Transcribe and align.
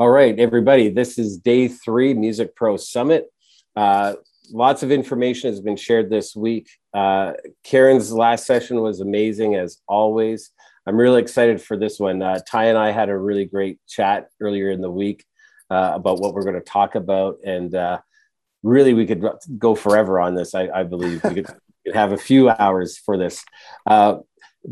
All 0.00 0.08
right, 0.08 0.38
everybody, 0.38 0.88
this 0.88 1.18
is 1.18 1.36
day 1.36 1.68
three 1.68 2.14
Music 2.14 2.56
Pro 2.56 2.78
Summit. 2.78 3.26
Uh, 3.76 4.14
lots 4.50 4.82
of 4.82 4.90
information 4.90 5.50
has 5.50 5.60
been 5.60 5.76
shared 5.76 6.08
this 6.08 6.34
week. 6.34 6.70
Uh, 6.94 7.34
Karen's 7.64 8.10
last 8.10 8.46
session 8.46 8.80
was 8.80 9.00
amazing 9.00 9.56
as 9.56 9.76
always. 9.86 10.52
I'm 10.86 10.96
really 10.96 11.20
excited 11.20 11.60
for 11.60 11.76
this 11.76 12.00
one. 12.00 12.22
Uh, 12.22 12.38
Ty 12.48 12.68
and 12.68 12.78
I 12.78 12.92
had 12.92 13.10
a 13.10 13.18
really 13.18 13.44
great 13.44 13.78
chat 13.86 14.28
earlier 14.40 14.70
in 14.70 14.80
the 14.80 14.90
week 14.90 15.22
uh, 15.68 15.92
about 15.96 16.18
what 16.18 16.32
we're 16.32 16.44
going 16.44 16.54
to 16.54 16.62
talk 16.62 16.94
about, 16.94 17.36
and 17.44 17.74
uh, 17.74 17.98
really 18.62 18.94
we 18.94 19.04
could 19.04 19.22
go 19.58 19.74
forever 19.74 20.18
on 20.18 20.34
this. 20.34 20.54
I, 20.54 20.70
I 20.74 20.82
believe 20.82 21.22
we 21.24 21.34
could, 21.34 21.46
have 21.92 22.12
a 22.12 22.16
few 22.16 22.48
hours 22.48 22.96
for 22.96 23.18
this. 23.18 23.44
Uh, 23.86 24.18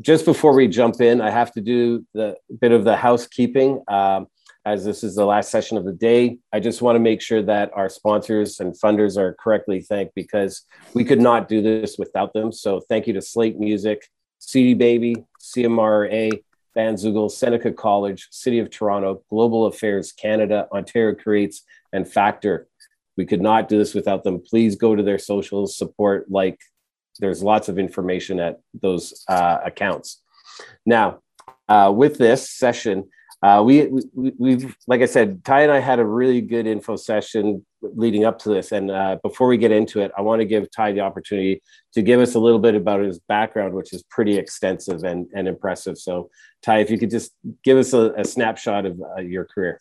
just 0.00 0.24
before 0.24 0.54
we 0.54 0.68
jump 0.68 1.02
in, 1.02 1.20
I 1.20 1.30
have 1.30 1.52
to 1.52 1.60
do 1.60 2.06
the 2.14 2.36
bit 2.60 2.72
of 2.72 2.84
the 2.84 2.96
housekeeping. 2.96 3.82
Um, 3.88 4.28
as 4.72 4.84
this 4.84 5.02
is 5.02 5.14
the 5.14 5.24
last 5.24 5.50
session 5.50 5.78
of 5.78 5.86
the 5.86 5.92
day. 5.92 6.38
I 6.52 6.60
just 6.60 6.82
want 6.82 6.96
to 6.96 7.00
make 7.00 7.22
sure 7.22 7.42
that 7.42 7.70
our 7.74 7.88
sponsors 7.88 8.60
and 8.60 8.78
funders 8.78 9.16
are 9.16 9.32
correctly 9.34 9.80
thanked 9.80 10.14
because 10.14 10.62
we 10.92 11.04
could 11.04 11.22
not 11.22 11.48
do 11.48 11.62
this 11.62 11.96
without 11.98 12.34
them. 12.34 12.52
So 12.52 12.80
thank 12.80 13.06
you 13.06 13.14
to 13.14 13.22
Slaight 13.22 13.58
Music, 13.58 14.06
CD 14.38 14.74
Baby, 14.74 15.24
CMRRA, 15.40 16.42
Van 16.74 16.94
Bandzoogle, 16.94 17.30
Seneca 17.30 17.72
College, 17.72 18.28
City 18.30 18.58
of 18.58 18.68
Toronto, 18.68 19.22
Global 19.30 19.64
Affairs 19.64 20.12
Canada, 20.12 20.68
Ontario 20.70 21.14
Creates, 21.14 21.64
and 21.94 22.06
Factor. 22.06 22.68
We 23.16 23.24
could 23.24 23.40
not 23.40 23.68
do 23.68 23.78
this 23.78 23.94
without 23.94 24.22
them. 24.22 24.38
Please 24.38 24.76
go 24.76 24.94
to 24.94 25.02
their 25.02 25.18
socials, 25.18 25.78
support, 25.78 26.30
like, 26.30 26.60
there's 27.20 27.42
lots 27.42 27.68
of 27.68 27.78
information 27.78 28.38
at 28.38 28.60
those 28.80 29.24
uh, 29.28 29.58
accounts. 29.64 30.22
Now, 30.86 31.20
uh, 31.68 31.92
with 31.94 32.18
this 32.18 32.48
session, 32.48 33.08
uh, 33.40 33.62
we, 33.64 33.86
we 34.14 34.32
we've 34.36 34.76
like 34.86 35.00
I 35.00 35.06
said, 35.06 35.44
Ty 35.44 35.62
and 35.62 35.72
I 35.72 35.78
had 35.78 36.00
a 36.00 36.04
really 36.04 36.40
good 36.40 36.66
info 36.66 36.96
session 36.96 37.64
leading 37.82 38.24
up 38.24 38.38
to 38.40 38.48
this. 38.48 38.72
And 38.72 38.90
uh, 38.90 39.18
before 39.22 39.46
we 39.46 39.56
get 39.56 39.70
into 39.70 40.00
it, 40.00 40.10
I 40.18 40.22
want 40.22 40.40
to 40.40 40.44
give 40.44 40.68
Ty 40.70 40.92
the 40.92 41.00
opportunity 41.00 41.62
to 41.92 42.02
give 42.02 42.20
us 42.20 42.34
a 42.34 42.40
little 42.40 42.58
bit 42.58 42.74
about 42.74 43.00
his 43.00 43.20
background, 43.20 43.74
which 43.74 43.92
is 43.92 44.02
pretty 44.10 44.36
extensive 44.36 45.04
and, 45.04 45.28
and 45.34 45.46
impressive. 45.46 45.98
So, 45.98 46.30
Ty, 46.62 46.78
if 46.80 46.90
you 46.90 46.98
could 46.98 47.10
just 47.10 47.32
give 47.62 47.78
us 47.78 47.92
a, 47.92 48.12
a 48.14 48.24
snapshot 48.24 48.86
of 48.86 49.00
uh, 49.16 49.20
your 49.20 49.44
career. 49.44 49.80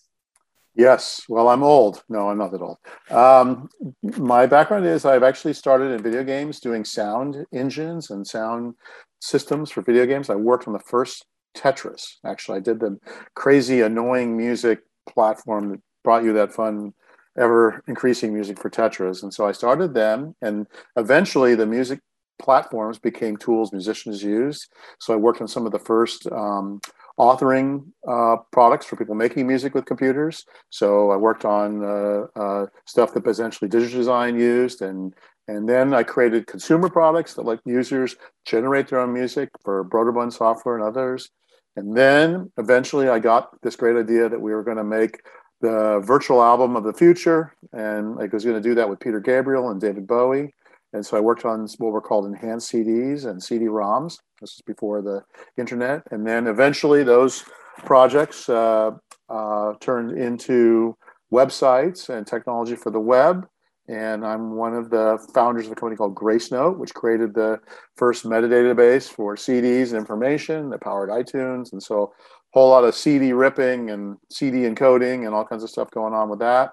Yes. 0.75 1.23
Well, 1.27 1.49
I'm 1.49 1.63
old. 1.63 2.03
No, 2.07 2.29
I'm 2.29 2.37
not 2.37 2.51
that 2.51 2.61
old. 2.61 2.77
Um, 3.09 3.67
my 4.03 4.45
background 4.45 4.85
is 4.85 5.05
I've 5.05 5.23
actually 5.23 5.53
started 5.53 5.85
in 5.85 6.03
video 6.03 6.23
games 6.23 6.59
doing 6.59 6.85
sound 6.85 7.47
engines 7.51 8.11
and 8.11 8.27
sound 8.27 8.75
systems 9.19 9.71
for 9.71 9.81
video 9.81 10.05
games. 10.05 10.29
I 10.29 10.35
worked 10.35 10.67
on 10.67 10.73
the 10.73 10.79
first 10.79 11.25
Tetris. 11.57 12.17
Actually, 12.25 12.57
I 12.57 12.61
did 12.61 12.79
the 12.79 12.97
crazy, 13.35 13.81
annoying 13.81 14.37
music 14.37 14.79
platform 15.09 15.69
that 15.69 15.81
brought 16.03 16.23
you 16.23 16.33
that 16.33 16.53
fun, 16.53 16.93
ever 17.37 17.83
increasing 17.87 18.33
music 18.33 18.59
for 18.59 18.69
Tetris. 18.69 19.23
And 19.23 19.33
so 19.33 19.45
I 19.45 19.51
started 19.51 19.93
them, 19.93 20.35
and 20.41 20.67
eventually 20.95 21.55
the 21.55 21.65
music 21.65 21.99
platforms 22.39 22.99
became 22.99 23.35
tools 23.35 23.71
musicians 23.71 24.23
used. 24.23 24.71
So 24.99 25.13
I 25.13 25.17
worked 25.17 25.41
on 25.41 25.47
some 25.47 25.65
of 25.65 25.71
the 25.71 25.79
first 25.79 26.27
um, 26.31 26.79
authoring 27.19 27.85
uh, 28.07 28.37
products 28.51 28.85
for 28.85 28.95
people 28.95 29.15
making 29.15 29.47
music 29.47 29.73
with 29.73 29.85
computers. 29.85 30.45
So 30.69 31.09
I 31.11 31.17
worked 31.17 31.45
on 31.45 31.83
uh, 31.83 32.27
uh, 32.39 32.65
stuff 32.85 33.13
that 33.13 33.27
essentially 33.27 33.69
Digidesign 33.69 34.39
used, 34.39 34.81
and 34.81 35.13
and 35.49 35.67
then 35.67 35.93
I 35.93 36.03
created 36.03 36.45
consumer 36.45 36.89
products 36.89 37.33
that 37.35 37.45
let 37.45 37.59
users 37.65 38.17
generate 38.45 38.89
their 38.89 38.99
own 38.99 39.13
music 39.13 39.49
for 39.63 39.85
Broderbund 39.85 40.33
software 40.33 40.75
and 40.75 40.83
others. 40.83 41.29
And 41.77 41.95
then 41.95 42.51
eventually 42.57 43.07
I 43.07 43.19
got 43.19 43.61
this 43.61 43.75
great 43.75 43.95
idea 43.95 44.27
that 44.27 44.41
we 44.41 44.51
were 44.51 44.63
going 44.63 44.77
to 44.77 44.83
make 44.83 45.21
the 45.61 46.01
virtual 46.03 46.41
album 46.41 46.75
of 46.75 46.83
the 46.83 46.91
future. 46.91 47.53
And 47.71 48.19
I 48.19 48.25
was 48.25 48.43
going 48.43 48.61
to 48.61 48.69
do 48.69 48.73
that 48.75 48.89
with 48.89 48.99
Peter 48.99 49.19
Gabriel 49.19 49.69
and 49.69 49.79
David 49.79 50.07
Bowie. 50.07 50.55
And 50.93 51.05
so 51.05 51.17
I 51.17 51.19
worked 51.19 51.45
on 51.45 51.67
what 51.77 51.91
were 51.91 52.01
called 52.01 52.25
enhanced 52.25 52.71
CDs 52.71 53.29
and 53.29 53.41
CD-ROMs. 53.41 54.17
This 54.41 54.53
is 54.53 54.61
before 54.65 55.03
the 55.03 55.23
internet. 55.57 56.01
And 56.09 56.25
then 56.25 56.47
eventually 56.47 57.03
those 57.03 57.43
projects 57.85 58.49
uh, 58.49 58.91
uh, 59.29 59.73
turned 59.79 60.17
into 60.17 60.97
websites 61.31 62.09
and 62.09 62.25
technology 62.25 62.75
for 62.75 62.89
the 62.89 62.99
web 62.99 63.47
and 63.87 64.25
I'm 64.25 64.55
one 64.55 64.73
of 64.73 64.89
the 64.89 65.17
founders 65.33 65.65
of 65.65 65.71
a 65.71 65.75
company 65.75 65.95
called 65.95 66.15
Gracenote, 66.15 66.77
which 66.77 66.93
created 66.93 67.33
the 67.33 67.59
first 67.95 68.25
metadata 68.25 68.75
base 68.75 69.07
for 69.07 69.35
CDs 69.35 69.89
and 69.89 69.97
information 69.97 70.69
that 70.71 70.81
powered 70.81 71.09
iTunes. 71.09 71.71
And 71.71 71.81
so, 71.81 72.13
a 72.53 72.59
whole 72.59 72.69
lot 72.69 72.83
of 72.83 72.95
CD 72.95 73.33
ripping 73.33 73.89
and 73.89 74.17
CD 74.31 74.59
encoding 74.59 75.25
and 75.25 75.33
all 75.33 75.45
kinds 75.45 75.63
of 75.63 75.69
stuff 75.69 75.91
going 75.91 76.13
on 76.13 76.29
with 76.29 76.39
that. 76.39 76.71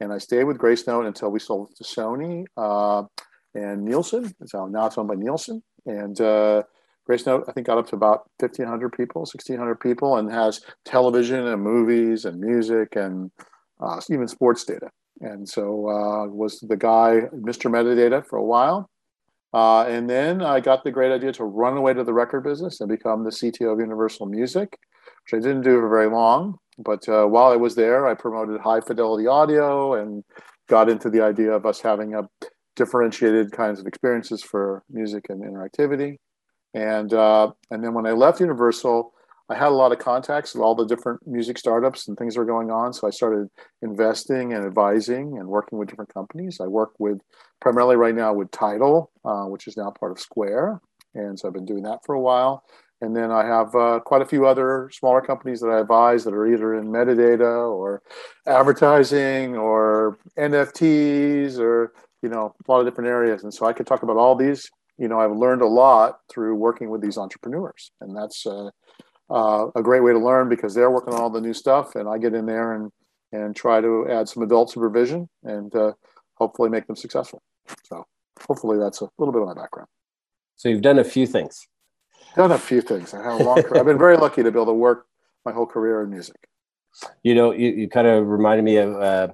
And 0.00 0.12
I 0.12 0.18
stayed 0.18 0.44
with 0.44 0.58
Gracenote 0.58 1.06
until 1.06 1.30
we 1.30 1.38
sold 1.38 1.70
it 1.70 1.76
to 1.76 1.84
Sony 1.84 2.44
uh, 2.56 3.04
and 3.54 3.84
Nielsen. 3.84 4.32
So 4.46 4.66
now 4.66 4.86
it's 4.86 4.98
owned 4.98 5.08
by 5.08 5.14
Nielsen. 5.14 5.62
And 5.86 6.20
uh, 6.20 6.64
Gracenote, 7.08 7.48
I 7.48 7.52
think, 7.52 7.68
got 7.68 7.78
up 7.78 7.88
to 7.88 7.96
about 7.96 8.28
1,500 8.40 8.92
people, 8.92 9.22
1,600 9.22 9.80
people, 9.80 10.16
and 10.16 10.30
has 10.30 10.60
television 10.84 11.46
and 11.46 11.62
movies 11.62 12.24
and 12.24 12.40
music 12.40 12.96
and 12.96 13.30
uh, 13.80 14.00
even 14.10 14.28
sports 14.28 14.64
data 14.64 14.90
and 15.20 15.48
so 15.48 15.88
uh, 15.88 16.26
was 16.26 16.60
the 16.60 16.76
guy 16.76 17.22
Mr. 17.34 17.70
Metadata 17.70 18.26
for 18.26 18.38
a 18.38 18.44
while. 18.44 18.88
Uh, 19.54 19.82
and 19.82 20.08
then 20.08 20.42
I 20.42 20.60
got 20.60 20.82
the 20.82 20.90
great 20.90 21.12
idea 21.12 21.32
to 21.34 21.44
run 21.44 21.76
away 21.76 21.92
to 21.92 22.04
the 22.04 22.14
record 22.14 22.42
business 22.42 22.80
and 22.80 22.88
become 22.88 23.22
the 23.22 23.30
CTO 23.30 23.74
of 23.74 23.80
Universal 23.80 24.26
Music, 24.26 24.78
which 25.24 25.38
I 25.38 25.46
didn't 25.46 25.62
do 25.62 25.78
for 25.78 25.90
very 25.90 26.08
long. 26.08 26.56
But 26.78 27.06
uh, 27.08 27.26
while 27.26 27.52
I 27.52 27.56
was 27.56 27.74
there, 27.74 28.06
I 28.06 28.14
promoted 28.14 28.60
high 28.60 28.80
fidelity 28.80 29.26
audio 29.26 29.94
and 29.94 30.24
got 30.68 30.88
into 30.88 31.10
the 31.10 31.20
idea 31.20 31.52
of 31.52 31.66
us 31.66 31.80
having 31.80 32.14
a 32.14 32.22
differentiated 32.76 33.52
kinds 33.52 33.78
of 33.78 33.86
experiences 33.86 34.42
for 34.42 34.82
music 34.90 35.26
and 35.28 35.42
interactivity. 35.42 36.16
And 36.72 37.12
uh, 37.12 37.52
and 37.70 37.84
then 37.84 37.92
when 37.92 38.06
I 38.06 38.12
left 38.12 38.40
Universal, 38.40 39.12
I 39.48 39.54
had 39.54 39.68
a 39.68 39.70
lot 39.70 39.92
of 39.92 39.98
contacts 39.98 40.54
with 40.54 40.62
all 40.62 40.74
the 40.74 40.86
different 40.86 41.26
music 41.26 41.58
startups 41.58 42.08
and 42.08 42.16
things 42.16 42.34
that 42.34 42.40
are 42.40 42.46
going 42.46 42.70
on. 42.70 42.92
So 42.92 43.06
I 43.06 43.10
started 43.10 43.48
investing 43.82 44.52
and 44.52 44.64
advising 44.64 45.38
and 45.38 45.48
working 45.48 45.78
with 45.78 45.88
different 45.88 46.12
companies. 46.12 46.60
I 46.60 46.66
work 46.66 46.92
with 46.98 47.20
primarily 47.60 47.96
right 47.96 48.14
now 48.14 48.32
with 48.32 48.50
Tidal, 48.50 49.10
uh, 49.24 49.44
which 49.44 49.66
is 49.66 49.76
now 49.76 49.90
part 49.90 50.12
of 50.12 50.20
Square. 50.20 50.80
And 51.14 51.38
so 51.38 51.48
I've 51.48 51.54
been 51.54 51.66
doing 51.66 51.82
that 51.82 52.00
for 52.04 52.14
a 52.14 52.20
while. 52.20 52.64
And 53.02 53.16
then 53.16 53.32
I 53.32 53.44
have 53.44 53.74
uh, 53.74 53.98
quite 53.98 54.22
a 54.22 54.26
few 54.26 54.46
other 54.46 54.88
smaller 54.92 55.20
companies 55.20 55.60
that 55.60 55.68
I 55.68 55.80
advise 55.80 56.22
that 56.22 56.34
are 56.34 56.46
either 56.46 56.74
in 56.74 56.86
metadata 56.86 57.68
or 57.68 58.00
advertising 58.46 59.56
or 59.56 60.18
NFTs 60.38 61.58
or, 61.58 61.92
you 62.22 62.28
know, 62.28 62.54
a 62.66 62.70
lot 62.70 62.78
of 62.78 62.86
different 62.86 63.10
areas. 63.10 63.42
And 63.42 63.52
so 63.52 63.66
I 63.66 63.72
could 63.72 63.88
talk 63.88 64.04
about 64.04 64.16
all 64.16 64.36
these. 64.36 64.70
You 64.98 65.08
know, 65.08 65.18
I've 65.18 65.36
learned 65.36 65.62
a 65.62 65.66
lot 65.66 66.18
through 66.30 66.54
working 66.54 66.90
with 66.90 67.00
these 67.00 67.18
entrepreneurs. 67.18 67.90
And 68.00 68.16
that's, 68.16 68.46
uh, 68.46 68.70
uh, 69.32 69.68
a 69.74 69.82
great 69.82 70.02
way 70.02 70.12
to 70.12 70.18
learn 70.18 70.48
because 70.48 70.74
they're 70.74 70.90
working 70.90 71.14
on 71.14 71.20
all 71.20 71.30
the 71.30 71.40
new 71.40 71.54
stuff, 71.54 71.96
and 71.96 72.08
I 72.08 72.18
get 72.18 72.34
in 72.34 72.46
there 72.46 72.74
and 72.74 72.90
and 73.32 73.56
try 73.56 73.80
to 73.80 74.06
add 74.10 74.28
some 74.28 74.42
adult 74.42 74.70
supervision 74.70 75.28
and 75.42 75.74
uh, 75.74 75.92
hopefully 76.34 76.68
make 76.68 76.86
them 76.86 76.96
successful. 76.96 77.42
So 77.84 78.04
hopefully 78.46 78.78
that's 78.78 79.00
a 79.00 79.08
little 79.18 79.32
bit 79.32 79.40
of 79.40 79.48
my 79.48 79.54
background. 79.54 79.88
So 80.56 80.68
you've 80.68 80.82
done 80.82 80.98
a 80.98 81.04
few 81.04 81.26
things. 81.26 81.66
Done 82.36 82.52
a 82.52 82.58
few 82.58 82.82
things. 82.82 83.14
I 83.14 83.22
have 83.22 83.40
a 83.40 83.42
long 83.42 83.62
career. 83.62 83.80
I've 83.80 83.86
been 83.86 83.98
very 83.98 84.16
lucky 84.16 84.42
to 84.42 84.50
be 84.50 84.58
able 84.58 84.66
to 84.66 84.74
work 84.74 85.06
my 85.44 85.52
whole 85.52 85.66
career 85.66 86.02
in 86.02 86.10
music. 86.10 86.36
You 87.22 87.34
know, 87.34 87.52
you, 87.52 87.70
you 87.70 87.88
kind 87.88 88.06
of 88.06 88.26
reminded 88.26 88.64
me 88.64 88.76
of 88.76 88.94
uh, 88.94 89.28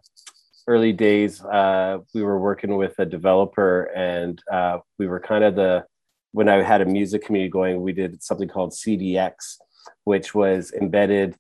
early 0.67 0.93
days. 0.93 1.43
Uh, 1.43 1.99
we 2.15 2.23
were 2.23 2.39
working 2.39 2.77
with 2.77 2.99
a 2.99 3.07
developer, 3.07 3.85
and 3.97 4.41
uh, 4.51 4.79
we 4.99 5.07
were 5.07 5.21
kind 5.21 5.45
of 5.45 5.57
the 5.57 5.85
when 6.33 6.49
I 6.49 6.63
had 6.63 6.81
a 6.81 6.87
music 6.87 7.25
community 7.25 7.51
going. 7.51 7.83
We 7.83 7.93
did 7.93 8.23
something 8.23 8.49
called 8.49 8.73
CDX, 8.73 9.59
which 10.05 10.35
was 10.35 10.73
embedded 10.73 11.37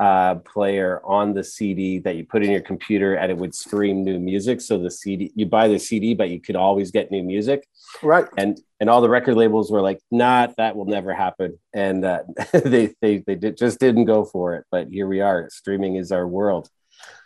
uh, 0.00 0.36
player 0.36 1.00
on 1.04 1.34
the 1.34 1.42
CD 1.42 1.98
that 1.98 2.14
you 2.14 2.24
put 2.24 2.44
in 2.44 2.50
your 2.50 2.60
computer 2.60 3.14
and 3.14 3.32
it 3.32 3.36
would 3.36 3.54
stream 3.54 4.04
new 4.04 4.18
music. 4.18 4.60
So 4.60 4.78
the 4.78 4.90
CD, 4.90 5.32
you 5.34 5.46
buy 5.46 5.66
the 5.66 5.78
CD, 5.78 6.14
but 6.14 6.30
you 6.30 6.40
could 6.40 6.54
always 6.54 6.90
get 6.92 7.10
new 7.10 7.22
music. 7.22 7.66
Right. 8.02 8.26
And 8.36 8.60
and 8.80 8.88
all 8.88 9.00
the 9.00 9.08
record 9.08 9.36
labels 9.36 9.72
were 9.72 9.82
like, 9.82 9.98
"Not, 10.12 10.54
that 10.56 10.76
will 10.76 10.84
never 10.84 11.12
happen," 11.12 11.58
and 11.74 12.04
uh, 12.04 12.22
they 12.52 12.94
they 13.00 13.24
they 13.26 13.34
did, 13.34 13.56
just 13.56 13.80
didn't 13.80 14.04
go 14.04 14.24
for 14.24 14.54
it. 14.54 14.66
But 14.70 14.88
here 14.88 15.08
we 15.08 15.20
are. 15.20 15.48
Streaming 15.50 15.96
is 15.96 16.12
our 16.12 16.28
world. 16.28 16.68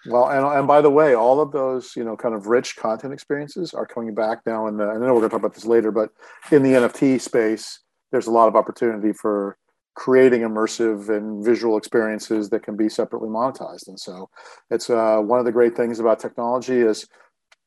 Well, 0.07 0.29
and, 0.31 0.45
and 0.59 0.67
by 0.67 0.81
the 0.81 0.91
way, 0.91 1.15
all 1.15 1.41
of 1.41 1.53
those, 1.53 1.95
you 1.95 2.05
know, 2.05 2.17
kind 2.17 2.35
of 2.35 2.47
rich 2.47 2.77
content 2.77 3.13
experiences 3.13 3.73
are 3.73 3.87
coming 3.87 4.15
back 4.15 4.41
now. 4.45 4.67
And 4.67 4.81
I 4.83 4.95
know 4.95 5.15
we're 5.15 5.21
going 5.21 5.23
to 5.23 5.29
talk 5.29 5.41
about 5.41 5.55
this 5.55 5.65
later, 5.65 5.91
but 5.91 6.11
in 6.51 6.63
the 6.63 6.73
NFT 6.73 7.21
space, 7.21 7.81
there's 8.11 8.27
a 8.27 8.31
lot 8.31 8.49
of 8.49 8.57
opportunity 8.57 9.13
for 9.13 9.57
creating 9.95 10.43
immersive 10.43 11.09
and 11.09 11.45
visual 11.45 11.77
experiences 11.77 12.49
that 12.51 12.63
can 12.63 12.77
be 12.77 12.89
separately 12.89 13.29
monetized. 13.29 13.89
And 13.89 13.99
so 13.99 14.31
it's 14.71 14.89
uh, 14.89 15.19
one 15.19 15.39
of 15.39 15.45
the 15.45 15.53
great 15.53 15.77
things 15.77 16.01
about 16.01 16.19
technology 16.19 16.81
is, 16.81 17.07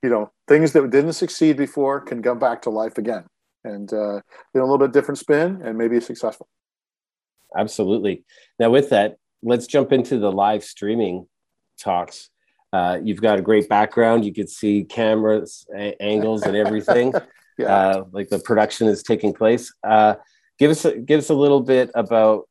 you 0.01 0.09
know, 0.09 0.31
things 0.47 0.71
that 0.73 0.89
didn't 0.89 1.13
succeed 1.13 1.57
before 1.57 2.01
can 2.01 2.23
come 2.23 2.39
back 2.39 2.61
to 2.63 2.69
life 2.69 2.97
again 2.97 3.25
and 3.63 3.91
uh, 3.93 4.21
know, 4.53 4.61
a 4.61 4.61
little 4.61 4.77
bit 4.77 4.93
different 4.93 5.17
spin 5.17 5.61
and 5.63 5.77
maybe 5.77 5.99
successful. 5.99 6.47
Absolutely. 7.57 8.23
Now 8.59 8.69
with 8.69 8.89
that, 8.89 9.17
let's 9.43 9.67
jump 9.67 9.91
into 9.91 10.17
the 10.17 10.31
live 10.31 10.63
streaming 10.63 11.27
talks. 11.79 12.29
Uh, 12.73 12.99
you've 13.01 13.21
got 13.21 13.39
a 13.39 13.41
great 13.41 13.69
background. 13.69 14.25
You 14.25 14.33
could 14.33 14.49
see 14.49 14.83
cameras, 14.83 15.65
a- 15.75 16.01
angles, 16.01 16.43
and 16.43 16.55
everything. 16.55 17.13
yeah. 17.57 17.73
Uh, 17.73 18.03
like 18.11 18.29
the 18.29 18.39
production 18.39 18.87
is 18.87 19.03
taking 19.03 19.33
place. 19.33 19.73
Give 20.57 20.71
us 20.71 20.85
a, 20.85 20.97
give 20.97 21.19
us 21.19 21.29
a 21.29 21.33
little 21.33 21.61
bit 21.61 21.91
about 21.95 22.47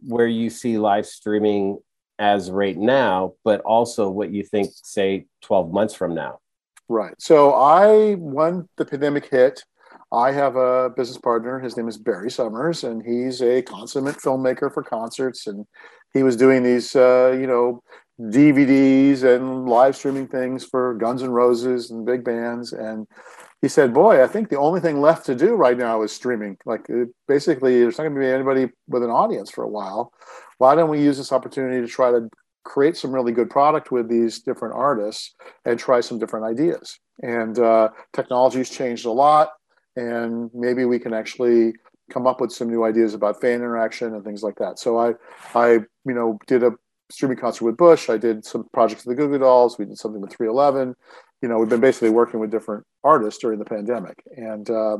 where 0.00 0.26
you 0.26 0.50
see 0.50 0.78
live 0.78 1.06
streaming 1.06 1.78
as 2.18 2.50
right 2.50 2.76
now, 2.76 3.34
but 3.44 3.60
also 3.62 4.08
what 4.08 4.30
you 4.30 4.44
think, 4.44 4.70
say, 4.74 5.26
12 5.42 5.72
months 5.72 5.94
from 5.94 6.14
now. 6.14 6.38
Right. 6.88 7.14
So 7.18 7.54
I, 7.54 8.14
when 8.14 8.68
the 8.76 8.84
pandemic 8.84 9.28
hit, 9.28 9.64
I 10.12 10.30
have 10.32 10.56
a 10.56 10.90
business 10.90 11.18
partner. 11.18 11.58
His 11.58 11.76
name 11.76 11.88
is 11.88 11.96
Barry 11.96 12.30
Summers, 12.30 12.84
and 12.84 13.02
he's 13.02 13.40
a 13.40 13.62
consummate 13.62 14.16
filmmaker 14.16 14.72
for 14.72 14.82
concerts. 14.82 15.46
And 15.46 15.66
he 16.12 16.22
was 16.22 16.36
doing 16.36 16.62
these, 16.62 16.94
uh, 16.94 17.36
you 17.40 17.46
know, 17.46 17.82
DVDs 18.20 19.24
and 19.24 19.66
live 19.66 19.96
streaming 19.96 20.28
things 20.28 20.64
for 20.64 20.94
Guns 20.94 21.22
N' 21.22 21.30
Roses 21.30 21.90
and 21.90 22.04
big 22.04 22.24
bands. 22.24 22.74
And 22.74 23.06
he 23.62 23.68
said, 23.68 23.94
"Boy, 23.94 24.22
I 24.22 24.26
think 24.26 24.48
the 24.48 24.58
only 24.58 24.80
thing 24.80 25.00
left 25.00 25.24
to 25.26 25.34
do 25.34 25.54
right 25.54 25.78
now 25.78 26.02
is 26.02 26.12
streaming. 26.12 26.58
Like, 26.66 26.86
basically, 27.26 27.80
there's 27.80 27.96
not 27.96 28.04
going 28.04 28.14
to 28.14 28.20
be 28.20 28.26
anybody 28.26 28.70
with 28.88 29.02
an 29.02 29.10
audience 29.10 29.50
for 29.50 29.64
a 29.64 29.68
while. 29.68 30.12
Why 30.58 30.74
don't 30.74 30.90
we 30.90 31.00
use 31.00 31.16
this 31.16 31.32
opportunity 31.32 31.80
to 31.80 31.86
try 31.86 32.10
to 32.10 32.28
create 32.64 32.96
some 32.96 33.12
really 33.12 33.32
good 33.32 33.50
product 33.50 33.90
with 33.90 34.08
these 34.08 34.40
different 34.40 34.74
artists 34.74 35.34
and 35.64 35.78
try 35.78 36.00
some 36.00 36.18
different 36.18 36.44
ideas?" 36.44 36.98
And 37.22 37.58
uh, 37.58 37.90
technology's 38.12 38.68
changed 38.68 39.06
a 39.06 39.12
lot 39.12 39.52
and 39.96 40.50
maybe 40.54 40.84
we 40.84 40.98
can 40.98 41.12
actually 41.12 41.74
come 42.10 42.26
up 42.26 42.40
with 42.40 42.52
some 42.52 42.68
new 42.68 42.84
ideas 42.84 43.14
about 43.14 43.40
fan 43.40 43.56
interaction 43.56 44.14
and 44.14 44.24
things 44.24 44.42
like 44.42 44.56
that. 44.56 44.78
So 44.78 44.98
I, 44.98 45.14
I, 45.54 45.72
you 45.72 46.14
know, 46.14 46.38
did 46.46 46.62
a 46.62 46.72
streaming 47.10 47.38
concert 47.38 47.64
with 47.64 47.76
Bush. 47.76 48.08
I 48.08 48.16
did 48.16 48.44
some 48.44 48.68
projects 48.72 49.04
with 49.04 49.16
the 49.16 49.22
Goo 49.22 49.38
Dolls. 49.38 49.78
We 49.78 49.84
did 49.84 49.98
something 49.98 50.20
with 50.20 50.34
311. 50.34 50.94
You 51.42 51.48
know, 51.48 51.58
we've 51.58 51.68
been 51.68 51.80
basically 51.80 52.10
working 52.10 52.40
with 52.40 52.50
different 52.50 52.84
artists 53.04 53.40
during 53.40 53.58
the 53.58 53.64
pandemic. 53.64 54.22
And 54.36 54.70
uh, 54.70 54.98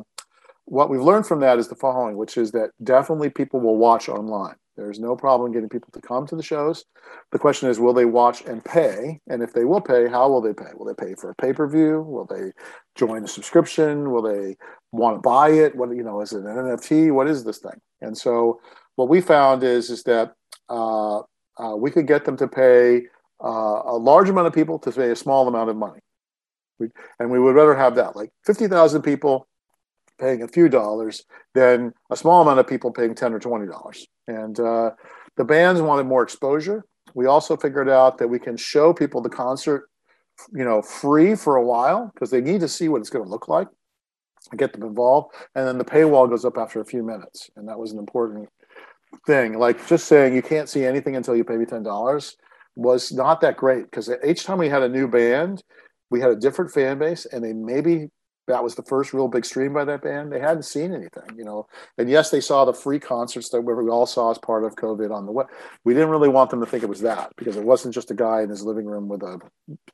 what 0.64 0.90
we've 0.90 1.00
learned 1.00 1.26
from 1.26 1.40
that 1.40 1.58
is 1.58 1.68
the 1.68 1.76
following, 1.76 2.16
which 2.16 2.36
is 2.36 2.50
that 2.52 2.70
definitely 2.82 3.30
people 3.30 3.60
will 3.60 3.76
watch 3.76 4.08
online. 4.08 4.56
There's 4.76 4.98
no 4.98 5.14
problem 5.14 5.52
getting 5.52 5.68
people 5.68 5.90
to 5.92 6.00
come 6.00 6.26
to 6.26 6.36
the 6.36 6.42
shows. 6.42 6.84
The 7.30 7.38
question 7.38 7.68
is, 7.68 7.78
will 7.78 7.92
they 7.92 8.06
watch 8.06 8.42
and 8.42 8.64
pay? 8.64 9.20
And 9.28 9.42
if 9.42 9.52
they 9.52 9.64
will 9.64 9.82
pay, 9.82 10.08
how 10.08 10.28
will 10.30 10.40
they 10.40 10.54
pay? 10.54 10.70
Will 10.74 10.86
they 10.86 10.94
pay 10.94 11.14
for 11.14 11.30
a 11.30 11.34
pay 11.34 11.52
per 11.52 11.68
view? 11.68 12.00
Will 12.00 12.24
they 12.24 12.52
join 12.94 13.24
a 13.24 13.28
subscription? 13.28 14.10
Will 14.10 14.22
they 14.22 14.56
want 14.90 15.16
to 15.16 15.20
buy 15.20 15.50
it? 15.50 15.76
What 15.76 15.94
you 15.94 16.02
know 16.02 16.22
is 16.22 16.32
it 16.32 16.38
an 16.38 16.46
NFT? 16.46 17.12
What 17.12 17.28
is 17.28 17.44
this 17.44 17.58
thing? 17.58 17.78
And 18.00 18.16
so 18.16 18.60
what 18.96 19.10
we 19.10 19.20
found 19.20 19.62
is 19.62 19.90
is 19.90 20.02
that 20.04 20.32
uh, 20.70 21.18
uh, 21.18 21.76
we 21.76 21.90
could 21.90 22.06
get 22.06 22.24
them 22.24 22.36
to 22.38 22.48
pay 22.48 23.02
uh, 23.44 23.82
a 23.84 23.96
large 23.96 24.30
amount 24.30 24.46
of 24.46 24.54
people 24.54 24.78
to 24.78 24.90
pay 24.90 25.10
a 25.10 25.16
small 25.16 25.48
amount 25.48 25.68
of 25.68 25.76
money. 25.76 26.00
We, 26.78 26.88
and 27.18 27.30
we 27.30 27.38
would 27.38 27.54
rather 27.54 27.74
have 27.74 27.94
that, 27.96 28.16
like 28.16 28.30
50,000 28.44 29.02
people 29.02 29.48
paying 30.20 30.42
a 30.42 30.48
few 30.48 30.68
dollars 30.68 31.24
than 31.54 31.92
a 32.10 32.16
small 32.16 32.42
amount 32.42 32.60
of 32.60 32.66
people 32.66 32.90
paying 32.90 33.14
10 33.14 33.34
or 33.34 33.38
20 33.38 33.66
dollars. 33.66 34.06
And 34.28 34.58
uh, 34.58 34.90
the 35.36 35.44
bands 35.44 35.80
wanted 35.80 36.04
more 36.04 36.22
exposure. 36.22 36.84
We 37.14 37.26
also 37.26 37.56
figured 37.56 37.88
out 37.88 38.18
that 38.18 38.28
we 38.28 38.38
can 38.38 38.56
show 38.56 38.92
people 38.92 39.20
the 39.20 39.28
concert, 39.28 39.88
you 40.52 40.64
know, 40.64 40.80
free 40.80 41.34
for 41.34 41.56
a 41.56 41.64
while 41.64 42.10
because 42.14 42.30
they 42.30 42.40
need 42.40 42.60
to 42.60 42.68
see 42.68 42.88
what 42.88 43.00
it's 43.00 43.10
going 43.10 43.24
to 43.24 43.30
look 43.30 43.48
like 43.48 43.68
get 44.56 44.72
them 44.72 44.82
involved. 44.82 45.34
And 45.54 45.66
then 45.66 45.78
the 45.78 45.84
paywall 45.84 46.28
goes 46.28 46.44
up 46.44 46.58
after 46.58 46.80
a 46.80 46.84
few 46.84 47.02
minutes. 47.02 47.50
And 47.56 47.68
that 47.68 47.78
was 47.78 47.92
an 47.92 47.98
important 47.98 48.48
thing. 49.26 49.58
Like 49.58 49.86
just 49.86 50.06
saying 50.06 50.34
you 50.34 50.42
can't 50.42 50.68
see 50.68 50.84
anything 50.84 51.16
until 51.16 51.36
you 51.36 51.44
pay 51.44 51.56
me 51.56 51.64
$10 51.64 52.34
was 52.74 53.12
not 53.12 53.40
that 53.42 53.56
great 53.56 53.84
because 53.84 54.10
each 54.26 54.44
time 54.44 54.58
we 54.58 54.68
had 54.68 54.82
a 54.82 54.88
new 54.88 55.06
band, 55.06 55.62
we 56.12 56.20
had 56.20 56.30
a 56.30 56.36
different 56.36 56.70
fan 56.70 56.98
base 56.98 57.26
and 57.26 57.42
they 57.42 57.52
maybe 57.52 58.08
that 58.48 58.62
was 58.62 58.74
the 58.74 58.82
first 58.82 59.12
real 59.12 59.28
big 59.28 59.44
stream 59.44 59.72
by 59.72 59.84
that 59.84 60.02
band. 60.02 60.32
They 60.32 60.40
hadn't 60.40 60.64
seen 60.64 60.92
anything, 60.92 61.36
you 61.36 61.44
know. 61.44 61.68
And 61.96 62.10
yes, 62.10 62.30
they 62.30 62.40
saw 62.40 62.64
the 62.64 62.72
free 62.72 62.98
concerts 62.98 63.48
that 63.50 63.60
we 63.60 63.72
all 63.88 64.06
saw 64.06 64.30
as 64.30 64.38
part 64.38 64.64
of 64.64 64.74
COVID 64.74 65.14
on 65.14 65.26
the 65.26 65.32
web. 65.32 65.46
We 65.84 65.94
didn't 65.94 66.08
really 66.10 66.28
want 66.28 66.50
them 66.50 66.60
to 66.60 66.66
think 66.66 66.82
it 66.82 66.88
was 66.88 67.00
that 67.02 67.32
because 67.36 67.56
it 67.56 67.64
wasn't 67.64 67.94
just 67.94 68.10
a 68.10 68.14
guy 68.14 68.42
in 68.42 68.50
his 68.50 68.64
living 68.64 68.86
room 68.86 69.08
with 69.08 69.22
a 69.22 69.40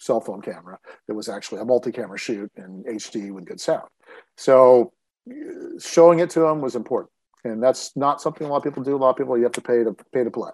cell 0.01 0.21
phone 0.21 0.41
camera. 0.41 0.79
It 1.09 1.13
was 1.13 1.29
actually 1.29 1.61
a 1.61 1.65
multi-camera 1.67 2.19
shoot 2.19 2.51
in 2.57 2.85
HD 2.85 3.33
with 3.33 3.45
good 3.45 3.61
sound. 3.61 3.89
So 4.37 4.93
uh, 5.31 5.79
showing 5.79 6.21
it 6.21 6.31
to 6.31 6.41
them 6.41 6.63
was 6.63 6.75
important, 6.75 7.11
and 7.45 7.63
that's 7.63 7.97
not 7.97 8.23
something 8.23 8.47
a 8.47 8.51
lot 8.51 8.57
of 8.57 8.65
people 8.65 8.83
do. 8.83 8.97
A 8.97 8.99
lot 8.99 9.11
of 9.11 9.17
people 9.17 9.37
you 9.37 9.45
have 9.45 9.53
to 9.53 9.61
pay 9.61 9.85
to 9.85 9.95
pay 10.13 10.25
to 10.25 10.31
play. 10.31 10.53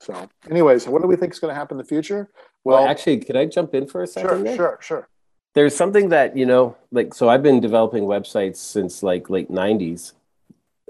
So, 0.00 0.28
anyways, 0.50 0.86
what 0.86 1.02
do 1.02 1.08
we 1.08 1.16
think 1.16 1.32
is 1.32 1.38
going 1.38 1.52
to 1.52 1.58
happen 1.58 1.76
in 1.76 1.78
the 1.78 1.88
future? 1.88 2.30
Well, 2.64 2.78
well 2.78 2.88
actually, 2.88 3.18
could 3.20 3.36
I 3.36 3.46
jump 3.46 3.74
in 3.74 3.86
for 3.86 4.02
a 4.02 4.06
second? 4.06 4.28
Sure, 4.28 4.42
there? 4.42 4.56
sure, 4.56 4.78
sure. 4.80 5.08
There's 5.54 5.74
something 5.74 6.10
that 6.10 6.36
you 6.36 6.46
know, 6.46 6.76
like, 6.92 7.14
so 7.14 7.28
I've 7.28 7.42
been 7.42 7.60
developing 7.60 8.04
websites 8.04 8.56
since 8.56 9.02
like 9.02 9.30
late 9.30 9.50
'90s. 9.50 10.12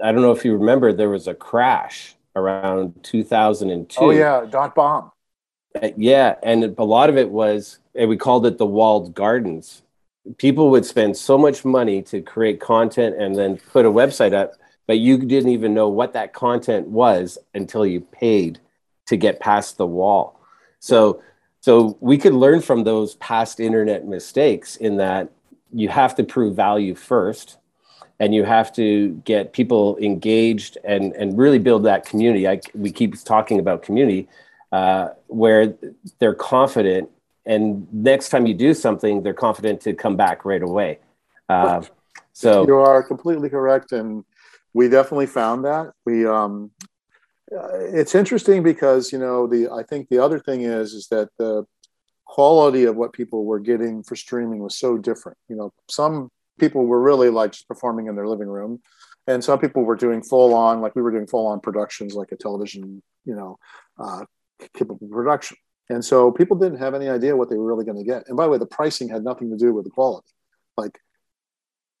I 0.03 0.11
don't 0.11 0.21
know 0.21 0.31
if 0.31 0.43
you 0.45 0.53
remember, 0.53 0.93
there 0.93 1.09
was 1.09 1.27
a 1.27 1.33
crash 1.33 2.15
around 2.35 3.03
2002. 3.03 3.97
Oh 3.99 4.09
yeah, 4.11 4.45
dot 4.49 4.75
bomb. 4.75 5.11
Uh, 5.81 5.89
yeah, 5.95 6.35
and 6.43 6.75
a 6.77 6.83
lot 6.83 7.09
of 7.09 7.17
it 7.17 7.29
was, 7.29 7.79
and 7.95 8.09
we 8.09 8.17
called 8.17 8.45
it 8.45 8.57
the 8.57 8.65
walled 8.65 9.13
gardens 9.15 9.83
people 10.37 10.69
would 10.69 10.85
spend 10.85 11.15
so 11.15 11.37
much 11.37 11.63
money 11.63 12.01
to 12.01 12.21
create 12.21 12.59
content 12.59 13.15
and 13.19 13.35
then 13.35 13.57
put 13.57 13.85
a 13.85 13.91
website 13.91 14.33
up, 14.33 14.53
but 14.85 14.99
you 14.99 15.17
didn't 15.17 15.51
even 15.51 15.73
know 15.73 15.87
what 15.87 16.13
that 16.13 16.33
content 16.33 16.87
was 16.87 17.37
until 17.53 17.85
you 17.85 18.01
paid 18.01 18.59
to 19.07 19.17
get 19.17 19.39
past 19.39 19.77
the 19.77 19.85
wall. 19.85 20.39
So, 20.79 21.21
so 21.61 21.97
we 21.99 22.17
could 22.17 22.33
learn 22.33 22.61
from 22.61 22.83
those 22.83 23.15
past 23.15 23.59
internet 23.59 24.05
mistakes 24.05 24.75
in 24.75 24.97
that 24.97 25.29
you 25.73 25.89
have 25.89 26.15
to 26.15 26.23
prove 26.23 26.55
value 26.55 26.95
first 26.95 27.57
and 28.19 28.33
you 28.33 28.43
have 28.43 28.73
to 28.73 29.09
get 29.25 29.53
people 29.53 29.97
engaged 29.97 30.77
and, 30.83 31.13
and 31.13 31.37
really 31.37 31.59
build 31.59 31.83
that 31.83 32.05
community. 32.05 32.47
I, 32.47 32.61
we 32.73 32.91
keep 32.91 33.21
talking 33.23 33.59
about 33.59 33.83
community 33.83 34.27
uh, 34.71 35.09
where 35.27 35.75
they're 36.19 36.33
confident 36.33 37.09
and 37.47 37.87
next 37.93 38.29
time 38.29 38.45
you 38.45 38.53
do 38.53 38.73
something, 38.73 39.23
they're 39.23 39.33
confident 39.33 39.79
to 39.81 39.93
come 39.93 40.17
back 40.17 40.43
right 40.43 40.61
away. 40.61 40.99
Uh, 41.47 41.81
so 42.33 42.67
you 42.67 42.75
are 42.75 43.01
completely 43.01 43.49
correct, 43.49 43.93
and 43.93 44.25
we 44.73 44.89
definitely 44.89 45.27
found 45.27 45.63
that. 45.63 45.93
We 46.05 46.27
um, 46.27 46.71
it's 47.49 48.15
interesting 48.15 48.63
because 48.63 49.11
you 49.11 49.19
know 49.19 49.47
the 49.47 49.69
I 49.69 49.83
think 49.83 50.09
the 50.09 50.19
other 50.19 50.39
thing 50.39 50.61
is 50.61 50.93
is 50.93 51.07
that 51.07 51.29
the 51.37 51.65
quality 52.25 52.83
of 52.83 52.95
what 52.95 53.13
people 53.13 53.45
were 53.45 53.59
getting 53.59 54.03
for 54.03 54.15
streaming 54.15 54.59
was 54.59 54.77
so 54.77 54.97
different. 54.97 55.37
You 55.47 55.55
know, 55.55 55.73
some 55.89 56.29
people 56.59 56.85
were 56.85 57.01
really 57.01 57.29
like 57.29 57.51
just 57.51 57.67
performing 57.67 58.07
in 58.07 58.15
their 58.15 58.27
living 58.27 58.47
room, 58.47 58.81
and 59.27 59.43
some 59.43 59.59
people 59.59 59.83
were 59.83 59.95
doing 59.95 60.21
full 60.21 60.53
on, 60.53 60.81
like 60.81 60.95
we 60.95 61.01
were 61.01 61.11
doing 61.11 61.27
full 61.27 61.47
on 61.47 61.59
productions, 61.59 62.15
like 62.15 62.31
a 62.31 62.35
television, 62.35 63.01
you 63.25 63.35
know, 63.35 63.57
uh, 63.97 64.25
capable 64.73 65.07
production. 65.07 65.57
And 65.89 66.03
so 66.03 66.31
people 66.31 66.57
didn't 66.57 66.79
have 66.79 66.93
any 66.93 67.07
idea 67.07 67.35
what 67.35 67.49
they 67.49 67.55
were 67.55 67.65
really 67.65 67.85
going 67.85 67.97
to 67.97 68.03
get. 68.03 68.27
And 68.27 68.35
by 68.35 68.43
the 68.43 68.49
way, 68.49 68.57
the 68.57 68.65
pricing 68.65 69.07
had 69.07 69.23
nothing 69.23 69.49
to 69.51 69.57
do 69.57 69.73
with 69.73 69.85
the 69.85 69.89
quality. 69.89 70.27
Like 70.75 70.99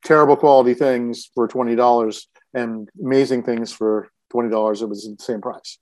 terrible 0.03 0.35
quality 0.35 0.73
things 0.73 1.29
for 1.33 1.47
$20 1.47 2.25
and 2.53 2.89
amazing 3.01 3.43
things 3.43 3.71
for 3.71 4.09
$20, 4.33 4.81
it 4.81 4.85
was 4.85 5.03
the 5.03 5.23
same 5.23 5.41
price. 5.41 5.77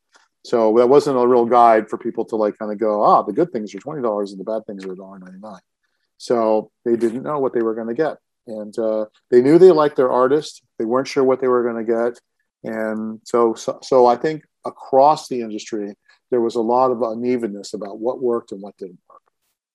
So 0.45 0.75
that 0.77 0.89
wasn't 0.89 1.17
a 1.17 1.27
real 1.27 1.45
guide 1.45 1.89
for 1.89 1.97
people 1.97 2.23
to 2.25 2.35
like 2.35 2.57
kind 2.57 2.71
of 2.71 2.77
go, 2.77 3.03
ah, 3.03 3.23
the 3.23 3.33
good 3.33 3.51
things 3.51 3.73
are 3.73 3.79
$20 3.79 4.31
and 4.31 4.39
the 4.39 4.43
bad 4.43 4.65
things 4.67 4.85
are 4.85 4.95
$1.99. 4.95 5.59
So 6.17 6.71
they 6.85 6.95
didn't 6.95 7.23
know 7.23 7.39
what 7.39 7.53
they 7.53 7.63
were 7.63 7.73
going 7.73 7.87
to 7.87 7.93
get. 7.93 8.17
And 8.47 8.77
uh, 8.77 9.05
they 9.31 9.41
knew 9.41 9.57
they 9.57 9.71
liked 9.71 9.95
their 9.95 10.11
artist. 10.11 10.61
They 10.77 10.85
weren't 10.85 11.07
sure 11.07 11.23
what 11.23 11.41
they 11.41 11.47
were 11.47 11.63
going 11.63 11.83
to 11.83 11.91
get. 11.91 12.19
And 12.63 13.19
so, 13.23 13.55
so, 13.55 13.79
so 13.81 14.05
I 14.05 14.15
think 14.15 14.43
across 14.65 15.27
the 15.27 15.41
industry, 15.41 15.95
there 16.31 16.41
was 16.41 16.55
a 16.55 16.61
lot 16.61 16.91
of 16.91 17.01
unevenness 17.01 17.73
about 17.73 17.99
what 17.99 18.21
worked 18.21 18.51
and 18.51 18.61
what 18.61 18.77
didn't 18.77 18.99
work. 19.09 19.21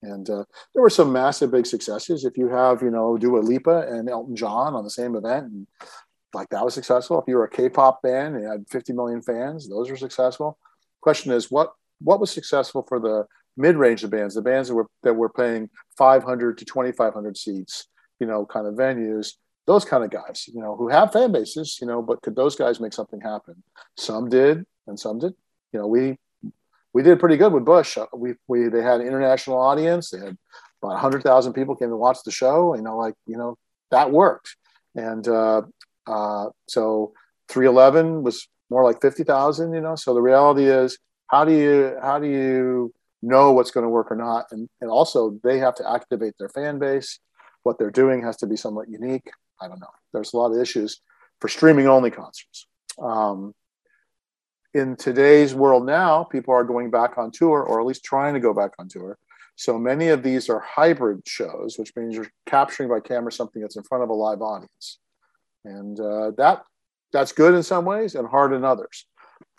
And 0.03 0.29
uh, 0.31 0.45
there 0.73 0.83
were 0.83 0.91
some 0.91 1.13
massive 1.13 1.51
big 1.51 1.67
successes. 1.67 2.25
If 2.25 2.37
you 2.37 2.49
have, 2.49 2.83
you 2.83 2.91
know, 2.91 3.19
Dua 3.19 3.39
Lipa 3.39 3.87
and 3.89 4.09
Elton 4.09 4.37
John 4.37 4.75
on 4.75 4.85
the 4.85 4.91
same 4.91 5.15
event, 5.15 5.47
and 5.47 5.67
like 6.35 6.49
that 6.51 6.65
was 6.65 6.75
successful. 6.75 7.21
If 7.21 7.29
you 7.29 7.37
were 7.37 7.45
a 7.45 7.51
K-pop 7.51 8.03
band 8.03 8.37
and 8.37 8.47
had 8.47 8.69
50 8.71 8.93
million 8.93 9.23
fans, 9.23 9.69
those 9.69 9.91
were 9.91 9.97
successful. 9.97 10.59
Question 11.01 11.33
is, 11.33 11.51
what 11.51 11.73
what 12.03 12.21
was 12.21 12.31
successful 12.31 12.85
for 12.89 12.99
the 12.99 13.27
mid-range 13.57 14.05
of 14.05 14.11
bands, 14.11 14.35
the 14.35 14.43
bands 14.43 14.69
that 14.69 14.75
were 14.75 14.87
that 15.03 15.15
were 15.15 15.29
playing 15.29 15.71
500 15.99 16.59
to 16.59 16.65
2,500 16.65 17.37
seats, 17.37 17.89
you 18.19 18.27
know, 18.27 18.47
kind 18.47 18.67
of 18.67 18.75
venues, 18.75 19.35
those 19.67 19.85
kind 19.85 20.05
of 20.05 20.11
guys, 20.11 20.49
you 20.53 20.61
know, 20.61 20.77
who 20.77 20.89
have 20.89 21.13
fan 21.13 21.33
bases, 21.33 21.79
you 21.81 21.87
know, 21.87 22.03
but 22.03 22.23
could 22.23 22.37
those 22.37 22.57
guys 22.57 22.81
make 22.81 22.93
something 22.93 23.21
happen? 23.21 23.63
Some 23.97 24.29
did, 24.29 24.65
and 24.87 24.99
some 24.99 25.19
did. 25.19 25.35
You 25.73 25.81
know, 25.81 25.87
we 25.87 26.19
we 26.93 27.03
did 27.03 27.21
pretty 27.21 27.37
good 27.37 27.53
with 27.53 27.65
Bush. 27.65 27.97
Uh, 27.97 28.07
we, 28.15 28.35
we 28.49 28.69
they 28.69 28.83
had 28.83 29.01
an 29.01 29.07
international 29.07 29.59
audience. 29.59 30.11
They 30.11 30.19
had 30.19 30.37
about 30.83 30.99
hundred 30.99 31.23
thousand 31.23 31.53
people 31.53 31.77
came 31.77 31.91
to 31.91 31.97
watch 31.97 32.19
the 32.25 32.31
show. 32.31 32.75
You 32.75 32.83
know, 32.83 32.97
like 32.97 33.15
you 33.27 33.37
know 33.37 33.57
that 33.91 34.11
worked. 34.11 34.57
And 34.95 35.27
uh, 35.29 35.63
uh, 36.11 36.51
so 36.69 37.13
311 37.49 38.23
was 38.23 38.49
more 38.71 38.85
like 38.85 39.01
50,000. 39.01 39.73
You 39.73 39.81
know, 39.81 39.95
so 39.97 40.15
the 40.15 40.21
reality 40.21 40.65
is, 40.65 40.99
how 41.29 41.45
do 41.45 41.53
you 41.53 41.97
how 42.03 42.19
do 42.19 42.29
you 42.29 42.93
know 43.23 43.53
what's 43.53 43.71
going 43.71 43.85
to 43.85 43.91
work 43.91 44.11
or 44.11 44.17
not. 44.17 44.47
And, 44.51 44.69
and 44.81 44.91
also, 44.91 45.39
they 45.43 45.59
have 45.59 45.75
to 45.77 45.91
activate 45.91 46.35
their 46.39 46.49
fan 46.49 46.79
base. 46.79 47.19
What 47.63 47.79
they're 47.79 47.91
doing 47.91 48.23
has 48.23 48.37
to 48.39 48.47
be 48.47 48.57
somewhat 48.57 48.89
unique. 48.89 49.29
I 49.61 49.69
don't 49.69 49.81
know. 49.81 49.91
There's 50.13 50.33
a 50.33 50.37
lot 50.37 50.53
of 50.53 50.61
issues 50.61 51.01
for 51.41 51.49
streaming 51.49 51.87
only 51.87 52.11
concerts. 52.11 52.67
Um, 53.01 53.55
in 54.73 54.97
today's 54.97 55.55
world 55.55 55.85
now, 55.85 56.25
people 56.25 56.55
are 56.55 56.65
going 56.65 56.91
back 56.91 57.19
on 57.19 57.31
tour 57.31 57.63
or 57.63 57.81
at 57.81 57.87
least 57.87 58.05
trying 58.05 58.35
to 58.35 58.41
go 58.41 58.55
back 58.55 58.71
on 58.79 58.89
tour. 58.89 59.19
So 59.57 59.79
many 59.79 60.09
of 60.09 60.23
these 60.23 60.49
are 60.49 60.61
hybrid 60.61 61.23
shows, 61.27 61.77
which 61.77 61.93
means 61.97 62.15
you're 62.15 62.31
capturing 62.47 62.89
by 62.89 63.01
camera 63.01 63.31
something 63.31 63.61
that's 63.61 63.77
in 63.77 63.83
front 63.83 64.05
of 64.05 64.11
a 64.11 64.15
live 64.15 64.41
audience. 64.41 64.99
And 65.65 65.99
uh, 65.99 66.33
that 66.37 66.63
that's 67.13 67.33
good 67.33 67.55
in 67.55 67.63
some 67.63 67.85
ways 67.85 68.15
and 68.15 68.27
hard 68.29 68.53
in 68.53 68.65
others. 68.65 69.07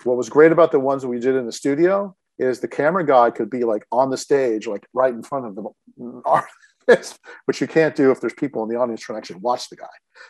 What 0.03 0.17
was 0.17 0.29
great 0.29 0.51
about 0.51 0.71
the 0.71 0.79
ones 0.79 1.01
that 1.01 1.09
we 1.09 1.19
did 1.19 1.35
in 1.35 1.45
the 1.45 1.51
studio 1.51 2.15
is 2.39 2.59
the 2.59 2.67
camera 2.67 3.05
guy 3.05 3.29
could 3.29 3.49
be 3.49 3.63
like 3.63 3.85
on 3.91 4.09
the 4.09 4.17
stage, 4.17 4.67
like 4.67 4.87
right 4.93 5.13
in 5.13 5.21
front 5.21 5.45
of 5.45 5.55
the 5.55 6.21
artist, 6.87 7.19
which 7.45 7.61
you 7.61 7.67
can't 7.67 7.95
do 7.95 8.11
if 8.11 8.19
there's 8.19 8.33
people 8.33 8.63
in 8.63 8.69
the 8.69 8.77
audience 8.77 9.01
trying 9.01 9.15
to 9.15 9.17
actually 9.19 9.39
watch 9.41 9.69
the 9.69 9.75
guy. 9.75 9.85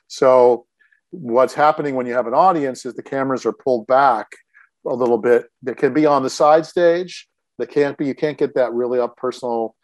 So 0.08 0.66
what's 1.12 1.54
happening 1.54 1.96
when 1.96 2.06
you 2.06 2.14
have 2.14 2.28
an 2.28 2.34
audience 2.34 2.86
is 2.86 2.94
the 2.94 3.04
cameras 3.04 3.46
are 3.46 3.54
pulled 3.54 3.88
back 3.88 4.28
a 4.86 4.94
little 4.94 5.18
bit. 5.18 5.48
They 5.62 5.74
can 5.74 5.94
be 5.94 6.06
on 6.06 6.24
the 6.24 6.30
side 6.30 6.66
stage. 6.66 7.28
They 7.60 7.66
can't 7.66 7.98
be. 7.98 8.08
You 8.08 8.16
can't 8.16 8.38
get 8.38 8.56
that 8.56 8.74
really 8.74 9.00
up 9.00 9.16
personal, 9.18 9.76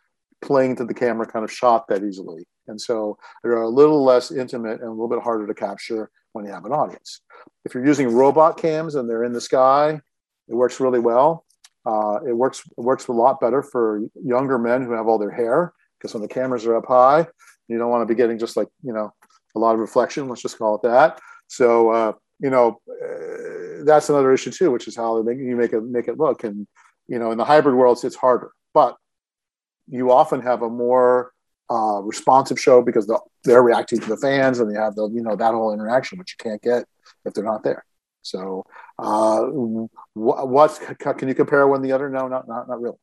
playing 0.42 0.76
to 0.78 0.86
the 0.86 0.94
camera 0.94 1.26
kind 1.26 1.44
of 1.44 1.52
shot 1.52 1.88
that 1.88 2.04
easily. 2.04 2.46
And 2.68 2.80
so 2.80 3.18
they're 3.44 3.62
a 3.62 3.70
little 3.70 4.04
less 4.04 4.32
intimate 4.32 4.80
and 4.82 4.90
a 4.90 4.92
little 4.92 5.08
bit 5.08 5.22
harder 5.22 5.48
to 5.48 5.54
capture 5.54 6.10
when 6.34 6.46
you 6.46 6.52
have 6.52 6.66
an 6.66 6.72
audience. 6.72 7.22
If 7.66 7.74
you're 7.74 7.86
using 7.86 8.14
robot 8.14 8.58
cams 8.58 8.96
and 8.96 9.10
they're 9.10 9.24
in 9.24 9.34
the 9.34 9.42
sky, 9.42 10.00
it 10.48 10.54
works 10.54 10.80
really 10.80 11.00
well. 11.00 11.46
Uh, 11.86 12.20
it 12.28 12.34
works 12.34 12.64
it 12.78 12.82
works 12.82 13.08
a 13.08 13.14
lot 13.14 13.40
better 13.40 13.64
for 13.64 14.02
younger 14.22 14.58
men 14.58 14.84
who 14.84 14.92
have 14.92 15.08
all 15.08 15.18
their 15.18 15.32
hair 15.32 15.74
because 15.98 16.14
when 16.14 16.22
the 16.22 16.28
cameras 16.28 16.66
are 16.66 16.76
up 16.76 16.86
high, 16.86 17.26
you 17.70 17.78
don't 17.78 17.90
want 17.90 18.02
to 18.02 18.14
be 18.14 18.18
getting 18.18 18.38
just 18.38 18.58
like 18.58 18.68
you 18.84 18.92
know 18.92 19.14
a 19.56 19.60
lot 19.60 19.74
of 19.74 19.80
reflection. 19.80 20.28
Let's 20.28 20.42
just 20.42 20.58
call 20.58 20.76
it 20.76 20.82
that. 20.82 21.20
So 21.48 21.90
uh, 21.92 22.14
you 22.40 22.50
know 22.50 22.82
uh, 22.92 23.86
that's 23.86 24.10
another 24.10 24.34
issue 24.34 24.52
too, 24.52 24.70
which 24.70 24.88
is 24.88 24.98
how 24.98 25.22
make, 25.22 25.38
you 25.38 25.56
make 25.56 25.72
it 25.72 25.82
make 25.82 26.10
it 26.10 26.18
look. 26.18 26.44
And 26.44 26.68
you 27.08 27.20
know 27.20 27.32
in 27.32 27.38
the 27.38 27.46
hybrid 27.46 27.76
worlds, 27.76 28.04
it's 28.04 28.18
harder, 28.18 28.52
but 28.74 28.98
you 29.88 30.12
often 30.12 30.42
have 30.42 30.62
a 30.62 30.70
more 30.70 31.32
uh, 31.70 32.02
responsive 32.04 32.60
show 32.60 32.82
because 32.82 33.08
the, 33.08 33.20
they're 33.44 33.64
reacting 33.64 34.00
to 34.00 34.08
the 34.08 34.18
fans 34.18 34.60
and 34.60 34.74
they 34.74 34.80
have 34.80 34.96
the 34.96 35.10
you 35.10 35.22
know 35.22 35.36
that 35.36 35.54
whole 35.54 35.74
interaction 35.74 36.18
which 36.18 36.36
you 36.38 36.44
can't 36.44 36.62
get 36.62 36.86
if 37.26 37.34
they're 37.34 37.44
not 37.44 37.64
there. 37.64 37.84
So 38.22 38.66
uh, 39.00 39.42
what, 40.14 40.48
what 40.50 40.98
can 41.18 41.28
you 41.28 41.36
compare 41.36 41.68
one 41.68 41.82
the 41.82 41.92
other? 41.92 42.10
No, 42.10 42.28
not 42.28 42.48
not 42.48 42.68
not 42.68 42.82
really. 42.82 42.98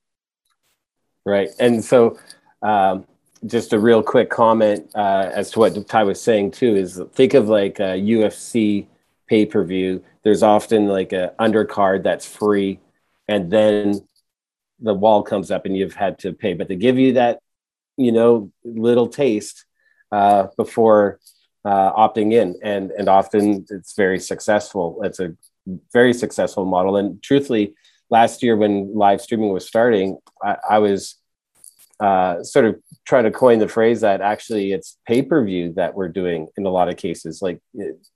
Right, 1.26 1.48
and 1.58 1.82
so 1.82 2.18
um, 2.62 3.06
just 3.46 3.72
a 3.72 3.78
real 3.78 4.02
quick 4.02 4.30
comment 4.30 4.90
uh, 4.94 5.30
as 5.32 5.50
to 5.52 5.58
what 5.58 5.88
Ty 5.88 6.04
was 6.04 6.20
saying 6.20 6.52
too 6.52 6.76
is 6.76 7.00
think 7.12 7.34
of 7.34 7.48
like 7.48 7.78
a 7.80 7.98
UFC 8.00 8.86
pay 9.26 9.46
per 9.46 9.64
view. 9.64 10.02
There's 10.22 10.42
often 10.42 10.86
like 10.86 11.12
a 11.12 11.32
undercard 11.38 12.02
that's 12.02 12.26
free, 12.26 12.80
and 13.28 13.50
then 13.50 14.06
the 14.80 14.94
wall 14.94 15.22
comes 15.22 15.50
up 15.50 15.66
and 15.66 15.76
you've 15.76 15.94
had 15.94 16.18
to 16.20 16.32
pay. 16.32 16.54
But 16.54 16.68
they 16.68 16.76
give 16.76 16.98
you 16.98 17.14
that 17.14 17.40
you 17.96 18.12
know 18.12 18.50
little 18.64 19.08
taste 19.08 19.64
uh, 20.12 20.48
before 20.56 21.20
uh, 21.64 21.92
opting 21.92 22.32
in, 22.32 22.56
and 22.62 22.90
and 22.90 23.08
often 23.08 23.66
it's 23.70 23.94
very 23.94 24.18
successful. 24.18 25.00
It's 25.02 25.20
a 25.20 25.34
very 25.92 26.12
successful 26.12 26.64
model. 26.64 26.96
And 26.96 27.22
truthfully, 27.22 27.74
last 28.10 28.42
year 28.42 28.56
when 28.56 28.94
live 28.94 29.20
streaming 29.20 29.52
was 29.52 29.66
starting, 29.66 30.18
I, 30.42 30.56
I 30.70 30.78
was 30.78 31.16
uh, 32.00 32.42
sort 32.42 32.64
of 32.64 32.76
trying 33.04 33.24
to 33.24 33.30
coin 33.30 33.58
the 33.58 33.68
phrase 33.68 34.00
that 34.00 34.20
actually 34.20 34.72
it's 34.72 34.98
pay 35.06 35.22
per 35.22 35.44
view 35.44 35.72
that 35.74 35.94
we're 35.94 36.08
doing 36.08 36.48
in 36.56 36.66
a 36.66 36.70
lot 36.70 36.88
of 36.88 36.96
cases. 36.96 37.40
Like 37.40 37.60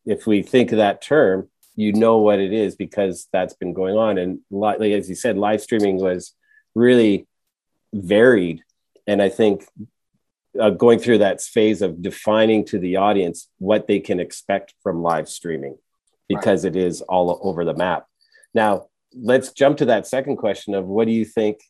if 0.05 0.27
we 0.27 0.43
think 0.43 0.73
of 0.73 0.79
that 0.79 1.01
term, 1.01 1.49
you 1.77 1.93
know 1.93 2.19
what 2.19 2.41
it 2.41 2.53
is 2.53 2.75
because 2.75 3.29
that's 3.33 3.55
been 3.55 3.73
going 3.73 3.97
on. 3.97 4.19
And 4.19 4.41
like 4.51 4.81
as 4.81 5.09
you 5.09 5.15
said, 5.15 5.39
live 5.39 5.63
streaming 5.63 5.97
was 5.97 6.35
really 6.79 7.27
varied 7.93 8.63
and 9.09 9.23
I 9.23 9.31
think 9.31 9.67
uh, 10.61 10.71
going 10.71 10.99
through 10.99 11.19
that 11.19 11.41
phase 11.41 11.83
of 11.83 12.03
defining 12.03 12.65
to 12.67 12.79
the 12.79 12.97
audience 12.97 13.49
what 13.59 13.87
they 13.87 14.01
can 14.01 14.21
expect 14.21 14.75
from 14.83 15.03
live 15.03 15.29
streaming 15.29 15.79
because 16.29 16.65
right. 16.65 16.77
it 16.77 16.79
is 16.81 17.01
all 17.01 17.41
over 17.43 17.65
the 17.65 17.75
map. 17.75 18.07
Now, 18.55 18.87
let's 19.15 19.53
jump 19.53 19.79
to 19.79 19.87
that 19.87 20.07
second 20.07 20.37
question 20.37 20.75
of 20.75 20.85
what 20.85 21.07
do 21.07 21.13
you 21.13 21.25
think, 21.25 21.61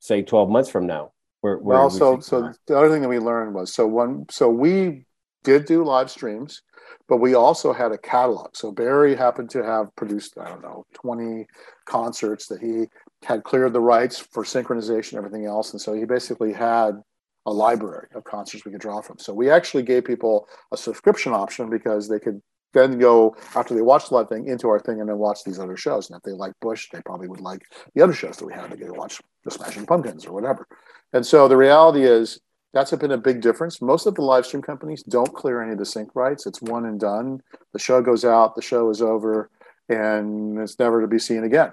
say, 0.00 0.22
12 0.22 0.48
months 0.48 0.70
from 0.70 0.86
now? 0.86 1.12
Where, 1.42 1.58
where 1.58 1.78
well, 1.78 1.90
so, 1.90 2.20
so 2.20 2.52
the 2.66 2.78
other 2.78 2.88
thing 2.88 3.02
that 3.02 3.08
we 3.08 3.18
learned 3.18 3.54
was 3.54 3.74
so 3.74 3.86
one, 3.86 4.26
so 4.30 4.48
we 4.48 5.04
did 5.44 5.66
do 5.66 5.84
live 5.84 6.10
streams, 6.10 6.62
but 7.08 7.18
we 7.18 7.34
also 7.34 7.72
had 7.72 7.92
a 7.92 7.98
catalog. 7.98 8.56
So 8.56 8.70
Barry 8.70 9.14
happened 9.14 9.50
to 9.50 9.64
have 9.64 9.94
produced, 9.96 10.38
I 10.38 10.48
don't 10.48 10.62
know, 10.62 10.86
20 10.94 11.46
concerts 11.84 12.46
that 12.46 12.60
he 12.60 12.86
had 13.24 13.44
cleared 13.44 13.72
the 13.72 13.80
rights 13.80 14.18
for 14.18 14.44
synchronization, 14.44 15.16
everything 15.16 15.46
else. 15.46 15.72
And 15.72 15.80
so 15.80 15.92
he 15.92 16.04
basically 16.04 16.52
had 16.52 17.00
a 17.46 17.52
library 17.52 18.08
of 18.14 18.24
concerts 18.24 18.64
we 18.64 18.72
could 18.72 18.80
draw 18.80 19.00
from. 19.00 19.18
So 19.18 19.32
we 19.32 19.50
actually 19.50 19.82
gave 19.82 20.04
people 20.04 20.48
a 20.72 20.76
subscription 20.76 21.32
option 21.32 21.70
because 21.70 22.08
they 22.08 22.18
could 22.18 22.40
then 22.72 22.98
go 22.98 23.36
after 23.54 23.74
they 23.74 23.82
watched 23.82 24.08
the 24.08 24.14
live 24.14 24.28
thing 24.28 24.46
into 24.46 24.68
our 24.68 24.80
thing 24.80 25.00
and 25.00 25.08
then 25.08 25.18
watch 25.18 25.44
these 25.44 25.58
other 25.58 25.76
shows. 25.76 26.08
And 26.08 26.16
if 26.16 26.22
they 26.22 26.32
like 26.32 26.52
Bush, 26.60 26.88
they 26.90 27.02
probably 27.02 27.28
would 27.28 27.40
like 27.40 27.62
the 27.94 28.02
other 28.02 28.14
shows 28.14 28.36
that 28.38 28.46
we 28.46 28.54
had. 28.54 28.70
They 28.70 28.76
could 28.76 28.96
watch 28.96 29.20
the 29.44 29.50
Smashing 29.50 29.86
Pumpkins 29.86 30.24
or 30.24 30.32
whatever. 30.32 30.66
And 31.12 31.26
so 31.26 31.48
the 31.48 31.56
reality 31.56 32.04
is 32.04 32.40
that's 32.72 32.90
been 32.92 33.10
a 33.10 33.18
big 33.18 33.42
difference. 33.42 33.82
Most 33.82 34.06
of 34.06 34.14
the 34.14 34.22
live 34.22 34.46
stream 34.46 34.62
companies 34.62 35.02
don't 35.02 35.34
clear 35.34 35.60
any 35.60 35.72
of 35.72 35.78
the 35.78 35.84
sync 35.84 36.14
rights. 36.14 36.46
It's 36.46 36.62
one 36.62 36.86
and 36.86 36.98
done. 36.98 37.42
The 37.74 37.78
show 37.78 38.00
goes 38.00 38.24
out, 38.24 38.56
the 38.56 38.62
show 38.62 38.88
is 38.88 39.02
over, 39.02 39.50
and 39.90 40.58
it's 40.58 40.78
never 40.78 41.02
to 41.02 41.06
be 41.06 41.18
seen 41.18 41.44
again 41.44 41.72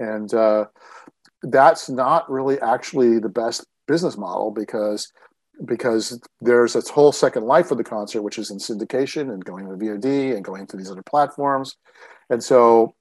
and 0.00 0.32
uh, 0.34 0.64
that's 1.42 1.88
not 1.88 2.28
really 2.30 2.58
actually 2.60 3.18
the 3.18 3.28
best 3.28 3.66
business 3.86 4.16
model 4.16 4.50
because 4.50 5.12
because 5.66 6.18
there's 6.40 6.74
a 6.74 6.80
whole 6.92 7.12
second 7.12 7.44
life 7.44 7.68
for 7.68 7.74
the 7.74 7.84
concert 7.84 8.22
which 8.22 8.38
is 8.38 8.50
in 8.50 8.56
syndication 8.56 9.32
and 9.32 9.44
going 9.44 9.66
to 9.66 9.72
vod 9.72 10.34
and 10.34 10.44
going 10.44 10.66
to 10.66 10.76
these 10.76 10.90
other 10.90 11.02
platforms. 11.02 11.76
And 12.30 12.42
so 12.42 12.94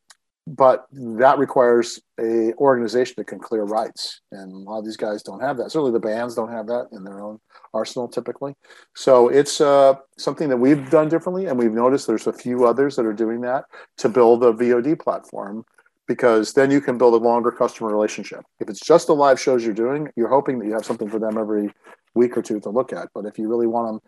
but 0.48 0.88
that 0.92 1.38
requires 1.38 2.02
a 2.20 2.54
organization 2.56 3.14
that 3.18 3.28
can 3.28 3.38
clear 3.38 3.64
rights. 3.64 4.22
And 4.32 4.52
a 4.52 4.58
lot 4.58 4.80
of 4.80 4.86
these 4.86 4.98
guys 4.98 5.22
don't 5.22 5.42
have 5.42 5.58
that. 5.58 5.72
Certainly 5.72 5.92
the 5.92 6.00
bands 6.00 6.34
don't 6.34 6.52
have 6.52 6.66
that 6.68 6.88
in 6.92 7.04
their 7.04 7.22
own 7.22 7.40
arsenal 7.72 8.08
typically. 8.08 8.56
So 8.96 9.30
it's 9.30 9.62
uh, 9.62 9.94
something 10.18 10.50
that 10.50 10.58
we've 10.58 10.90
done 10.90 11.08
differently 11.08 11.46
and 11.46 11.58
we've 11.58 11.72
noticed 11.72 12.08
there's 12.08 12.26
a 12.26 12.34
few 12.34 12.66
others 12.66 12.96
that 12.96 13.06
are 13.06 13.14
doing 13.14 13.42
that 13.42 13.66
to 13.98 14.10
build 14.10 14.44
a 14.44 14.52
vod 14.52 15.00
platform 15.00 15.66
because 16.10 16.54
then 16.54 16.72
you 16.72 16.82
can 16.82 16.98
build 16.98 17.14
a 17.14 17.24
longer 17.24 17.52
customer 17.52 17.92
relationship. 17.92 18.44
If 18.60 18.68
it's 18.68 18.80
just 18.80 19.06
the 19.06 19.14
live 19.14 19.40
shows 19.40 19.64
you're 19.64 19.76
doing, 19.76 20.10
you're 20.16 20.28
hoping 20.28 20.58
that 20.58 20.66
you 20.66 20.74
have 20.74 20.84
something 20.84 21.08
for 21.08 21.20
them 21.20 21.38
every 21.38 21.72
week 22.16 22.36
or 22.36 22.42
two 22.42 22.60
to 22.62 22.70
look 22.72 22.92
at. 22.92 23.10
But 23.14 23.28
if 23.28 23.38
you 23.38 23.48
really 23.48 23.68
want 23.68 24.02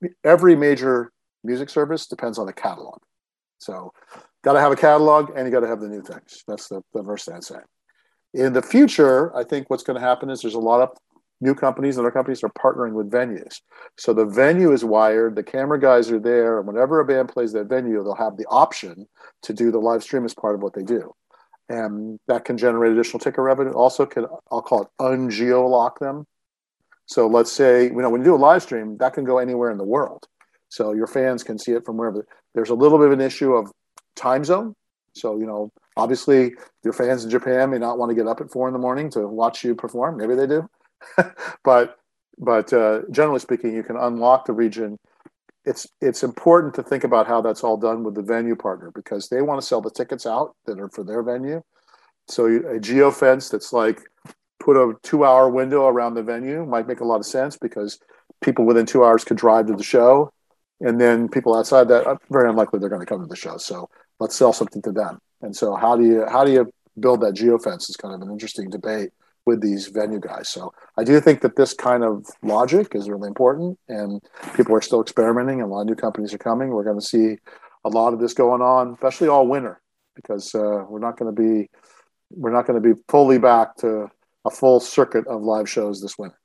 them, 0.00 0.10
every 0.24 0.56
major 0.56 1.12
music 1.44 1.70
service 1.70 2.08
depends 2.08 2.40
on 2.40 2.48
a 2.48 2.52
catalog. 2.52 2.98
So, 3.58 3.92
got 4.42 4.54
to 4.54 4.60
have 4.60 4.72
a 4.72 4.76
catalog 4.76 5.30
and 5.36 5.46
you 5.46 5.52
got 5.52 5.60
to 5.60 5.68
have 5.68 5.80
the 5.80 5.88
new 5.88 6.02
things. 6.02 6.42
That's 6.48 6.66
the, 6.66 6.82
the 6.92 7.02
verse 7.02 7.28
I'd. 7.28 7.44
In 8.34 8.52
the 8.52 8.60
future, 8.60 9.34
I 9.34 9.44
think 9.44 9.70
what's 9.70 9.84
going 9.84 9.98
to 9.98 10.04
happen 10.04 10.30
is 10.30 10.42
there's 10.42 10.54
a 10.54 10.58
lot 10.58 10.80
of 10.80 10.98
new 11.40 11.54
companies 11.54 11.96
and 11.96 12.04
other 12.04 12.10
companies 12.10 12.42
are 12.42 12.50
partnering 12.58 12.92
with 12.94 13.08
venues. 13.08 13.60
So 13.98 14.12
the 14.12 14.26
venue 14.26 14.72
is 14.72 14.84
wired, 14.84 15.36
the 15.36 15.44
camera 15.44 15.80
guys 15.80 16.10
are 16.10 16.18
there, 16.18 16.58
and 16.58 16.66
whenever 16.66 16.98
a 16.98 17.04
band 17.04 17.28
plays 17.28 17.52
that 17.52 17.68
venue, 17.68 18.02
they'll 18.02 18.16
have 18.16 18.36
the 18.36 18.46
option 18.46 19.06
to 19.42 19.52
do 19.52 19.70
the 19.70 19.78
live 19.78 20.02
stream 20.02 20.24
as 20.24 20.34
part 20.34 20.56
of 20.56 20.62
what 20.62 20.74
they 20.74 20.82
do 20.82 21.14
and 21.68 22.18
that 22.28 22.44
can 22.44 22.56
generate 22.58 22.92
additional 22.92 23.18
ticket 23.18 23.40
revenue. 23.40 23.72
Also, 23.72 24.06
can 24.06 24.26
I'll 24.50 24.62
call 24.62 24.82
it 24.82 24.88
ungeolock 25.00 25.98
them. 25.98 26.26
So 27.06 27.26
let's 27.26 27.52
say 27.52 27.84
you 27.84 28.02
know 28.02 28.10
when 28.10 28.20
you 28.20 28.24
do 28.24 28.34
a 28.34 28.36
live 28.36 28.62
stream, 28.62 28.96
that 28.98 29.14
can 29.14 29.24
go 29.24 29.38
anywhere 29.38 29.70
in 29.70 29.78
the 29.78 29.84
world. 29.84 30.26
So 30.68 30.92
your 30.92 31.06
fans 31.06 31.42
can 31.42 31.58
see 31.58 31.72
it 31.72 31.84
from 31.84 31.96
wherever. 31.96 32.26
There's 32.54 32.70
a 32.70 32.74
little 32.74 32.98
bit 32.98 33.08
of 33.08 33.12
an 33.12 33.20
issue 33.20 33.54
of 33.54 33.70
time 34.14 34.44
zone. 34.44 34.74
So 35.14 35.38
you 35.38 35.46
know, 35.46 35.70
obviously, 35.96 36.54
your 36.84 36.92
fans 36.92 37.24
in 37.24 37.30
Japan 37.30 37.70
may 37.70 37.78
not 37.78 37.98
want 37.98 38.10
to 38.10 38.14
get 38.14 38.26
up 38.26 38.40
at 38.40 38.50
four 38.50 38.68
in 38.68 38.72
the 38.72 38.78
morning 38.78 39.10
to 39.10 39.26
watch 39.26 39.64
you 39.64 39.74
perform. 39.74 40.16
Maybe 40.16 40.34
they 40.34 40.46
do, 40.46 40.68
but 41.64 41.98
but 42.38 42.72
uh, 42.72 43.02
generally 43.10 43.40
speaking, 43.40 43.74
you 43.74 43.82
can 43.82 43.96
unlock 43.96 44.44
the 44.44 44.52
region 44.52 44.98
it's 45.66 45.86
it's 46.00 46.22
important 46.22 46.74
to 46.74 46.82
think 46.82 47.04
about 47.04 47.26
how 47.26 47.40
that's 47.42 47.64
all 47.64 47.76
done 47.76 48.04
with 48.04 48.14
the 48.14 48.22
venue 48.22 48.56
partner 48.56 48.92
because 48.94 49.28
they 49.28 49.42
want 49.42 49.60
to 49.60 49.66
sell 49.66 49.80
the 49.80 49.90
tickets 49.90 50.24
out 50.24 50.54
that 50.64 50.78
are 50.78 50.88
for 50.88 51.04
their 51.04 51.22
venue. 51.22 51.60
So 52.28 52.46
a 52.46 52.80
geo 52.80 53.10
fence 53.10 53.48
that's 53.48 53.72
like 53.72 54.00
put 54.60 54.76
a 54.76 54.94
two 55.02 55.24
hour 55.24 55.50
window 55.50 55.86
around 55.86 56.14
the 56.14 56.22
venue 56.22 56.64
might 56.64 56.86
make 56.86 57.00
a 57.00 57.04
lot 57.04 57.20
of 57.20 57.26
sense 57.26 57.58
because 57.58 57.98
people 58.40 58.64
within 58.64 58.86
two 58.86 59.04
hours 59.04 59.24
could 59.24 59.36
drive 59.36 59.66
to 59.66 59.74
the 59.74 59.82
show, 59.82 60.32
and 60.80 61.00
then 61.00 61.28
people 61.28 61.56
outside 61.56 61.88
that 61.88 62.06
uh, 62.06 62.16
very 62.30 62.48
unlikely 62.48 62.78
they're 62.78 62.88
going 62.88 63.00
to 63.00 63.06
come 63.06 63.20
to 63.20 63.26
the 63.26 63.36
show. 63.36 63.56
So 63.56 63.90
let's 64.20 64.36
sell 64.36 64.52
something 64.52 64.82
to 64.82 64.92
them. 64.92 65.18
And 65.42 65.54
so 65.54 65.74
how 65.74 65.96
do 65.96 66.04
you 66.04 66.26
how 66.26 66.44
do 66.44 66.52
you 66.52 66.72
build 66.98 67.20
that 67.22 67.34
geo 67.34 67.58
fence 67.58 67.90
is 67.90 67.96
kind 67.96 68.14
of 68.14 68.22
an 68.22 68.30
interesting 68.30 68.70
debate 68.70 69.10
with 69.46 69.62
these 69.62 69.86
venue 69.86 70.20
guys. 70.20 70.48
So 70.48 70.74
I 70.98 71.04
do 71.04 71.20
think 71.20 71.40
that 71.40 71.56
this 71.56 71.72
kind 71.72 72.04
of 72.04 72.26
logic 72.42 72.94
is 72.94 73.08
really 73.08 73.28
important, 73.28 73.78
and 73.88 74.20
people 74.54 74.74
are 74.74 74.82
still 74.82 75.00
experimenting, 75.00 75.60
and 75.60 75.70
a 75.70 75.72
lot 75.72 75.82
of 75.82 75.86
new 75.86 75.94
companies 75.94 76.34
are 76.34 76.38
coming. 76.38 76.70
We're 76.70 76.84
going 76.84 77.00
to 77.00 77.06
see 77.06 77.38
a 77.84 77.88
lot 77.88 78.12
of 78.12 78.20
this 78.20 78.34
going 78.34 78.60
on, 78.60 78.92
especially 78.94 79.28
all 79.28 79.46
winter, 79.46 79.80
because 80.16 80.54
uh, 80.54 80.84
we're 80.88 80.98
not 80.98 81.16
going 81.16 81.34
to 81.34 81.40
be 81.40 81.70
we're 82.30 82.52
not 82.52 82.66
going 82.66 82.82
to 82.82 82.94
be 82.94 83.00
fully 83.08 83.38
back 83.38 83.76
to 83.76 84.10
a 84.44 84.50
full 84.50 84.80
circuit 84.80 85.26
of 85.28 85.42
live 85.42 85.70
shows 85.70 86.02
this 86.02 86.18
winter. 86.18 86.38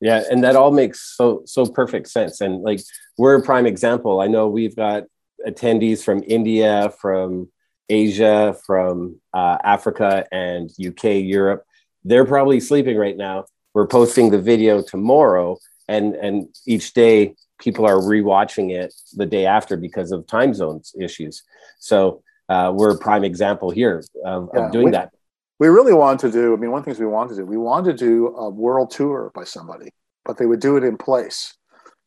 Yeah, 0.00 0.24
and 0.28 0.42
that 0.42 0.56
all 0.56 0.72
makes 0.72 1.16
so 1.16 1.42
so 1.46 1.66
perfect 1.66 2.08
sense. 2.08 2.40
And 2.40 2.62
like 2.62 2.80
we're 3.16 3.36
a 3.36 3.42
prime 3.42 3.66
example. 3.66 4.20
I 4.20 4.26
know 4.26 4.48
we've 4.48 4.74
got 4.74 5.04
attendees 5.46 6.02
from 6.02 6.22
India, 6.26 6.92
from 7.00 7.48
Asia, 7.90 8.56
from 8.64 9.20
uh, 9.34 9.58
Africa, 9.64 10.24
and 10.32 10.70
UK, 10.84 11.04
Europe. 11.22 11.64
They're 12.04 12.24
probably 12.24 12.60
sleeping 12.60 12.96
right 12.96 13.16
now. 13.16 13.46
We're 13.74 13.86
posting 13.86 14.30
the 14.30 14.40
video 14.40 14.82
tomorrow, 14.82 15.58
and 15.88 16.14
and 16.14 16.48
each 16.66 16.94
day 16.94 17.34
people 17.58 17.84
are 17.84 17.96
rewatching 17.96 18.70
it 18.70 18.94
the 19.14 19.26
day 19.26 19.44
after 19.44 19.76
because 19.76 20.12
of 20.12 20.26
time 20.26 20.54
zones 20.54 20.94
issues. 20.98 21.42
So 21.78 22.22
uh, 22.48 22.72
we're 22.74 22.92
a 22.92 22.98
prime 22.98 23.22
example 23.22 23.70
here 23.70 24.02
of, 24.24 24.48
yeah, 24.54 24.66
of 24.66 24.72
doing 24.72 24.86
we, 24.86 24.90
that. 24.92 25.12
We 25.58 25.68
really 25.68 25.92
want 25.92 26.20
to 26.20 26.30
do. 26.30 26.54
I 26.54 26.56
mean, 26.56 26.70
one 26.70 26.78
of 26.78 26.84
the 26.84 26.90
things 26.90 27.00
we 27.00 27.06
want 27.06 27.30
to 27.30 27.36
do, 27.36 27.44
we 27.44 27.58
want 27.58 27.84
to 27.84 27.92
do 27.92 28.28
a 28.28 28.48
world 28.48 28.90
tour 28.90 29.30
by 29.34 29.44
somebody, 29.44 29.90
but 30.24 30.38
they 30.38 30.46
would 30.46 30.60
do 30.60 30.76
it 30.76 30.84
in 30.84 30.96
place. 30.96 31.54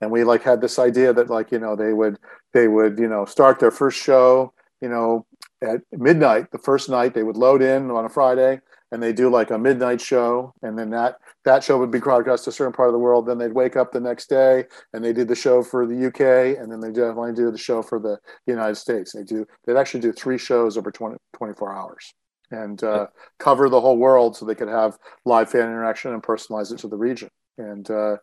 And 0.02 0.12
we 0.12 0.24
like 0.24 0.44
had 0.44 0.60
this 0.60 0.80
idea 0.80 1.14
that 1.14 1.30
like 1.30 1.52
you 1.52 1.60
know 1.60 1.76
they 1.76 1.94
would 1.94 2.18
they 2.54 2.68
would 2.68 2.98
you 3.00 3.08
know 3.08 3.26
start 3.26 3.60
their 3.60 3.72
first 3.72 4.02
show 4.02 4.54
you 4.82 4.90
know 4.90 5.26
at 5.64 5.82
midnight 5.92 6.52
the 6.52 6.58
first 6.58 6.90
night 6.90 7.14
they 7.14 7.24
would 7.24 7.38
load 7.38 7.62
in 7.62 7.90
on 7.90 8.06
a 8.06 8.10
friday 8.10 8.60
and 8.94 9.02
they 9.02 9.12
do 9.12 9.28
like 9.28 9.50
a 9.50 9.58
midnight 9.58 10.00
show. 10.00 10.54
And 10.62 10.78
then 10.78 10.92
that 10.92 11.16
that 11.46 11.64
show 11.64 11.80
would 11.80 11.90
be 11.90 12.00
broadcast 12.00 12.44
to 12.44 12.52
a 12.52 12.54
certain 12.54 12.74
part 12.74 12.90
of 12.90 12.94
the 12.94 13.00
world. 13.00 13.26
Then 13.26 13.40
they'd 13.40 13.52
wake 13.52 13.76
up 13.76 13.92
the 13.92 14.00
next 14.00 14.30
day 14.30 14.66
and 14.94 15.04
they 15.04 15.12
did 15.12 15.28
the 15.28 15.36
show 15.36 15.64
for 15.64 15.88
the 15.88 16.08
uk 16.08 16.20
and 16.20 16.72
then 16.72 16.80
they 16.80 16.90
definitely 16.90 17.34
do 17.34 17.50
the 17.50 17.58
show 17.58 17.82
for 17.82 18.00
the 18.00 18.20
united 18.46 18.76
states. 18.76 19.12
They 19.12 19.24
do 19.24 19.48
they'd 19.66 19.78
actually 19.78 20.02
do 20.02 20.14
three 20.14 20.38
shows 20.38 20.78
over 20.78 20.92
20, 20.92 21.18
24 21.36 21.76
hours 21.76 22.14
and 22.52 22.84
uh, 22.84 23.08
cover 23.40 23.68
the 23.68 23.82
whole 23.82 23.98
world 23.98 24.38
so 24.38 24.46
they 24.46 24.54
could 24.54 24.68
have 24.68 24.96
live 25.26 25.50
fan 25.50 25.64
interaction 25.64 26.14
and 26.14 26.22
personalize 26.22 26.72
it 26.72 26.78
to 26.80 26.88
the 26.88 26.98
region. 26.98 27.30
And 27.58 27.90
uh, 27.90 28.18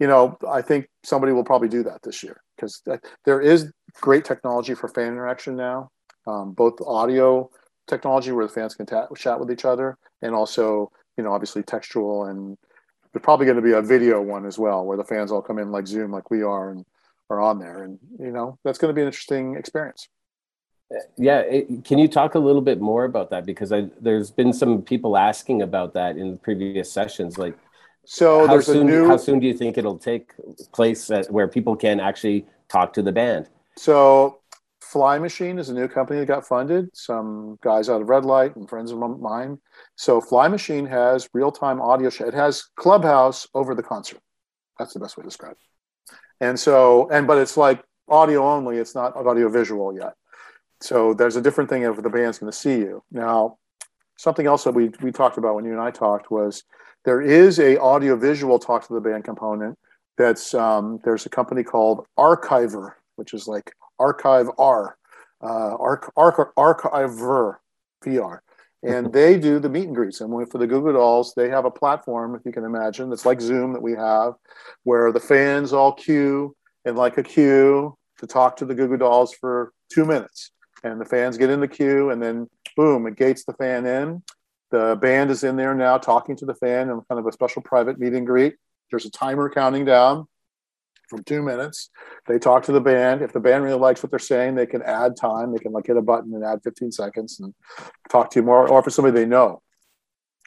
you 0.00 0.06
know 0.06 0.36
i 0.48 0.60
think 0.60 0.88
somebody 1.04 1.32
will 1.32 1.44
probably 1.44 1.68
do 1.68 1.82
that 1.82 2.00
this 2.02 2.22
year 2.22 2.40
because 2.56 2.82
there 3.24 3.40
is 3.40 3.70
great 4.00 4.24
technology 4.24 4.74
for 4.74 4.88
fan 4.88 5.08
interaction 5.08 5.54
now 5.54 5.88
um, 6.26 6.52
both 6.52 6.80
audio 6.86 7.50
technology 7.86 8.32
where 8.32 8.46
the 8.46 8.52
fans 8.52 8.74
can 8.74 8.86
ta- 8.86 9.08
chat 9.16 9.38
with 9.38 9.50
each 9.50 9.64
other, 9.64 9.98
and 10.22 10.34
also 10.34 10.90
you 11.16 11.24
know 11.24 11.32
obviously 11.32 11.62
textual 11.62 12.24
and 12.24 12.56
there's 13.12 13.22
probably 13.22 13.46
going 13.46 13.56
to 13.56 13.62
be 13.62 13.72
a 13.72 13.80
video 13.80 14.20
one 14.20 14.44
as 14.44 14.58
well 14.58 14.84
where 14.84 14.96
the 14.96 15.04
fans 15.04 15.30
all 15.30 15.40
come 15.40 15.58
in 15.58 15.70
like 15.70 15.86
Zoom 15.86 16.10
like 16.10 16.30
we 16.30 16.42
are 16.42 16.70
and 16.70 16.84
are 17.30 17.40
on 17.40 17.58
there, 17.58 17.82
and 17.82 17.98
you 18.18 18.30
know 18.30 18.58
that's 18.64 18.78
going 18.78 18.90
to 18.90 18.94
be 18.94 19.00
an 19.00 19.06
interesting 19.06 19.56
experience. 19.56 20.08
Yeah, 21.16 21.40
it, 21.40 21.84
can 21.84 21.98
you 21.98 22.08
talk 22.08 22.34
a 22.34 22.38
little 22.38 22.60
bit 22.60 22.80
more 22.80 23.04
about 23.04 23.30
that 23.30 23.46
because 23.46 23.72
I, 23.72 23.88
there's 24.00 24.30
been 24.30 24.52
some 24.52 24.82
people 24.82 25.16
asking 25.16 25.62
about 25.62 25.94
that 25.94 26.16
in 26.16 26.38
previous 26.38 26.92
sessions, 26.92 27.38
like. 27.38 27.56
So 28.06 28.46
how 28.46 28.60
soon, 28.60 28.86
new... 28.86 29.06
how 29.06 29.16
soon 29.16 29.40
do 29.40 29.46
you 29.46 29.54
think 29.54 29.78
it'll 29.78 29.98
take 29.98 30.32
place 30.72 31.10
at, 31.10 31.30
where 31.32 31.48
people 31.48 31.74
can 31.74 32.00
actually 32.00 32.44
talk 32.68 32.92
to 32.94 33.02
the 33.02 33.12
band? 33.12 33.48
So 33.78 34.40
Fly 34.94 35.18
Machine 35.18 35.58
is 35.58 35.70
a 35.70 35.74
new 35.74 35.88
company 35.88 36.20
that 36.20 36.26
got 36.26 36.46
funded. 36.46 36.88
Some 36.96 37.58
guys 37.64 37.88
out 37.88 38.00
of 38.00 38.08
Red 38.08 38.24
Light 38.24 38.54
and 38.54 38.68
friends 38.68 38.92
of 38.92 38.98
mine. 39.20 39.58
So 39.96 40.20
Fly 40.20 40.46
Machine 40.46 40.86
has 40.86 41.28
real 41.34 41.50
time 41.50 41.80
audio. 41.80 42.10
It 42.20 42.32
has 42.32 42.68
Clubhouse 42.76 43.48
over 43.54 43.74
the 43.74 43.82
concert. 43.82 44.20
That's 44.78 44.94
the 44.94 45.00
best 45.00 45.16
way 45.16 45.22
to 45.22 45.28
describe 45.28 45.56
it. 45.56 46.16
And 46.40 46.60
so, 46.60 47.08
and 47.10 47.26
but 47.26 47.38
it's 47.38 47.56
like 47.56 47.82
audio 48.08 48.46
only. 48.46 48.76
It's 48.76 48.94
not 48.94 49.16
audio 49.16 49.48
visual 49.48 49.92
yet. 49.92 50.12
So 50.80 51.12
there's 51.12 51.34
a 51.34 51.42
different 51.42 51.70
thing 51.70 51.82
if 51.82 52.00
the 52.00 52.08
band's 52.08 52.38
going 52.38 52.52
to 52.52 52.56
see 52.56 52.76
you. 52.76 53.02
Now, 53.10 53.58
something 54.16 54.46
else 54.46 54.62
that 54.62 54.74
we 54.74 54.92
we 55.02 55.10
talked 55.10 55.38
about 55.38 55.56
when 55.56 55.64
you 55.64 55.72
and 55.72 55.80
I 55.80 55.90
talked 55.90 56.30
was 56.30 56.62
there 57.04 57.20
is 57.20 57.58
a 57.58 57.80
audio 57.80 58.14
visual 58.14 58.60
talk 58.60 58.86
to 58.86 58.94
the 58.94 59.00
band 59.00 59.24
component. 59.24 59.76
That's 60.18 60.54
um, 60.54 61.00
there's 61.02 61.26
a 61.26 61.30
company 61.30 61.64
called 61.64 62.06
Archiver, 62.16 62.92
which 63.16 63.34
is 63.34 63.46
like 63.46 63.72
Archive 63.98 64.48
R, 64.58 64.96
uh, 65.42 65.76
Arch, 65.76 66.04
Arch, 66.16 66.36
Archiver 66.56 67.56
VR. 68.04 68.40
And 68.82 69.12
they 69.12 69.38
do 69.38 69.58
the 69.58 69.70
meet 69.70 69.86
and 69.86 69.94
greets. 69.94 70.20
And 70.20 70.50
for 70.50 70.58
the 70.58 70.66
Goo 70.66 70.82
Goo 70.82 70.92
Dolls, 70.92 71.32
they 71.34 71.48
have 71.48 71.64
a 71.64 71.70
platform, 71.70 72.34
if 72.34 72.42
you 72.44 72.52
can 72.52 72.64
imagine, 72.64 73.08
that's 73.08 73.24
like 73.24 73.40
Zoom 73.40 73.72
that 73.72 73.82
we 73.82 73.92
have, 73.92 74.34
where 74.82 75.10
the 75.10 75.20
fans 75.20 75.72
all 75.72 75.92
queue 75.92 76.54
in 76.84 76.94
like 76.94 77.16
a 77.16 77.22
queue 77.22 77.96
to 78.18 78.26
talk 78.26 78.56
to 78.56 78.66
the 78.66 78.74
Goo 78.74 78.88
Goo 78.88 78.98
Dolls 78.98 79.32
for 79.32 79.72
two 79.90 80.04
minutes. 80.04 80.50
And 80.82 81.00
the 81.00 81.06
fans 81.06 81.38
get 81.38 81.48
in 81.48 81.60
the 81.60 81.68
queue, 81.68 82.10
and 82.10 82.22
then 82.22 82.46
boom, 82.76 83.06
it 83.06 83.16
gates 83.16 83.44
the 83.44 83.54
fan 83.54 83.86
in. 83.86 84.22
The 84.70 84.98
band 85.00 85.30
is 85.30 85.44
in 85.44 85.56
there 85.56 85.74
now 85.74 85.96
talking 85.96 86.36
to 86.36 86.44
the 86.44 86.54
fan 86.54 86.90
in 86.90 87.00
kind 87.08 87.18
of 87.18 87.26
a 87.26 87.32
special 87.32 87.62
private 87.62 87.98
meet 87.98 88.12
and 88.12 88.26
greet. 88.26 88.56
There's 88.90 89.06
a 89.06 89.10
timer 89.10 89.48
counting 89.48 89.86
down 89.86 90.26
from 91.14 91.24
two 91.24 91.42
minutes. 91.42 91.90
They 92.26 92.38
talk 92.38 92.64
to 92.64 92.72
the 92.72 92.80
band. 92.80 93.22
If 93.22 93.32
the 93.32 93.40
band 93.40 93.64
really 93.64 93.78
likes 93.78 94.02
what 94.02 94.10
they're 94.10 94.18
saying, 94.18 94.54
they 94.54 94.66
can 94.66 94.82
add 94.82 95.16
time. 95.16 95.52
They 95.52 95.58
can 95.58 95.72
like 95.72 95.86
hit 95.86 95.96
a 95.96 96.02
button 96.02 96.34
and 96.34 96.44
add 96.44 96.60
15 96.64 96.90
seconds 96.92 97.38
and 97.40 97.54
talk 98.10 98.30
to 98.30 98.40
you 98.40 98.44
more, 98.44 98.68
or 98.68 98.82
for 98.82 98.90
somebody 98.90 99.14
they 99.14 99.26
know. 99.26 99.62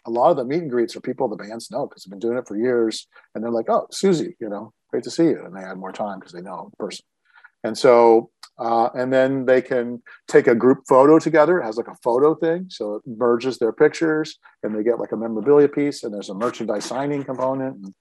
A 0.05 0.11
lot 0.11 0.31
of 0.31 0.37
the 0.37 0.45
meet 0.45 0.61
and 0.61 0.71
greets 0.71 0.95
are 0.95 1.01
people 1.01 1.27
the 1.27 1.35
bands 1.35 1.71
know 1.71 1.87
because 1.87 2.03
they've 2.03 2.11
been 2.11 2.19
doing 2.19 2.37
it 2.37 2.47
for 2.47 2.57
years, 2.57 3.07
and 3.33 3.43
they're 3.43 3.51
like, 3.51 3.69
"Oh, 3.69 3.87
Susie, 3.91 4.35
you 4.39 4.49
know, 4.49 4.73
great 4.89 5.03
to 5.03 5.11
see 5.11 5.25
you," 5.25 5.43
and 5.45 5.55
they 5.55 5.61
add 5.61 5.77
more 5.77 5.91
time 5.91 6.19
because 6.19 6.33
they 6.33 6.41
know 6.41 6.69
the 6.71 6.77
person. 6.77 7.05
And 7.63 7.77
so, 7.77 8.29
uh, 8.57 8.89
and 8.93 9.11
then 9.11 9.45
they 9.45 9.61
can 9.61 10.01
take 10.27 10.47
a 10.47 10.55
group 10.55 10.83
photo 10.87 11.19
together. 11.19 11.59
It 11.59 11.65
has 11.65 11.75
like 11.75 11.89
a 11.89 11.97
photo 12.03 12.35
thing, 12.35 12.67
so 12.69 12.95
it 12.95 13.01
merges 13.05 13.57
their 13.57 13.73
pictures, 13.73 14.39
and 14.63 14.73
they 14.73 14.83
get 14.83 14.99
like 14.99 15.11
a 15.11 15.17
memorabilia 15.17 15.67
piece, 15.67 16.03
and 16.03 16.13
there's 16.13 16.29
a 16.29 16.33
merchandise 16.33 16.85
signing 16.85 17.25
component. 17.25 17.75
And 17.75 17.93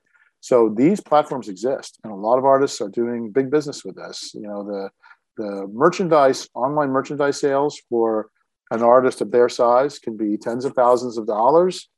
so 0.47 0.69
these 0.69 1.01
platforms 1.01 1.49
exist, 1.49 1.99
and 2.05 2.13
a 2.13 2.17
lot 2.17 2.39
of 2.39 2.45
artists 2.45 2.81
are 2.81 2.89
doing 2.89 3.33
big 3.33 3.51
business 3.51 3.85
with 3.85 3.97
this. 3.97 4.31
You 4.33 4.43
know, 4.43 4.63
the 4.63 4.91
the 5.37 5.67
merchandise, 5.73 6.49
online 6.55 6.91
merchandise 6.91 7.41
sales 7.41 7.83
for 7.91 8.29
an 8.71 8.81
artist 8.81 9.21
of 9.21 9.33
their 9.33 9.49
size 9.49 9.99
can 9.99 10.17
be 10.17 10.37
tens 10.37 10.65
of 10.65 10.73
thousands 10.75 11.19
of 11.19 11.27
dollars, 11.27 11.89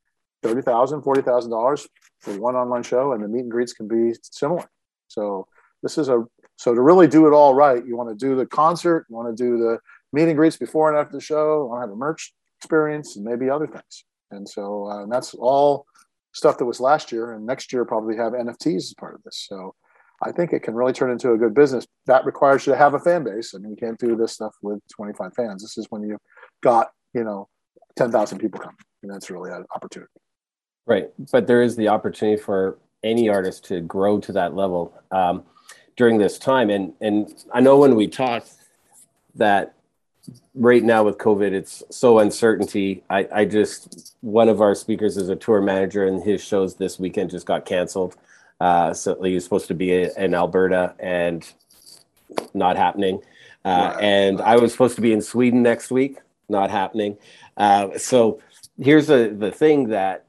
thirty 0.43 0.63
thousand, 0.63 1.03
forty 1.03 1.21
thousand 1.21 1.51
dollars 1.51 1.87
for 2.21 2.39
one 2.39 2.57
online 2.57 2.83
show, 2.83 3.13
and 3.13 3.23
the 3.23 3.29
meet 3.29 3.41
and 3.41 3.51
greets 3.51 3.75
can 3.75 3.87
be 3.87 4.15
similar. 4.23 4.65
So 5.09 5.47
this 5.83 5.99
is 5.99 6.09
a 6.09 6.25
so 6.57 6.75
to 6.75 6.81
really 6.81 7.07
do 7.07 7.27
it 7.27 7.35
all 7.35 7.55
right, 7.55 7.87
you 7.87 7.99
want 7.99 8.09
to 8.09 8.27
do 8.27 8.35
the 8.35 8.47
concert, 8.47 9.05
you 9.11 9.15
want 9.15 9.29
to 9.29 9.45
do 9.45 9.59
the 9.59 9.79
meet 10.15 10.27
and 10.27 10.39
greets 10.39 10.57
before 10.57 10.89
and 10.89 10.99
after 10.99 11.19
the 11.19 11.21
show, 11.23 11.65
you 11.65 11.67
want 11.67 11.83
to 11.83 11.89
have 11.89 11.93
a 11.93 11.97
merch 11.97 12.33
experience, 12.57 13.17
and 13.17 13.27
maybe 13.27 13.51
other 13.51 13.67
things. 13.67 14.05
And 14.31 14.49
so 14.49 14.87
uh, 14.87 15.03
and 15.03 15.13
that's 15.13 15.35
all 15.35 15.85
stuff 16.33 16.59
that 16.59 16.65
was 16.65 16.81
last 16.81 17.13
year, 17.13 17.33
and 17.33 17.47
next 17.47 17.73
year 17.73 17.85
probably 17.85 18.17
have 18.17 18.33
NFTs 18.33 18.77
as 18.77 18.95
part 18.95 19.15
of 19.15 19.23
this. 19.23 19.47
So 19.49 19.75
I 20.23 20.33
think 20.33 20.53
it 20.53 20.63
can 20.63 20.75
really 20.75 20.93
turn 20.93 21.11
into 21.11 21.33
a 21.33 21.39
good 21.39 21.55
business. 21.55 21.87
That 22.07 22.25
requires 22.25 22.67
you 22.67 22.73
to 22.73 22.79
have 22.79 22.95
a 22.95 22.99
fan 22.99 23.25
base. 23.25 23.55
I 23.55 23.59
mean, 23.59 23.71
you 23.71 23.77
can't 23.77 23.99
do 23.99 24.17
this 24.17 24.33
stuff 24.33 24.55
with 24.63 24.81
25 24.93 25.35
fans. 25.35 25.63
This 25.63 25.79
is 25.79 25.87
when 25.91 26.03
you've 26.03 26.21
got, 26.63 26.89
you 27.15 27.25
know, 27.25 27.49
10,000 27.97 28.39
people 28.39 28.61
coming, 28.61 28.77
and 29.03 29.13
that's 29.13 29.31
really 29.31 29.51
an 29.51 29.65
opportunity. 29.75 30.13
Right, 30.87 31.11
but 31.33 31.47
there 31.47 31.63
is 31.63 31.77
the 31.77 31.89
opportunity 31.89 32.41
for 32.41 32.79
any 33.05 33.29
artist 33.29 33.65
to 33.67 33.81
grow 33.81 34.19
to 34.21 34.33
that 34.33 34.55
level 34.55 34.95
um, 35.11 35.45
during 35.97 36.19
this 36.19 36.39
time. 36.39 36.71
And 36.71 36.95
and 37.01 37.45
I 37.53 37.61
know 37.61 37.79
when 37.79 37.95
we 37.95 38.09
talked 38.09 38.53
that 39.35 39.75
right 40.55 40.83
now 40.83 41.05
with 41.05 41.19
COVID, 41.19 41.53
it's 41.53 41.83
so 41.91 42.19
uncertainty. 42.19 43.03
I, 43.09 43.29
I 43.33 43.45
just 43.45 44.17
one 44.21 44.49
of 44.49 44.61
our 44.61 44.75
speakers 44.75 45.17
is 45.17 45.29
a 45.29 45.37
tour 45.37 45.61
manager, 45.61 46.07
and 46.07 46.23
his 46.23 46.43
shows 46.43 46.77
this 46.77 46.99
weekend 46.99 47.31
just 47.31 47.47
got 47.47 47.65
canceled. 47.65 48.17
Uh, 48.61 48.93
so 48.93 49.23
he 49.23 49.35
was 49.35 49.45
supposed 49.45 49.69
to 49.69 49.75
be 49.75 49.93
in 49.93 50.35
Alberta 50.35 50.95
and 50.99 51.51
not 52.55 52.77
happening. 52.77 53.23
Uh. 53.65 53.97
And 54.01 54.41
I 54.41 54.57
was 54.57 54.73
supposed 54.73 54.97
to 54.97 55.03
be 55.03 55.13
in 55.13 55.21
Sweden 55.21 55.63
next 55.63 55.91
week, 55.91 56.19
not 56.49 56.71
happening. 56.71 57.17
Uh, 57.57 57.99
so 57.99 58.41
here's 58.81 59.07
the 59.07 59.35
the 59.37 59.51
thing 59.51 59.89
that 59.89 60.25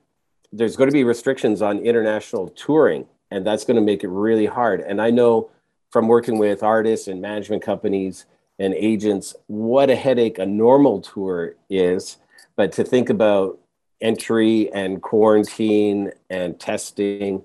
there's 0.51 0.75
going 0.75 0.89
to 0.89 0.93
be 0.93 1.03
restrictions 1.03 1.62
on 1.62 1.79
international 1.79 2.49
touring, 2.49 3.05
and 3.31 3.45
that's 3.45 3.63
going 3.63 3.75
to 3.75 3.81
make 3.81 4.03
it 4.03 4.09
really 4.09 4.47
hard. 4.47 4.81
And 4.81 5.01
I 5.01 5.12
know 5.12 5.49
from 5.91 6.07
working 6.07 6.38
with 6.38 6.63
artists 6.63 7.07
and 7.07 7.21
management 7.21 7.63
companies 7.63 8.25
and 8.60 8.74
agents 8.74 9.36
what 9.48 9.89
a 9.89 9.95
headache 9.95 10.38
a 10.38 10.45
normal 10.45 11.02
tour 11.02 11.56
is, 11.69 12.17
but 12.56 12.74
to 12.74 12.84
think 12.84 13.10
about 13.10 13.60
entry 14.02 14.72
and 14.74 15.02
quarantine 15.02 16.12
and 16.30 16.60
testing, 16.60 17.43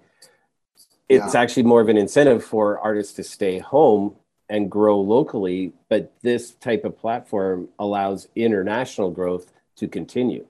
it's 1.09 1.35
yeah. 1.35 1.40
actually 1.40 1.62
more 1.62 1.81
of 1.81 1.88
an 1.88 1.96
incentive 1.96 2.44
for 2.44 2.79
artists 2.81 3.12
to 3.14 3.22
stay 3.22 3.59
home 3.59 4.16
and 4.48 4.70
grow 4.70 5.00
locally. 5.00 5.72
But 5.88 6.12
this 6.22 6.53
type 6.53 6.85
of 6.85 6.98
platform 6.98 7.68
allows 7.79 8.29
international 8.35 9.11
growth 9.11 9.53
to 9.77 9.88
continue. 9.88 10.46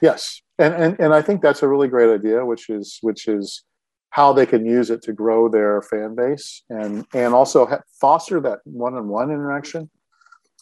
Yes, 0.00 0.40
and 0.58 0.74
and 0.74 1.00
and 1.00 1.14
I 1.14 1.22
think 1.22 1.42
that's 1.42 1.62
a 1.62 1.68
really 1.68 1.88
great 1.88 2.12
idea, 2.12 2.44
which 2.44 2.70
is 2.70 2.98
which 3.02 3.28
is 3.28 3.64
how 4.10 4.32
they 4.32 4.44
can 4.44 4.66
use 4.66 4.90
it 4.90 5.02
to 5.02 5.12
grow 5.12 5.48
their 5.48 5.82
fan 5.82 6.14
base 6.14 6.62
and 6.68 7.06
and 7.14 7.32
also 7.32 7.68
foster 8.00 8.40
that 8.40 8.58
one-on-one 8.64 9.30
interaction. 9.30 9.88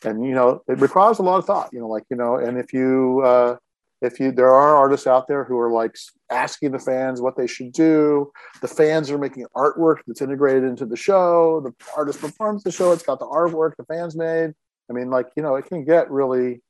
And 0.04 0.24
you 0.24 0.34
know 0.34 0.62
it 0.68 0.78
requires 0.78 1.18
a 1.18 1.22
lot 1.22 1.38
of 1.38 1.44
thought 1.44 1.70
you 1.72 1.80
know 1.80 1.88
like 1.88 2.04
you 2.08 2.16
know 2.16 2.37
and 2.37 2.56
if 2.56 2.72
you 2.72 3.20
uh 3.24 3.56
if 4.00 4.20
you 4.20 4.30
there 4.30 4.52
are 4.52 4.76
artists 4.76 5.08
out 5.08 5.26
there 5.26 5.42
who 5.42 5.58
are 5.58 5.72
like 5.72 5.96
asking 6.30 6.70
the 6.70 6.78
fans 6.78 7.20
what 7.20 7.37
they 7.37 7.48
should 7.48 7.72
do. 7.72 8.30
The 8.61 8.68
fans 8.68 9.11
are 9.11 9.18
making 9.18 9.46
artwork 9.56 9.96
that's 10.06 10.22
integrated 10.22 10.62
into 10.62 10.87
the 10.87 10.96
show. 10.96 11.61
The 11.61 11.72
artist 11.96 12.20
performs 12.20 12.62
the 12.62 12.70
show. 12.70 12.92
It's 12.92 13.02
got 13.02 13.18
the 13.18 13.26
artwork 13.26 13.72
the 13.76 13.84
fans 13.84 14.14
made. 14.14 14.52
I 14.88 14.92
mean 14.92 15.11
like 15.11 15.30
you 15.37 15.42
know 15.42 15.56
it 15.56 15.66
can 15.66 15.84
get 15.84 16.11
really 16.11 16.61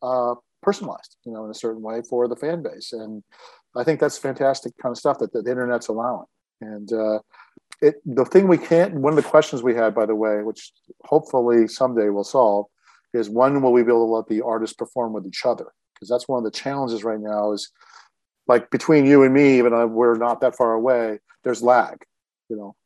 uh 0.00 0.36
personalized 0.62 1.16
you 1.24 1.32
know 1.32 1.44
in 1.44 1.50
a 1.50 1.54
certain 1.54 1.82
way 1.82 2.00
for 2.08 2.28
the 2.28 2.36
fan 2.36 2.62
base. 2.62 2.92
And 2.92 3.22
I 3.76 3.84
think 3.84 4.00
that's 4.00 4.18
fantastic 4.18 4.72
kind 4.78 4.92
of 4.92 4.98
stuff 4.98 5.18
that 5.18 5.32
the, 5.32 5.42
the 5.42 5.50
internet's 5.50 5.88
allowing. 5.88 6.26
And 6.60 6.92
uh, 6.92 7.20
it, 7.80 7.96
the 8.04 8.24
thing 8.24 8.48
we 8.48 8.58
can't, 8.58 8.94
one 8.94 9.12
of 9.12 9.22
the 9.22 9.28
questions 9.28 9.62
we 9.62 9.74
had, 9.74 9.94
by 9.94 10.06
the 10.06 10.14
way, 10.14 10.42
which 10.42 10.72
hopefully 11.04 11.68
someday 11.68 12.08
we'll 12.08 12.24
solve, 12.24 12.66
is 13.12 13.30
when 13.30 13.60
will 13.62 13.72
we 13.72 13.82
be 13.82 13.90
able 13.90 14.06
to 14.06 14.12
let 14.12 14.28
the 14.28 14.42
artists 14.42 14.76
perform 14.76 15.12
with 15.12 15.26
each 15.26 15.44
other? 15.44 15.66
Because 15.94 16.08
that's 16.08 16.28
one 16.28 16.38
of 16.38 16.44
the 16.44 16.56
challenges 16.56 17.04
right 17.04 17.20
now. 17.20 17.52
Is 17.52 17.70
like 18.46 18.70
between 18.70 19.04
you 19.06 19.22
and 19.22 19.34
me, 19.34 19.58
even 19.58 19.72
though 19.72 19.86
we're 19.86 20.16
not 20.16 20.40
that 20.42 20.56
far 20.56 20.74
away, 20.74 21.18
there's 21.42 21.62
lag. 21.62 22.04
You 22.48 22.56
know, 22.56 22.76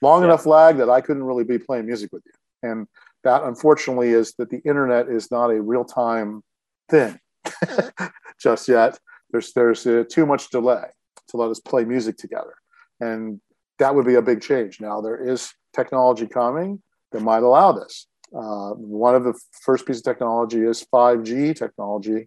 long 0.00 0.20
yeah. 0.20 0.26
enough 0.26 0.46
lag 0.46 0.76
that 0.78 0.90
I 0.90 1.00
couldn't 1.00 1.24
really 1.24 1.44
be 1.44 1.58
playing 1.58 1.86
music 1.86 2.12
with 2.12 2.22
you, 2.24 2.70
and 2.70 2.86
that 3.24 3.42
unfortunately 3.42 4.10
is 4.10 4.34
that 4.34 4.50
the 4.50 4.60
internet 4.64 5.08
is 5.08 5.30
not 5.30 5.50
a 5.50 5.60
real 5.60 5.84
time 5.84 6.42
thing 6.88 7.18
just 8.40 8.68
yet 8.68 8.98
there's 9.34 9.52
there's 9.52 9.84
uh, 9.84 10.04
too 10.08 10.26
much 10.26 10.48
delay 10.50 10.84
to 11.28 11.36
let 11.36 11.50
us 11.50 11.58
play 11.58 11.84
music 11.84 12.16
together, 12.16 12.54
and 13.00 13.40
that 13.80 13.92
would 13.92 14.06
be 14.06 14.14
a 14.14 14.22
big 14.22 14.40
change. 14.40 14.80
Now 14.80 15.00
there 15.00 15.16
is 15.16 15.52
technology 15.74 16.28
coming 16.28 16.80
that 17.10 17.20
might 17.20 17.42
allow 17.42 17.72
this. 17.72 18.06
Uh, 18.32 18.70
one 18.74 19.16
of 19.16 19.24
the 19.24 19.34
first 19.62 19.86
pieces 19.86 20.02
of 20.02 20.04
technology 20.04 20.60
is 20.60 20.86
5G 20.94 21.56
technology, 21.56 22.26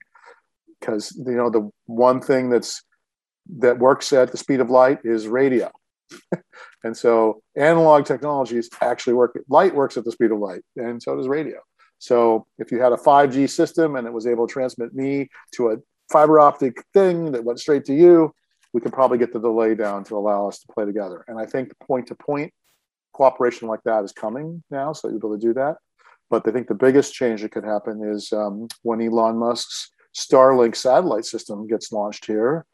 because 0.79 1.15
you 1.25 1.37
know 1.37 1.49
the 1.49 1.71
one 1.85 2.19
thing 2.19 2.49
that's 2.49 2.83
that 3.59 3.79
works 3.79 4.11
at 4.11 4.33
the 4.33 4.37
speed 4.37 4.59
of 4.59 4.69
light 4.69 4.99
is 5.05 5.29
radio. 5.29 5.71
and 6.83 6.95
so 6.95 7.41
analog 7.55 8.05
technologies 8.05 8.69
actually 8.81 9.13
work 9.13 9.37
light 9.49 9.73
works 9.75 9.97
at 9.97 10.05
the 10.05 10.11
speed 10.11 10.31
of 10.31 10.39
light 10.39 10.61
and 10.77 11.03
so 11.03 11.17
does 11.17 11.27
radio 11.27 11.59
so 11.99 12.47
if 12.59 12.71
you 12.71 12.79
had 12.79 12.93
a 12.93 12.95
5g 12.95 13.49
system 13.49 13.97
and 13.97 14.07
it 14.07 14.13
was 14.13 14.25
able 14.25 14.47
to 14.47 14.53
transmit 14.53 14.93
me 14.93 15.27
to 15.51 15.71
a 15.71 15.75
fiber 16.11 16.39
optic 16.39 16.83
thing 16.93 17.31
that 17.31 17.43
went 17.43 17.59
straight 17.59 17.85
to 17.85 17.93
you, 17.93 18.33
we 18.73 18.81
could 18.81 18.93
probably 18.93 19.17
get 19.17 19.33
the 19.33 19.39
delay 19.39 19.75
down 19.75 20.03
to 20.05 20.17
allow 20.17 20.47
us 20.47 20.59
to 20.59 20.67
play 20.73 20.85
together. 20.85 21.23
And 21.27 21.39
I 21.39 21.45
think 21.45 21.71
point 21.79 22.07
to 22.07 22.15
point 22.15 22.53
cooperation 23.13 23.67
like 23.67 23.81
that 23.85 24.03
is 24.03 24.11
coming 24.11 24.63
now, 24.69 24.93
so 24.93 25.07
you'll 25.07 25.19
be 25.19 25.27
able 25.27 25.39
to 25.39 25.47
do 25.47 25.53
that. 25.53 25.77
But 26.29 26.47
I 26.47 26.51
think 26.51 26.67
the 26.67 26.75
biggest 26.75 27.13
change 27.13 27.41
that 27.41 27.51
could 27.51 27.63
happen 27.63 28.03
is 28.03 28.31
um, 28.33 28.67
when 28.83 29.01
Elon 29.01 29.37
Musk's 29.37 29.91
Starlink 30.17 30.75
satellite 30.75 31.25
system 31.25 31.67
gets 31.67 31.91
launched 31.91 32.25
here. 32.25 32.65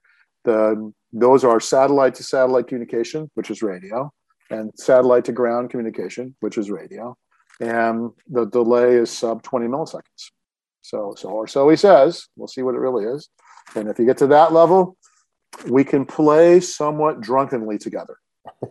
The, 0.46 0.92
those 1.12 1.44
are 1.44 1.60
satellite 1.60 2.16
to 2.16 2.24
satellite 2.24 2.68
communication, 2.68 3.30
which 3.34 3.50
is 3.50 3.62
radio, 3.62 4.12
and 4.50 4.72
satellite 4.76 5.26
to 5.26 5.32
ground 5.32 5.70
communication, 5.70 6.36
which 6.40 6.58
is 6.58 6.72
radio. 6.72 7.16
And 7.60 8.12
the 8.28 8.46
delay 8.46 8.96
is 8.96 9.12
sub 9.12 9.44
20 9.44 9.68
milliseconds. 9.68 10.32
So, 10.84 11.16
so 11.18 11.30
or 11.30 11.48
so 11.48 11.70
he 11.70 11.76
says. 11.76 12.28
We'll 12.36 12.48
see 12.48 12.62
what 12.62 12.76
it 12.76 12.80
really 12.80 13.06
is. 13.06 13.30
And 13.76 13.88
if 13.88 13.98
you 13.98 14.06
get 14.06 14.18
to 14.20 14.28
that 14.28 14.54
level, 14.54 14.98
we 15.68 15.84
can 15.84 16.06
play 16.06 16.60
somewhat 16.60 17.22
drunkenly 17.22 17.78
together. 17.78 18.18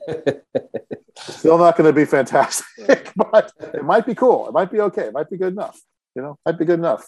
Still 1.17 1.59
not 1.59 1.77
going 1.77 1.89
to 1.89 1.93
be 1.93 2.05
fantastic, 2.05 3.11
but 3.17 3.53
it 3.61 3.85
might 3.85 4.07
be 4.07 4.15
cool. 4.15 4.47
It 4.49 4.53
might 4.53 4.71
be 4.71 4.81
okay. 4.81 5.07
It 5.07 5.13
might 5.13 5.31
be 5.31 5.39
good 5.39 5.53
enough. 5.53 5.81
You 6.15 6.23
know, 6.23 6.39
might 6.45 6.59
be 6.59 6.67
good 6.67 6.79
enough. 6.79 7.07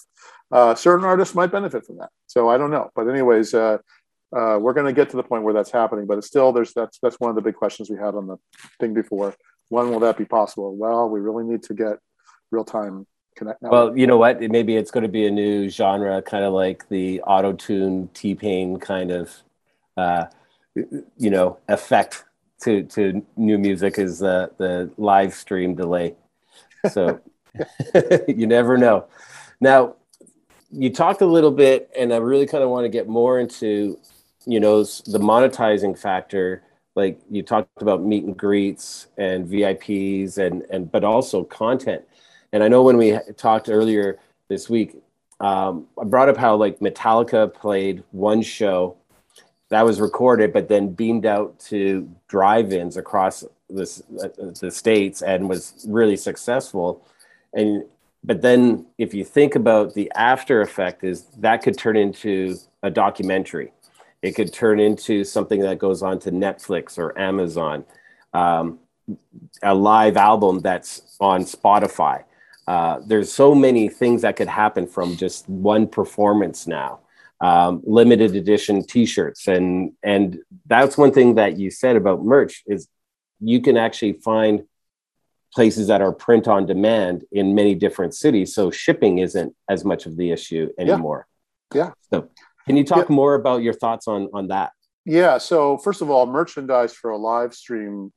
Uh, 0.51 0.75
certain 0.75 1.05
artists 1.05 1.35
might 1.35 1.53
benefit 1.53 1.85
from 1.85 1.99
that. 1.99 2.11
So 2.27 2.49
I 2.49 2.57
don't 2.57 2.71
know. 2.71 2.91
But 2.95 3.09
anyways, 3.09 3.53
uh, 3.53 3.79
uh, 4.35 4.59
we're 4.61 4.73
going 4.73 4.87
to 4.87 4.93
get 4.93 5.11
to 5.11 5.17
the 5.17 5.23
point 5.23 5.43
where 5.43 5.53
that's 5.53 5.71
happening. 5.71 6.07
But 6.07 6.19
it's 6.19 6.27
still 6.27 6.53
there's 6.53 6.73
that's 6.73 6.99
that's 7.03 7.21
one 7.21 7.29
of 7.29 7.37
the 7.37 7.43
big 7.43 7.55
questions 7.55 7.91
we 7.91 7.99
had 7.99 8.15
on 8.15 8.27
the 8.27 8.37
thing 8.81 8.95
before. 8.95 9.35
When 9.69 9.91
will 9.91 10.01
that 10.01 10.17
be 10.17 10.25
possible? 10.25 10.75
Well, 10.75 11.09
we 11.09 11.21
really 11.21 11.45
need 11.45 11.63
to 11.65 11.75
get 11.75 11.99
real 12.51 12.65
time 12.65 13.07
connect 13.35 13.63
now. 13.63 13.71
Well, 13.71 13.99
you 13.99 14.07
know 14.07 14.17
what? 14.17 14.41
Maybe 14.41 14.77
it's 14.77 14.91
going 14.91 15.03
to 15.03 15.09
be 15.09 15.27
a 15.27 15.31
new 15.31 15.69
genre, 15.69 16.21
kind 16.23 16.45
of 16.45 16.53
like 16.53 16.89
the 16.89 17.21
auto 17.23 17.53
tune 17.53 18.09
T 18.15 18.35
Pain 18.35 18.79
kind 18.79 19.11
of, 19.11 19.35
uh, 19.97 20.27
you 20.75 21.31
know, 21.31 21.59
effect 21.69 22.25
to 22.63 22.83
to 22.85 23.25
new 23.37 23.59
music 23.59 23.99
is 23.99 24.19
the 24.19 24.51
the 24.59 24.91
live 24.97 25.35
stream 25.35 25.75
delay. 25.75 26.15
So 26.91 27.21
you 28.29 28.47
never 28.47 28.77
know. 28.77 29.07
Now, 29.61 29.97
you 30.71 30.91
talked 30.91 31.21
a 31.21 31.27
little 31.27 31.53
bit, 31.53 31.91
and 31.99 32.13
I 32.13 32.17
really 32.17 32.47
kind 32.47 32.65
of 32.65 32.71
want 32.71 32.85
to 32.85 32.89
get 32.89 33.09
more 33.09 33.39
into, 33.39 33.99
you 34.45 34.61
know, 34.61 34.83
the 34.83 35.21
monetizing 35.21 35.99
factor. 35.99 36.63
Like 36.97 37.21
you 37.31 37.43
talked 37.43 37.83
about 37.83 38.03
meet 38.03 38.25
and 38.25 38.37
greets 38.37 39.09
and 39.17 39.47
VIPs, 39.47 40.39
and 40.39 40.63
and 40.71 40.91
but 40.91 41.05
also 41.05 41.45
content 41.45 42.05
and 42.55 42.63
I 42.63 42.69
know 42.69 42.85
when 42.85 42.97
we 42.97 43.19
talked 43.37 43.69
earlier 43.69 44.21
this 44.49 44.71
week, 44.71 44.97
um, 45.41 45.89
I 46.01 46.05
brought 46.05 46.29
up 46.29 46.37
how 46.37 46.55
like 46.55 46.79
Metallica 46.79 47.53
played 47.53 48.05
one 48.13 48.43
show 48.43 48.97
that 49.71 49.85
was 49.85 50.01
recorded, 50.01 50.53
but 50.53 50.69
then 50.69 50.91
beamed 50.91 51.27
out 51.27 51.59
to 51.59 52.09
drive-ins 52.29 52.97
across 52.97 53.43
this, 53.69 54.05
uh, 54.23 54.29
the 54.61 54.71
states 54.71 55.21
and 55.21 55.49
was 55.49 55.85
really 55.89 56.17
successful. 56.17 57.05
And 57.53 57.87
but 58.23 58.41
then 58.41 58.87
if 58.99 59.15
you 59.15 59.25
think 59.25 59.57
about 59.57 59.95
the 59.95 60.13
after 60.15 60.61
effect, 60.63 61.03
is 61.03 61.25
that 61.39 61.61
could 61.61 61.77
turn 61.77 61.97
into 61.97 62.57
a 62.85 62.91
documentary. 62.91 63.73
It 64.23 64.37
could 64.37 64.53
turn 64.53 64.79
into 64.79 65.25
something 65.25 65.59
that 65.63 65.81
goes 65.81 66.03
on 66.05 66.21
to 66.21 66.31
Netflix 66.31 66.99
or 66.99 67.19
Amazon, 67.19 67.85
um, 68.33 68.79
a 69.61 69.75
live 69.75 70.17
album 70.17 70.61
that's 70.61 71.17
on 71.19 71.43
Spotify 71.43 72.23
uh, 72.67 73.01
there's 73.07 73.33
so 73.33 73.55
many 73.55 73.89
things 73.89 74.23
that 74.23 74.37
could 74.37 74.49
happen 74.49 74.87
from 74.87 75.17
just 75.17 75.49
one 75.49 75.87
performance 75.87 76.67
now. 76.67 77.01
Um, 77.41 77.83
limited 77.85 78.37
edition 78.37 78.85
T-shirts, 78.87 79.49
and 79.49 79.93
and 80.03 80.39
that's 80.67 80.97
one 80.97 81.13
thing 81.13 81.35
that 81.35 81.59
you 81.59 81.71
said 81.71 81.97
about 81.97 82.25
merch 82.25 82.63
is 82.67 82.89
you 83.41 83.61
can 83.61 83.77
actually 83.77 84.15
find 84.15 84.63
places 85.53 85.89
that 85.89 86.01
are 86.01 86.13
print 86.13 86.49
on 86.49 86.65
demand 86.65 87.25
in 87.33 87.55
many 87.55 87.75
different 87.75 88.15
cities, 88.15 88.55
so 88.55 88.71
shipping 88.71 89.19
isn't 89.19 89.55
as 89.69 89.85
much 89.85 90.07
of 90.07 90.17
the 90.17 90.31
issue 90.31 90.71
anymore. 90.79 91.27
Yeah. 91.75 91.87
yeah. 91.87 91.91
So, 92.11 92.31
can 92.67 92.77
you 92.77 92.85
talk 92.85 93.09
yeah. 93.11 93.15
more 93.15 93.35
about 93.35 93.63
your 93.63 93.75
thoughts 93.75 94.09
on 94.09 94.31
on 94.33 94.49
that? 94.49 94.73
Yeah. 95.05 95.39
So 95.39 95.77
first 95.79 96.01
of 96.01 96.11
all, 96.11 96.27
merchandise 96.27 96.95
for 96.95 97.11
a 97.11 97.19
live 97.19 97.55
stream 97.55 98.13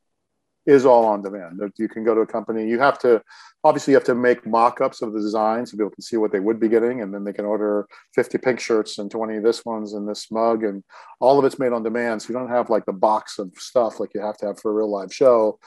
is 0.67 0.85
all 0.85 1.05
on 1.05 1.21
demand. 1.21 1.59
You 1.77 1.87
can 1.87 2.03
go 2.03 2.13
to 2.13 2.21
a 2.21 2.27
company. 2.27 2.67
You 2.67 2.77
have 2.79 2.99
to 2.99 3.21
obviously 3.63 3.91
you 3.91 3.95
have 3.95 4.03
to 4.05 4.15
make 4.15 4.45
mock-ups 4.45 5.01
of 5.01 5.13
the 5.13 5.19
design 5.19 5.65
so 5.65 5.77
people 5.77 5.89
can 5.89 6.01
see 6.01 6.17
what 6.17 6.31
they 6.31 6.39
would 6.39 6.59
be 6.59 6.69
getting, 6.69 7.01
and 7.01 7.13
then 7.13 7.23
they 7.23 7.33
can 7.33 7.45
order 7.45 7.87
50 8.13 8.37
pink 8.37 8.59
shirts 8.59 8.97
and 8.97 9.09
20 9.09 9.37
of 9.37 9.43
this 9.43 9.65
ones 9.65 9.93
and 9.93 10.07
this 10.07 10.29
mug, 10.29 10.63
and 10.63 10.83
all 11.19 11.39
of 11.39 11.45
it's 11.45 11.57
made 11.57 11.73
on 11.73 11.83
demand. 11.83 12.21
So 12.21 12.29
you 12.29 12.39
don't 12.39 12.49
have 12.49 12.69
like 12.69 12.85
the 12.85 12.93
box 12.93 13.39
of 13.39 13.51
stuff 13.57 13.99
like 13.99 14.13
you 14.13 14.21
have 14.21 14.37
to 14.37 14.47
have 14.47 14.59
for 14.59 14.71
a 14.71 14.73
real 14.73 14.91
live 14.91 15.13
show, 15.13 15.57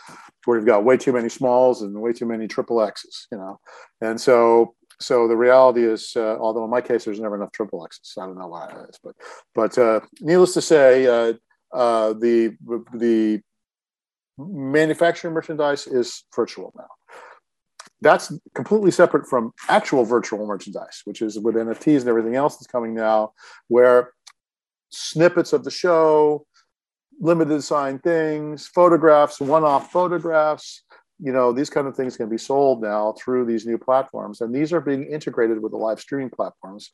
where 0.44 0.58
you've 0.58 0.66
got 0.66 0.84
way 0.84 0.96
too 0.96 1.12
many 1.12 1.28
smalls 1.28 1.82
and 1.82 1.94
way 2.00 2.12
too 2.12 2.26
many 2.26 2.46
triple 2.46 2.82
X's, 2.82 3.26
you 3.32 3.38
know. 3.38 3.58
And 4.00 4.20
so 4.20 4.74
so 5.00 5.26
the 5.26 5.36
reality 5.36 5.82
is, 5.82 6.12
uh, 6.14 6.36
although 6.38 6.64
in 6.64 6.70
my 6.70 6.82
case 6.82 7.06
there's 7.06 7.20
never 7.20 7.36
enough 7.36 7.52
triple 7.52 7.84
X's, 7.86 8.14
I 8.18 8.26
don't 8.26 8.38
know 8.38 8.48
why 8.48 8.66
that 8.66 8.90
is, 8.90 8.98
but 9.02 9.14
but 9.54 9.78
uh, 9.78 10.00
needless 10.20 10.52
to 10.54 10.62
say, 10.62 11.06
uh, 11.06 11.32
uh 11.72 12.12
the 12.14 12.56
the 12.94 13.40
manufacturing 14.48 15.34
merchandise 15.34 15.86
is 15.86 16.24
virtual 16.34 16.72
now. 16.76 16.88
That's 18.02 18.32
completely 18.54 18.90
separate 18.90 19.28
from 19.28 19.52
actual 19.68 20.04
virtual 20.04 20.46
merchandise, 20.46 21.02
which 21.04 21.20
is 21.20 21.38
with 21.38 21.54
NFTs 21.54 22.00
and 22.00 22.08
everything 22.08 22.34
else 22.34 22.56
that's 22.56 22.66
coming 22.66 22.94
now, 22.94 23.32
where 23.68 24.12
snippets 24.88 25.52
of 25.52 25.64
the 25.64 25.70
show, 25.70 26.46
limited 27.20 27.62
sign 27.62 27.98
things, 27.98 28.66
photographs, 28.66 29.40
one 29.40 29.64
off 29.64 29.92
photographs, 29.92 30.82
you 31.22 31.32
know, 31.32 31.52
these 31.52 31.68
kind 31.68 31.86
of 31.86 31.94
things 31.94 32.16
can 32.16 32.30
be 32.30 32.38
sold 32.38 32.80
now 32.80 33.12
through 33.12 33.44
these 33.44 33.66
new 33.66 33.76
platforms. 33.76 34.40
And 34.40 34.54
these 34.54 34.72
are 34.72 34.80
being 34.80 35.04
integrated 35.04 35.62
with 35.62 35.72
the 35.72 35.78
live 35.78 36.00
streaming 36.00 36.30
platforms. 36.30 36.92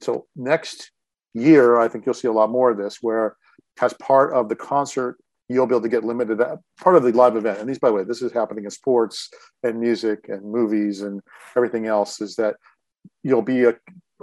So 0.00 0.26
next 0.34 0.90
year, 1.32 1.78
I 1.78 1.86
think 1.86 2.04
you'll 2.04 2.14
see 2.14 2.26
a 2.26 2.32
lot 2.32 2.50
more 2.50 2.72
of 2.72 2.78
this, 2.78 2.98
where 3.00 3.36
as 3.80 3.94
part 3.94 4.32
of 4.32 4.48
the 4.48 4.56
concert 4.56 5.18
you'll 5.48 5.66
be 5.66 5.74
able 5.74 5.82
to 5.82 5.88
get 5.88 6.04
limited 6.04 6.38
part 6.80 6.96
of 6.96 7.02
the 7.02 7.12
live 7.12 7.36
event. 7.36 7.58
And 7.58 7.68
these, 7.68 7.78
by 7.78 7.88
the 7.88 7.94
way, 7.94 8.04
this 8.04 8.22
is 8.22 8.32
happening 8.32 8.64
in 8.64 8.70
sports 8.70 9.30
and 9.62 9.80
music 9.80 10.28
and 10.28 10.42
movies 10.42 11.02
and 11.02 11.20
everything 11.56 11.86
else. 11.86 12.20
Is 12.20 12.36
that 12.36 12.56
you'll 13.22 13.42
be 13.42 13.64
a 13.64 13.74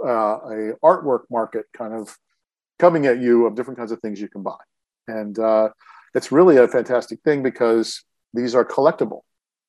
uh, 0.04 0.38
a 0.44 0.72
artwork 0.84 1.22
market 1.30 1.66
kind 1.72 1.94
of 1.94 2.16
coming 2.78 3.06
at 3.06 3.20
you 3.20 3.46
of 3.46 3.54
different 3.54 3.78
kinds 3.78 3.92
of 3.92 4.00
things 4.00 4.20
you 4.20 4.28
can 4.28 4.42
buy. 4.42 4.58
And 5.08 5.38
uh, 5.38 5.70
it's 6.14 6.32
really 6.32 6.56
a 6.56 6.68
fantastic 6.68 7.20
thing 7.22 7.42
because 7.42 8.02
these 8.34 8.54
are 8.54 8.64
collectible. 8.64 9.20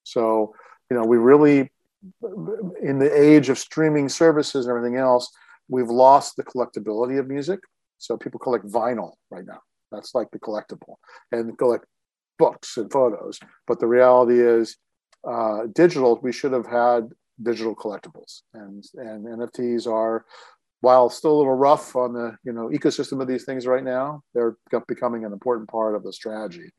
So, 0.04 0.54
you 0.90 0.98
know, 0.98 1.06
we 1.06 1.18
really, 1.18 1.72
in 2.82 3.00
the 3.00 3.12
age 3.14 3.50
of 3.50 3.58
streaming 3.58 4.10
services 4.10 4.66
and 4.66 4.76
everything 4.76 4.98
else, 4.98 5.32
we've 5.70 5.90
lost 5.90 6.36
the 6.36 6.44
collectability 6.44 7.20
of 7.20 7.28
music. 7.28 7.60
So 7.98 8.18
people 8.18 8.40
collect 8.40 8.66
vinyl 8.66 9.14
right 9.30 9.46
now. 9.46 9.62
That's 9.92 10.14
like 10.16 10.30
the 10.32 10.40
collectible 10.40 10.96
and 11.32 11.58
collect 11.58 11.86
books 12.40 12.78
and 12.78 12.92
photos. 12.92 13.40
But 13.66 13.80
the 13.80 13.88
reality 13.88 14.40
is, 14.40 14.78
uh, 15.28 15.64
digital, 15.74 16.20
we 16.22 16.32
should 16.32 16.54
have 16.54 16.68
had 16.68 17.10
digital 17.42 17.76
collectibles 17.76 18.42
and, 18.54 18.84
and 18.96 19.26
NFTs 19.26 19.88
are 19.88 20.26
while 20.82 21.10
still 21.10 21.32
a 21.36 21.38
little 21.38 21.54
rough 21.54 21.96
on 21.96 22.14
the 22.14 22.38
you 22.44 22.54
know 22.54 22.70
ecosystem 22.70 23.22
of 23.22 23.28
these 23.28 23.46
things 23.46 23.66
right 23.66 23.84
now, 23.84 24.22
they're 24.34 24.56
becoming 24.88 25.26
an 25.26 25.34
important 25.34 25.70
part 25.70 25.96
of 25.96 26.04
the 26.04 26.14
strategy. 26.14 26.70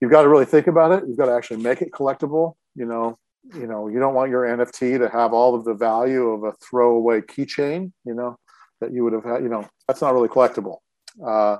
You've 0.00 0.10
got 0.10 0.22
to 0.22 0.28
really 0.28 0.46
think 0.46 0.66
about 0.66 0.92
it. 0.92 1.06
You've 1.06 1.18
got 1.18 1.26
to 1.26 1.34
actually 1.34 1.62
make 1.62 1.82
it 1.82 1.90
collectible. 1.92 2.54
You 2.74 2.86
know, 2.86 3.18
you 3.54 3.66
know, 3.66 3.88
you 3.88 3.98
don't 3.98 4.14
want 4.14 4.30
your 4.30 4.44
NFT 4.44 4.98
to 4.98 5.08
have 5.10 5.32
all 5.32 5.54
of 5.54 5.64
the 5.64 5.74
value 5.74 6.28
of 6.30 6.44
a 6.44 6.52
throwaway 6.52 7.20
keychain. 7.20 7.92
You 8.04 8.14
know, 8.14 8.36
that 8.80 8.92
you 8.92 9.04
would 9.04 9.12
have 9.12 9.24
had. 9.24 9.42
You 9.42 9.48
know, 9.48 9.68
that's 9.86 10.00
not 10.00 10.14
really 10.14 10.28
collectible. 10.28 10.78
Uh, 11.24 11.58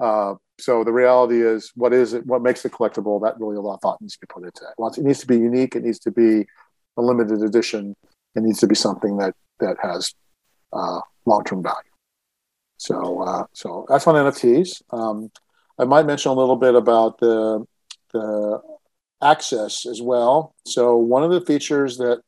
uh, 0.00 0.34
so 0.58 0.84
the 0.84 0.92
reality 0.92 1.42
is, 1.42 1.72
what 1.74 1.92
is 1.92 2.14
it? 2.14 2.26
What 2.26 2.42
makes 2.42 2.64
it 2.64 2.72
collectible? 2.72 3.20
That 3.22 3.38
really 3.38 3.56
a 3.56 3.60
lot 3.60 3.74
of 3.74 3.80
thought 3.80 4.00
needs 4.00 4.14
to 4.14 4.20
be 4.20 4.26
put 4.26 4.44
into 4.44 4.62
it. 4.64 4.98
It 4.98 5.04
needs 5.04 5.20
to 5.20 5.26
be 5.26 5.36
unique. 5.36 5.76
It 5.76 5.84
needs 5.84 5.98
to 6.00 6.10
be 6.10 6.46
a 6.96 7.02
limited 7.02 7.42
edition. 7.42 7.94
It 8.34 8.42
needs 8.42 8.60
to 8.60 8.66
be 8.66 8.74
something 8.74 9.18
that 9.18 9.34
that 9.60 9.76
has 9.82 10.14
uh, 10.72 11.00
long-term 11.24 11.62
value. 11.62 11.76
So, 12.78 13.22
uh, 13.22 13.44
so 13.52 13.86
that's 13.88 14.06
on 14.06 14.14
NFTs. 14.14 14.82
Um, 14.90 15.30
I 15.78 15.84
might 15.84 16.06
mention 16.06 16.30
a 16.30 16.34
little 16.34 16.56
bit 16.56 16.74
about 16.74 17.18
the 17.18 17.64
the 18.12 18.60
access 19.22 19.86
as 19.86 20.00
well. 20.00 20.54
So, 20.66 20.96
one 20.96 21.22
of 21.22 21.30
the 21.30 21.40
features 21.40 21.98
that 21.98 22.20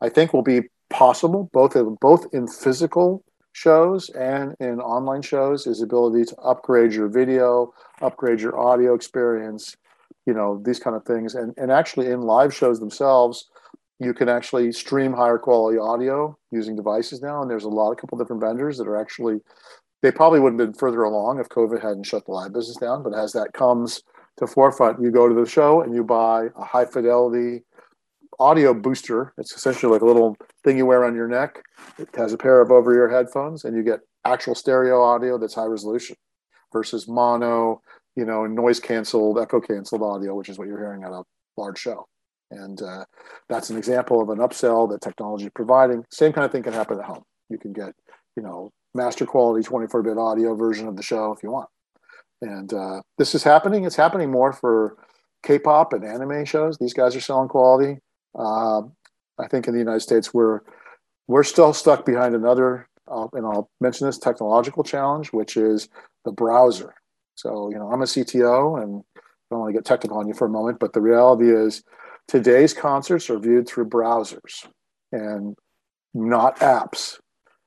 I 0.00 0.08
think 0.08 0.32
will 0.32 0.42
be 0.42 0.62
possible, 0.90 1.48
both 1.52 1.76
in, 1.76 1.96
both 2.00 2.26
in 2.32 2.46
physical 2.46 3.24
shows 3.54 4.10
and 4.10 4.54
in 4.60 4.80
online 4.80 5.22
shows, 5.22 5.66
is 5.66 5.80
ability 5.80 6.26
to 6.26 6.36
upgrade 6.36 6.92
your 6.92 7.08
video, 7.08 7.72
upgrade 8.02 8.40
your 8.40 8.58
audio 8.58 8.94
experience, 8.94 9.76
you 10.26 10.34
know, 10.34 10.60
these 10.64 10.78
kind 10.78 10.94
of 10.94 11.04
things, 11.04 11.34
and 11.34 11.54
and 11.56 11.72
actually 11.72 12.08
in 12.08 12.20
live 12.20 12.54
shows 12.54 12.78
themselves 12.78 13.48
you 14.00 14.12
can 14.12 14.28
actually 14.28 14.72
stream 14.72 15.12
higher 15.12 15.38
quality 15.38 15.78
audio 15.78 16.36
using 16.50 16.76
devices 16.76 17.22
now. 17.22 17.40
And 17.40 17.50
there's 17.50 17.64
a 17.64 17.68
lot 17.68 17.92
a 17.92 17.96
couple 17.96 18.18
different 18.18 18.42
vendors 18.42 18.76
that 18.78 18.88
are 18.88 19.00
actually 19.00 19.40
they 20.02 20.12
probably 20.12 20.40
would 20.40 20.52
have 20.52 20.58
been 20.58 20.74
further 20.74 21.04
along 21.04 21.40
if 21.40 21.48
covid 21.48 21.80
hadn't 21.80 22.04
shut 22.04 22.26
the 22.26 22.32
live 22.32 22.52
business 22.52 22.76
down. 22.76 23.02
But 23.02 23.14
as 23.14 23.32
that 23.32 23.52
comes 23.52 24.02
to 24.38 24.46
forefront 24.46 25.00
you 25.00 25.10
go 25.10 25.28
to 25.28 25.34
the 25.34 25.48
show 25.48 25.82
and 25.82 25.94
you 25.94 26.02
buy 26.02 26.48
a 26.56 26.64
high 26.64 26.84
fidelity 26.84 27.62
audio 28.38 28.74
booster 28.74 29.32
it's 29.38 29.54
essentially 29.54 29.92
like 29.92 30.02
a 30.02 30.06
little 30.06 30.36
thing 30.62 30.76
you 30.76 30.86
wear 30.86 31.04
on 31.04 31.14
your 31.14 31.28
neck 31.28 31.62
it 31.98 32.08
has 32.14 32.32
a 32.32 32.38
pair 32.38 32.60
of 32.60 32.70
over 32.70 32.94
ear 32.94 33.08
headphones 33.08 33.64
and 33.64 33.76
you 33.76 33.82
get 33.82 34.00
actual 34.24 34.54
stereo 34.54 35.02
audio 35.02 35.38
that's 35.38 35.54
high 35.54 35.64
resolution 35.64 36.16
versus 36.72 37.06
mono 37.08 37.80
you 38.16 38.24
know 38.24 38.46
noise 38.46 38.80
canceled 38.80 39.38
echo 39.38 39.60
canceled 39.60 40.02
audio 40.02 40.34
which 40.34 40.48
is 40.48 40.58
what 40.58 40.68
you're 40.68 40.78
hearing 40.78 41.04
at 41.04 41.10
a 41.10 41.22
large 41.56 41.78
show 41.78 42.06
and 42.50 42.80
uh, 42.82 43.04
that's 43.48 43.70
an 43.70 43.76
example 43.76 44.20
of 44.20 44.28
an 44.28 44.38
upsell 44.38 44.90
that 44.90 45.00
technology 45.00 45.46
is 45.46 45.52
providing. 45.54 46.04
Same 46.10 46.32
kind 46.32 46.44
of 46.44 46.52
thing 46.52 46.62
can 46.62 46.72
happen 46.72 46.98
at 46.98 47.04
home. 47.04 47.22
You 47.48 47.58
can 47.58 47.72
get, 47.72 47.94
you 48.36 48.42
know, 48.42 48.70
master 48.94 49.26
quality 49.26 49.64
24 49.64 50.02
bit 50.02 50.18
audio 50.18 50.54
version 50.54 50.88
of 50.88 50.96
the 50.96 51.02
show 51.02 51.32
if 51.32 51.42
you 51.42 51.50
want. 51.50 51.68
And 52.42 52.72
uh, 52.72 53.00
this 53.18 53.34
is 53.34 53.42
happening. 53.42 53.84
It's 53.84 53.96
happening 53.96 54.30
more 54.30 54.52
for 54.52 54.96
K-pop 55.44 55.92
and 55.92 56.04
anime 56.04 56.44
shows. 56.44 56.78
These 56.78 56.94
guys 56.94 57.16
are 57.16 57.20
selling 57.20 57.48
quality. 57.48 57.98
Uh, 58.34 58.82
I 59.38 59.48
think 59.48 59.66
in 59.66 59.74
the 59.74 59.80
United 59.80 60.00
States, 60.00 60.32
we're 60.32 60.60
we're 61.26 61.42
still 61.44 61.72
stuck 61.72 62.04
behind 62.04 62.34
another, 62.34 62.88
uh, 63.08 63.26
and 63.32 63.46
I'll 63.46 63.70
mention 63.80 64.06
this 64.06 64.18
technological 64.18 64.84
challenge, 64.84 65.32
which 65.32 65.56
is 65.56 65.88
the 66.24 66.32
browser. 66.32 66.94
So 67.34 67.70
you 67.70 67.78
know, 67.78 67.90
I'm 67.90 68.02
a 68.02 68.06
CTO, 68.06 68.82
and 68.82 69.02
I 69.16 69.20
don't 69.50 69.60
want 69.60 69.74
to 69.74 69.78
get 69.78 69.84
technical 69.84 70.18
on 70.18 70.28
you 70.28 70.34
for 70.34 70.46
a 70.46 70.50
moment, 70.50 70.78
but 70.78 70.92
the 70.92 71.00
reality 71.00 71.50
is 71.50 71.82
Today's 72.26 72.72
concerts 72.72 73.28
are 73.28 73.38
viewed 73.38 73.68
through 73.68 73.88
browsers 73.88 74.66
and 75.12 75.54
not 76.14 76.58
apps. 76.60 77.18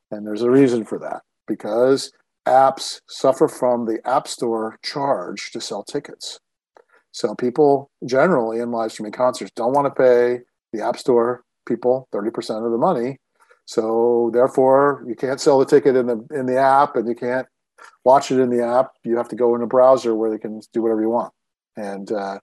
And 0.10 0.25
there's 0.25 0.41
a 0.41 0.49
reason 0.49 0.84
for 0.84 0.97
that 0.99 1.21
because 1.47 2.12
apps 2.47 3.01
suffer 3.08 3.47
from 3.47 3.86
the 3.86 3.99
App 4.06 4.27
Store 4.27 4.80
charge 4.84 5.51
to 5.51 5.62
sell 5.62 5.84
tickets. 5.84 6.39
So 7.12 7.36
people 7.36 7.91
generally 8.06 8.60
in 8.60 8.71
live 8.71 8.91
streaming 8.91 9.12
concerts 9.12 9.51
don't 9.56 9.73
want 9.73 9.86
to 9.86 10.01
pay 10.01 10.41
the 10.78 10.86
App 10.86 10.98
Store 10.98 11.44
people 11.68 12.08
30% 12.13 12.66
of 12.66 12.72
the 12.72 12.78
money. 12.78 13.18
So 13.66 14.32
therefore 14.34 15.04
you 15.08 15.16
can't 15.16 15.42
sell 15.42 15.60
the 15.60 15.66
ticket 15.66 15.96
in 15.96 16.08
the 16.08 16.26
in 16.34 16.46
the 16.46 16.58
app 16.58 16.96
and 16.96 17.08
you 17.08 17.16
can't 17.16 17.48
watch 18.06 18.32
it 18.32 18.40
in 18.40 18.50
the 18.50 18.66
app. 18.66 18.92
You 19.04 19.18
have 19.18 19.28
to 19.30 19.36
go 19.36 19.56
in 19.56 19.62
a 19.62 19.68
browser 19.68 20.16
where 20.16 20.32
they 20.32 20.38
can 20.38 20.62
do 20.74 20.82
whatever 20.82 21.02
you 21.02 21.10
want. 21.10 21.34
And 21.76 22.12
uh, 22.12 22.40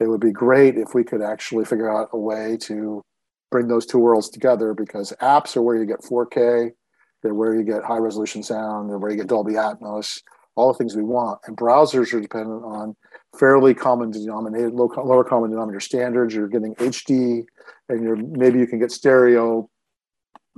it 0.00 0.08
would 0.08 0.20
be 0.20 0.32
great 0.32 0.76
if 0.76 0.94
we 0.94 1.04
could 1.04 1.22
actually 1.22 1.64
figure 1.64 1.90
out 1.90 2.08
a 2.12 2.18
way 2.18 2.56
to 2.62 3.02
bring 3.50 3.68
those 3.68 3.86
two 3.86 3.98
worlds 3.98 4.28
together 4.28 4.74
because 4.74 5.12
apps 5.22 5.56
are 5.56 5.62
where 5.62 5.76
you 5.76 5.86
get 5.86 6.02
4K, 6.02 6.72
they're 7.22 7.34
where 7.34 7.54
you 7.54 7.62
get 7.62 7.84
high 7.84 7.98
resolution 7.98 8.42
sound, 8.42 8.90
they're 8.90 8.98
where 8.98 9.10
you 9.10 9.16
get 9.16 9.28
Dolby 9.28 9.54
Atmos, 9.54 10.20
all 10.56 10.72
the 10.72 10.76
things 10.76 10.96
we 10.96 11.02
want. 11.02 11.38
And 11.46 11.56
browsers 11.56 12.12
are 12.12 12.20
dependent 12.20 12.64
on 12.64 12.96
fairly 13.38 13.72
common 13.72 14.10
denominator, 14.10 14.70
low, 14.70 14.90
lower 14.96 15.24
common 15.24 15.50
denominator 15.50 15.80
standards. 15.80 16.34
You're 16.34 16.48
getting 16.48 16.74
HD, 16.74 17.44
and 17.88 18.02
you're 18.02 18.16
maybe 18.16 18.58
you 18.58 18.66
can 18.66 18.78
get 18.78 18.92
stereo 18.92 19.68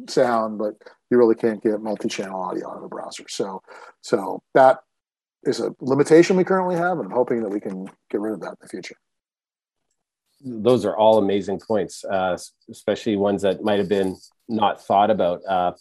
sound, 0.09 0.59
but 0.59 0.75
you 1.11 1.19
really 1.19 1.35
can't 1.35 1.63
get 1.63 1.81
multi-channel 1.81 2.41
audio 2.41 2.71
out 2.71 2.77
of 2.77 2.83
a 2.85 2.89
browser. 2.89 3.25
So, 3.29 3.63
so 4.01 4.43
that 4.55 4.79
is 5.45 5.61
a 5.61 5.75
limitation 5.81 6.37
we 6.37 6.45
currently 6.45 6.77
have, 6.77 6.99
and 6.99 7.07
I'm 7.07 7.17
hoping 7.17 7.43
that 7.43 7.51
we 7.51 7.61
can 7.61 7.87
get 8.11 8.21
rid 8.21 8.35
of 8.35 8.41
that 8.41 8.51
in 8.51 8.57
the 8.61 8.69
future 8.69 8.97
those 10.41 10.85
are 10.85 10.97
all 10.97 11.19
amazing 11.19 11.61
points, 11.61 12.05
uh, 12.05 12.37
especially 12.71 13.17
ones 13.17 13.43
that 13.43 13.63
might 13.63 13.79
have 13.79 13.89
been 13.89 14.17
not 14.49 14.85
thought 14.85 15.11
about. 15.11 15.45
Uh, 15.47 15.73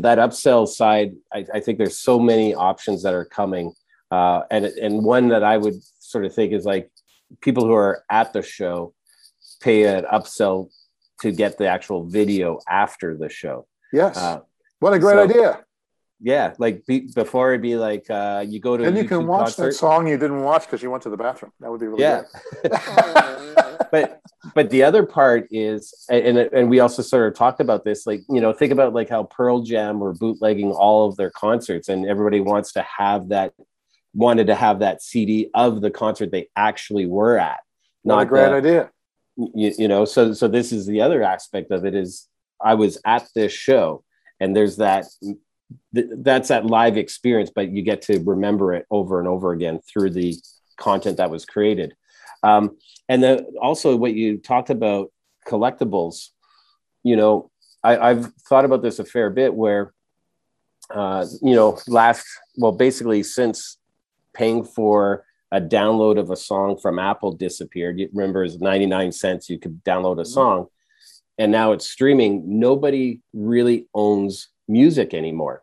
that 0.00 0.18
upsell 0.18 0.68
side, 0.68 1.14
I, 1.32 1.44
I, 1.54 1.60
think 1.60 1.78
there's 1.78 1.98
so 1.98 2.18
many 2.18 2.54
options 2.54 3.02
that 3.02 3.14
are 3.14 3.24
coming, 3.24 3.72
uh, 4.10 4.42
and 4.50 4.66
and 4.66 5.04
one 5.04 5.28
that 5.28 5.42
I 5.42 5.56
would 5.56 5.82
sort 5.98 6.24
of 6.24 6.34
think 6.34 6.52
is 6.52 6.64
like 6.64 6.90
people 7.40 7.64
who 7.64 7.72
are 7.72 8.04
at 8.10 8.32
the 8.32 8.42
show 8.42 8.94
pay 9.60 9.84
an 9.84 10.04
upsell 10.04 10.70
to 11.20 11.32
get 11.32 11.58
the 11.58 11.66
actual 11.66 12.04
video 12.04 12.60
after 12.68 13.16
the 13.16 13.28
show. 13.28 13.66
Yes, 13.92 14.16
uh, 14.16 14.40
what 14.80 14.92
a 14.92 14.98
great 14.98 15.14
so, 15.14 15.24
idea! 15.24 15.64
Yeah, 16.20 16.54
like 16.58 16.84
be, 16.86 17.08
before 17.14 17.52
it'd 17.52 17.62
be 17.62 17.76
like 17.76 18.10
uh, 18.10 18.44
you 18.46 18.60
go 18.60 18.76
to 18.76 18.84
and 18.84 18.96
you 18.96 19.04
can 19.04 19.26
watch 19.26 19.56
concert. 19.56 19.66
that 19.66 19.72
song 19.74 20.08
you 20.08 20.16
didn't 20.16 20.42
watch 20.42 20.66
because 20.66 20.82
you 20.82 20.90
went 20.90 21.04
to 21.04 21.10
the 21.10 21.16
bathroom. 21.16 21.52
That 21.60 21.70
would 21.70 21.80
be 21.80 21.86
really 21.86 22.02
yeah. 22.02 22.22
but 23.92 24.20
but 24.54 24.70
the 24.70 24.82
other 24.82 25.06
part 25.06 25.46
is, 25.50 25.94
and 26.10 26.38
and 26.38 26.68
we 26.68 26.80
also 26.80 27.02
sort 27.02 27.28
of 27.28 27.38
talked 27.38 27.60
about 27.60 27.84
this, 27.84 28.06
like 28.06 28.22
you 28.28 28.40
know, 28.40 28.52
think 28.52 28.72
about 28.72 28.94
like 28.94 29.08
how 29.08 29.24
Pearl 29.24 29.62
Jam 29.62 30.00
were 30.00 30.12
bootlegging 30.12 30.72
all 30.72 31.08
of 31.08 31.16
their 31.16 31.30
concerts, 31.30 31.88
and 31.88 32.06
everybody 32.06 32.40
wants 32.40 32.72
to 32.72 32.82
have 32.82 33.28
that, 33.28 33.54
wanted 34.12 34.48
to 34.48 34.56
have 34.56 34.80
that 34.80 35.02
CD 35.02 35.50
of 35.54 35.80
the 35.80 35.90
concert 35.90 36.32
they 36.32 36.48
actually 36.56 37.06
were 37.06 37.38
at. 37.38 37.60
Not 38.04 38.22
a 38.22 38.26
great 38.26 38.48
the, 38.48 38.54
idea. 38.54 38.90
You, 39.38 39.72
you 39.78 39.88
know, 39.88 40.04
so 40.04 40.32
so 40.32 40.48
this 40.48 40.72
is 40.72 40.86
the 40.86 41.00
other 41.00 41.22
aspect 41.22 41.70
of 41.70 41.84
it 41.84 41.94
is 41.94 42.28
I 42.60 42.74
was 42.74 42.98
at 43.06 43.28
this 43.34 43.52
show, 43.52 44.04
and 44.40 44.54
there's 44.54 44.76
that 44.76 45.06
that's 45.92 46.48
that 46.48 46.66
live 46.66 46.96
experience, 46.96 47.50
but 47.54 47.70
you 47.70 47.82
get 47.82 48.02
to 48.02 48.18
remember 48.20 48.74
it 48.74 48.86
over 48.90 49.20
and 49.20 49.28
over 49.28 49.52
again 49.52 49.80
through 49.80 50.10
the 50.10 50.34
content 50.76 51.18
that 51.18 51.30
was 51.30 51.44
created. 51.44 51.94
Um, 52.42 52.76
and 53.08 53.22
then 53.22 53.46
also 53.60 53.96
what 53.96 54.14
you 54.14 54.38
talked 54.38 54.70
about 54.70 55.12
collectibles, 55.46 56.28
you 57.02 57.16
know, 57.16 57.50
I, 57.82 58.08
have 58.08 58.32
thought 58.48 58.64
about 58.64 58.82
this 58.82 58.98
a 58.98 59.04
fair 59.04 59.30
bit 59.30 59.54
where, 59.54 59.92
uh, 60.94 61.26
you 61.42 61.54
know, 61.54 61.78
last, 61.86 62.26
well, 62.56 62.72
basically 62.72 63.22
since 63.22 63.78
paying 64.34 64.64
for 64.64 65.24
a 65.50 65.60
download 65.60 66.18
of 66.18 66.30
a 66.30 66.36
song 66.36 66.76
from 66.76 66.98
Apple 66.98 67.32
disappeared, 67.32 67.98
you 67.98 68.08
remember 68.12 68.40
it 68.40 68.46
was 68.46 68.60
99 68.60 69.12
cents, 69.12 69.48
you 69.48 69.58
could 69.58 69.82
download 69.84 70.18
a 70.18 70.22
mm-hmm. 70.22 70.32
song. 70.32 70.66
And 71.38 71.52
now 71.52 71.72
it's 71.72 71.88
streaming. 71.88 72.58
Nobody 72.58 73.20
really 73.32 73.86
owns 73.94 74.48
music 74.66 75.14
anymore. 75.14 75.62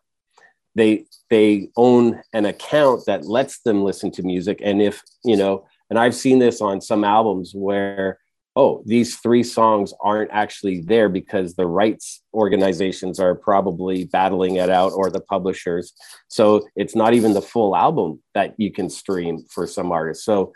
They 0.76 1.06
they 1.30 1.70
own 1.78 2.22
an 2.34 2.46
account 2.46 3.06
that 3.08 3.26
lets 3.26 3.60
them 3.60 3.84
listen 3.84 4.12
to 4.12 4.24
music, 4.24 4.60
and 4.64 4.82
if 4.82 5.02
you 5.24 5.38
know, 5.38 5.66
and 5.90 5.98
I've 5.98 6.16
seen 6.16 6.40
this 6.40 6.62
on 6.62 6.82
some 6.82 7.04
albums 7.04 7.54
where 7.54 8.20
oh, 8.56 8.82
these 8.86 9.18
three 9.18 9.44
songs 9.44 9.94
aren't 10.02 10.32
actually 10.32 10.80
there 10.80 11.10
because 11.10 11.56
the 11.56 11.66
rights 11.66 12.22
organizations 12.34 13.20
are 13.20 13.36
probably 13.36 14.06
battling 14.06 14.56
it 14.56 14.70
out 14.70 14.94
or 14.94 15.10
the 15.10 15.20
publishers. 15.20 15.94
So 16.30 16.66
it's 16.76 16.96
not 16.96 17.14
even 17.14 17.34
the 17.34 17.42
full 17.42 17.76
album 17.76 18.22
that 18.34 18.56
you 18.58 18.72
can 18.72 18.90
stream 18.90 19.44
for 19.50 19.68
some 19.68 19.92
artists. 19.92 20.24
So 20.24 20.54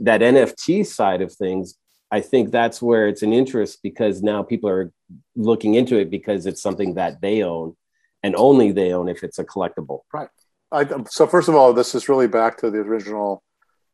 that 0.00 0.22
NFT 0.22 0.86
side 0.86 1.20
of 1.20 1.32
things, 1.34 1.74
I 2.10 2.22
think 2.22 2.50
that's 2.50 2.80
where 2.80 3.08
it's 3.08 3.22
an 3.22 3.32
interest 3.34 3.80
because 3.82 4.22
now 4.22 4.42
people 4.42 4.70
are 4.70 4.90
looking 5.36 5.74
into 5.74 5.98
it 5.98 6.10
because 6.10 6.46
it's 6.46 6.62
something 6.62 6.94
that 6.94 7.20
they 7.20 7.42
own 7.42 7.76
and 8.22 8.34
only 8.36 8.72
they 8.72 8.92
own 8.92 9.08
if 9.08 9.22
it's 9.22 9.38
a 9.38 9.44
collectible. 9.44 10.00
Right. 10.14 10.28
I, 10.70 10.82
um, 10.84 11.04
so 11.10 11.26
first 11.26 11.50
of 11.50 11.54
all, 11.54 11.74
this 11.74 11.94
is 11.94 12.08
really 12.08 12.28
back 12.28 12.56
to 12.58 12.70
the 12.70 12.78
original. 12.78 13.42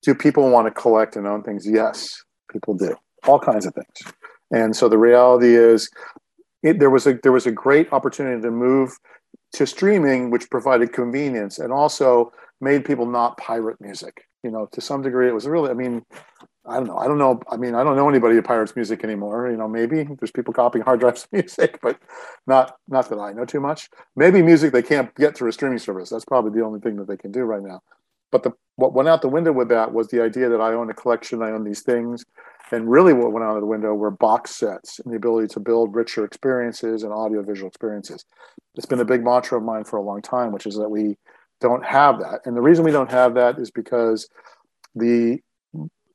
Do 0.02 0.14
people 0.14 0.48
want 0.50 0.68
to 0.68 0.70
collect 0.70 1.16
and 1.16 1.26
own 1.26 1.42
things? 1.42 1.68
Yes, 1.68 2.22
people 2.52 2.74
do 2.74 2.94
all 3.26 3.38
kinds 3.38 3.66
of 3.66 3.74
things. 3.74 4.14
And 4.50 4.74
so 4.74 4.88
the 4.88 4.98
reality 4.98 5.54
is, 5.54 5.90
it, 6.62 6.80
there 6.80 6.90
was 6.90 7.06
a 7.06 7.14
there 7.22 7.32
was 7.32 7.46
a 7.46 7.52
great 7.52 7.92
opportunity 7.92 8.40
to 8.42 8.50
move 8.50 8.98
to 9.52 9.66
streaming, 9.66 10.30
which 10.30 10.50
provided 10.50 10.92
convenience 10.92 11.58
and 11.58 11.72
also 11.72 12.32
made 12.60 12.84
people 12.84 13.06
not 13.06 13.36
pirate 13.36 13.80
music. 13.80 14.24
You 14.42 14.50
know, 14.50 14.68
to 14.72 14.80
some 14.80 15.02
degree, 15.02 15.28
it 15.28 15.34
was 15.34 15.46
really. 15.46 15.70
I 15.70 15.74
mean, 15.74 16.04
I 16.66 16.76
don't 16.76 16.86
know. 16.86 16.98
I 16.98 17.06
don't 17.06 17.18
know. 17.18 17.40
I 17.50 17.56
mean, 17.56 17.74
I 17.74 17.82
don't 17.82 17.96
know 17.96 18.08
anybody 18.08 18.34
who 18.34 18.42
pirates 18.42 18.76
music 18.76 19.02
anymore. 19.02 19.50
You 19.50 19.56
know, 19.56 19.68
maybe 19.68 20.04
there's 20.04 20.30
people 20.30 20.52
copying 20.52 20.84
hard 20.84 21.00
drives 21.00 21.26
music, 21.32 21.78
but 21.82 21.98
not 22.46 22.76
not 22.88 23.08
that 23.08 23.18
I 23.18 23.32
know 23.32 23.44
too 23.44 23.60
much. 23.60 23.88
Maybe 24.16 24.42
music 24.42 24.72
they 24.72 24.82
can't 24.82 25.14
get 25.14 25.36
through 25.36 25.48
a 25.48 25.52
streaming 25.52 25.78
service. 25.78 26.10
That's 26.10 26.24
probably 26.24 26.58
the 26.58 26.64
only 26.64 26.80
thing 26.80 26.96
that 26.96 27.08
they 27.08 27.16
can 27.16 27.32
do 27.32 27.42
right 27.42 27.62
now. 27.62 27.80
But 28.30 28.42
the 28.42 28.52
what 28.76 28.92
went 28.92 29.08
out 29.08 29.22
the 29.22 29.28
window 29.28 29.52
with 29.52 29.68
that 29.70 29.92
was 29.92 30.08
the 30.08 30.22
idea 30.22 30.48
that 30.48 30.60
I 30.60 30.72
own 30.72 30.90
a 30.90 30.94
collection, 30.94 31.42
I 31.42 31.50
own 31.50 31.64
these 31.64 31.82
things. 31.82 32.24
And 32.70 32.90
really, 32.90 33.12
what 33.12 33.32
went 33.32 33.44
out 33.44 33.54
of 33.54 33.60
the 33.60 33.66
window 33.66 33.94
were 33.94 34.10
box 34.10 34.54
sets 34.54 34.98
and 34.98 35.12
the 35.12 35.16
ability 35.16 35.48
to 35.48 35.60
build 35.60 35.94
richer 35.94 36.24
experiences 36.24 37.02
and 37.02 37.12
audiovisual 37.12 37.68
experiences. 37.68 38.24
It's 38.74 38.86
been 38.86 39.00
a 39.00 39.04
big 39.04 39.24
mantra 39.24 39.58
of 39.58 39.64
mine 39.64 39.84
for 39.84 39.96
a 39.96 40.02
long 40.02 40.22
time, 40.22 40.52
which 40.52 40.66
is 40.66 40.76
that 40.76 40.88
we 40.88 41.16
don't 41.60 41.84
have 41.84 42.20
that. 42.20 42.40
And 42.44 42.56
the 42.56 42.60
reason 42.60 42.84
we 42.84 42.90
don't 42.90 43.10
have 43.10 43.34
that 43.34 43.58
is 43.58 43.70
because 43.70 44.28
the 44.94 45.38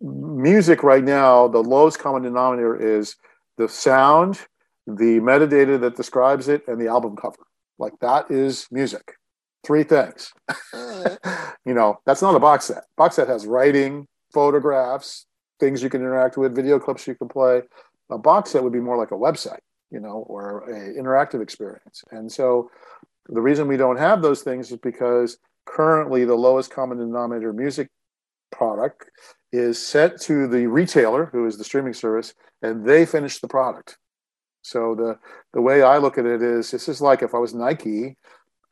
music 0.01 0.83
right 0.83 1.03
now, 1.03 1.47
the 1.47 1.59
lowest 1.63 1.99
common 1.99 2.23
denominator 2.23 2.75
is 2.75 3.15
the 3.57 3.67
sound, 3.67 4.39
the 4.85 5.19
metadata 5.19 5.79
that 5.81 5.95
describes 5.95 6.47
it, 6.47 6.67
and 6.67 6.79
the 6.79 6.87
album 6.87 7.15
cover. 7.15 7.37
Like 7.79 7.93
that 8.01 8.29
is 8.29 8.67
music. 8.71 9.13
Three 9.65 9.83
things. 9.83 10.31
you 11.65 11.73
know, 11.73 11.99
that's 12.05 12.21
not 12.21 12.35
a 12.35 12.39
box 12.39 12.65
set. 12.65 12.83
Box 12.97 13.15
set 13.15 13.27
has 13.27 13.45
writing, 13.45 14.07
photographs, 14.33 15.25
things 15.63 15.81
you 15.81 15.89
can 15.89 16.01
interact 16.01 16.37
with, 16.37 16.55
video 16.55 16.77
clips 16.79 17.07
you 17.07 17.15
can 17.15 17.27
play. 17.27 17.61
A 18.09 18.17
box 18.17 18.51
set 18.51 18.63
would 18.63 18.73
be 18.73 18.79
more 18.79 18.97
like 18.97 19.11
a 19.11 19.15
website, 19.15 19.63
you 19.91 19.99
know, 19.99 20.25
or 20.27 20.69
a 20.69 20.93
interactive 20.99 21.41
experience. 21.41 22.03
And 22.11 22.31
so 22.31 22.69
the 23.29 23.41
reason 23.41 23.67
we 23.67 23.77
don't 23.77 23.97
have 23.97 24.21
those 24.21 24.41
things 24.41 24.71
is 24.71 24.77
because 24.77 25.37
currently 25.65 26.25
the 26.25 26.35
lowest 26.35 26.69
common 26.71 26.97
denominator 26.97 27.53
music 27.53 27.89
product 28.51 29.09
is 29.53 29.83
sent 29.85 30.19
to 30.21 30.47
the 30.47 30.67
retailer 30.67 31.27
who 31.27 31.45
is 31.47 31.57
the 31.57 31.63
streaming 31.63 31.93
service 31.93 32.33
and 32.61 32.85
they 32.85 33.05
finish 33.05 33.39
the 33.39 33.47
product 33.47 33.97
so 34.61 34.93
the 34.93 35.17
the 35.53 35.61
way 35.61 35.81
i 35.81 35.97
look 35.97 36.17
at 36.17 36.25
it 36.25 36.41
is 36.43 36.69
this 36.69 36.87
is 36.87 37.01
like 37.01 37.23
if 37.23 37.33
i 37.33 37.37
was 37.37 37.55
nike 37.55 38.15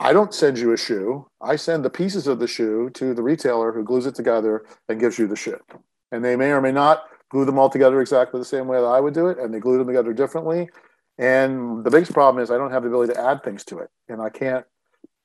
I 0.04 0.13
don't 0.13 0.34
send 0.34 0.58
you 0.58 0.73
a 0.73 0.77
shoe. 0.77 1.27
I 1.39 1.56
send 1.58 1.86
the 1.86 1.91
pieces 1.91 2.25
of 2.25 2.39
the 2.39 2.47
shoe 2.47 2.89
to 2.95 3.13
the 3.13 3.21
retailer 3.21 3.71
who 3.71 3.84
glues 3.84 4.08
it 4.08 4.15
together 4.15 4.65
and 4.89 4.99
gives 4.99 5.19
you 5.19 5.27
the 5.27 5.36
shoe. 5.36 5.60
And 6.12 6.24
they 6.24 6.36
may 6.36 6.52
or 6.52 6.62
may 6.62 6.71
not 6.71 7.04
glue 7.30 7.45
them 7.45 7.58
all 7.58 7.69
together 7.69 8.02
exactly 8.02 8.39
the 8.39 8.45
same 8.45 8.67
way 8.67 8.78
that 8.78 8.86
I 8.86 9.00
would 9.00 9.13
do 9.13 9.28
it, 9.28 9.38
and 9.39 9.54
they 9.54 9.60
glue 9.60 9.78
them 9.78 9.88
together 9.88 10.13
differently. 10.13 10.69
And 11.17 11.84
the 11.84 11.91
biggest 11.91 12.13
problem 12.13 12.43
is 12.43 12.52
I 12.52 12.58
don't 12.58 12.71
have 12.71 12.84
the 12.84 12.89
ability 12.89 13.13
to 13.13 13.21
add 13.21 13.43
things 13.43 13.63
to 13.65 13.80
it, 13.80 13.89
and 14.10 14.21
I 14.21 14.30
can't 14.30 14.65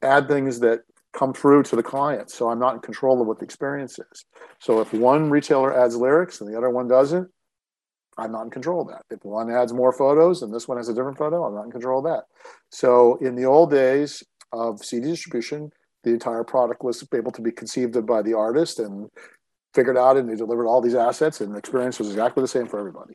add 0.02 0.28
things 0.28 0.60
that 0.60 0.82
come 1.12 1.32
through 1.32 1.62
to 1.64 1.76
the 1.76 1.82
client. 1.82 2.30
So 2.30 2.50
I'm 2.50 2.58
not 2.58 2.74
in 2.74 2.80
control 2.80 3.20
of 3.20 3.26
what 3.26 3.38
the 3.38 3.44
experience 3.44 3.98
is. 3.98 4.24
So 4.60 4.80
if 4.80 4.92
one 4.92 5.30
retailer 5.30 5.74
adds 5.74 5.96
lyrics 5.96 6.40
and 6.40 6.52
the 6.52 6.58
other 6.58 6.70
one 6.70 6.88
doesn't, 6.88 7.28
I'm 8.18 8.32
not 8.32 8.42
in 8.42 8.50
control 8.50 8.82
of 8.82 8.88
that. 8.88 9.02
If 9.10 9.24
one 9.24 9.50
adds 9.50 9.72
more 9.72 9.92
photos 9.92 10.42
and 10.42 10.54
this 10.54 10.68
one 10.68 10.76
has 10.76 10.88
a 10.88 10.94
different 10.94 11.18
photo, 11.18 11.44
I'm 11.44 11.54
not 11.54 11.64
in 11.64 11.70
control 11.70 11.98
of 11.98 12.04
that. 12.04 12.24
So 12.70 13.16
in 13.16 13.34
the 13.34 13.46
old 13.46 13.70
days, 13.70 14.22
of 14.52 14.84
CD 14.84 15.08
distribution, 15.08 15.70
the 16.04 16.10
entire 16.10 16.44
product 16.44 16.82
was 16.82 17.06
able 17.14 17.32
to 17.32 17.42
be 17.42 17.50
conceived 17.50 17.96
of 17.96 18.06
by 18.06 18.22
the 18.22 18.34
artist 18.34 18.78
and 18.78 19.10
figured 19.76 19.98
out, 19.98 20.16
and 20.16 20.28
they 20.28 20.34
delivered 20.34 20.66
all 20.66 20.80
these 20.80 20.94
assets, 20.94 21.40
and 21.40 21.54
the 21.54 21.58
experience 21.58 21.98
was 21.98 22.08
exactly 22.08 22.40
the 22.40 22.48
same 22.48 22.66
for 22.66 22.80
everybody. 22.80 23.14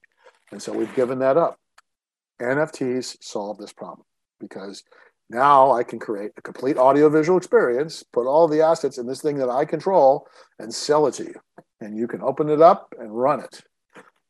And 0.52 0.62
so 0.62 0.72
we've 0.72 0.94
given 0.96 1.20
that 1.20 1.36
up. 1.36 1.58
NFTs 2.42 3.18
solve 3.22 3.58
this 3.58 3.74
problem 3.74 4.06
because 4.40 4.84
now 5.30 5.72
I 5.72 5.84
can 5.84 6.00
create 6.00 6.32
a 6.38 6.42
complete 6.42 6.78
audiovisual 6.78 7.38
experience, 7.38 8.04
put 8.14 8.28
all 8.28 8.48
the 8.48 8.62
assets 8.62 8.98
in 8.98 9.08
this 9.08 9.22
thing 9.22 9.38
that 9.38 9.50
I 9.50 9.66
control, 9.66 10.28
and 10.60 10.74
sell 10.74 11.08
it 11.08 11.16
to 11.16 11.24
you. 11.24 11.36
And 11.80 11.98
you 11.98 12.08
can 12.08 12.22
open 12.22 12.50
it 12.50 12.62
up 12.62 12.94
and 13.00 13.12
run 13.12 13.40
it. 13.40 13.62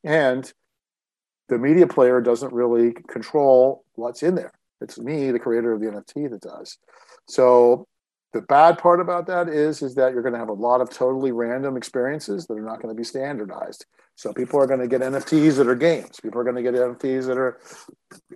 And 0.04 0.52
the 1.50 1.58
media 1.58 1.86
player 1.86 2.22
doesn't 2.22 2.54
really 2.54 2.94
control 3.10 3.84
what's 3.96 4.24
in 4.24 4.36
there. 4.36 4.54
It's 4.80 4.98
me, 4.98 5.32
the 5.32 5.39
creator 5.39 5.74
of 5.74 5.82
the 5.82 5.88
NFT, 5.88 6.30
that 6.30 6.41
does. 6.41 6.78
So 7.28 7.88
the 8.34 8.41
bad 8.41 8.78
part 8.78 9.02
about 9.02 9.28
that 9.28 9.50
is 9.50 9.82
is 9.82 9.96
that 9.96 10.13
you're 10.13 10.22
going 10.22 10.34
to 10.34 10.39
have 10.39 10.50
a 10.50 10.54
lot 10.54 10.82
of 10.82 10.89
totally 10.89 11.32
random 11.32 11.76
experiences 11.76 12.48
that 12.48 12.58
are 12.58 12.62
not 12.62 12.82
going 12.82 12.94
to 12.94 12.98
be 12.98 13.04
standardized. 13.04 13.86
So 14.15 14.32
people 14.32 14.60
are 14.60 14.67
going 14.67 14.80
to 14.80 14.88
get 14.88 15.02
NFTs 15.02 15.58
that 15.58 15.67
are 15.67 15.76
games. 15.76 16.20
People 16.22 16.39
are 16.39 16.44
going 16.44 16.56
to 16.56 16.62
get 16.62 16.74
NFTs 16.74 17.28
that 17.28 17.38
are 17.38 17.60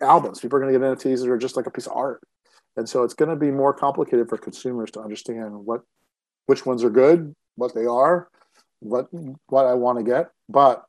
albums. 0.01 0.39
People 0.39 0.57
are 0.57 0.61
going 0.61 0.73
to 0.73 0.79
get 0.79 0.85
NFTs 0.85 1.21
that 1.21 1.29
are 1.29 1.37
just 1.37 1.55
like 1.55 1.67
a 1.67 1.71
piece 1.71 1.87
of 1.87 1.93
art. 1.95 2.21
And 2.75 2.89
so 2.89 3.03
it's 3.03 3.13
going 3.13 3.29
to 3.29 3.37
be 3.37 3.51
more 3.51 3.73
complicated 3.73 4.27
for 4.27 4.37
consumers 4.37 4.91
to 4.91 5.01
understand 5.01 5.53
what 5.65 5.81
which 6.47 6.65
ones 6.65 6.83
are 6.83 6.89
good, 6.89 7.33
what 7.55 7.73
they 7.73 7.85
are, 7.85 8.27
what 8.79 9.07
what 9.47 9.65
I 9.65 9.73
want 9.75 9.99
to 9.99 10.03
get. 10.03 10.31
But 10.49 10.83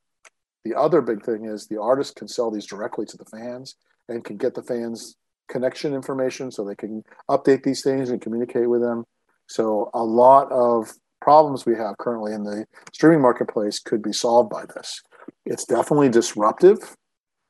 the 0.65 0.75
other 0.75 1.01
big 1.01 1.25
thing 1.25 1.45
is 1.45 1.67
the 1.67 1.81
artist 1.81 2.17
can 2.17 2.27
sell 2.27 2.51
these 2.51 2.67
directly 2.67 3.07
to 3.07 3.17
the 3.17 3.25
fans 3.25 3.77
and 4.09 4.25
can 4.25 4.37
get 4.37 4.55
the 4.55 4.63
fans 4.63 5.17
connection 5.49 5.95
information 5.95 6.51
so 6.51 6.65
they 6.65 6.75
can 6.75 7.03
update 7.31 7.63
these 7.63 7.83
things 7.83 8.11
and 8.11 8.21
communicate 8.21 8.69
with 8.69 8.81
them. 8.81 9.05
So 9.47 9.91
a 9.95 10.03
lot 10.03 10.51
of 10.51 10.93
problems 11.21 11.67
we 11.67 11.77
have 11.77 11.99
currently 11.99 12.33
in 12.33 12.45
the 12.45 12.67
streaming 12.93 13.21
marketplace 13.21 13.79
could 13.79 14.03
be 14.03 14.13
solved 14.13 14.51
by 14.51 14.65
this. 14.75 15.03
It's 15.45 15.65
definitely 15.65 16.09
disruptive. 16.09 16.97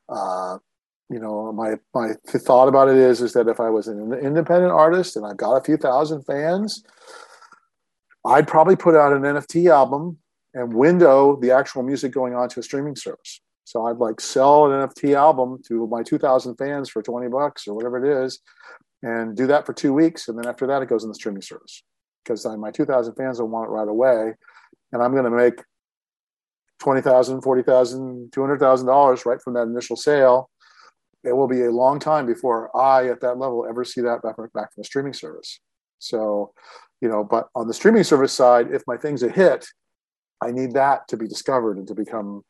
Uh, 0.08 0.58
you 1.08 1.20
know, 1.20 1.52
my 1.52 1.74
my 1.94 2.14
thought 2.26 2.68
about 2.68 2.88
it 2.88 2.96
is 2.96 3.20
is 3.20 3.32
that 3.34 3.48
if 3.48 3.60
I 3.60 3.70
was 3.70 3.86
an 3.86 4.12
independent 4.12 4.72
artist 4.72 5.16
and 5.16 5.24
I've 5.24 5.36
got 5.36 5.56
a 5.56 5.64
few 5.64 5.76
thousand 5.76 6.22
fans, 6.22 6.82
I'd 8.24 8.48
probably 8.48 8.76
put 8.76 8.96
out 8.96 9.12
an 9.12 9.22
NFT 9.22 9.70
album 9.70 10.18
and 10.54 10.72
window 10.72 11.36
the 11.36 11.52
actual 11.52 11.82
music 11.82 12.12
going 12.12 12.34
on 12.34 12.48
to 12.50 12.60
a 12.60 12.62
streaming 12.62 12.96
service. 12.96 13.40
So 13.66 13.84
I'd 13.86 13.96
like 13.96 14.20
sell 14.20 14.70
an 14.70 14.88
NFT 14.88 15.16
album 15.16 15.60
to 15.66 15.88
my 15.88 16.04
2,000 16.04 16.54
fans 16.54 16.88
for 16.88 17.02
20 17.02 17.26
bucks 17.26 17.66
or 17.66 17.74
whatever 17.74 17.98
it 17.98 18.24
is, 18.24 18.38
and 19.02 19.36
do 19.36 19.48
that 19.48 19.66
for 19.66 19.72
two 19.72 19.92
weeks. 19.92 20.28
And 20.28 20.38
then 20.38 20.46
after 20.46 20.68
that, 20.68 20.82
it 20.82 20.88
goes 20.88 21.02
in 21.02 21.08
the 21.08 21.16
streaming 21.16 21.42
service 21.42 21.82
because 22.22 22.46
my 22.46 22.70
2,000 22.70 23.16
fans 23.16 23.40
will 23.40 23.48
want 23.48 23.68
it 23.68 23.72
right 23.72 23.88
away. 23.88 24.34
And 24.92 25.02
I'm 25.02 25.10
going 25.10 25.24
to 25.24 25.30
make 25.30 25.64
$20,000, 26.80 27.42
$40,000, 27.42 28.30
$200,000 28.30 29.26
right 29.26 29.42
from 29.42 29.54
that 29.54 29.62
initial 29.62 29.96
sale. 29.96 30.48
It 31.24 31.32
will 31.32 31.48
be 31.48 31.64
a 31.64 31.72
long 31.72 31.98
time 31.98 32.24
before 32.24 32.74
I, 32.76 33.08
at 33.08 33.20
that 33.22 33.36
level, 33.36 33.66
ever 33.68 33.84
see 33.84 34.00
that 34.02 34.22
back, 34.22 34.36
back 34.36 34.72
from 34.72 34.82
the 34.82 34.84
streaming 34.84 35.12
service. 35.12 35.58
So, 35.98 36.52
you 37.00 37.08
know, 37.08 37.24
but 37.24 37.48
on 37.56 37.66
the 37.66 37.74
streaming 37.74 38.04
service 38.04 38.32
side, 38.32 38.72
if 38.72 38.84
my 38.86 38.96
thing's 38.96 39.24
a 39.24 39.28
hit, 39.28 39.66
I 40.40 40.52
need 40.52 40.74
that 40.74 41.08
to 41.08 41.16
be 41.16 41.26
discovered 41.26 41.78
and 41.78 41.88
to 41.88 41.94
become 41.96 42.44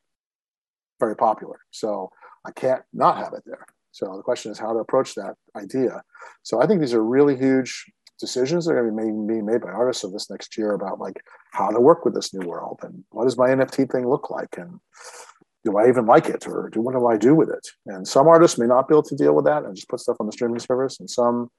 very 1.00 1.16
popular. 1.16 1.60
So 1.70 2.10
I 2.44 2.52
can't 2.52 2.82
not 2.92 3.18
have 3.18 3.32
it 3.34 3.42
there. 3.46 3.66
So 3.92 4.16
the 4.16 4.22
question 4.22 4.52
is 4.52 4.58
how 4.58 4.72
to 4.72 4.78
approach 4.78 5.14
that 5.14 5.34
idea. 5.56 6.02
So 6.42 6.60
I 6.60 6.66
think 6.66 6.80
these 6.80 6.94
are 6.94 7.04
really 7.04 7.36
huge 7.36 7.84
decisions 8.18 8.64
that 8.64 8.72
are 8.72 8.82
going 8.82 8.96
to 8.96 9.04
be 9.04 9.12
made, 9.12 9.44
made 9.44 9.60
by 9.60 9.70
artists 9.70 10.04
of 10.04 10.12
this 10.12 10.30
next 10.30 10.56
year 10.56 10.72
about 10.72 11.00
like 11.00 11.22
how 11.52 11.70
to 11.70 11.80
work 11.80 12.04
with 12.04 12.14
this 12.14 12.34
new 12.34 12.46
world 12.46 12.80
and 12.82 13.04
what 13.10 13.24
does 13.24 13.38
my 13.38 13.48
NFT 13.48 13.90
thing 13.90 14.08
look 14.08 14.30
like 14.30 14.56
and 14.58 14.80
do 15.66 15.76
I 15.76 15.88
even 15.88 16.06
like 16.06 16.26
it 16.26 16.46
or 16.46 16.70
do 16.72 16.80
what 16.80 16.94
do 16.94 17.06
I 17.06 17.16
do 17.16 17.34
with 17.34 17.50
it? 17.50 17.66
And 17.86 18.06
some 18.06 18.28
artists 18.28 18.58
may 18.58 18.66
not 18.66 18.88
be 18.88 18.94
able 18.94 19.02
to 19.02 19.16
deal 19.16 19.34
with 19.34 19.46
that 19.46 19.64
and 19.64 19.74
just 19.74 19.88
put 19.88 20.00
stuff 20.00 20.16
on 20.20 20.26
the 20.26 20.32
streaming 20.32 20.60
service, 20.60 21.00
and 21.00 21.10
some, 21.10 21.50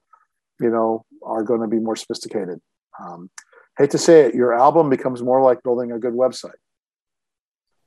you 0.60 0.70
know, 0.70 1.04
are 1.22 1.42
going 1.42 1.60
to 1.60 1.68
be 1.68 1.78
more 1.78 1.94
sophisticated. 1.94 2.58
Um, 2.98 3.30
hate 3.76 3.90
to 3.90 3.98
say 3.98 4.22
it, 4.22 4.34
your 4.34 4.54
album 4.54 4.88
becomes 4.88 5.22
more 5.22 5.42
like 5.42 5.62
building 5.62 5.92
a 5.92 5.98
good 5.98 6.14
website. 6.14 6.56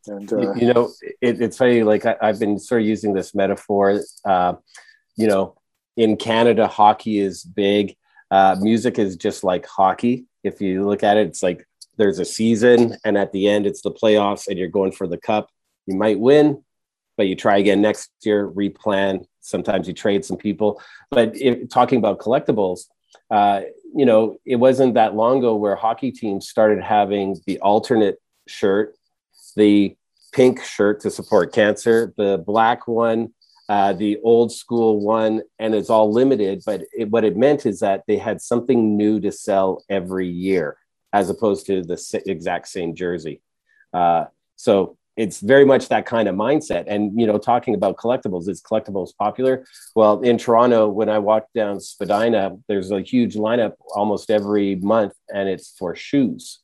And 0.07 0.31
uh, 0.31 0.53
you 0.53 0.73
know, 0.73 0.91
it, 1.21 1.41
it's 1.41 1.57
funny. 1.57 1.83
Like 1.83 2.05
I, 2.05 2.15
have 2.21 2.39
been 2.39 2.59
sort 2.59 2.81
of 2.81 2.87
using 2.87 3.13
this 3.13 3.35
metaphor. 3.35 3.99
Uh, 4.25 4.53
you 5.15 5.27
know, 5.27 5.55
in 5.97 6.17
Canada, 6.17 6.67
hockey 6.67 7.19
is 7.19 7.43
big. 7.43 7.95
Uh, 8.29 8.55
music 8.59 8.97
is 8.97 9.15
just 9.15 9.43
like 9.43 9.65
hockey. 9.65 10.25
If 10.43 10.61
you 10.61 10.87
look 10.87 11.03
at 11.03 11.17
it, 11.17 11.27
it's 11.27 11.43
like 11.43 11.67
there's 11.97 12.19
a 12.19 12.25
season, 12.25 12.97
and 13.05 13.17
at 13.17 13.31
the 13.31 13.47
end, 13.47 13.65
it's 13.67 13.81
the 13.81 13.91
playoffs, 13.91 14.47
and 14.47 14.57
you're 14.57 14.69
going 14.69 14.91
for 14.91 15.07
the 15.07 15.17
cup. 15.17 15.49
You 15.85 15.95
might 15.95 16.19
win, 16.19 16.63
but 17.17 17.27
you 17.27 17.35
try 17.35 17.57
again 17.57 17.81
next 17.81 18.09
year, 18.23 18.49
replan. 18.49 19.25
Sometimes 19.41 19.87
you 19.87 19.93
trade 19.93 20.23
some 20.23 20.37
people. 20.37 20.81
But 21.09 21.35
if, 21.35 21.69
talking 21.69 21.99
about 21.99 22.19
collectibles, 22.19 22.85
uh, 23.29 23.61
you 23.93 24.05
know, 24.05 24.37
it 24.45 24.55
wasn't 24.55 24.93
that 24.93 25.15
long 25.15 25.39
ago 25.39 25.55
where 25.55 25.75
hockey 25.75 26.11
teams 26.11 26.47
started 26.47 26.81
having 26.81 27.37
the 27.45 27.59
alternate 27.59 28.21
shirt, 28.47 28.95
the 29.55 29.95
pink 30.31 30.63
shirt 30.63 31.01
to 31.01 31.11
support 31.11 31.53
cancer, 31.53 32.13
the 32.17 32.43
black 32.45 32.87
one, 32.87 33.33
uh, 33.69 33.93
the 33.93 34.19
old 34.23 34.51
school 34.51 34.99
one, 34.99 35.41
and 35.59 35.73
it's 35.73 35.89
all 35.89 36.11
limited. 36.11 36.61
But 36.65 36.83
it, 36.93 37.09
what 37.09 37.23
it 37.23 37.37
meant 37.37 37.65
is 37.65 37.79
that 37.79 38.03
they 38.07 38.17
had 38.17 38.41
something 38.41 38.97
new 38.97 39.19
to 39.21 39.31
sell 39.31 39.83
every 39.89 40.27
year, 40.27 40.77
as 41.13 41.29
opposed 41.29 41.65
to 41.67 41.81
the 41.81 42.23
exact 42.25 42.67
same 42.67 42.95
jersey. 42.95 43.41
Uh, 43.93 44.25
so 44.55 44.97
it's 45.17 45.39
very 45.39 45.65
much 45.65 45.89
that 45.89 46.05
kind 46.05 46.27
of 46.27 46.35
mindset. 46.35 46.85
And 46.87 47.19
you 47.19 47.27
know, 47.27 47.37
talking 47.37 47.75
about 47.75 47.97
collectibles, 47.97 48.47
is 48.47 48.61
collectibles 48.61 49.15
popular? 49.17 49.65
Well, 49.95 50.21
in 50.21 50.37
Toronto, 50.37 50.87
when 50.87 51.09
I 51.09 51.19
walk 51.19 51.47
down 51.53 51.79
Spadina, 51.79 52.57
there's 52.67 52.91
a 52.91 53.01
huge 53.01 53.35
lineup 53.35 53.73
almost 53.93 54.31
every 54.31 54.75
month, 54.75 55.13
and 55.33 55.47
it's 55.49 55.75
for 55.77 55.95
shoes 55.95 56.59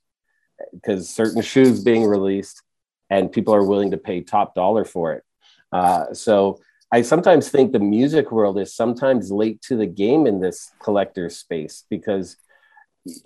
because 0.73 1.09
certain 1.09 1.41
shoes 1.41 1.83
being 1.83 2.05
released, 2.05 2.61
and 3.09 3.31
people 3.31 3.53
are 3.53 3.63
willing 3.63 3.91
to 3.91 3.97
pay 3.97 4.21
top 4.21 4.55
dollar 4.55 4.85
for 4.85 5.13
it. 5.13 5.23
Uh, 5.71 6.13
so 6.13 6.59
I 6.91 7.01
sometimes 7.01 7.49
think 7.49 7.71
the 7.71 7.79
music 7.79 8.31
world 8.31 8.57
is 8.59 8.73
sometimes 8.73 9.31
late 9.31 9.61
to 9.63 9.75
the 9.75 9.85
game 9.85 10.25
in 10.25 10.39
this 10.39 10.71
collector 10.79 11.29
space 11.29 11.83
because 11.89 12.37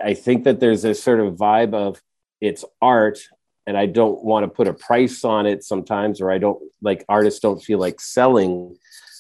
I 0.04 0.14
think 0.14 0.44
that 0.46 0.60
there's 0.60 0.84
a 0.84 0.94
sort 0.96 1.20
of 1.20 1.36
vibe 1.36 1.74
of 1.74 2.02
it's 2.40 2.66
art 2.82 3.20
and 3.68 3.78
I 3.78 3.86
don't 3.86 4.24
want 4.24 4.44
to 4.44 4.48
put 4.48 4.68
a 4.68 4.74
price 4.74 5.24
on 5.24 5.46
it 5.46 5.64
sometimes, 5.64 6.20
or 6.20 6.32
I 6.32 6.40
don't 6.40 6.62
like 6.82 7.06
artists 7.08 7.40
don't 7.40 7.62
feel 7.62 7.80
like 7.80 8.02
selling. 8.02 8.78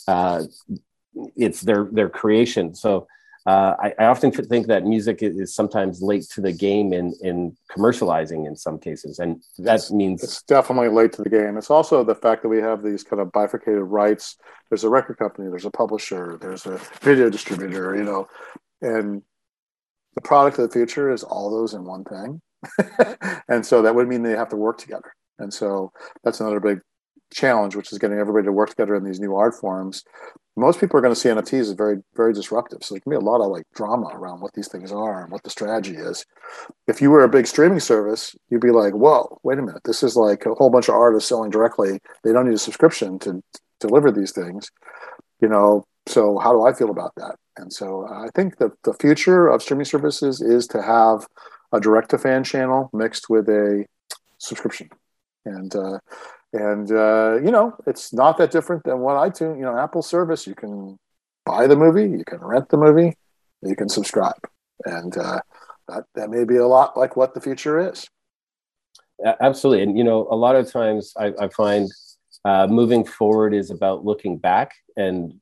Uh, 0.07 0.43
it's 1.35 1.61
their 1.61 1.87
their 1.91 2.09
creation. 2.09 2.73
So 2.73 3.07
uh, 3.45 3.75
I, 3.79 3.93
I, 3.97 4.05
often 4.05 4.31
think 4.31 4.67
that 4.67 4.85
music 4.85 5.23
is 5.23 5.55
sometimes 5.55 6.01
late 6.01 6.23
to 6.29 6.41
the 6.41 6.51
game 6.51 6.93
in 6.93 7.15
in 7.21 7.57
commercializing 7.71 8.45
in 8.45 8.55
some 8.55 8.77
cases, 8.77 9.17
and 9.17 9.41
that 9.57 9.75
it's, 9.75 9.91
means 9.91 10.23
it's 10.23 10.43
definitely 10.43 10.89
late 10.89 11.11
to 11.13 11.23
the 11.23 11.29
game. 11.29 11.57
It's 11.57 11.71
also 11.71 12.03
the 12.03 12.13
fact 12.13 12.43
that 12.43 12.49
we 12.49 12.59
have 12.59 12.83
these 12.83 13.03
kind 13.03 13.19
of 13.19 13.31
bifurcated 13.31 13.81
rights. 13.81 14.37
There's 14.69 14.83
a 14.83 14.89
record 14.89 15.17
company, 15.17 15.49
there's 15.49 15.65
a 15.65 15.71
publisher, 15.71 16.37
there's 16.39 16.67
a 16.67 16.79
video 17.01 17.31
distributor, 17.31 17.95
you 17.95 18.03
know, 18.03 18.27
and 18.81 19.23
the 20.15 20.21
product 20.21 20.59
of 20.59 20.69
the 20.69 20.73
future 20.73 21.11
is 21.11 21.23
all 21.23 21.49
those 21.49 21.73
in 21.73 21.83
one 21.83 22.03
thing. 22.03 22.41
and 23.47 23.65
so 23.65 23.81
that 23.81 23.95
would 23.95 24.07
mean 24.07 24.21
they 24.21 24.31
have 24.31 24.49
to 24.49 24.55
work 24.55 24.77
together. 24.77 25.13
And 25.39 25.53
so 25.53 25.91
that's 26.23 26.39
another 26.39 26.59
big 26.59 26.81
challenge, 27.33 27.75
which 27.75 27.91
is 27.91 27.97
getting 27.97 28.19
everybody 28.19 28.45
to 28.45 28.51
work 28.51 28.69
together 28.69 28.95
in 28.95 29.03
these 29.03 29.19
new 29.19 29.35
art 29.35 29.55
forms. 29.55 30.03
Most 30.57 30.79
people 30.79 30.97
are 30.97 31.01
going 31.01 31.13
to 31.13 31.19
see 31.19 31.29
NFTs 31.29 31.61
as 31.61 31.71
very, 31.71 31.97
very 32.15 32.33
disruptive. 32.33 32.83
So 32.83 32.93
there 32.93 33.01
can 33.01 33.09
be 33.09 33.15
a 33.15 33.19
lot 33.19 33.41
of 33.41 33.51
like 33.51 33.63
drama 33.73 34.07
around 34.13 34.41
what 34.41 34.53
these 34.53 34.67
things 34.67 34.91
are 34.91 35.23
and 35.23 35.31
what 35.31 35.43
the 35.43 35.49
strategy 35.49 35.95
is. 35.95 36.25
If 36.87 37.01
you 37.01 37.09
were 37.09 37.23
a 37.23 37.29
big 37.29 37.47
streaming 37.47 37.79
service, 37.79 38.35
you'd 38.49 38.61
be 38.61 38.71
like, 38.71 38.93
whoa, 38.93 39.39
wait 39.43 39.59
a 39.59 39.61
minute. 39.61 39.83
This 39.85 40.03
is 40.03 40.15
like 40.15 40.45
a 40.45 40.53
whole 40.53 40.69
bunch 40.69 40.89
of 40.89 40.95
artists 40.95 41.29
selling 41.29 41.51
directly. 41.51 41.99
They 42.23 42.33
don't 42.33 42.47
need 42.47 42.55
a 42.55 42.59
subscription 42.59 43.17
to 43.19 43.41
deliver 43.79 44.11
these 44.11 44.33
things. 44.33 44.71
You 45.39 45.47
know, 45.47 45.85
so 46.07 46.37
how 46.37 46.51
do 46.51 46.63
I 46.63 46.73
feel 46.73 46.89
about 46.89 47.13
that? 47.15 47.35
And 47.57 47.71
so 47.71 48.07
I 48.09 48.27
think 48.35 48.57
that 48.57 48.71
the 48.83 48.93
future 48.93 49.47
of 49.47 49.61
streaming 49.61 49.85
services 49.85 50.41
is 50.41 50.67
to 50.67 50.81
have 50.81 51.27
a 51.71 51.79
direct 51.79 52.09
to 52.11 52.17
fan 52.17 52.43
channel 52.43 52.89
mixed 52.93 53.29
with 53.29 53.47
a 53.49 53.85
subscription. 54.37 54.89
And 55.45 55.75
uh, 55.75 55.99
and 56.53 56.91
uh, 56.91 57.39
you 57.43 57.51
know, 57.51 57.75
it's 57.87 58.13
not 58.13 58.37
that 58.37 58.51
different 58.51 58.83
than 58.83 58.99
what 58.99 59.15
iTunes, 59.15 59.57
you 59.57 59.63
know, 59.63 59.77
Apple 59.77 60.01
service. 60.01 60.45
You 60.47 60.55
can 60.55 60.97
buy 61.45 61.67
the 61.67 61.75
movie, 61.75 62.09
you 62.09 62.23
can 62.25 62.39
rent 62.39 62.69
the 62.69 62.77
movie, 62.77 63.15
you 63.61 63.75
can 63.75 63.89
subscribe, 63.89 64.47
and 64.85 65.17
uh, 65.17 65.41
that 65.87 66.05
that 66.15 66.29
may 66.29 66.43
be 66.43 66.57
a 66.57 66.67
lot 66.67 66.97
like 66.97 67.15
what 67.15 67.33
the 67.33 67.41
future 67.41 67.91
is. 67.91 68.07
Absolutely, 69.39 69.83
and 69.83 69.97
you 69.97 70.03
know, 70.03 70.27
a 70.29 70.35
lot 70.35 70.55
of 70.55 70.71
times 70.71 71.13
I, 71.17 71.33
I 71.39 71.47
find 71.49 71.89
uh, 72.43 72.67
moving 72.67 73.05
forward 73.05 73.53
is 73.53 73.69
about 73.69 74.03
looking 74.03 74.37
back 74.37 74.73
and 74.97 75.39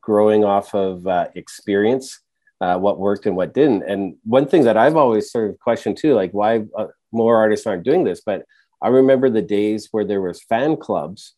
growing 0.00 0.44
off 0.44 0.74
of 0.74 1.06
uh, 1.06 1.28
experience 1.34 2.20
uh, 2.60 2.76
what 2.76 2.98
worked 2.98 3.26
and 3.26 3.36
what 3.36 3.54
didn't. 3.54 3.82
And 3.84 4.16
one 4.24 4.46
thing 4.46 4.64
that 4.64 4.76
I've 4.76 4.96
always 4.96 5.30
sort 5.30 5.50
of 5.50 5.58
questioned 5.58 5.96
too, 5.96 6.14
like 6.14 6.32
why 6.32 6.64
uh, 6.76 6.88
more 7.12 7.36
artists 7.36 7.66
aren't 7.66 7.84
doing 7.84 8.04
this, 8.04 8.20
but 8.20 8.44
I 8.82 8.88
remember 8.88 9.30
the 9.30 9.42
days 9.42 9.88
where 9.90 10.04
there 10.04 10.20
was 10.20 10.42
fan 10.42 10.76
clubs. 10.76 11.34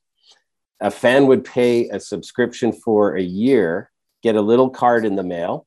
A 0.80 0.90
fan 0.90 1.26
would 1.26 1.44
pay 1.44 1.88
a 1.88 2.00
subscription 2.00 2.72
for 2.72 3.16
a 3.16 3.22
year, 3.22 3.90
get 4.22 4.36
a 4.36 4.42
little 4.42 4.70
card 4.70 5.04
in 5.04 5.16
the 5.16 5.22
mail, 5.22 5.66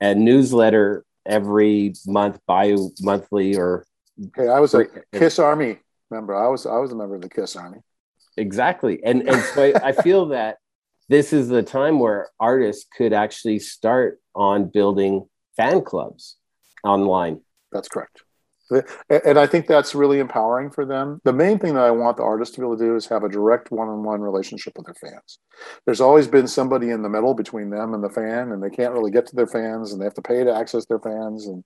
a 0.00 0.14
newsletter 0.14 1.04
every 1.26 1.94
month, 2.06 2.38
bi-monthly 2.46 3.56
or. 3.56 3.86
Okay, 4.26 4.48
I 4.48 4.60
was 4.60 4.74
a 4.74 4.86
Kiss 5.12 5.38
Army 5.38 5.78
member. 6.10 6.34
I 6.36 6.48
was 6.48 6.66
I 6.66 6.76
was 6.76 6.92
a 6.92 6.96
member 6.96 7.14
of 7.14 7.22
the 7.22 7.30
Kiss 7.30 7.56
Army. 7.56 7.78
Exactly, 8.36 9.02
and 9.04 9.26
and 9.28 9.42
so 9.42 9.64
I, 9.64 9.88
I 9.88 9.92
feel 9.92 10.26
that 10.26 10.58
this 11.08 11.32
is 11.32 11.48
the 11.48 11.62
time 11.62 11.98
where 11.98 12.30
artists 12.38 12.86
could 12.96 13.12
actually 13.12 13.58
start 13.58 14.20
on 14.34 14.66
building 14.66 15.28
fan 15.56 15.82
clubs 15.82 16.36
online. 16.84 17.40
That's 17.70 17.88
correct. 17.88 18.22
And 19.08 19.38
I 19.38 19.46
think 19.46 19.66
that's 19.66 19.94
really 19.94 20.18
empowering 20.18 20.70
for 20.70 20.84
them. 20.84 21.20
The 21.24 21.32
main 21.32 21.58
thing 21.58 21.74
that 21.74 21.84
I 21.84 21.90
want 21.90 22.16
the 22.16 22.22
artists 22.22 22.54
to 22.54 22.60
be 22.60 22.66
able 22.66 22.78
to 22.78 22.84
do 22.84 22.96
is 22.96 23.06
have 23.06 23.24
a 23.24 23.28
direct 23.28 23.70
one 23.70 23.88
on 23.88 24.02
one 24.02 24.20
relationship 24.20 24.74
with 24.76 24.86
their 24.86 25.10
fans. 25.10 25.38
There's 25.84 26.00
always 26.00 26.28
been 26.28 26.48
somebody 26.48 26.90
in 26.90 27.02
the 27.02 27.08
middle 27.08 27.34
between 27.34 27.70
them 27.70 27.94
and 27.94 28.02
the 28.02 28.10
fan, 28.10 28.52
and 28.52 28.62
they 28.62 28.70
can't 28.70 28.92
really 28.92 29.10
get 29.10 29.26
to 29.26 29.36
their 29.36 29.46
fans, 29.46 29.92
and 29.92 30.00
they 30.00 30.04
have 30.04 30.14
to 30.14 30.22
pay 30.22 30.44
to 30.44 30.54
access 30.54 30.86
their 30.86 31.00
fans. 31.00 31.46
And 31.46 31.64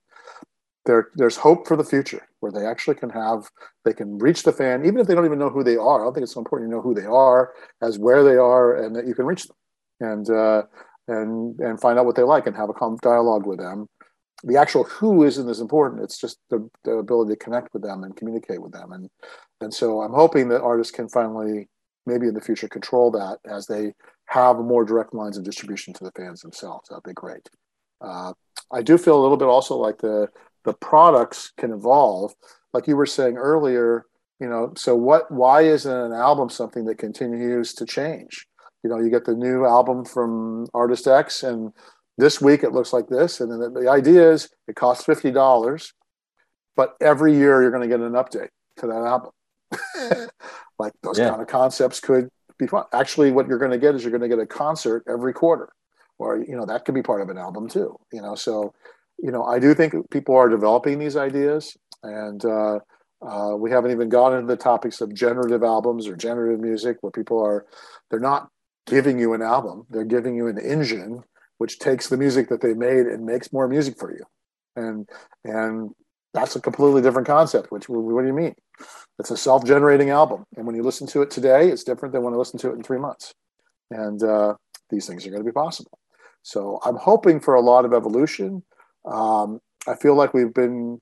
there, 0.85 1.09
there's 1.15 1.37
hope 1.37 1.67
for 1.67 1.75
the 1.75 1.83
future 1.83 2.27
where 2.39 2.51
they 2.51 2.65
actually 2.65 2.95
can 2.95 3.09
have, 3.09 3.49
they 3.85 3.93
can 3.93 4.17
reach 4.17 4.43
the 4.43 4.53
fan, 4.53 4.85
even 4.85 4.99
if 4.99 5.07
they 5.07 5.15
don't 5.15 5.25
even 5.25 5.39
know 5.39 5.49
who 5.49 5.63
they 5.63 5.77
are. 5.77 6.01
I 6.01 6.03
don't 6.03 6.13
think 6.13 6.23
it's 6.23 6.33
so 6.33 6.39
important 6.39 6.69
to 6.69 6.75
know 6.75 6.81
who 6.81 6.93
they 6.93 7.05
are, 7.05 7.53
as 7.81 7.97
where 7.97 8.23
they 8.23 8.37
are, 8.37 8.75
and 8.75 8.95
that 8.95 9.07
you 9.07 9.15
can 9.15 9.25
reach 9.25 9.47
them. 9.47 9.55
And, 9.99 10.29
uh, 10.29 10.63
and 11.07 11.59
and 11.59 11.79
find 11.79 11.97
out 11.97 12.05
what 12.05 12.15
they 12.15 12.23
like 12.23 12.47
and 12.47 12.55
have 12.55 12.69
a 12.69 12.73
calm 12.73 12.97
dialogue 13.01 13.45
with 13.45 13.59
them. 13.59 13.87
The 14.43 14.57
actual 14.57 14.83
who 14.83 15.23
isn't 15.23 15.49
as 15.49 15.59
important. 15.59 16.03
It's 16.03 16.19
just 16.19 16.37
the, 16.49 16.69
the 16.83 16.91
ability 16.93 17.33
to 17.33 17.43
connect 17.43 17.73
with 17.73 17.81
them 17.81 18.03
and 18.03 18.15
communicate 18.15 18.61
with 18.61 18.71
them. 18.71 18.91
And 18.91 19.09
and 19.61 19.73
so 19.73 20.01
I'm 20.01 20.13
hoping 20.13 20.49
that 20.49 20.61
artists 20.61 20.91
can 20.91 21.09
finally, 21.09 21.67
maybe 22.05 22.27
in 22.27 22.35
the 22.35 22.41
future, 22.41 22.67
control 22.67 23.09
that 23.11 23.39
as 23.49 23.65
they 23.65 23.93
have 24.27 24.57
more 24.57 24.85
direct 24.85 25.13
lines 25.13 25.37
of 25.37 25.43
distribution 25.43 25.93
to 25.93 26.03
the 26.03 26.11
fans 26.11 26.41
themselves. 26.41 26.89
That'd 26.89 27.03
be 27.03 27.13
great. 27.13 27.49
Uh, 27.99 28.33
I 28.71 28.83
do 28.83 28.97
feel 28.97 29.19
a 29.19 29.23
little 29.23 29.37
bit 29.37 29.47
also 29.47 29.75
like 29.75 29.97
the 29.99 30.27
the 30.65 30.73
products 30.73 31.51
can 31.57 31.71
evolve. 31.71 32.33
Like 32.73 32.87
you 32.87 32.95
were 32.95 33.05
saying 33.05 33.37
earlier, 33.37 34.05
you 34.39 34.47
know, 34.47 34.73
so 34.75 34.95
what? 34.95 35.31
Why 35.31 35.61
isn't 35.61 35.91
an 35.91 36.13
album 36.13 36.49
something 36.49 36.85
that 36.85 36.99
continues 36.99 37.73
to 37.75 37.85
change? 37.85 38.47
you 38.83 38.89
know 38.89 38.99
you 38.99 39.09
get 39.09 39.25
the 39.25 39.35
new 39.35 39.65
album 39.65 40.05
from 40.05 40.67
artist 40.73 41.07
x 41.07 41.43
and 41.43 41.73
this 42.17 42.41
week 42.41 42.63
it 42.63 42.71
looks 42.71 42.93
like 42.93 43.07
this 43.07 43.39
and 43.39 43.51
then 43.51 43.59
the, 43.59 43.81
the 43.81 43.89
idea 43.89 44.31
is 44.31 44.49
it 44.67 44.75
costs 44.75 45.05
$50 45.05 45.91
but 46.75 46.95
every 47.01 47.33
year 47.33 47.61
you're 47.61 47.71
going 47.71 47.87
to 47.87 47.87
get 47.87 48.03
an 48.03 48.13
update 48.13 48.49
to 48.77 48.87
that 48.87 49.03
album 49.03 49.31
like 50.79 50.93
those 51.03 51.19
yeah. 51.19 51.29
kind 51.29 51.41
of 51.41 51.47
concepts 51.47 51.99
could 51.99 52.29
be 52.57 52.67
fun 52.67 52.85
actually 52.93 53.31
what 53.31 53.47
you're 53.47 53.59
going 53.59 53.71
to 53.71 53.77
get 53.77 53.95
is 53.95 54.03
you're 54.03 54.11
going 54.11 54.21
to 54.21 54.27
get 54.27 54.39
a 54.39 54.45
concert 54.45 55.03
every 55.07 55.33
quarter 55.33 55.69
or 56.17 56.37
you 56.37 56.55
know 56.55 56.65
that 56.65 56.85
could 56.85 56.95
be 56.95 57.03
part 57.03 57.21
of 57.21 57.29
an 57.29 57.37
album 57.37 57.67
too 57.67 57.95
you 58.11 58.21
know 58.21 58.35
so 58.35 58.73
you 59.19 59.31
know 59.31 59.43
i 59.43 59.59
do 59.59 59.73
think 59.73 59.93
people 60.09 60.35
are 60.35 60.49
developing 60.49 60.99
these 60.99 61.15
ideas 61.15 61.77
and 62.03 62.45
uh, 62.45 62.79
uh, 63.27 63.55
we 63.57 63.71
haven't 63.71 63.91
even 63.91 64.07
gotten 64.07 64.39
into 64.39 64.47
the 64.47 64.55
topics 64.55 65.01
of 65.01 65.13
generative 65.13 65.63
albums 65.63 66.07
or 66.07 66.15
generative 66.15 66.59
music 66.59 66.97
where 67.01 67.11
people 67.11 67.43
are 67.43 67.65
they're 68.09 68.19
not 68.19 68.49
giving 68.87 69.19
you 69.19 69.33
an 69.33 69.41
album. 69.43 69.85
They're 69.89 70.05
giving 70.05 70.35
you 70.35 70.47
an 70.47 70.57
engine 70.57 71.23
which 71.57 71.79
takes 71.79 72.09
the 72.09 72.17
music 72.17 72.49
that 72.49 72.61
they 72.61 72.73
made 72.73 73.05
and 73.07 73.25
makes 73.25 73.53
more 73.53 73.67
music 73.67 73.97
for 73.97 74.11
you. 74.11 74.23
And 74.75 75.09
and 75.43 75.91
that's 76.33 76.55
a 76.55 76.61
completely 76.61 77.01
different 77.01 77.27
concept. 77.27 77.71
Which 77.71 77.89
what 77.89 78.21
do 78.21 78.27
you 78.27 78.33
mean? 78.33 78.55
It's 79.19 79.31
a 79.31 79.37
self-generating 79.37 80.11
album, 80.11 80.45
and 80.55 80.65
when 80.67 80.75
you 80.75 80.83
listen 80.83 81.07
to 81.07 81.21
it 81.23 81.31
today, 81.31 81.69
it's 81.69 81.83
different 81.83 82.13
than 82.13 82.23
when 82.23 82.33
I 82.33 82.37
listen 82.37 82.59
to 82.59 82.69
it 82.69 82.75
in 82.75 82.83
three 82.83 82.99
months. 82.99 83.33
And 83.89 84.21
uh, 84.21 84.53
these 84.89 85.07
things 85.07 85.25
are 85.25 85.31
going 85.31 85.41
to 85.41 85.49
be 85.49 85.53
possible. 85.53 85.97
So 86.43 86.79
I'm 86.85 86.97
hoping 86.97 87.39
for 87.39 87.55
a 87.55 87.61
lot 87.61 87.85
of 87.85 87.93
evolution. 87.93 88.63
Um, 89.05 89.59
I 89.87 89.95
feel 89.95 90.15
like 90.15 90.33
we've 90.33 90.53
been 90.53 90.99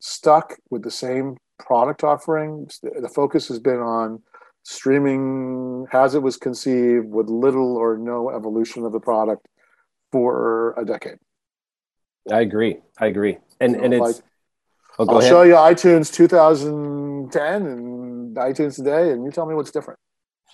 stuck 0.00 0.54
with 0.70 0.82
the 0.82 0.90
same 0.90 1.36
product 1.58 2.04
offerings. 2.04 2.80
The 2.82 3.08
focus 3.08 3.48
has 3.48 3.58
been 3.58 3.78
on 3.78 4.22
streaming 4.62 5.86
as 5.92 6.14
it 6.14 6.22
was 6.22 6.36
conceived 6.36 7.06
with 7.06 7.28
little 7.28 7.76
or 7.76 7.96
no 7.96 8.30
evolution 8.30 8.84
of 8.84 8.92
the 8.92 9.00
product 9.00 9.46
for 10.16 10.74
a 10.78 10.84
decade. 10.84 11.18
I 12.30 12.40
agree. 12.40 12.78
I 12.98 13.06
agree. 13.06 13.36
And 13.60 13.74
so 13.74 13.82
and 13.82 13.94
it's 13.94 14.00
like, 14.00 14.16
oh, 14.98 15.06
I'll 15.08 15.18
ahead. 15.18 15.30
show 15.30 15.42
you 15.42 15.54
iTunes 15.54 16.12
2010 16.12 17.66
and 17.66 18.36
iTunes 18.36 18.76
today, 18.76 19.12
and 19.12 19.24
you 19.24 19.30
tell 19.30 19.46
me 19.46 19.54
what's 19.54 19.70
different. 19.70 20.00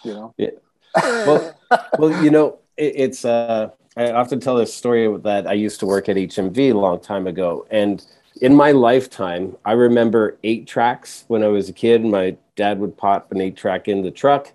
you 0.05 0.15
know. 0.15 0.35
Yeah. 0.37 0.51
Well, 0.97 1.59
well, 1.99 2.25
you 2.25 2.31
know, 2.31 2.59
it, 2.77 2.93
it's. 2.97 3.25
Uh, 3.25 3.71
I 3.97 4.11
often 4.11 4.41
tell 4.41 4.57
this 4.57 4.75
story 4.75 5.07
that 5.19 5.47
I 5.47 5.53
used 5.53 5.79
to 5.81 5.87
work 5.87 6.09
at 6.09 6.17
HMV 6.17 6.73
a 6.73 6.79
long 6.87 6.99
time 7.01 7.27
ago, 7.27 7.67
and 7.71 8.05
in 8.41 8.55
my 8.55 8.73
lifetime, 8.73 9.57
I 9.65 9.73
remember 9.73 10.37
eight 10.43 10.67
tracks 10.67 11.25
when 11.29 11.43
I 11.43 11.49
was 11.49 11.69
a 11.69 11.73
kid. 11.73 12.05
My 12.05 12.37
dad 12.57 12.79
would 12.81 12.97
pop 12.97 13.31
an 13.33 13.41
eight 13.41 13.57
track 13.57 13.89
in 13.89 14.03
the 14.03 14.11
truck, 14.11 14.53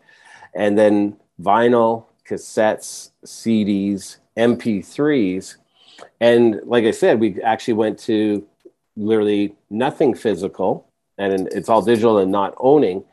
and 0.53 0.77
then 0.77 1.17
vinyl, 1.41 2.05
cassettes, 2.27 3.11
CDs, 3.25 4.17
MP3s. 4.37 5.55
And 6.21 6.61
like 6.63 6.85
I 6.85 6.91
said, 6.91 7.19
we 7.19 7.41
actually 7.41 7.73
went 7.73 7.99
to 7.99 8.47
literally 8.95 9.55
nothing 9.69 10.13
physical 10.13 10.87
and 11.17 11.47
it's 11.51 11.69
all 11.69 11.81
digital 11.81 12.19
and 12.19 12.31
not 12.31 12.53
owning. 12.57 13.03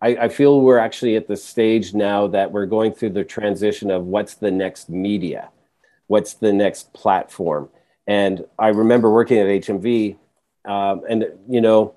I, 0.00 0.08
I 0.08 0.28
feel 0.28 0.60
we're 0.60 0.78
actually 0.78 1.16
at 1.16 1.28
the 1.28 1.36
stage 1.36 1.94
now 1.94 2.26
that 2.28 2.50
we're 2.50 2.66
going 2.66 2.92
through 2.92 3.10
the 3.10 3.24
transition 3.24 3.90
of 3.90 4.04
what's 4.04 4.34
the 4.34 4.50
next 4.50 4.88
media, 4.88 5.50
what's 6.08 6.34
the 6.34 6.52
next 6.52 6.92
platform. 6.92 7.68
And 8.06 8.44
I 8.58 8.68
remember 8.68 9.10
working 9.12 9.38
at 9.38 9.46
HMV, 9.46 10.16
um, 10.64 11.02
and 11.08 11.26
you 11.48 11.60
know, 11.60 11.94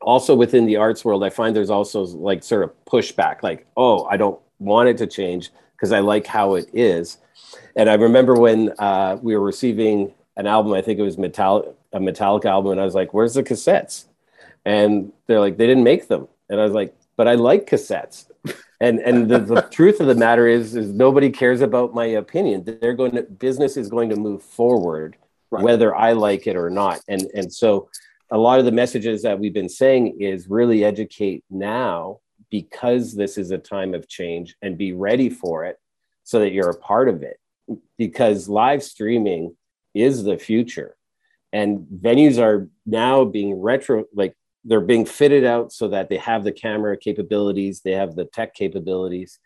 also 0.00 0.34
within 0.34 0.64
the 0.64 0.76
arts 0.76 1.04
world, 1.04 1.22
I 1.22 1.30
find 1.30 1.54
there's 1.54 1.70
also 1.70 2.04
like 2.04 2.42
sort 2.42 2.64
of 2.64 2.72
pushback, 2.86 3.42
like, 3.42 3.66
oh, 3.76 4.04
I 4.06 4.16
don't 4.16 4.40
want 4.58 4.88
it 4.88 4.96
to 4.98 5.06
change 5.06 5.50
because 5.76 5.92
I 5.92 6.00
like 6.00 6.26
how 6.26 6.54
it 6.54 6.70
is. 6.72 7.18
And 7.76 7.88
I 7.88 7.94
remember 7.94 8.34
when 8.34 8.72
uh, 8.78 9.18
we 9.22 9.36
were 9.36 9.44
receiving 9.44 10.12
an 10.36 10.46
album, 10.46 10.72
I 10.72 10.82
think 10.82 10.98
it 10.98 11.02
was 11.02 11.16
Metallica, 11.16 11.74
a 11.92 12.00
Metallica 12.00 12.46
album, 12.46 12.72
and 12.72 12.80
I 12.80 12.84
was 12.84 12.94
like, 12.94 13.12
"Where's 13.12 13.34
the 13.34 13.42
cassettes?" 13.42 14.06
And 14.64 15.12
they're 15.26 15.40
like, 15.40 15.56
"They 15.56 15.66
didn't 15.66 15.84
make 15.84 16.08
them." 16.08 16.28
And 16.48 16.60
I 16.60 16.64
was 16.64 16.72
like, 16.72 16.94
"But 17.16 17.28
I 17.28 17.34
like 17.34 17.68
cassettes." 17.68 18.26
And 18.80 18.98
and 18.98 19.30
the, 19.30 19.38
the 19.38 19.62
truth 19.70 20.00
of 20.00 20.06
the 20.06 20.14
matter 20.14 20.48
is, 20.48 20.74
is 20.74 20.92
nobody 20.92 21.30
cares 21.30 21.60
about 21.60 21.94
my 21.94 22.06
opinion. 22.06 22.64
They're 22.64 22.94
going 22.94 23.12
to 23.12 23.22
business 23.22 23.76
is 23.76 23.88
going 23.88 24.10
to 24.10 24.16
move 24.16 24.42
forward, 24.42 25.16
right. 25.50 25.62
whether 25.62 25.94
I 25.94 26.12
like 26.12 26.46
it 26.46 26.56
or 26.56 26.70
not. 26.70 27.00
And 27.08 27.22
and 27.34 27.52
so, 27.52 27.88
a 28.30 28.38
lot 28.38 28.58
of 28.58 28.64
the 28.64 28.72
messages 28.72 29.22
that 29.22 29.38
we've 29.38 29.54
been 29.54 29.68
saying 29.68 30.20
is 30.20 30.48
really 30.48 30.84
educate 30.84 31.44
now 31.50 32.20
because 32.50 33.14
this 33.14 33.38
is 33.38 33.50
a 33.50 33.58
time 33.58 33.94
of 33.94 34.08
change 34.08 34.56
and 34.62 34.76
be 34.76 34.92
ready 34.92 35.30
for 35.30 35.64
it 35.64 35.78
so 36.24 36.38
that 36.38 36.52
you're 36.52 36.70
a 36.70 36.76
part 36.76 37.08
of 37.08 37.22
it 37.22 37.38
because 37.98 38.48
live 38.48 38.82
streaming 38.82 39.56
is 39.94 40.24
the 40.24 40.38
future. 40.38 40.96
And 41.52 41.80
venues 41.80 42.42
are 42.42 42.68
now 42.86 43.24
being 43.24 43.60
retro 43.60 44.04
like 44.14 44.34
they're 44.64 44.80
being 44.80 45.04
fitted 45.04 45.44
out 45.44 45.72
so 45.72 45.88
that 45.88 46.08
they 46.08 46.16
have 46.16 46.44
the 46.44 46.52
camera 46.52 46.96
capabilities 46.96 47.80
they 47.80 47.92
have 47.92 48.14
the 48.14 48.24
tech 48.24 48.54
capabilities. 48.54 49.38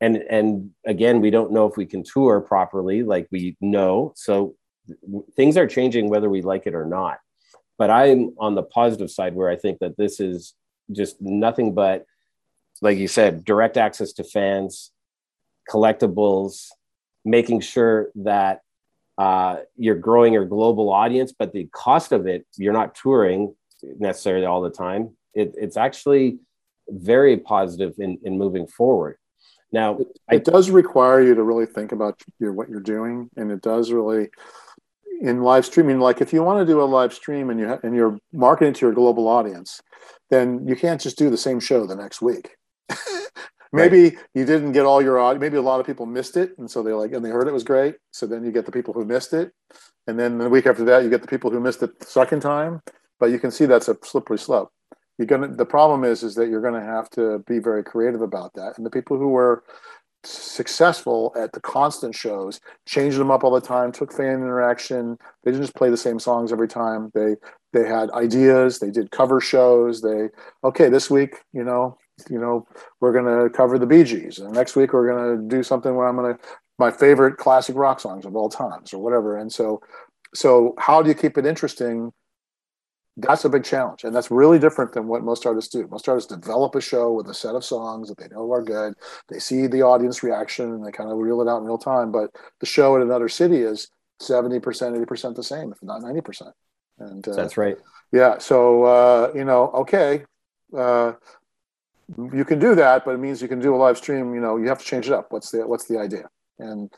And 0.00 0.16
and 0.16 0.70
again 0.86 1.20
we 1.20 1.30
don't 1.30 1.52
know 1.52 1.66
if 1.66 1.76
we 1.76 1.86
can 1.86 2.04
tour 2.04 2.40
properly 2.40 3.02
like 3.02 3.26
we 3.30 3.56
know. 3.60 4.12
So 4.16 4.54
things 5.36 5.56
are 5.56 5.66
changing 5.66 6.08
whether 6.08 6.30
we 6.30 6.42
like 6.42 6.66
it 6.66 6.74
or 6.74 6.86
not. 6.86 7.18
But 7.78 7.90
i'm 7.90 8.34
on 8.38 8.54
the 8.54 8.62
positive 8.62 9.10
side 9.10 9.34
where 9.34 9.48
i 9.48 9.56
think 9.56 9.78
that 9.78 9.96
this 9.96 10.20
is 10.20 10.54
just 10.92 11.20
nothing 11.20 11.74
but 11.74 12.04
like 12.82 12.98
you 12.98 13.08
said 13.08 13.44
direct 13.44 13.76
access 13.76 14.12
to 14.12 14.24
fans 14.24 14.92
collectibles 15.68 16.68
making 17.24 17.60
sure 17.60 18.10
that 18.14 18.60
uh, 19.18 19.58
you're 19.76 19.96
growing 19.96 20.32
your 20.32 20.46
global 20.46 20.90
audience, 20.90 21.32
but 21.36 21.52
the 21.52 21.68
cost 21.72 22.12
of 22.12 22.26
it, 22.26 22.46
you're 22.56 22.72
not 22.72 22.94
touring 22.94 23.54
necessarily 23.98 24.46
all 24.46 24.62
the 24.62 24.70
time. 24.70 25.16
It, 25.34 25.54
it's 25.56 25.76
actually 25.76 26.38
very 26.88 27.36
positive 27.36 27.94
in, 27.98 28.18
in 28.24 28.38
moving 28.38 28.66
forward. 28.66 29.16
Now, 29.72 29.98
it, 29.98 30.08
it 30.30 30.48
I, 30.48 30.50
does 30.50 30.70
require 30.70 31.22
you 31.22 31.34
to 31.34 31.42
really 31.42 31.66
think 31.66 31.92
about 31.92 32.20
your, 32.38 32.52
what 32.52 32.68
you're 32.68 32.80
doing, 32.80 33.30
and 33.36 33.52
it 33.52 33.62
does 33.62 33.92
really 33.92 34.30
in 35.20 35.42
live 35.42 35.66
streaming. 35.66 36.00
Like 36.00 36.20
if 36.20 36.32
you 36.32 36.42
want 36.42 36.66
to 36.66 36.72
do 36.72 36.80
a 36.80 36.84
live 36.84 37.12
stream 37.12 37.50
and 37.50 37.60
you 37.60 37.68
ha- 37.68 37.78
and 37.82 37.94
you're 37.94 38.18
marketing 38.32 38.74
to 38.74 38.86
your 38.86 38.94
global 38.94 39.28
audience, 39.28 39.80
then 40.30 40.66
you 40.66 40.74
can't 40.74 41.00
just 41.00 41.18
do 41.18 41.30
the 41.30 41.36
same 41.36 41.60
show 41.60 41.86
the 41.86 41.94
next 41.94 42.22
week. 42.22 42.56
maybe 43.72 44.02
right. 44.02 44.18
you 44.34 44.44
didn't 44.44 44.72
get 44.72 44.86
all 44.86 45.02
your 45.02 45.18
audience. 45.18 45.40
Maybe 45.40 45.56
a 45.56 45.62
lot 45.62 45.80
of 45.80 45.86
people 45.86 46.06
missed 46.06 46.36
it, 46.36 46.56
and 46.58 46.70
so 46.70 46.82
they 46.82 46.92
like 46.92 47.12
and 47.12 47.24
they 47.24 47.30
heard 47.30 47.48
it 47.48 47.52
was 47.52 47.64
great. 47.64 47.96
So 48.12 48.26
then 48.26 48.44
you 48.44 48.52
get 48.52 48.66
the 48.66 48.72
people 48.72 48.94
who 48.94 49.04
missed 49.04 49.32
it, 49.32 49.52
and 50.06 50.18
then 50.18 50.38
the 50.38 50.48
week 50.48 50.66
after 50.66 50.84
that 50.84 51.02
you 51.02 51.10
get 51.10 51.22
the 51.22 51.28
people 51.28 51.50
who 51.50 51.60
missed 51.60 51.82
it 51.82 51.98
the 51.98 52.06
second 52.06 52.40
time. 52.40 52.80
But 53.18 53.30
you 53.30 53.38
can 53.38 53.50
see 53.50 53.66
that's 53.66 53.88
a 53.88 53.96
slippery 54.02 54.38
slope. 54.38 54.70
You're 55.18 55.26
gonna. 55.26 55.48
The 55.48 55.66
problem 55.66 56.04
is, 56.04 56.22
is 56.22 56.34
that 56.36 56.48
you're 56.48 56.62
gonna 56.62 56.84
have 56.84 57.10
to 57.10 57.40
be 57.46 57.58
very 57.58 57.84
creative 57.84 58.22
about 58.22 58.54
that. 58.54 58.78
And 58.78 58.86
the 58.86 58.90
people 58.90 59.18
who 59.18 59.28
were 59.28 59.62
successful 60.24 61.32
at 61.36 61.52
the 61.52 61.60
constant 61.60 62.14
shows, 62.14 62.60
changed 62.86 63.18
them 63.18 63.30
up 63.30 63.44
all 63.44 63.50
the 63.50 63.60
time, 63.60 63.92
took 63.92 64.12
fan 64.12 64.34
interaction. 64.34 65.16
They 65.42 65.50
didn't 65.50 65.64
just 65.64 65.76
play 65.76 65.90
the 65.90 65.96
same 65.96 66.18
songs 66.18 66.52
every 66.52 66.68
time. 66.68 67.10
They 67.14 67.36
they 67.72 67.86
had 67.86 68.10
ideas. 68.10 68.78
They 68.78 68.90
did 68.90 69.10
cover 69.10 69.40
shows. 69.40 70.02
They 70.02 70.28
okay, 70.64 70.88
this 70.88 71.10
week, 71.10 71.36
you 71.52 71.64
know, 71.64 71.98
you 72.28 72.40
know, 72.40 72.66
we're 73.00 73.12
going 73.12 73.24
to 73.24 73.48
cover 73.56 73.78
the 73.78 73.86
Bee 73.86 74.04
Gees, 74.04 74.38
and 74.38 74.52
next 74.52 74.76
week 74.76 74.92
we're 74.92 75.08
going 75.08 75.36
to 75.36 75.56
do 75.56 75.62
something 75.62 75.94
where 75.94 76.06
I'm 76.06 76.16
going 76.16 76.34
to 76.34 76.40
my 76.78 76.90
favorite 76.90 77.36
classic 77.36 77.76
rock 77.76 78.00
songs 78.00 78.24
of 78.24 78.34
all 78.34 78.48
times, 78.48 78.92
or 78.94 79.02
whatever. 79.02 79.36
And 79.36 79.52
so, 79.52 79.80
so 80.34 80.74
how 80.78 81.02
do 81.02 81.08
you 81.08 81.14
keep 81.14 81.36
it 81.36 81.46
interesting? 81.46 82.12
That's 83.16 83.44
a 83.44 83.50
big 83.50 83.64
challenge, 83.64 84.04
and 84.04 84.14
that's 84.14 84.30
really 84.30 84.58
different 84.58 84.92
than 84.92 85.06
what 85.06 85.22
most 85.22 85.44
artists 85.44 85.70
do. 85.70 85.86
Most 85.90 86.08
artists 86.08 86.32
develop 86.32 86.74
a 86.74 86.80
show 86.80 87.12
with 87.12 87.28
a 87.28 87.34
set 87.34 87.54
of 87.54 87.64
songs 87.64 88.08
that 88.08 88.16
they 88.16 88.28
know 88.28 88.50
are 88.50 88.62
good. 88.62 88.94
They 89.28 89.38
see 89.38 89.66
the 89.66 89.82
audience 89.82 90.22
reaction, 90.22 90.72
and 90.72 90.86
they 90.86 90.92
kind 90.92 91.10
of 91.10 91.18
reel 91.18 91.42
it 91.42 91.48
out 91.48 91.58
in 91.58 91.64
real 91.64 91.76
time. 91.76 92.12
But 92.12 92.30
the 92.60 92.66
show 92.66 92.96
in 92.96 93.02
another 93.02 93.28
city 93.28 93.58
is 93.58 93.88
seventy 94.20 94.58
percent, 94.58 94.96
eighty 94.96 95.04
percent 95.04 95.36
the 95.36 95.42
same, 95.42 95.72
if 95.72 95.82
not 95.82 96.00
ninety 96.00 96.22
percent. 96.22 96.54
And 96.98 97.26
uh, 97.28 97.34
that's 97.34 97.56
right. 97.56 97.76
Yeah. 98.12 98.38
So 98.38 98.84
uh, 98.84 99.32
you 99.34 99.44
know, 99.44 99.70
okay, 99.70 100.24
uh, 100.74 101.12
you 102.32 102.44
can 102.44 102.58
do 102.58 102.74
that, 102.74 103.04
but 103.04 103.14
it 103.14 103.18
means 103.18 103.40
you 103.40 103.48
can 103.48 103.60
do 103.60 103.74
a 103.74 103.76
live 103.76 103.96
stream. 103.98 104.34
You 104.34 104.40
know, 104.40 104.56
you 104.56 104.68
have 104.68 104.78
to 104.78 104.84
change 104.84 105.06
it 105.06 105.12
up. 105.12 105.26
What's 105.30 105.50
the 105.50 105.66
what's 105.66 105.86
the 105.86 105.98
idea? 105.98 106.28
And 106.58 106.90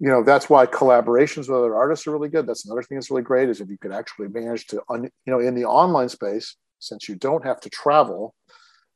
you 0.00 0.08
know 0.08 0.22
that's 0.22 0.48
why 0.48 0.66
collaborations 0.66 1.48
with 1.48 1.50
other 1.50 1.74
artists 1.74 2.06
are 2.06 2.12
really 2.12 2.28
good. 2.28 2.46
That's 2.46 2.64
another 2.64 2.82
thing 2.82 2.96
that's 2.96 3.10
really 3.10 3.22
great 3.22 3.48
is 3.48 3.60
if 3.60 3.68
you 3.68 3.78
could 3.78 3.92
actually 3.92 4.28
manage 4.28 4.66
to, 4.68 4.82
un, 4.88 5.04
you 5.04 5.32
know, 5.32 5.40
in 5.40 5.54
the 5.54 5.64
online 5.64 6.08
space, 6.08 6.56
since 6.78 7.08
you 7.08 7.16
don't 7.16 7.44
have 7.44 7.60
to 7.60 7.70
travel. 7.70 8.34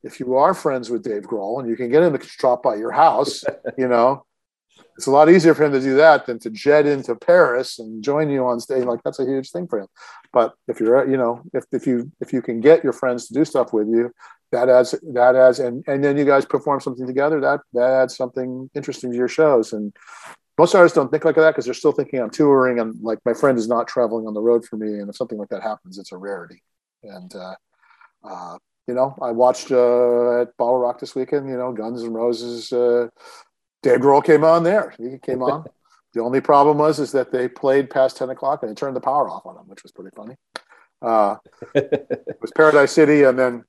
If 0.04 0.20
you 0.20 0.36
are 0.36 0.54
friends 0.54 0.90
with 0.90 1.02
Dave 1.02 1.22
Grohl 1.22 1.60
and 1.60 1.68
you 1.68 1.74
can 1.74 1.90
get 1.90 2.04
him 2.04 2.16
to 2.16 2.28
drop 2.38 2.62
by 2.62 2.76
your 2.76 2.92
house, 2.92 3.42
you 3.78 3.88
know, 3.88 4.24
it's 4.96 5.06
a 5.06 5.10
lot 5.10 5.30
easier 5.30 5.54
for 5.54 5.64
him 5.64 5.72
to 5.72 5.80
do 5.80 5.96
that 5.96 6.26
than 6.26 6.38
to 6.40 6.50
jet 6.50 6.86
into 6.86 7.14
Paris 7.16 7.78
and 7.78 8.02
join 8.02 8.30
you 8.30 8.46
on 8.46 8.60
stage. 8.60 8.84
Like 8.84 9.00
that's 9.04 9.18
a 9.18 9.24
huge 9.24 9.50
thing 9.50 9.66
for 9.66 9.80
him. 9.80 9.88
But 10.32 10.54
if 10.68 10.80
you're, 10.80 11.08
you 11.08 11.16
know, 11.16 11.42
if, 11.52 11.64
if 11.72 11.86
you 11.86 12.12
if 12.20 12.32
you 12.32 12.42
can 12.42 12.60
get 12.60 12.84
your 12.84 12.92
friends 12.92 13.28
to 13.28 13.34
do 13.34 13.44
stuff 13.44 13.72
with 13.72 13.88
you, 13.88 14.12
that 14.52 14.68
adds 14.68 14.94
that 15.12 15.36
adds 15.36 15.58
and 15.58 15.84
and 15.86 16.02
then 16.02 16.16
you 16.16 16.24
guys 16.24 16.44
perform 16.44 16.80
something 16.80 17.06
together 17.06 17.40
that 17.40 17.60
that 17.74 17.90
adds 17.90 18.16
something 18.16 18.70
interesting 18.74 19.10
to 19.10 19.16
your 19.16 19.28
shows. 19.28 19.72
And 19.72 19.94
most 20.56 20.74
artists 20.74 20.96
don't 20.96 21.10
think 21.10 21.24
like 21.24 21.36
that 21.36 21.50
because 21.50 21.66
they're 21.66 21.74
still 21.74 21.92
thinking 21.92 22.20
i'm 22.20 22.30
touring 22.30 22.80
and 22.80 23.00
like 23.02 23.18
my 23.24 23.32
friend 23.32 23.58
is 23.58 23.68
not 23.68 23.86
traveling 23.86 24.26
on 24.26 24.34
the 24.34 24.40
road 24.40 24.64
for 24.64 24.76
me. 24.76 24.98
And 24.98 25.08
if 25.08 25.16
something 25.16 25.38
like 25.38 25.50
that 25.50 25.62
happens 25.62 25.98
it's 25.98 26.12
a 26.12 26.16
rarity. 26.16 26.62
And 27.02 27.34
uh, 27.34 27.54
uh, 28.24 28.58
you 28.86 28.94
know 28.94 29.14
i 29.20 29.30
watched 29.30 29.70
uh, 29.70 30.40
at 30.40 30.56
BottleRock 30.56 30.98
this 31.00 31.14
weekend 31.14 31.48
you 31.48 31.56
know 31.56 31.72
Guns 31.72 32.02
N' 32.02 32.12
Roses 32.12 32.72
uh, 32.72 33.08
dave 33.82 34.00
grohl 34.00 34.24
came 34.24 34.44
on 34.44 34.62
there. 34.62 34.94
He 34.98 35.18
came 35.18 35.42
on. 35.42 35.64
The 36.14 36.22
only 36.22 36.40
problem 36.40 36.78
was 36.78 36.98
is 36.98 37.12
that 37.12 37.30
they 37.30 37.48
played 37.48 37.90
past 37.90 38.16
10 38.16 38.30
o'clock 38.30 38.62
and 38.62 38.70
they 38.70 38.74
turned 38.74 38.96
the 38.96 39.00
power 39.00 39.28
off 39.28 39.44
on 39.44 39.54
them 39.54 39.68
which 39.68 39.82
was 39.82 39.92
pretty 39.92 40.10
funny. 40.16 40.36
Uh, 41.02 41.36
it 41.74 42.38
was 42.40 42.50
paradise 42.56 42.92
city 42.92 43.24
and 43.24 43.38
then 43.38 43.64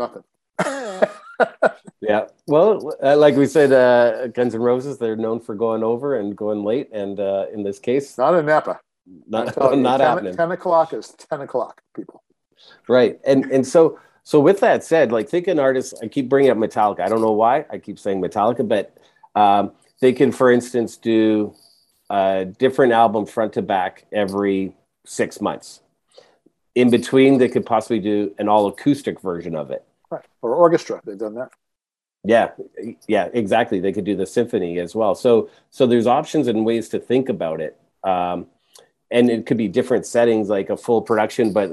nothing. 0.00 0.24
yeah. 2.00 2.26
Well, 2.46 2.92
uh, 3.02 3.16
like 3.16 3.36
we 3.36 3.46
said, 3.46 3.72
uh, 3.72 4.28
Guns 4.28 4.54
N' 4.54 4.60
Roses, 4.60 4.98
they're 4.98 5.16
known 5.16 5.40
for 5.40 5.54
going 5.54 5.82
over 5.82 6.18
and 6.18 6.36
going 6.36 6.64
late. 6.64 6.90
And 6.92 7.20
uh, 7.20 7.46
in 7.52 7.62
this 7.62 7.78
case, 7.78 8.18
not 8.18 8.34
in 8.34 8.46
Napa. 8.46 8.80
Not, 9.28 9.56
not 9.76 9.98
10, 9.98 10.00
happening. 10.00 10.36
10 10.36 10.52
o'clock 10.52 10.92
is 10.92 11.14
10 11.30 11.42
o'clock, 11.42 11.82
people. 11.94 12.22
Right. 12.88 13.20
And, 13.24 13.44
and 13.46 13.66
so, 13.66 13.98
so 14.24 14.40
with 14.40 14.60
that 14.60 14.84
said, 14.84 15.12
like 15.12 15.28
think 15.28 15.46
an 15.46 15.58
artist, 15.58 15.94
I 16.02 16.08
keep 16.08 16.28
bringing 16.28 16.50
up 16.50 16.58
Metallica. 16.58 17.00
I 17.00 17.08
don't 17.08 17.22
know 17.22 17.32
why 17.32 17.64
I 17.70 17.78
keep 17.78 17.98
saying 17.98 18.20
Metallica, 18.20 18.66
but 18.66 18.96
um, 19.34 19.72
they 20.00 20.12
can, 20.12 20.32
for 20.32 20.50
instance, 20.50 20.96
do 20.96 21.54
a 22.10 22.44
different 22.44 22.92
album 22.92 23.24
front 23.24 23.52
to 23.54 23.62
back 23.62 24.04
every 24.12 24.74
six 25.06 25.40
months 25.40 25.80
in 26.74 26.90
between 26.90 27.38
they 27.38 27.48
could 27.48 27.66
possibly 27.66 27.98
do 27.98 28.34
an 28.38 28.48
all 28.48 28.66
acoustic 28.66 29.20
version 29.20 29.54
of 29.54 29.70
it 29.70 29.84
right 30.10 30.24
or 30.42 30.54
orchestra 30.54 31.00
they've 31.04 31.18
done 31.18 31.34
that 31.34 31.50
yeah 32.24 32.50
yeah 33.08 33.28
exactly 33.32 33.80
they 33.80 33.92
could 33.92 34.04
do 34.04 34.16
the 34.16 34.26
symphony 34.26 34.78
as 34.78 34.94
well 34.94 35.14
so 35.14 35.48
so 35.70 35.86
there's 35.86 36.06
options 36.06 36.48
and 36.48 36.64
ways 36.64 36.88
to 36.88 36.98
think 36.98 37.28
about 37.28 37.60
it 37.60 37.80
um, 38.04 38.46
and 39.10 39.28
it 39.28 39.46
could 39.46 39.56
be 39.56 39.68
different 39.68 40.06
settings, 40.06 40.48
like 40.48 40.70
a 40.70 40.76
full 40.76 41.02
production, 41.02 41.52
but 41.52 41.70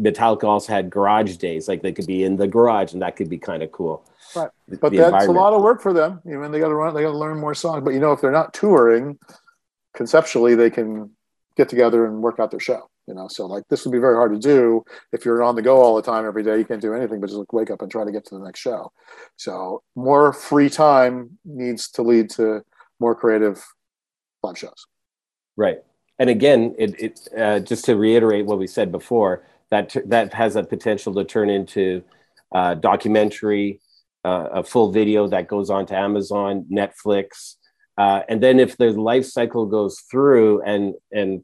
Metallica 0.00 0.44
also 0.44 0.72
had 0.72 0.88
garage 0.88 1.36
days, 1.36 1.66
like 1.66 1.82
they 1.82 1.92
could 1.92 2.06
be 2.06 2.22
in 2.22 2.36
the 2.36 2.46
garage, 2.46 2.92
and 2.92 3.02
that 3.02 3.16
could 3.16 3.28
be 3.28 3.38
kind 3.38 3.62
of 3.62 3.72
cool. 3.72 4.04
Right, 4.34 4.50
but 4.80 4.92
the 4.92 4.98
that's 4.98 5.26
a 5.26 5.32
lot 5.32 5.52
of 5.52 5.62
work 5.62 5.82
for 5.82 5.92
them. 5.92 6.20
You 6.24 6.38
know, 6.40 6.48
they 6.48 6.60
got 6.60 6.68
to 6.68 6.74
run, 6.74 6.94
they 6.94 7.02
got 7.02 7.12
to 7.12 7.18
learn 7.18 7.38
more 7.38 7.54
songs. 7.54 7.82
But 7.84 7.94
you 7.94 8.00
know, 8.00 8.12
if 8.12 8.20
they're 8.20 8.30
not 8.30 8.54
touring, 8.54 9.18
conceptually, 9.94 10.54
they 10.54 10.70
can 10.70 11.10
get 11.56 11.68
together 11.68 12.06
and 12.06 12.22
work 12.22 12.38
out 12.38 12.50
their 12.50 12.60
show. 12.60 12.88
You 13.06 13.14
know, 13.14 13.28
so 13.28 13.46
like 13.46 13.62
this 13.70 13.84
would 13.84 13.92
be 13.92 13.98
very 13.98 14.16
hard 14.16 14.32
to 14.32 14.38
do 14.38 14.82
if 15.12 15.24
you're 15.24 15.42
on 15.42 15.54
the 15.54 15.62
go 15.62 15.80
all 15.80 15.94
the 15.94 16.02
time 16.02 16.26
every 16.26 16.42
day. 16.42 16.58
You 16.58 16.64
can't 16.64 16.80
do 16.80 16.92
anything 16.92 17.20
but 17.20 17.30
just 17.30 17.52
wake 17.52 17.70
up 17.70 17.82
and 17.82 17.90
try 17.90 18.04
to 18.04 18.12
get 18.12 18.24
to 18.26 18.38
the 18.38 18.44
next 18.44 18.60
show. 18.60 18.90
So 19.36 19.82
more 19.94 20.32
free 20.32 20.68
time 20.68 21.38
needs 21.44 21.88
to 21.92 22.02
lead 22.02 22.30
to 22.30 22.62
more 22.98 23.14
creative 23.14 23.64
live 24.42 24.58
shows. 24.58 24.86
Right 25.56 25.78
and 26.18 26.30
again, 26.30 26.74
it, 26.78 27.00
it 27.00 27.28
uh, 27.36 27.60
just 27.60 27.84
to 27.86 27.96
reiterate 27.96 28.46
what 28.46 28.58
we 28.58 28.66
said 28.66 28.90
before, 28.90 29.46
that 29.70 29.90
t- 29.90 30.00
that 30.06 30.32
has 30.32 30.56
a 30.56 30.62
potential 30.62 31.14
to 31.14 31.24
turn 31.24 31.50
into 31.50 32.02
uh, 32.54 32.74
documentary, 32.74 33.80
uh, 34.24 34.48
a 34.52 34.64
full 34.64 34.92
video 34.92 35.28
that 35.28 35.48
goes 35.48 35.68
on 35.68 35.86
to 35.86 35.96
Amazon, 35.96 36.64
Netflix, 36.72 37.56
uh, 37.98 38.22
and 38.28 38.42
then 38.42 38.58
if 38.58 38.76
the 38.76 38.92
life 38.92 39.26
cycle 39.26 39.66
goes 39.66 40.00
through 40.10 40.62
and 40.62 40.94
and 41.12 41.42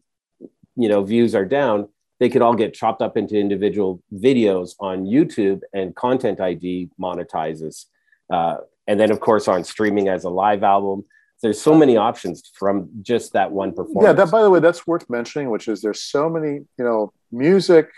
you 0.77 0.89
know 0.89 1.03
views 1.03 1.35
are 1.35 1.45
down, 1.45 1.89
they 2.21 2.29
could 2.29 2.43
all 2.43 2.55
get 2.55 2.75
chopped 2.75 3.03
up 3.03 3.17
into 3.17 3.39
individual 3.39 4.03
videos 4.15 4.75
on 4.81 5.05
YouTube, 5.05 5.61
and 5.73 5.95
Content 5.95 6.41
ID 6.41 6.91
monetizes, 7.01 7.87
uh, 8.33 8.59
and 8.87 8.99
then 8.99 9.11
of 9.11 9.21
course 9.21 9.49
on 9.49 9.65
streaming 9.65 10.09
as 10.09 10.25
a 10.25 10.31
live 10.31 10.63
album 10.63 11.05
there's 11.43 11.61
so 11.61 11.75
many 11.75 11.97
options 11.97 12.51
from 12.55 12.89
just 13.03 13.33
that 13.33 13.51
one 13.51 13.73
performance. 13.73 14.05
Yeah, 14.05 14.13
that 14.13 14.31
by 14.31 14.43
the 14.43 14.51
way, 14.51 14.61
that's 14.61 14.87
worth 14.87 15.11
mentioning, 15.11 15.51
which 15.51 15.67
is 15.67 15.83
there's 15.83 16.01
so 16.01 16.31
many, 16.31 16.61
you 16.79 16.85
know, 16.85 17.13
music 17.33 17.91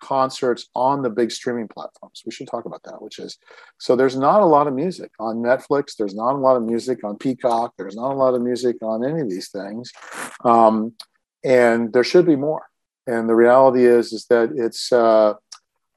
concerts 0.00 0.68
on 0.74 1.02
the 1.02 1.10
big 1.10 1.30
streaming 1.30 1.66
platforms. 1.66 2.22
We 2.24 2.32
should 2.32 2.46
talk 2.46 2.66
about 2.66 2.82
that, 2.84 3.00
which 3.00 3.18
is 3.18 3.38
so 3.78 3.96
there's 3.96 4.16
not 4.16 4.42
a 4.42 4.46
lot 4.46 4.66
of 4.66 4.74
music 4.74 5.10
on 5.18 5.36
Netflix, 5.36 5.96
there's 5.96 6.14
not 6.14 6.34
a 6.34 6.38
lot 6.38 6.56
of 6.56 6.62
music 6.62 7.02
on 7.02 7.16
Peacock, 7.16 7.72
there's 7.78 7.96
not 7.96 8.12
a 8.12 8.14
lot 8.14 8.34
of 8.34 8.42
music 8.42 8.76
on 8.82 9.04
any 9.04 9.20
of 9.20 9.30
these 9.30 9.48
things. 9.48 9.90
Um, 10.44 10.92
and 11.44 11.92
there 11.92 12.04
should 12.04 12.26
be 12.26 12.36
more. 12.36 12.66
And 13.06 13.28
the 13.28 13.34
reality 13.34 13.84
is 13.84 14.12
is 14.12 14.26
that 14.30 14.50
it's 14.54 14.92
uh, 14.92 15.34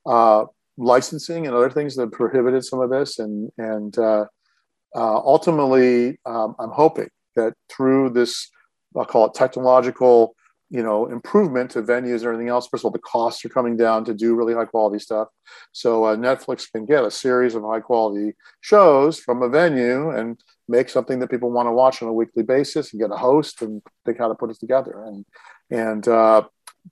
uh, 0.05 0.45
licensing 0.77 1.45
and 1.45 1.55
other 1.55 1.69
things 1.69 1.95
that 1.95 2.11
prohibited 2.11 2.63
some 2.63 2.79
of 2.79 2.89
this 2.89 3.19
and 3.19 3.51
and 3.57 3.97
uh, 3.97 4.25
uh, 4.95 5.17
ultimately, 5.17 6.19
um, 6.25 6.55
I'm 6.59 6.71
hoping 6.71 7.09
that 7.35 7.53
through 7.69 8.11
this, 8.11 8.49
I'll 8.95 9.05
call 9.05 9.25
it 9.25 9.33
technological, 9.33 10.35
you 10.69 10.83
know, 10.83 11.07
improvement 11.07 11.71
to 11.71 11.81
venues 11.81 12.17
and 12.17 12.25
everything 12.25 12.49
else. 12.49 12.67
First 12.67 12.81
of 12.81 12.85
all, 12.85 12.91
the 12.91 12.99
costs 12.99 13.43
are 13.43 13.49
coming 13.49 13.75
down 13.75 14.05
to 14.05 14.13
do 14.13 14.35
really 14.35 14.53
high 14.53 14.65
quality 14.65 14.99
stuff. 14.99 15.29
So 15.71 16.03
uh, 16.05 16.15
Netflix 16.15 16.71
can 16.71 16.85
get 16.85 17.03
a 17.03 17.11
series 17.11 17.55
of 17.55 17.63
high 17.63 17.79
quality 17.79 18.33
shows 18.61 19.19
from 19.19 19.41
a 19.41 19.49
venue 19.49 20.11
and 20.11 20.39
make 20.67 20.89
something 20.89 21.19
that 21.19 21.29
people 21.29 21.51
want 21.51 21.67
to 21.67 21.73
watch 21.73 22.01
on 22.01 22.09
a 22.09 22.13
weekly 22.13 22.43
basis 22.43 22.93
and 22.93 23.01
get 23.01 23.11
a 23.11 23.17
host 23.17 23.61
and 23.61 23.81
they 24.05 24.13
kind 24.13 24.31
of 24.31 24.37
put 24.37 24.49
it 24.49 24.59
together. 24.59 25.03
And 25.03 25.25
and 25.69 26.07
uh, 26.07 26.43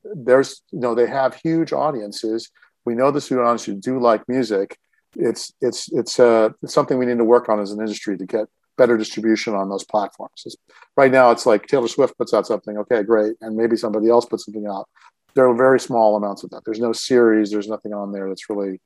there's 0.03 0.61
you 0.71 0.79
know 0.79 0.95
they 0.95 1.07
have 1.07 1.35
huge 1.35 1.73
audiences. 1.73 2.49
We 2.85 2.95
know 2.95 3.11
the 3.11 3.21
sudanese 3.21 3.65
do 3.79 3.99
like 3.99 4.27
music 4.27 4.77
it's 5.15 5.53
it's 5.61 5.91
it's 5.91 6.19
uh, 6.19 6.49
it's 6.61 6.73
something 6.73 6.97
we 6.97 7.05
need 7.05 7.17
to 7.17 7.23
work 7.23 7.49
on 7.49 7.59
as 7.59 7.71
an 7.71 7.79
industry 7.79 8.17
to 8.17 8.25
get 8.25 8.47
better 8.77 8.97
distribution 8.97 9.53
on 9.53 9.69
those 9.69 9.83
platforms. 9.83 10.43
It's, 10.45 10.55
right 10.95 11.11
now, 11.11 11.31
it's 11.31 11.45
like 11.45 11.67
Taylor 11.67 11.87
Swift 11.87 12.17
puts 12.17 12.33
out 12.33 12.47
something, 12.47 12.77
okay, 12.77 13.03
great, 13.03 13.35
and 13.41 13.55
maybe 13.55 13.75
somebody 13.75 14.09
else 14.09 14.25
puts 14.25 14.45
something 14.45 14.67
out. 14.67 14.87
There 15.35 15.47
are 15.47 15.55
very 15.55 15.79
small 15.79 16.15
amounts 16.15 16.43
of 16.43 16.49
that. 16.51 16.63
There's 16.65 16.79
no 16.79 16.93
series. 16.93 17.51
There's 17.51 17.67
nothing 17.67 17.93
on 17.93 18.11
there 18.11 18.27
that's 18.27 18.49
really 18.49 18.81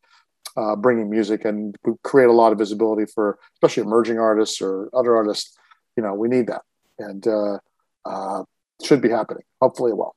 uh, 0.58 0.76
bringing 0.76 1.10
music 1.10 1.46
and 1.46 1.76
create 2.04 2.28
a 2.28 2.34
lot 2.34 2.52
of 2.52 2.58
visibility 2.58 3.06
for 3.14 3.38
especially 3.56 3.84
emerging 3.84 4.20
artists 4.20 4.62
or 4.62 4.90
other 4.94 5.16
artists. 5.16 5.58
You 5.98 6.04
know, 6.04 6.14
we 6.14 6.28
need 6.28 6.48
that, 6.48 6.62
and 7.00 7.26
uh, 7.28 7.60
uh, 8.06 8.44
should 8.84 9.02
be 9.02 9.10
happening. 9.10 9.44
Hopefully, 9.62 9.92
it 9.92 9.98
will. 9.98 10.16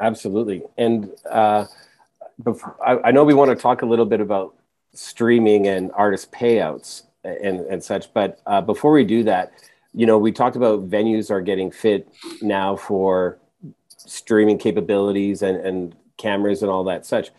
Absolutely, 0.00 0.62
and 0.76 1.10
uh, 1.30 1.66
before, 2.42 2.76
I, 2.84 3.08
I 3.08 3.10
know 3.12 3.24
we 3.24 3.34
want 3.34 3.50
to 3.50 3.56
talk 3.56 3.82
a 3.82 3.86
little 3.86 4.06
bit 4.06 4.20
about 4.20 4.54
streaming 4.94 5.66
and 5.66 5.90
artist 5.92 6.32
payouts 6.32 7.04
and, 7.24 7.60
and 7.60 7.82
such. 7.82 8.12
But 8.12 8.40
uh, 8.46 8.60
before 8.60 8.92
we 8.92 9.04
do 9.04 9.24
that, 9.24 9.52
you 9.94 10.06
know, 10.06 10.18
we 10.18 10.32
talked 10.32 10.56
about 10.56 10.88
venues 10.88 11.30
are 11.30 11.40
getting 11.40 11.70
fit 11.70 12.08
now 12.40 12.76
for 12.76 13.38
streaming 13.88 14.58
capabilities 14.58 15.42
and, 15.42 15.56
and 15.58 15.94
cameras 16.16 16.62
and 16.62 16.70
all 16.70 16.84
that 16.84 17.06
such. 17.06 17.30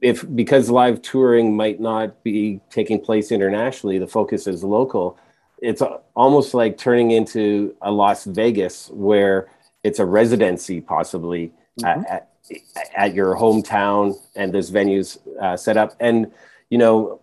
If 0.00 0.24
because 0.34 0.70
live 0.70 1.02
touring 1.02 1.56
might 1.56 1.80
not 1.80 2.22
be 2.22 2.60
taking 2.70 3.00
place 3.00 3.30
internationally, 3.30 3.98
the 3.98 4.06
focus 4.06 4.46
is 4.46 4.64
local. 4.64 5.18
It's 5.58 5.82
almost 6.14 6.54
like 6.54 6.78
turning 6.78 7.10
into 7.10 7.74
a 7.82 7.90
Las 7.90 8.24
Vegas 8.24 8.90
where 8.90 9.48
it's 9.84 9.98
a 9.98 10.04
residency 10.04 10.80
possibly 10.80 11.52
mm-hmm. 11.80 12.02
at, 12.08 12.30
at 12.96 13.14
your 13.14 13.36
hometown 13.36 14.14
and 14.34 14.52
there's 14.52 14.70
venues 14.70 15.18
uh, 15.40 15.56
set 15.56 15.76
up 15.76 15.94
and 16.00 16.32
you 16.70 16.78
know 16.78 17.20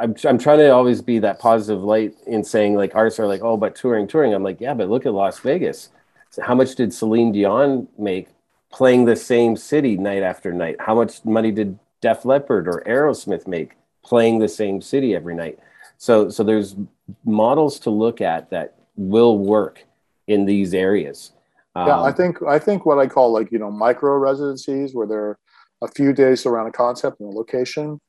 I'm, 0.00 0.14
I'm 0.24 0.38
trying 0.38 0.58
to 0.58 0.70
always 0.70 1.02
be 1.02 1.18
that 1.18 1.38
positive 1.38 1.82
light 1.82 2.14
in 2.26 2.42
saying 2.42 2.74
like 2.74 2.94
artists 2.94 3.20
are 3.20 3.26
like 3.26 3.42
oh 3.42 3.56
but 3.56 3.74
touring 3.74 4.06
touring 4.06 4.32
i'm 4.32 4.42
like 4.42 4.60
yeah 4.60 4.74
but 4.74 4.88
look 4.88 5.04
at 5.04 5.12
las 5.12 5.38
vegas 5.40 5.90
so 6.30 6.42
how 6.42 6.54
much 6.54 6.74
did 6.74 6.94
celine 6.94 7.32
dion 7.32 7.88
make 7.98 8.28
playing 8.72 9.04
the 9.04 9.16
same 9.16 9.56
city 9.56 9.96
night 9.96 10.22
after 10.22 10.52
night 10.52 10.76
how 10.80 10.94
much 10.94 11.24
money 11.24 11.50
did 11.50 11.78
def 12.00 12.24
leppard 12.24 12.68
or 12.68 12.82
aerosmith 12.86 13.46
make 13.46 13.76
playing 14.02 14.38
the 14.38 14.48
same 14.48 14.80
city 14.80 15.14
every 15.14 15.34
night 15.34 15.58
so 15.98 16.28
so 16.28 16.42
there's 16.42 16.76
models 17.24 17.78
to 17.78 17.90
look 17.90 18.20
at 18.20 18.50
that 18.50 18.74
will 18.96 19.38
work 19.38 19.84
in 20.26 20.44
these 20.44 20.72
areas 20.74 21.32
yeah, 21.76 21.98
um, 21.98 22.02
I 22.04 22.12
think 22.12 22.42
I 22.42 22.58
think 22.58 22.84
what 22.84 22.98
I 22.98 23.06
call 23.06 23.32
like 23.32 23.52
you 23.52 23.58
know 23.58 23.70
micro 23.70 24.16
residencies 24.16 24.92
where 24.92 25.06
there 25.06 25.24
are 25.24 25.38
a 25.82 25.88
few 25.88 26.12
days 26.12 26.44
around 26.44 26.66
a 26.66 26.72
concept 26.72 27.20
and 27.20 27.32
a 27.32 27.36
location, 27.36 28.00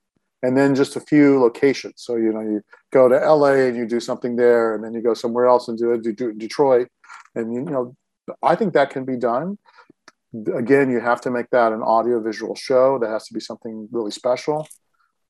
and 0.42 0.58
then 0.58 0.74
just 0.74 0.96
a 0.96 1.00
few 1.00 1.40
locations. 1.40 1.96
So 1.98 2.16
you 2.16 2.34
know 2.34 2.42
you 2.42 2.62
go 2.92 3.08
to 3.08 3.16
LA 3.16 3.68
and 3.68 3.78
you 3.78 3.86
do 3.86 4.00
something 4.00 4.36
there, 4.36 4.74
and 4.74 4.84
then 4.84 4.94
you 4.94 5.02
go 5.02 5.14
somewhere 5.14 5.46
else 5.46 5.68
and 5.68 5.78
do 5.78 5.92
it. 5.92 6.02
Do, 6.02 6.12
do 6.12 6.34
Detroit, 6.34 6.88
and 7.36 7.54
you 7.54 7.62
know 7.62 7.96
I 8.42 8.56
think 8.56 8.74
that 8.74 8.90
can 8.90 9.06
be 9.06 9.16
done. 9.16 9.60
Again, 10.34 10.90
you 10.90 11.00
have 11.00 11.22
to 11.22 11.32
make 11.32 11.50
that 11.52 11.74
an 11.74 11.82
audio 11.82 12.22
visual 12.22 12.56
show. 12.56 12.98
That 13.00 13.10
has 13.10 13.28
to 13.28 13.34
be 13.34 13.40
something 13.40 13.90
really 13.92 14.12
special. 14.12 14.68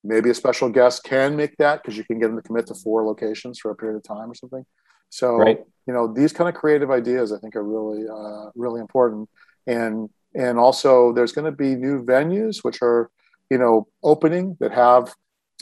Maybe 0.04 0.30
a 0.30 0.34
special 0.34 0.70
guest 0.70 1.04
can 1.04 1.36
make 1.36 1.58
that 1.58 1.82
because 1.82 1.98
you 1.98 2.04
can 2.04 2.20
get 2.20 2.28
them 2.28 2.36
to 2.36 2.42
commit 2.42 2.68
to 2.68 2.76
four 2.76 3.06
locations 3.06 3.60
for 3.60 3.72
a 3.72 3.76
period 3.76 3.98
of 3.98 4.04
time 4.04 4.32
or 4.32 4.36
something. 4.36 4.66
So 5.10 5.36
right. 5.38 5.60
you 5.86 5.94
know 5.94 6.12
these 6.12 6.34
kind 6.34 6.50
of 6.50 6.56
creative 6.56 6.90
ideas 6.90 7.32
I 7.32 7.38
think 7.38 7.56
are 7.56 7.64
really 7.64 8.08
uh, 8.08 8.50
really 8.56 8.80
important, 8.80 9.30
and 9.68 10.10
and 10.34 10.58
also 10.58 11.12
there's 11.14 11.34
going 11.34 11.46
to 11.46 11.52
be 11.52 11.76
new 11.76 12.04
venues 12.04 12.64
which 12.64 12.82
are 12.82 13.12
you 13.50 13.58
know 13.58 13.88
opening 14.04 14.58
that 14.60 14.72
have 14.72 15.14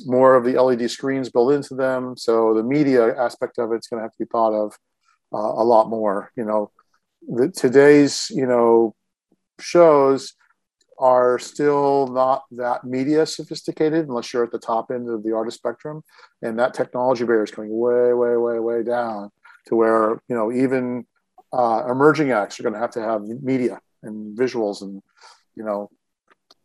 more 0.06 0.36
of 0.36 0.46
the 0.46 0.62
LED 0.62 0.90
screens 0.90 1.30
built 1.30 1.52
into 1.52 1.76
them. 1.76 2.16
So 2.16 2.54
the 2.54 2.64
media 2.64 3.18
aspect 3.18 3.58
of 3.58 3.74
it's 3.74 3.88
going 3.88 4.00
to 4.00 4.04
have 4.04 4.12
to 4.12 4.20
be 4.20 4.30
thought 4.32 4.54
of 4.54 4.78
uh, 5.34 5.38
a 5.62 5.66
lot 5.66 5.90
more. 5.90 6.32
You 6.38 6.46
know, 6.46 6.72
the, 7.28 7.50
today's 7.50 8.28
you 8.30 8.46
know 8.46 8.96
shows 9.62 10.34
are 10.98 11.40
still 11.40 12.08
not 12.08 12.44
that 12.52 12.84
media 12.84 13.26
sophisticated 13.26 14.08
unless 14.08 14.34
you're 14.34 14.44
at 14.44 14.52
the 14.52 14.60
top 14.60 14.92
end 14.92 15.10
of 15.10 15.24
the 15.24 15.34
artist 15.34 15.58
spectrum, 15.58 16.04
and 16.42 16.60
that 16.60 16.74
technology 16.74 17.24
barrier 17.24 17.44
is 17.44 17.52
coming 17.52 17.72
way, 17.72 18.14
way, 18.14 18.36
way, 18.36 18.60
way 18.60 18.84
down 18.84 19.32
to 19.68 19.76
where 19.76 20.22
you 20.28 20.36
know 20.36 20.52
even 20.52 21.06
uh, 21.54 21.84
emerging 21.90 22.32
acts 22.32 22.60
are 22.60 22.64
going 22.64 22.74
to 22.74 22.80
have 22.80 22.92
to 22.92 23.02
have 23.02 23.22
media 23.22 23.80
and 24.04 24.38
visuals 24.38 24.82
and 24.82 25.02
you 25.56 25.64
know 25.64 25.90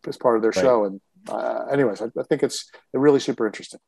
as 0.07 0.17
part 0.17 0.37
of 0.37 0.43
their 0.43 0.51
right. 0.51 0.63
show. 0.63 0.85
And 0.85 1.01
uh, 1.29 1.67
anyways 1.71 2.03
I, 2.03 2.07
I, 2.19 2.23
think 2.25 2.43
it's 2.43 2.71
really 2.93 3.21
super 3.21 3.47
interesting. 3.47 3.81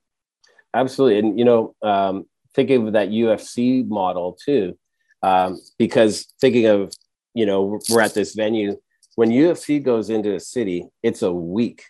Absolutely. 0.72 1.18
And 1.18 1.38
you 1.38 1.44
know 1.44 1.74
um, 1.82 2.26
thinking 2.54 2.86
of 2.86 2.94
that 2.94 3.10
ufc 3.10 3.86
model 3.86 4.36
too 4.42 4.76
um, 5.22 5.60
because 5.78 6.32
thinking 6.40 6.66
of 6.66 6.92
you 7.34 7.46
know 7.46 7.78
we're 7.90 8.00
at 8.00 8.14
this 8.14 8.34
venue 8.34 8.76
when 9.16 9.30
ufc 9.30 9.82
goes 9.82 10.08
into 10.08 10.34
a 10.34 10.40
city 10.40 10.88
it's 11.02 11.22
a 11.22 11.32
week. 11.32 11.84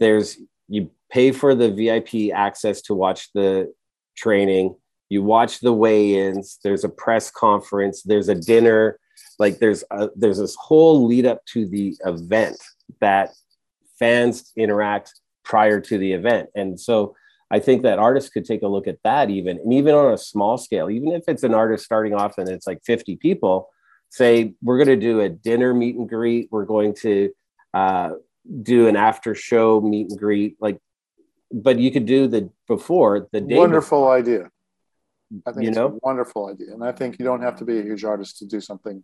There's 0.00 0.38
you 0.68 0.90
pay 1.10 1.30
for 1.30 1.54
the 1.54 1.70
vip 1.70 2.32
access 2.34 2.80
to 2.82 2.94
watch 2.94 3.30
the 3.34 3.72
training. 4.16 4.74
You 5.10 5.22
watch 5.22 5.60
the 5.60 5.72
weigh-ins. 5.72 6.58
There's 6.64 6.84
a 6.84 6.88
press 6.88 7.30
conference. 7.30 8.02
There's 8.02 8.28
a 8.28 8.34
dinner. 8.34 8.98
Like 9.38 9.58
there's 9.58 9.84
a, 9.90 10.08
there's 10.16 10.38
this 10.38 10.56
whole 10.56 11.06
lead 11.06 11.26
up 11.26 11.44
to 11.52 11.68
the 11.68 11.94
event 12.06 12.56
that 13.00 13.30
fans 13.98 14.50
interact 14.56 15.12
prior 15.44 15.80
to 15.80 15.98
the 15.98 16.12
event. 16.12 16.48
And 16.54 16.80
so 16.80 17.14
i 17.50 17.58
think 17.58 17.82
that 17.82 17.98
artists 17.98 18.30
could 18.30 18.46
take 18.46 18.62
a 18.62 18.66
look 18.66 18.88
at 18.88 19.02
that 19.04 19.28
even 19.28 19.58
and 19.58 19.72
even 19.74 19.94
on 19.94 20.14
a 20.14 20.16
small 20.16 20.56
scale 20.56 20.88
even 20.88 21.12
if 21.12 21.24
it's 21.28 21.42
an 21.42 21.52
artist 21.52 21.84
starting 21.84 22.14
off 22.14 22.38
and 22.38 22.48
it's 22.48 22.66
like 22.66 22.80
50 22.82 23.16
people 23.16 23.68
say 24.12 24.52
we're 24.62 24.76
going 24.76 25.00
to 25.00 25.06
do 25.06 25.20
a 25.20 25.28
dinner 25.28 25.72
meet 25.72 25.96
and 25.96 26.08
greet. 26.08 26.48
We're 26.50 26.66
going 26.66 26.94
to 26.96 27.32
uh, 27.72 28.10
do 28.62 28.86
an 28.86 28.94
after 28.94 29.34
show 29.34 29.80
meet 29.80 30.10
and 30.10 30.18
greet. 30.18 30.56
Like, 30.60 30.78
but 31.50 31.78
you 31.78 31.90
could 31.90 32.06
do 32.06 32.28
the 32.28 32.50
before 32.68 33.26
the 33.32 33.40
day. 33.40 33.56
Wonderful 33.56 34.00
before. 34.00 34.16
idea. 34.16 34.50
I 35.46 35.52
think 35.52 35.62
You 35.62 35.68
it's 35.70 35.76
know? 35.78 35.86
a 35.86 35.98
wonderful 36.02 36.50
idea, 36.50 36.74
and 36.74 36.84
I 36.84 36.92
think 36.92 37.18
you 37.18 37.24
don't 37.24 37.40
have 37.40 37.56
to 37.56 37.64
be 37.64 37.78
a 37.78 37.82
huge 37.82 38.04
artist 38.04 38.38
to 38.40 38.44
do 38.46 38.60
something 38.60 39.02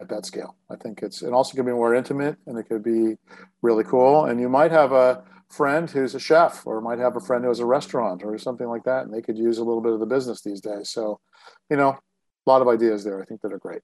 at 0.00 0.08
that 0.08 0.24
scale. 0.24 0.56
I 0.70 0.76
think 0.76 1.02
it's 1.02 1.20
it 1.22 1.34
also 1.34 1.54
can 1.54 1.66
be 1.66 1.72
more 1.72 1.94
intimate, 1.94 2.36
and 2.46 2.58
it 2.58 2.62
could 2.64 2.82
be 2.82 3.18
really 3.60 3.84
cool. 3.84 4.24
And 4.24 4.40
you 4.40 4.48
might 4.48 4.72
have 4.72 4.92
a 4.92 5.22
friend 5.50 5.90
who's 5.90 6.14
a 6.14 6.18
chef, 6.18 6.66
or 6.66 6.80
might 6.80 6.98
have 6.98 7.16
a 7.16 7.20
friend 7.20 7.44
who 7.44 7.50
has 7.50 7.60
a 7.60 7.66
restaurant, 7.66 8.22
or 8.24 8.38
something 8.38 8.66
like 8.66 8.84
that, 8.84 9.04
and 9.04 9.12
they 9.12 9.20
could 9.20 9.36
use 9.36 9.58
a 9.58 9.64
little 9.64 9.82
bit 9.82 9.92
of 9.92 10.00
the 10.00 10.06
business 10.06 10.40
these 10.40 10.62
days. 10.62 10.88
So, 10.88 11.20
you 11.68 11.76
know, 11.76 11.90
a 11.90 12.50
lot 12.50 12.62
of 12.62 12.68
ideas 12.68 13.04
there. 13.04 13.20
I 13.20 13.26
think 13.26 13.42
that 13.42 13.52
are 13.52 13.58
great. 13.58 13.82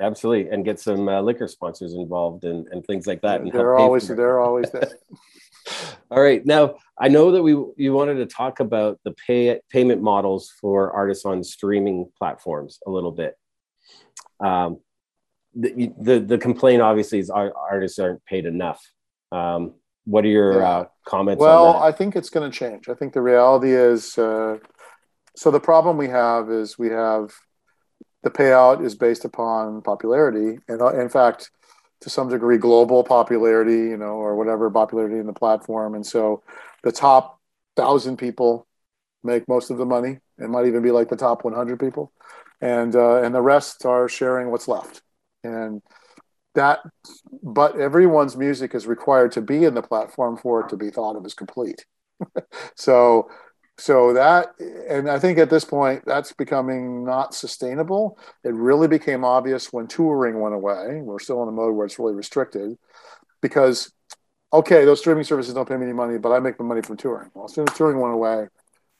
Absolutely, 0.00 0.50
and 0.50 0.64
get 0.64 0.80
some 0.80 1.08
uh, 1.08 1.20
liquor 1.20 1.46
sponsors 1.46 1.94
involved 1.94 2.44
and, 2.44 2.66
and 2.68 2.84
things 2.84 3.06
like 3.06 3.22
that. 3.22 3.40
And 3.40 3.52
They're 3.52 3.76
always 3.76 4.08
they're 4.08 4.40
always 4.40 4.70
there. 4.70 4.90
All 6.10 6.20
right. 6.20 6.44
Now 6.44 6.76
I 6.98 7.08
know 7.08 7.30
that 7.32 7.42
we 7.42 7.52
you 7.76 7.92
wanted 7.92 8.14
to 8.16 8.26
talk 8.26 8.60
about 8.60 8.98
the 9.04 9.12
pay 9.12 9.60
payment 9.70 10.02
models 10.02 10.52
for 10.60 10.90
artists 10.92 11.24
on 11.24 11.42
streaming 11.42 12.10
platforms 12.18 12.78
a 12.86 12.90
little 12.90 13.12
bit. 13.12 13.36
Um, 14.40 14.80
the, 15.54 15.92
the 15.98 16.18
the 16.18 16.38
complaint 16.38 16.82
obviously 16.82 17.18
is 17.18 17.30
our 17.30 17.52
artists 17.56 17.98
aren't 17.98 18.24
paid 18.26 18.46
enough. 18.46 18.82
Um, 19.32 19.74
what 20.04 20.24
are 20.24 20.28
your 20.28 20.60
Yeah. 20.60 20.68
uh, 20.68 20.84
comments 21.06 21.40
Well? 21.40 21.78
I 21.78 21.92
think 21.92 22.16
it's 22.16 22.30
going 22.30 22.50
to 22.50 22.56
change. 22.56 22.88
I 22.88 22.94
think 22.94 23.12
the 23.14 23.22
reality 23.22 23.72
is 23.72 24.18
uh, 24.18 24.58
so 25.36 25.50
the 25.50 25.60
problem 25.60 25.96
we 25.96 26.08
have 26.08 26.50
is 26.50 26.78
we 26.78 26.90
have 26.90 27.32
the 28.24 28.30
payout 28.30 28.84
is 28.84 28.94
based 28.94 29.24
upon 29.24 29.82
popularity, 29.82 30.58
and 30.66 30.80
uh, 30.80 30.98
in 30.98 31.08
fact, 31.10 31.50
to 32.00 32.10
some 32.10 32.28
degree, 32.28 32.58
global 32.58 33.04
popularity, 33.04 33.90
you 33.90 33.96
know, 33.96 34.14
or 34.14 34.34
whatever 34.34 34.70
popularity 34.70 35.18
in 35.18 35.26
the 35.26 35.32
platform. 35.32 35.94
And 35.94 36.04
so, 36.04 36.42
the 36.82 36.90
top 36.90 37.38
thousand 37.76 38.16
people 38.16 38.66
make 39.22 39.46
most 39.46 39.70
of 39.70 39.78
the 39.78 39.84
money. 39.86 40.18
It 40.38 40.48
might 40.48 40.66
even 40.66 40.82
be 40.82 40.90
like 40.90 41.08
the 41.08 41.16
top 41.16 41.44
100 41.44 41.78
people, 41.78 42.12
and 42.60 42.96
uh, 42.96 43.22
and 43.22 43.34
the 43.34 43.42
rest 43.42 43.84
are 43.84 44.08
sharing 44.08 44.50
what's 44.50 44.68
left. 44.68 45.02
And 45.44 45.82
that, 46.54 46.80
but 47.42 47.78
everyone's 47.78 48.36
music 48.36 48.74
is 48.74 48.86
required 48.86 49.32
to 49.32 49.42
be 49.42 49.64
in 49.64 49.74
the 49.74 49.82
platform 49.82 50.38
for 50.38 50.60
it 50.60 50.70
to 50.70 50.76
be 50.76 50.90
thought 50.90 51.16
of 51.16 51.26
as 51.26 51.34
complete. 51.34 51.84
so 52.74 53.28
so 53.76 54.12
that 54.12 54.54
and 54.88 55.10
i 55.10 55.18
think 55.18 55.36
at 55.36 55.50
this 55.50 55.64
point 55.64 56.02
that's 56.06 56.32
becoming 56.32 57.04
not 57.04 57.34
sustainable. 57.34 58.18
It 58.44 58.54
really 58.54 58.88
became 58.88 59.24
obvious 59.24 59.72
when 59.72 59.88
touring 59.88 60.40
went 60.40 60.54
away. 60.54 61.00
We're 61.02 61.18
still 61.18 61.42
in 61.42 61.48
a 61.48 61.52
mode 61.52 61.74
where 61.74 61.86
it's 61.86 61.98
really 61.98 62.14
restricted 62.14 62.78
because 63.40 63.92
okay 64.52 64.84
those 64.84 65.00
streaming 65.00 65.24
services 65.24 65.54
don't 65.54 65.68
pay 65.68 65.76
me 65.76 65.84
any 65.84 65.92
money 65.92 66.18
but 66.18 66.30
i 66.30 66.38
make 66.38 66.56
the 66.56 66.64
money 66.64 66.82
from 66.82 66.96
touring. 66.96 67.30
Well 67.34 67.46
as 67.46 67.54
soon 67.54 67.68
as 67.68 67.76
touring 67.76 68.00
went 68.00 68.14
away 68.14 68.46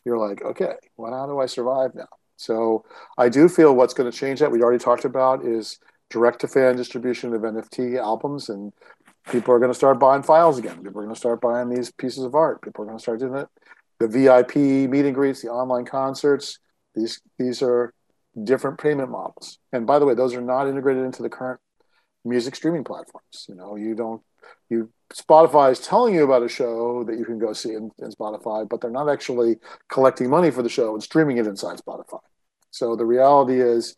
you're 0.05 0.19
like 0.19 0.43
okay 0.43 0.75
well 0.97 1.13
how 1.13 1.27
do 1.27 1.39
i 1.39 1.47
survive 1.47 1.95
now? 1.95 2.09
So 2.37 2.85
i 3.17 3.29
do 3.29 3.49
feel 3.49 3.77
what's 3.77 3.95
going 3.95 4.11
to 4.11 4.17
change 4.17 4.41
that 4.41 4.51
we 4.51 4.63
already 4.63 4.83
talked 4.83 5.05
about 5.05 5.45
is 5.45 5.79
direct 6.11 6.41
to 6.41 6.49
fan 6.49 6.77
distribution 6.77 7.33
of 7.33 7.43
nft 7.43 7.97
albums 7.99 8.49
and 8.49 8.73
people 9.31 9.55
are 9.55 9.59
going 9.59 9.71
to 9.71 9.75
start 9.75 9.99
buying 9.99 10.23
files 10.23 10.59
again. 10.59 10.77
People 10.83 11.01
are 11.01 11.05
going 11.05 11.15
to 11.15 11.19
start 11.19 11.41
buying 11.41 11.71
these 11.71 11.91
pieces 11.91 12.25
of 12.25 12.35
art. 12.35 12.61
People 12.61 12.83
are 12.83 12.87
going 12.87 12.99
to 12.99 13.03
start 13.03 13.21
doing 13.21 13.37
it 13.37 13.49
the 13.99 14.09
VIP 14.09 14.57
meet 14.57 15.05
and 15.05 15.15
greets, 15.15 15.43
the 15.43 15.49
online 15.49 15.85
concerts. 15.85 16.59
These 16.95 17.21
these 17.39 17.63
are 17.63 17.93
different 18.43 18.79
payment 18.79 19.11
models. 19.11 19.59
And 19.73 19.87
by 19.87 19.99
the 19.99 20.07
way, 20.07 20.15
those 20.15 20.35
are 20.35 20.41
not 20.41 20.69
integrated 20.69 21.05
into 21.05 21.23
the 21.23 21.29
current 21.29 21.61
music 22.25 22.55
streaming 22.57 22.85
platforms. 22.85 23.47
You 23.49 23.55
know, 23.55 23.77
you 23.77 23.95
don't 23.95 24.23
you 24.69 24.91
Spotify 25.13 25.71
is 25.71 25.81
telling 25.81 26.15
you 26.15 26.25
about 26.25 26.43
a 26.43 26.49
show 26.49 27.05
that 27.05 27.19
you 27.19 27.25
can 27.25 27.39
go 27.39 27.53
see 27.53 27.75
in, 27.75 27.91
in 27.99 28.11
Spotify, 28.11 28.69
but 28.69 28.81
they're 28.81 28.91
not 28.91 29.09
actually 29.09 29.57
collecting 29.89 30.29
money 30.29 30.51
for 30.51 30.63
the 30.63 30.69
show 30.69 30.93
and 30.95 31.03
streaming 31.03 31.37
it 31.37 31.47
inside 31.47 31.79
Spotify. 31.79 32.21
So 32.71 32.97
the 32.97 33.05
reality 33.05 33.61
is, 33.61 33.95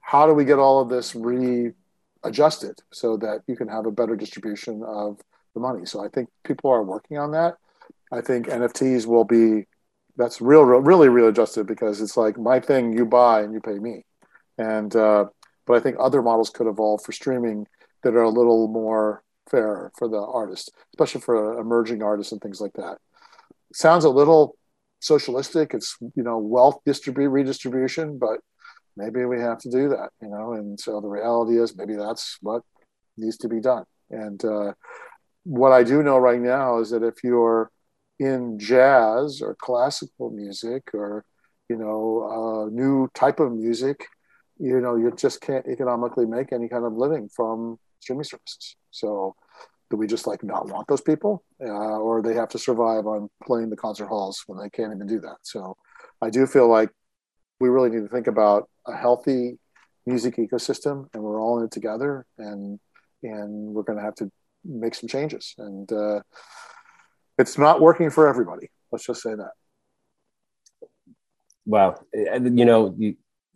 how 0.00 0.26
do 0.26 0.32
we 0.32 0.44
get 0.44 0.58
all 0.58 0.80
of 0.80 0.88
this 0.88 1.14
readjusted 1.14 2.78
so 2.92 3.16
that 3.18 3.42
you 3.46 3.56
can 3.56 3.68
have 3.68 3.84
a 3.84 3.90
better 3.90 4.16
distribution 4.16 4.82
of 4.82 5.20
the 5.54 5.60
money? 5.60 5.84
So 5.84 6.02
I 6.02 6.08
think 6.08 6.30
people 6.44 6.70
are 6.70 6.82
working 6.82 7.18
on 7.18 7.32
that. 7.32 7.56
I 8.14 8.20
think 8.20 8.46
NFTs 8.46 9.06
will 9.06 9.24
be 9.24 9.66
that's 10.16 10.40
real, 10.40 10.62
real 10.62 10.80
really 10.80 11.08
readjusted 11.08 11.66
because 11.66 12.00
it's 12.00 12.16
like 12.16 12.38
my 12.38 12.60
thing 12.60 12.96
you 12.96 13.04
buy 13.04 13.42
and 13.42 13.52
you 13.52 13.60
pay 13.60 13.78
me, 13.78 14.04
and 14.56 14.94
uh, 14.94 15.24
but 15.66 15.74
I 15.74 15.80
think 15.80 15.96
other 15.98 16.22
models 16.22 16.50
could 16.50 16.68
evolve 16.68 17.02
for 17.02 17.10
streaming 17.10 17.66
that 18.04 18.14
are 18.14 18.22
a 18.22 18.30
little 18.30 18.68
more 18.68 19.24
fair 19.50 19.90
for 19.98 20.08
the 20.08 20.20
artist, 20.20 20.70
especially 20.94 21.22
for 21.22 21.58
emerging 21.58 22.02
artists 22.02 22.32
and 22.32 22.40
things 22.40 22.60
like 22.60 22.74
that. 22.74 22.98
sounds 23.72 24.04
a 24.04 24.10
little 24.10 24.56
socialistic. 25.00 25.74
It's 25.74 25.96
you 26.14 26.22
know 26.22 26.38
wealth 26.38 26.78
distribute 26.86 27.30
redistribution, 27.30 28.18
but 28.18 28.38
maybe 28.96 29.24
we 29.24 29.40
have 29.40 29.58
to 29.60 29.70
do 29.70 29.88
that, 29.88 30.10
you 30.22 30.28
know. 30.28 30.52
And 30.52 30.78
so 30.78 31.00
the 31.00 31.08
reality 31.08 31.60
is 31.60 31.76
maybe 31.76 31.96
that's 31.96 32.38
what 32.40 32.62
needs 33.16 33.38
to 33.38 33.48
be 33.48 33.60
done. 33.60 33.84
And 34.10 34.44
uh, 34.44 34.74
what 35.42 35.72
I 35.72 35.82
do 35.82 36.04
know 36.04 36.18
right 36.18 36.40
now 36.40 36.78
is 36.78 36.90
that 36.90 37.02
if 37.02 37.24
you're 37.24 37.70
in 38.18 38.58
jazz 38.58 39.42
or 39.42 39.54
classical 39.54 40.30
music 40.30 40.94
or 40.94 41.24
you 41.68 41.76
know 41.76 42.68
a 42.68 42.70
new 42.70 43.08
type 43.14 43.40
of 43.40 43.52
music 43.52 44.06
you 44.58 44.80
know 44.80 44.96
you 44.96 45.12
just 45.16 45.40
can't 45.40 45.66
economically 45.66 46.26
make 46.26 46.52
any 46.52 46.68
kind 46.68 46.84
of 46.84 46.92
living 46.92 47.28
from 47.28 47.78
streaming 48.04 48.24
services. 48.24 48.76
So 48.90 49.34
do 49.90 49.96
we 49.96 50.06
just 50.06 50.26
like 50.26 50.44
not 50.44 50.68
want 50.68 50.86
those 50.86 51.00
people? 51.00 51.42
Uh, 51.60 51.98
or 51.98 52.22
they 52.22 52.34
have 52.34 52.48
to 52.50 52.58
survive 52.58 53.06
on 53.06 53.28
playing 53.42 53.70
the 53.70 53.76
concert 53.76 54.06
halls 54.06 54.44
when 54.46 54.58
they 54.58 54.70
can't 54.70 54.94
even 54.94 55.06
do 55.06 55.20
that. 55.20 55.38
So 55.42 55.76
i 56.22 56.30
do 56.30 56.46
feel 56.46 56.68
like 56.68 56.90
we 57.60 57.68
really 57.68 57.90
need 57.90 58.02
to 58.02 58.08
think 58.08 58.26
about 58.26 58.68
a 58.86 58.96
healthy 58.96 59.58
music 60.06 60.36
ecosystem 60.36 61.08
and 61.12 61.22
we're 61.22 61.40
all 61.40 61.58
in 61.58 61.64
it 61.64 61.70
together 61.70 62.26
and 62.38 62.78
and 63.22 63.50
we're 63.74 63.82
going 63.82 63.98
to 63.98 64.04
have 64.04 64.14
to 64.14 64.30
make 64.64 64.94
some 64.94 65.08
changes. 65.08 65.54
And 65.58 65.90
uh, 65.90 66.20
it's 67.38 67.58
not 67.58 67.80
working 67.80 68.10
for 68.10 68.28
everybody. 68.28 68.70
Let's 68.92 69.06
just 69.06 69.22
say 69.22 69.34
that. 69.34 69.52
Wow, 71.66 71.98
you 72.12 72.64
know 72.64 72.96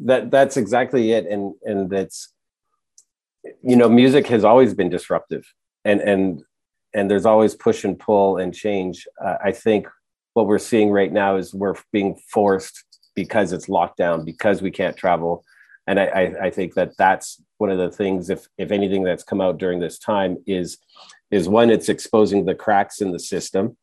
that 0.01 0.31
that's 0.31 0.57
exactly 0.57 1.13
it, 1.13 1.27
and 1.27 1.55
and 1.63 1.91
that's 1.91 2.33
you 3.63 3.77
know 3.77 3.89
music 3.89 4.27
has 4.29 4.45
always 4.45 4.75
been 4.75 4.89
disruptive, 4.89 5.45
and 5.85 6.01
and 6.01 6.43
and 6.95 7.11
there's 7.11 7.27
always 7.27 7.55
push 7.55 7.85
and 7.85 7.99
pull 7.99 8.39
and 8.39 8.55
change. 8.55 9.07
Uh, 9.23 9.35
I 9.45 9.53
think 9.53 9.87
what 10.33 10.47
we're 10.47 10.59
seeing 10.59 10.91
right 10.91 11.13
now 11.13 11.37
is 11.37 11.53
we're 11.53 11.75
being 11.93 12.19
forced 12.33 12.85
because 13.15 13.53
it's 13.53 13.69
locked 13.69 13.99
down 13.99 14.25
because 14.25 14.63
we 14.63 14.71
can't 14.71 14.97
travel, 14.97 15.45
and 15.87 16.01
I, 16.01 16.05
I, 16.05 16.45
I 16.45 16.51
think 16.51 16.75
that 16.75 16.97
that's 16.97 17.43
one 17.59 17.71
of 17.71 17.79
the 17.79 17.91
things. 17.91 18.31
If 18.31 18.47
if 18.57 18.71
anything 18.71 19.05
that's 19.05 19.25
come 19.25 19.41
out 19.41 19.59
during 19.59 19.81
this 19.81 19.99
time 19.99 20.39
is 20.47 20.79
is 21.31 21.49
one, 21.49 21.71
it's 21.71 21.89
exposing 21.89 22.45
the 22.45 22.55
cracks 22.55 23.01
in 23.01 23.13
the 23.13 23.19
system. 23.19 23.77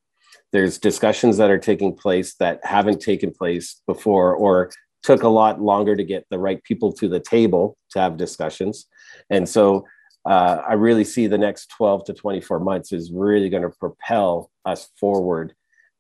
There's 0.52 0.78
discussions 0.78 1.38
that 1.38 1.52
are 1.52 1.58
taking 1.58 1.96
place 1.96 2.36
that 2.36 2.60
haven't 2.64 3.02
taken 3.02 3.32
place 3.32 3.82
before 3.88 4.36
or 4.36 4.72
took 5.04 5.24
a 5.24 5.28
lot 5.28 5.62
longer 5.62 5.96
to 5.96 6.04
get 6.04 6.26
the 6.30 6.40
right 6.40 6.64
people 6.64 6.92
to 6.94 7.08
the 7.08 7.20
table 7.20 7.78
to 7.92 8.00
have 8.00 8.18
discussions. 8.18 8.88
And 9.30 9.48
so 9.48 9.86
uh, 10.26 10.60
i 10.68 10.74
really 10.74 11.04
see 11.04 11.28
the 11.28 11.38
next 11.38 11.68
12 11.78 12.06
to 12.06 12.14
24 12.14 12.60
months 12.60 12.92
is 12.92 13.12
really 13.12 13.48
going 13.48 13.62
to 13.62 13.70
propel 13.70 14.50
us 14.66 14.90
forward 15.00 15.54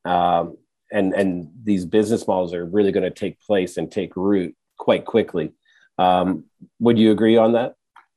um, 0.04 0.58
and 0.92 1.14
and 1.14 1.50
these 1.64 1.86
business 1.86 2.28
models 2.28 2.54
are 2.54 2.66
really 2.66 2.92
going 2.92 3.04
to 3.04 3.12
take 3.12 3.40
place 3.42 3.78
and 3.78 3.92
take 3.92 4.16
root 4.16 4.56
quite 4.78 5.06
quickly. 5.06 5.52
Um, 5.98 6.46
would 6.80 6.98
you 6.98 7.12
agree 7.12 7.38
on 7.38 7.54
that? 7.54 7.76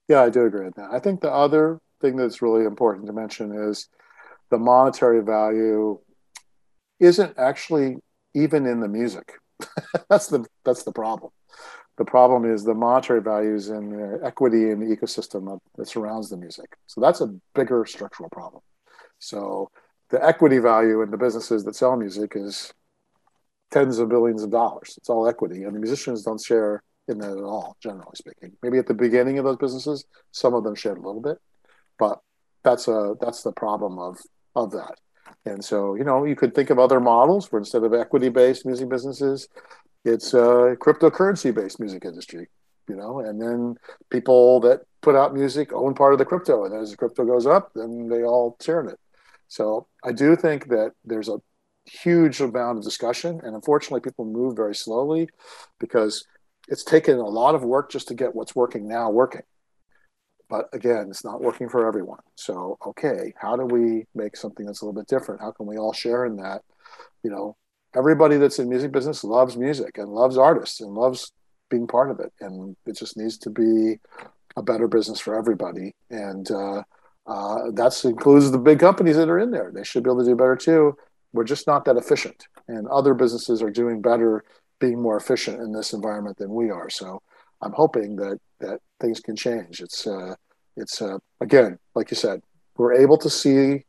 Yeah, 0.08 0.22
I 0.22 0.30
do 0.30 0.44
agree 0.44 0.64
with 0.66 0.74
that. 0.76 0.90
I 0.92 0.98
think 0.98 1.20
the 1.20 1.32
other 1.32 1.80
thing 2.00 2.16
that's 2.16 2.42
really 2.42 2.64
important 2.64 3.06
to 3.06 3.12
mention 3.12 3.52
is 3.52 3.88
the 4.50 4.58
monetary 4.58 5.22
value 5.22 5.98
isn't 7.00 7.38
actually 7.38 7.96
even 8.34 8.66
in 8.66 8.80
the 8.80 8.88
music. 8.88 9.34
that's 10.08 10.28
the 10.28 10.44
that's 10.64 10.84
the 10.84 10.92
problem. 10.92 11.32
The 11.96 12.04
problem 12.04 12.44
is 12.44 12.62
the 12.62 12.74
monetary 12.74 13.20
values 13.20 13.70
and 13.70 13.92
the 13.92 14.20
equity 14.24 14.70
in 14.70 14.78
the 14.78 14.96
ecosystem 14.96 15.58
that 15.76 15.88
surrounds 15.88 16.30
the 16.30 16.36
music. 16.36 16.76
So 16.86 17.00
that's 17.00 17.20
a 17.20 17.34
bigger 17.54 17.84
structural 17.86 18.30
problem. 18.30 18.62
So 19.18 19.70
the 20.10 20.24
equity 20.24 20.58
value 20.58 21.02
in 21.02 21.10
the 21.10 21.16
businesses 21.16 21.64
that 21.64 21.74
sell 21.74 21.96
music 21.96 22.34
is 22.36 22.72
tens 23.72 23.98
of 23.98 24.08
billions 24.08 24.44
of 24.44 24.50
dollars. 24.50 24.94
It's 24.96 25.10
all 25.10 25.28
equity, 25.28 25.64
and 25.64 25.74
the 25.74 25.80
musicians 25.80 26.22
don't 26.22 26.40
share 26.40 26.82
in 27.08 27.18
that 27.18 27.36
at 27.36 27.42
all, 27.42 27.76
generally 27.82 28.14
speaking. 28.14 28.52
Maybe 28.62 28.78
at 28.78 28.86
the 28.86 28.94
beginning 28.94 29.38
of 29.38 29.44
those 29.44 29.56
businesses, 29.56 30.04
some 30.30 30.54
of 30.54 30.64
them 30.64 30.74
shared 30.74 30.98
a 30.98 31.02
little 31.02 31.20
bit, 31.20 31.38
but 31.98 32.20
that's 32.64 32.88
a 32.88 33.14
that's 33.20 33.42
the 33.42 33.52
problem 33.52 33.98
of 33.98 34.18
of 34.54 34.72
that. 34.72 34.94
And 35.44 35.64
so, 35.64 35.94
you 35.94 36.04
know, 36.04 36.24
you 36.24 36.36
could 36.36 36.54
think 36.54 36.70
of 36.70 36.78
other 36.78 37.00
models 37.00 37.50
where 37.50 37.60
instead 37.60 37.84
of 37.84 37.94
equity 37.94 38.28
based 38.28 38.66
music 38.66 38.88
businesses, 38.88 39.48
it's 40.04 40.34
a 40.34 40.76
cryptocurrency 40.80 41.54
based 41.54 41.80
music 41.80 42.04
industry. 42.04 42.48
you 42.88 42.96
know, 42.96 43.20
and 43.20 43.40
then 43.40 43.76
people 44.10 44.60
that 44.60 44.80
put 45.02 45.14
out 45.14 45.34
music 45.34 45.72
own 45.72 45.94
part 45.94 46.12
of 46.12 46.18
the 46.18 46.24
crypto, 46.24 46.64
and 46.64 46.74
as 46.74 46.90
the 46.90 46.96
crypto 46.96 47.24
goes 47.24 47.46
up, 47.46 47.70
then 47.74 48.08
they 48.08 48.22
all 48.24 48.56
share 48.60 48.80
in 48.80 48.88
it. 48.88 48.98
So 49.48 49.86
I 50.04 50.12
do 50.12 50.36
think 50.36 50.68
that 50.68 50.92
there's 51.04 51.28
a 51.28 51.40
huge 51.84 52.40
amount 52.40 52.78
of 52.78 52.84
discussion, 52.84 53.40
and 53.42 53.54
unfortunately, 53.54 54.00
people 54.00 54.24
move 54.24 54.56
very 54.56 54.74
slowly 54.74 55.28
because 55.78 56.24
it's 56.68 56.84
taken 56.84 57.18
a 57.18 57.26
lot 57.26 57.54
of 57.54 57.62
work 57.62 57.90
just 57.90 58.08
to 58.08 58.14
get 58.14 58.34
what's 58.34 58.56
working 58.56 58.88
now 58.88 59.10
working. 59.10 59.42
But 60.48 60.68
again, 60.72 61.08
it's 61.10 61.24
not 61.24 61.42
working 61.42 61.68
for 61.68 61.86
everyone. 61.86 62.20
So, 62.34 62.78
okay, 62.86 63.32
how 63.36 63.56
do 63.56 63.64
we 63.64 64.06
make 64.14 64.36
something 64.36 64.64
that's 64.64 64.80
a 64.80 64.86
little 64.86 65.00
bit 65.00 65.08
different? 65.08 65.40
How 65.40 65.50
can 65.52 65.66
we 65.66 65.76
all 65.76 65.92
share 65.92 66.24
in 66.24 66.36
that? 66.36 66.62
You 67.22 67.30
know, 67.30 67.56
everybody 67.94 68.36
that's 68.38 68.58
in 68.58 68.68
music 68.68 68.92
business 68.92 69.24
loves 69.24 69.56
music 69.56 69.98
and 69.98 70.08
loves 70.08 70.38
artists 70.38 70.80
and 70.80 70.94
loves 70.94 71.32
being 71.70 71.86
part 71.86 72.10
of 72.10 72.20
it. 72.20 72.32
And 72.40 72.76
it 72.86 72.96
just 72.96 73.16
needs 73.16 73.36
to 73.38 73.50
be 73.50 73.98
a 74.56 74.62
better 74.62 74.88
business 74.88 75.20
for 75.20 75.36
everybody. 75.36 75.94
And 76.10 76.50
uh, 76.50 76.82
uh, 77.26 77.70
that 77.74 78.00
includes 78.04 78.50
the 78.50 78.58
big 78.58 78.80
companies 78.80 79.16
that 79.16 79.28
are 79.28 79.38
in 79.38 79.50
there. 79.50 79.70
They 79.72 79.84
should 79.84 80.02
be 80.02 80.10
able 80.10 80.20
to 80.20 80.30
do 80.30 80.36
better 80.36 80.56
too. 80.56 80.96
We're 81.34 81.44
just 81.44 81.66
not 81.66 81.84
that 81.84 81.96
efficient. 81.96 82.48
And 82.68 82.88
other 82.88 83.12
businesses 83.12 83.62
are 83.62 83.70
doing 83.70 84.00
better, 84.00 84.44
being 84.80 85.00
more 85.00 85.18
efficient 85.18 85.60
in 85.60 85.72
this 85.72 85.92
environment 85.92 86.38
than 86.38 86.54
we 86.54 86.70
are. 86.70 86.88
So 86.88 87.20
I'm 87.60 87.72
hoping 87.72 88.16
that 88.16 88.40
that 88.60 88.80
things 89.00 89.20
can 89.20 89.36
change. 89.36 89.80
It's 89.80 90.06
uh, 90.06 90.34
it's 90.76 91.02
uh, 91.02 91.18
again, 91.40 91.78
like 91.94 92.10
you 92.10 92.16
said, 92.16 92.42
we're 92.76 92.94
able 92.94 93.18
to 93.18 93.30
see 93.30 93.84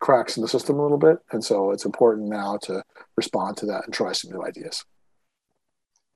cracks 0.00 0.36
in 0.36 0.42
the 0.42 0.48
system 0.48 0.78
a 0.78 0.82
little 0.82 0.98
bit, 0.98 1.18
and 1.32 1.42
so 1.42 1.70
it's 1.70 1.84
important 1.84 2.28
now 2.28 2.58
to 2.62 2.82
respond 3.16 3.56
to 3.58 3.66
that 3.66 3.84
and 3.84 3.94
try 3.94 4.12
some 4.12 4.32
new 4.32 4.44
ideas. 4.44 4.84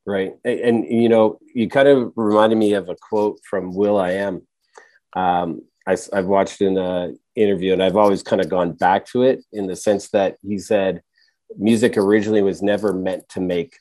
Right, 0.04 0.32
and, 0.44 0.84
you 0.84 1.08
know, 1.08 1.38
you 1.54 1.68
kind 1.68 1.86
of 1.86 2.12
reminded 2.16 2.56
me 2.56 2.72
of 2.72 2.88
a 2.88 2.96
quote 2.96 3.38
from 3.48 3.72
will.i.am. 3.72 4.44
Um, 5.14 5.62
I, 5.86 5.96
have 6.12 6.26
watched 6.26 6.60
in 6.60 6.76
an 6.76 7.18
interview, 7.36 7.72
and 7.72 7.82
I've 7.82 7.96
always 7.96 8.22
kind 8.22 8.42
of 8.42 8.48
gone 8.48 8.72
back 8.72 9.06
to 9.08 9.22
it 9.22 9.44
in 9.52 9.68
the 9.68 9.76
sense 9.76 10.08
that 10.10 10.38
he 10.42 10.58
said, 10.58 11.02
"Music 11.56 11.96
originally 11.96 12.42
was 12.42 12.62
never 12.62 12.92
meant 12.92 13.28
to 13.30 13.40
make 13.40 13.76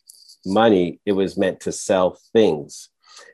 money; 0.45 0.99
it 1.05 1.13
was 1.13 1.37
meant 1.37 1.59
to 1.61 1.71
sell 1.71 2.19
things." 2.33 2.89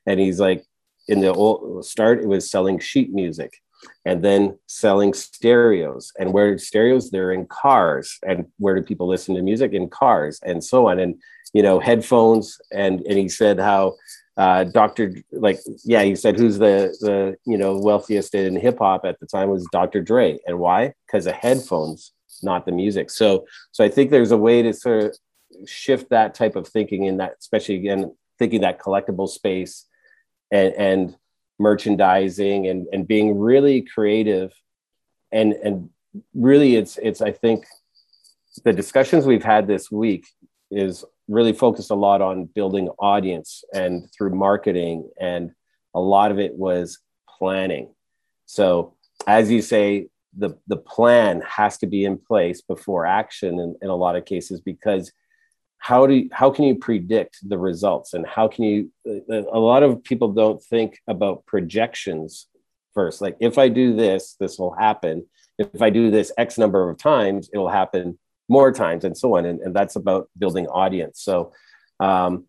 And 0.05 0.19
he's 0.19 0.39
like, 0.39 0.65
in 1.07 1.21
the 1.21 1.33
old 1.33 1.85
start, 1.85 2.19
it 2.19 2.27
was 2.27 2.49
selling 2.49 2.79
sheet 2.79 3.13
music 3.13 3.61
and 4.05 4.23
then 4.23 4.57
selling 4.67 5.13
stereos. 5.13 6.11
And 6.19 6.33
where 6.33 6.57
stereos? 6.57 7.09
They're 7.09 7.31
in 7.31 7.45
cars. 7.47 8.17
And 8.27 8.47
where 8.57 8.75
do 8.75 8.81
people 8.81 9.07
listen 9.07 9.35
to 9.35 9.41
music? 9.41 9.73
In 9.73 9.89
cars 9.89 10.39
and 10.43 10.63
so 10.63 10.87
on. 10.87 10.99
And, 10.99 11.15
you 11.53 11.63
know, 11.63 11.79
headphones. 11.79 12.59
And, 12.71 13.01
and 13.01 13.17
he 13.17 13.29
said 13.29 13.59
how 13.59 13.95
uh, 14.35 14.65
Dr. 14.65 15.15
Like, 15.31 15.59
yeah, 15.83 16.03
he 16.03 16.15
said 16.15 16.37
who's 16.37 16.59
the, 16.59 16.95
the, 17.01 17.37
you 17.45 17.57
know, 17.57 17.77
wealthiest 17.77 18.35
in 18.35 18.55
hip 18.55 18.79
hop 18.79 19.05
at 19.05 19.19
the 19.19 19.25
time 19.25 19.49
was 19.49 19.67
Dr. 19.71 20.01
Dre. 20.01 20.37
And 20.45 20.59
why? 20.59 20.93
Because 21.05 21.25
of 21.25 21.33
headphones, 21.33 22.11
not 22.43 22.65
the 22.65 22.71
music. 22.71 23.09
So, 23.09 23.45
so 23.71 23.83
I 23.83 23.89
think 23.89 24.11
there's 24.11 24.31
a 24.31 24.37
way 24.37 24.61
to 24.61 24.73
sort 24.73 25.03
of 25.05 25.17
shift 25.65 26.09
that 26.09 26.33
type 26.33 26.55
of 26.55 26.67
thinking 26.67 27.05
in 27.05 27.17
that, 27.17 27.35
especially 27.39 27.75
again, 27.75 28.15
thinking 28.39 28.61
that 28.61 28.79
collectible 28.79 29.27
space 29.27 29.85
and, 30.51 30.73
and 30.73 31.15
merchandising 31.59 32.67
and, 32.67 32.87
and 32.91 33.07
being 33.07 33.37
really 33.37 33.81
creative. 33.81 34.53
And 35.31 35.53
and 35.53 35.89
really 36.33 36.77
it's 36.77 36.97
it's 36.97 37.21
i 37.21 37.31
think 37.31 37.65
the 38.63 38.73
discussions 38.73 39.25
we've 39.25 39.43
had 39.43 39.67
this 39.67 39.91
week 39.91 40.25
is 40.71 41.05
really 41.27 41.53
focused 41.53 41.91
a 41.91 41.95
lot 41.95 42.21
on 42.21 42.45
building 42.45 42.89
audience 42.99 43.63
and 43.73 44.09
through 44.13 44.33
marketing. 44.33 45.09
And 45.19 45.51
a 45.93 45.99
lot 45.99 46.31
of 46.31 46.39
it 46.39 46.53
was 46.53 46.99
planning. 47.27 47.93
So 48.45 48.95
as 49.25 49.51
you 49.51 49.61
say 49.61 50.07
the 50.37 50.57
the 50.67 50.77
plan 50.77 51.41
has 51.41 51.77
to 51.79 51.87
be 51.87 52.05
in 52.05 52.17
place 52.17 52.61
before 52.61 53.05
action 53.05 53.59
in, 53.59 53.75
in 53.81 53.89
a 53.89 53.95
lot 53.95 54.15
of 54.15 54.25
cases 54.25 54.61
because 54.61 55.11
how 55.80 56.07
do 56.07 56.15
you, 56.15 56.30
how 56.32 56.49
can 56.49 56.65
you 56.65 56.75
predict 56.75 57.38
the 57.47 57.57
results? 57.57 58.13
And 58.13 58.25
how 58.25 58.47
can 58.47 58.65
you 58.65 58.91
a 59.30 59.59
lot 59.59 59.84
of 59.84 60.03
people 60.03 60.34
don't 60.34 60.61
think 60.61 60.99
about 61.07 61.45
projections 61.45 62.47
first. 62.93 63.21
Like 63.21 63.38
if 63.39 63.57
i 63.57 63.69
do 63.69 63.95
this 63.95 64.36
this 64.39 64.57
will 64.57 64.73
happen. 64.73 65.25
If 65.57 65.82
i 65.82 65.89
do 65.89 66.09
this 66.11 66.32
x 66.38 66.57
number 66.57 66.89
of 66.89 66.97
times 66.97 67.49
it 67.53 67.57
will 67.57 67.69
happen 67.69 68.17
more 68.49 68.71
times 68.71 69.03
and 69.03 69.17
so 69.17 69.38
on. 69.38 69.45
And, 69.45 69.59
and 69.61 69.75
that's 69.75 69.95
about 69.95 70.30
building 70.38 70.67
audience. 70.67 71.21
So 71.21 71.53
um, 71.99 72.45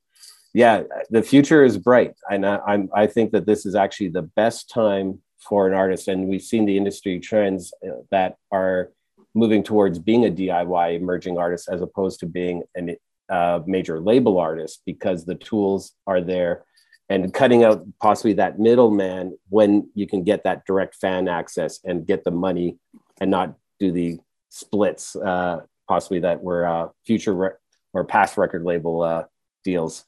yeah 0.55 0.83
the 1.11 1.23
future 1.23 1.65
is 1.65 1.77
bright. 1.77 2.15
And 2.31 2.47
I, 2.47 2.59
I'm, 2.67 2.89
I 2.95 3.07
think 3.07 3.33
that 3.33 3.47
this 3.47 3.67
is 3.67 3.75
actually 3.75 4.09
the 4.09 4.23
best 4.23 4.71
time 4.71 5.21
for 5.49 5.69
an 5.69 5.75
artist. 5.75 6.09
And 6.09 6.29
we've 6.29 6.43
seen 6.43 6.65
the 6.65 6.77
industry 6.77 7.21
trends 7.21 7.73
uh, 7.87 8.01
that 8.11 8.37
are 8.51 8.91
moving 9.35 9.63
towards 9.63 9.99
being 9.99 10.25
a 10.25 10.31
diy 10.31 10.97
emerging 10.97 11.39
artist 11.39 11.69
as 11.71 11.81
opposed 11.81 12.21
to 12.21 12.27
being 12.27 12.63
an 12.75 12.97
uh, 13.29 13.61
major 13.67 14.01
label 14.01 14.39
artist 14.39 14.83
because 14.87 15.25
the 15.25 15.35
tools 15.35 15.93
are 16.07 16.21
there 16.21 16.65
and 17.09 17.33
cutting 17.33 17.65
out 17.65 17.85
possibly 18.01 18.35
that 18.35 18.59
middleman 18.59 19.37
when 19.49 19.89
you 19.95 20.07
can 20.07 20.23
get 20.23 20.45
that 20.45 20.65
direct 20.67 20.95
fan 20.95 21.29
access 21.29 21.81
and 21.85 22.07
get 22.07 22.25
the 22.25 22.31
money 22.31 22.77
and 23.21 23.31
not 23.31 23.55
do 23.81 23.91
the 23.91 24.19
splits 24.51 25.17
uh, 25.17 25.61
possibly 25.89 26.21
that 26.21 26.43
were 26.43 26.67
uh, 26.67 26.89
future 27.07 27.35
re- 27.35 27.51
or 27.95 28.05
past 28.05 28.37
record 28.37 28.63
label 28.63 29.03
uh, 29.03 29.25
deals. 29.65 30.05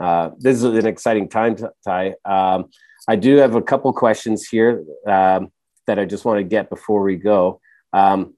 Uh, 0.00 0.30
this 0.38 0.56
is 0.56 0.64
an 0.64 0.86
exciting 0.86 1.28
time, 1.28 1.56
Ty. 1.84 2.14
Um, 2.24 2.70
I 3.08 3.16
do 3.16 3.36
have 3.36 3.54
a 3.54 3.62
couple 3.62 3.92
questions 3.92 4.48
here 4.48 4.84
um, 5.06 5.52
that 5.86 5.98
I 5.98 6.04
just 6.04 6.24
want 6.24 6.38
to 6.38 6.44
get 6.44 6.70
before 6.70 7.02
we 7.02 7.16
go. 7.16 7.60
Um, 7.92 8.34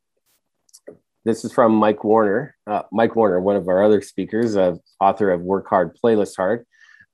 this 1.24 1.44
is 1.44 1.52
from 1.52 1.74
Mike 1.74 2.04
Warner. 2.04 2.56
Uh, 2.66 2.82
Mike 2.90 3.16
Warner, 3.16 3.40
one 3.40 3.56
of 3.56 3.68
our 3.68 3.82
other 3.82 4.00
speakers, 4.00 4.56
uh, 4.56 4.76
author 5.00 5.30
of 5.30 5.40
Work 5.42 5.68
Hard, 5.68 5.96
Playlist 6.02 6.36
Hard. 6.36 6.66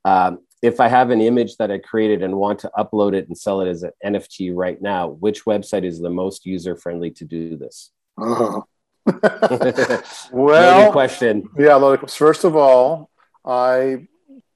Um, 0.05 0.39
if 0.63 0.81
I 0.81 0.89
have 0.89 1.11
an 1.11 1.21
image 1.21 1.57
that 1.59 1.71
I 1.71 1.79
created 1.79 2.23
and 2.23 2.37
want 2.37 2.61
to 2.61 2.71
upload 2.77 3.15
it 3.15 3.29
and 3.29 3.37
sell 3.37 3.61
it 3.61 3.69
as 3.69 3.83
an 3.85 3.93
NFT 4.05 4.53
right 4.55 4.81
now, 4.81 5.09
which 5.09 5.45
website 5.45 5.85
is 5.85 6.01
the 6.01 6.11
most 6.11 6.47
user 6.47 6.77
friendly 6.77 7.11
to 7.13 7.25
do 7.25 7.57
this? 7.57 7.91
Oh. 8.19 8.65
well, 10.33 10.93
question. 10.93 11.49
Yeah, 11.57 11.97
first 12.09 12.45
of 12.45 12.57
all, 12.57 13.11
I 13.45 14.07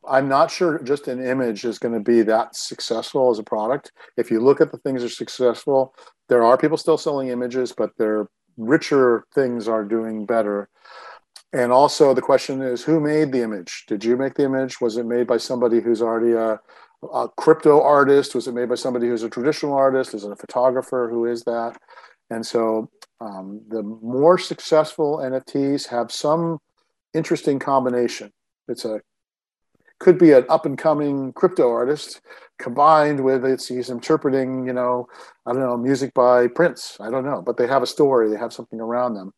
I'm 0.07 0.29
not 0.29 0.51
sure 0.51 0.81
just 0.81 1.09
an 1.09 1.25
image 1.25 1.65
is 1.65 1.79
going 1.79 1.95
to 1.95 2.01
be 2.01 2.23
that 2.23 2.57
successful 2.57 3.31
as 3.31 3.39
a 3.39 3.45
product. 3.45 3.93
If 4.17 4.31
you 4.31 4.41
look 4.41 4.61
at 4.61 4.73
the 4.73 4.79
things 4.79 5.03
that 5.03 5.07
are 5.07 5.15
successful, 5.15 5.95
there 6.29 6.43
are 6.43 6.59
people 6.59 6.77
still 6.77 6.99
selling 6.99 7.29
images, 7.29 7.73
but 7.73 7.93
they're 7.99 8.29
richer 8.57 9.25
things 9.35 9.69
are 9.69 9.85
doing 9.85 10.27
better. 10.27 10.69
And 11.53 11.71
also, 11.71 12.15
the 12.15 12.23
question 12.23 12.63
is 12.63 12.83
who 12.83 13.01
made 13.01 13.33
the 13.33 13.43
image? 13.43 13.85
Did 13.87 14.05
you 14.05 14.17
make 14.17 14.35
the 14.35 14.45
image? 14.45 14.81
Was 14.81 14.97
it 14.97 15.07
made 15.07 15.27
by 15.27 15.37
somebody 15.37 15.81
who's 15.81 16.01
already 16.01 16.33
a, 16.33 16.59
a 17.13 17.29
crypto 17.37 17.83
artist? 17.83 18.35
Was 18.35 18.49
it 18.49 18.55
made 18.55 18.69
by 18.69 18.75
somebody 18.75 19.09
who's 19.09 19.23
a 19.23 19.31
traditional 19.31 19.75
artist? 19.75 20.15
Is 20.15 20.25
it 20.25 20.33
a 20.33 20.37
photographer? 20.37 21.09
Who 21.11 21.27
is 21.27 21.45
that? 21.45 21.77
And 22.31 22.47
so, 22.47 22.91
um, 23.21 23.61
the 23.69 23.83
more 23.83 24.39
successful 24.39 25.19
NFTs 25.19 25.89
have 25.89 26.11
some 26.11 26.59
interesting 27.15 27.59
combination. 27.59 28.33
It's 28.69 28.85
a 28.85 29.01
could 30.03 30.19
be 30.19 30.33
an 30.33 30.45
up 30.49 30.67
and 30.67 30.77
coming 30.77 31.33
crypto 31.33 31.71
artist 31.71 32.21
combined 32.59 33.23
with 33.23 33.45
it's 33.45 33.69
he's 33.69 33.89
interpreting 33.89 34.67
you 34.67 34.73
know 34.73 35.07
i 35.47 35.53
don't 35.53 35.63
know 35.63 35.77
music 35.77 36.13
by 36.13 36.49
prince. 36.49 36.97
I 37.01 37.09
don't 37.09 37.25
know 37.25 37.41
but 37.41 37.57
they 37.57 37.69
have 37.69 37.85
a 37.85 37.87
story 37.87 38.29
they 38.29 38.37
have 38.37 38.53
something 38.53 38.81
around 38.81 39.15
them. 39.15 39.33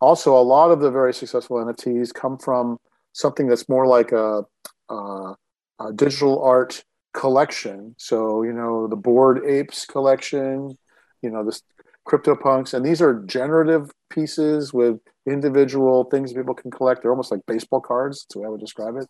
Also 0.00 0.36
a 0.36 0.42
lot 0.42 0.72
of 0.72 0.80
the 0.80 0.90
very 0.90 1.14
successful 1.14 1.64
nfts 1.64 2.12
come 2.12 2.36
from 2.36 2.78
something 3.12 3.46
that's 3.46 3.68
more 3.68 3.86
like 3.86 4.10
a, 4.10 4.44
a, 4.88 5.34
a 5.78 5.92
digital 5.94 6.42
art 6.42 6.82
collection. 7.14 7.94
So 7.96 8.42
you 8.42 8.52
know 8.52 8.88
the 8.88 8.96
Bored 8.96 9.38
Apes 9.46 9.86
collection 9.86 10.76
you 11.22 11.30
know 11.30 11.44
this 11.44 11.62
CryptoPunks 12.08 12.74
and 12.74 12.84
these 12.84 13.00
are 13.00 13.22
generative 13.22 13.92
pieces 14.10 14.74
with 14.74 14.98
individual 15.28 16.04
things 16.10 16.32
people 16.32 16.54
can 16.54 16.72
collect. 16.72 17.02
They're 17.02 17.12
almost 17.12 17.30
like 17.30 17.46
baseball 17.46 17.80
cards 17.80 18.24
that's 18.24 18.34
the 18.34 18.40
way 18.40 18.46
i 18.46 18.48
would 18.48 18.66
describe 18.68 18.96
it 18.96 19.06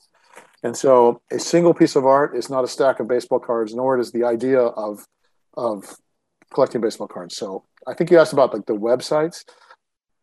and 0.62 0.76
so 0.76 1.20
a 1.30 1.38
single 1.38 1.74
piece 1.74 1.96
of 1.96 2.06
art 2.06 2.36
is 2.36 2.48
not 2.48 2.64
a 2.64 2.68
stack 2.68 3.00
of 3.00 3.08
baseball 3.08 3.40
cards, 3.40 3.74
nor 3.74 3.98
is 3.98 4.12
the 4.12 4.24
idea 4.24 4.60
of, 4.60 5.06
of 5.56 5.96
collecting 6.52 6.80
baseball 6.80 7.08
cards. 7.08 7.36
So 7.36 7.64
I 7.86 7.94
think 7.94 8.10
you 8.10 8.18
asked 8.18 8.32
about 8.32 8.54
like 8.54 8.66
the 8.66 8.74
websites. 8.74 9.44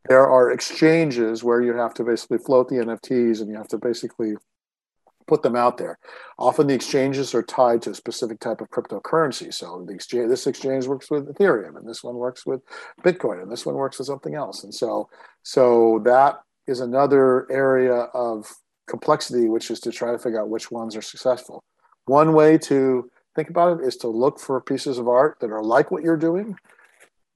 There 0.07 0.27
are 0.27 0.51
exchanges 0.51 1.43
where 1.43 1.61
you 1.61 1.73
have 1.73 1.93
to 1.95 2.03
basically 2.03 2.37
float 2.37 2.69
the 2.69 2.75
NFTs 2.75 3.41
and 3.41 3.49
you 3.49 3.57
have 3.57 3.67
to 3.69 3.77
basically 3.77 4.35
put 5.27 5.43
them 5.43 5.57
out 5.57 5.77
there. 5.77 5.99
Often 6.39 6.67
the 6.67 6.73
exchanges 6.73 7.35
are 7.35 7.43
tied 7.43 7.81
to 7.83 7.91
a 7.91 7.95
specific 7.95 8.39
type 8.39 8.61
of 8.61 8.69
cryptocurrency. 8.71 9.53
So 9.53 9.83
the 9.85 9.93
exchange, 9.93 10.29
this 10.29 10.47
exchange 10.47 10.87
works 10.87 11.11
with 11.11 11.27
Ethereum, 11.27 11.77
and 11.77 11.87
this 11.87 12.03
one 12.03 12.15
works 12.15 12.45
with 12.45 12.61
Bitcoin, 13.03 13.43
and 13.43 13.51
this 13.51 13.65
one 13.65 13.75
works 13.75 13.99
with 13.99 14.07
something 14.07 14.33
else. 14.33 14.63
And 14.63 14.73
so, 14.73 15.09
so 15.43 16.01
that 16.05 16.39
is 16.65 16.79
another 16.79 17.49
area 17.51 17.93
of 17.93 18.51
complexity, 18.89 19.47
which 19.47 19.71
is 19.71 19.79
to 19.81 19.91
try 19.91 20.11
to 20.11 20.19
figure 20.19 20.41
out 20.41 20.49
which 20.49 20.71
ones 20.71 20.95
are 20.95 21.01
successful. 21.01 21.63
One 22.05 22.33
way 22.33 22.57
to 22.59 23.09
think 23.35 23.49
about 23.49 23.79
it 23.79 23.85
is 23.85 23.95
to 23.97 24.07
look 24.07 24.39
for 24.39 24.59
pieces 24.61 24.97
of 24.97 25.07
art 25.07 25.37
that 25.41 25.51
are 25.51 25.63
like 25.63 25.91
what 25.91 26.03
you're 26.03 26.17
doing 26.17 26.55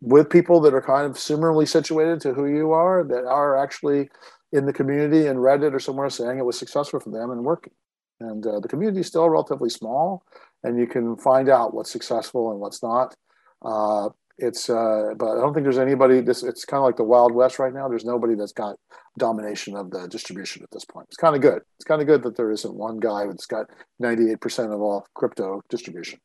with 0.01 0.29
people 0.29 0.59
that 0.61 0.73
are 0.73 0.81
kind 0.81 1.05
of 1.09 1.17
similarly 1.17 1.65
situated 1.65 2.19
to 2.21 2.33
who 2.33 2.47
you 2.47 2.71
are 2.71 3.03
that 3.05 3.25
are 3.25 3.55
actually 3.55 4.09
in 4.51 4.65
the 4.65 4.73
community 4.73 5.27
and 5.27 5.39
Reddit 5.39 5.73
or 5.73 5.79
somewhere 5.79 6.09
saying 6.09 6.37
it 6.37 6.45
was 6.45 6.59
successful 6.59 6.99
for 6.99 7.09
them 7.09 7.31
and 7.31 7.45
working. 7.45 7.73
And 8.19 8.45
uh, 8.45 8.59
the 8.59 8.67
community 8.67 8.99
is 8.99 9.07
still 9.07 9.29
relatively 9.29 9.69
small, 9.69 10.23
and 10.63 10.77
you 10.77 10.87
can 10.87 11.15
find 11.17 11.49
out 11.49 11.73
what's 11.73 11.91
successful 11.91 12.51
and 12.51 12.59
what's 12.59 12.83
not. 12.83 13.15
Uh, 13.61 14.09
it's 14.37 14.69
uh, 14.69 15.13
but 15.17 15.37
I 15.37 15.41
don't 15.41 15.53
think 15.53 15.63
there's 15.63 15.77
anybody. 15.77 16.21
This 16.21 16.43
it's 16.43 16.65
kind 16.65 16.79
of 16.79 16.85
like 16.85 16.97
the 16.97 17.03
Wild 17.03 17.33
West 17.33 17.59
right 17.59 17.73
now. 17.73 17.87
There's 17.87 18.05
nobody 18.05 18.35
that's 18.35 18.51
got 18.51 18.77
domination 19.17 19.75
of 19.75 19.91
the 19.91 20.07
distribution 20.07 20.63
at 20.63 20.71
this 20.71 20.85
point. 20.85 21.07
It's 21.09 21.17
kind 21.17 21.35
of 21.35 21.41
good. 21.41 21.61
It's 21.77 21.85
kind 21.85 22.01
of 22.01 22.07
good 22.07 22.23
that 22.23 22.35
there 22.35 22.51
isn't 22.51 22.73
one 22.73 22.99
guy 22.99 23.27
that's 23.27 23.45
got 23.45 23.67
98% 24.01 24.73
of 24.73 24.81
all 24.81 25.05
crypto 25.13 25.61
distribution. 25.69 26.19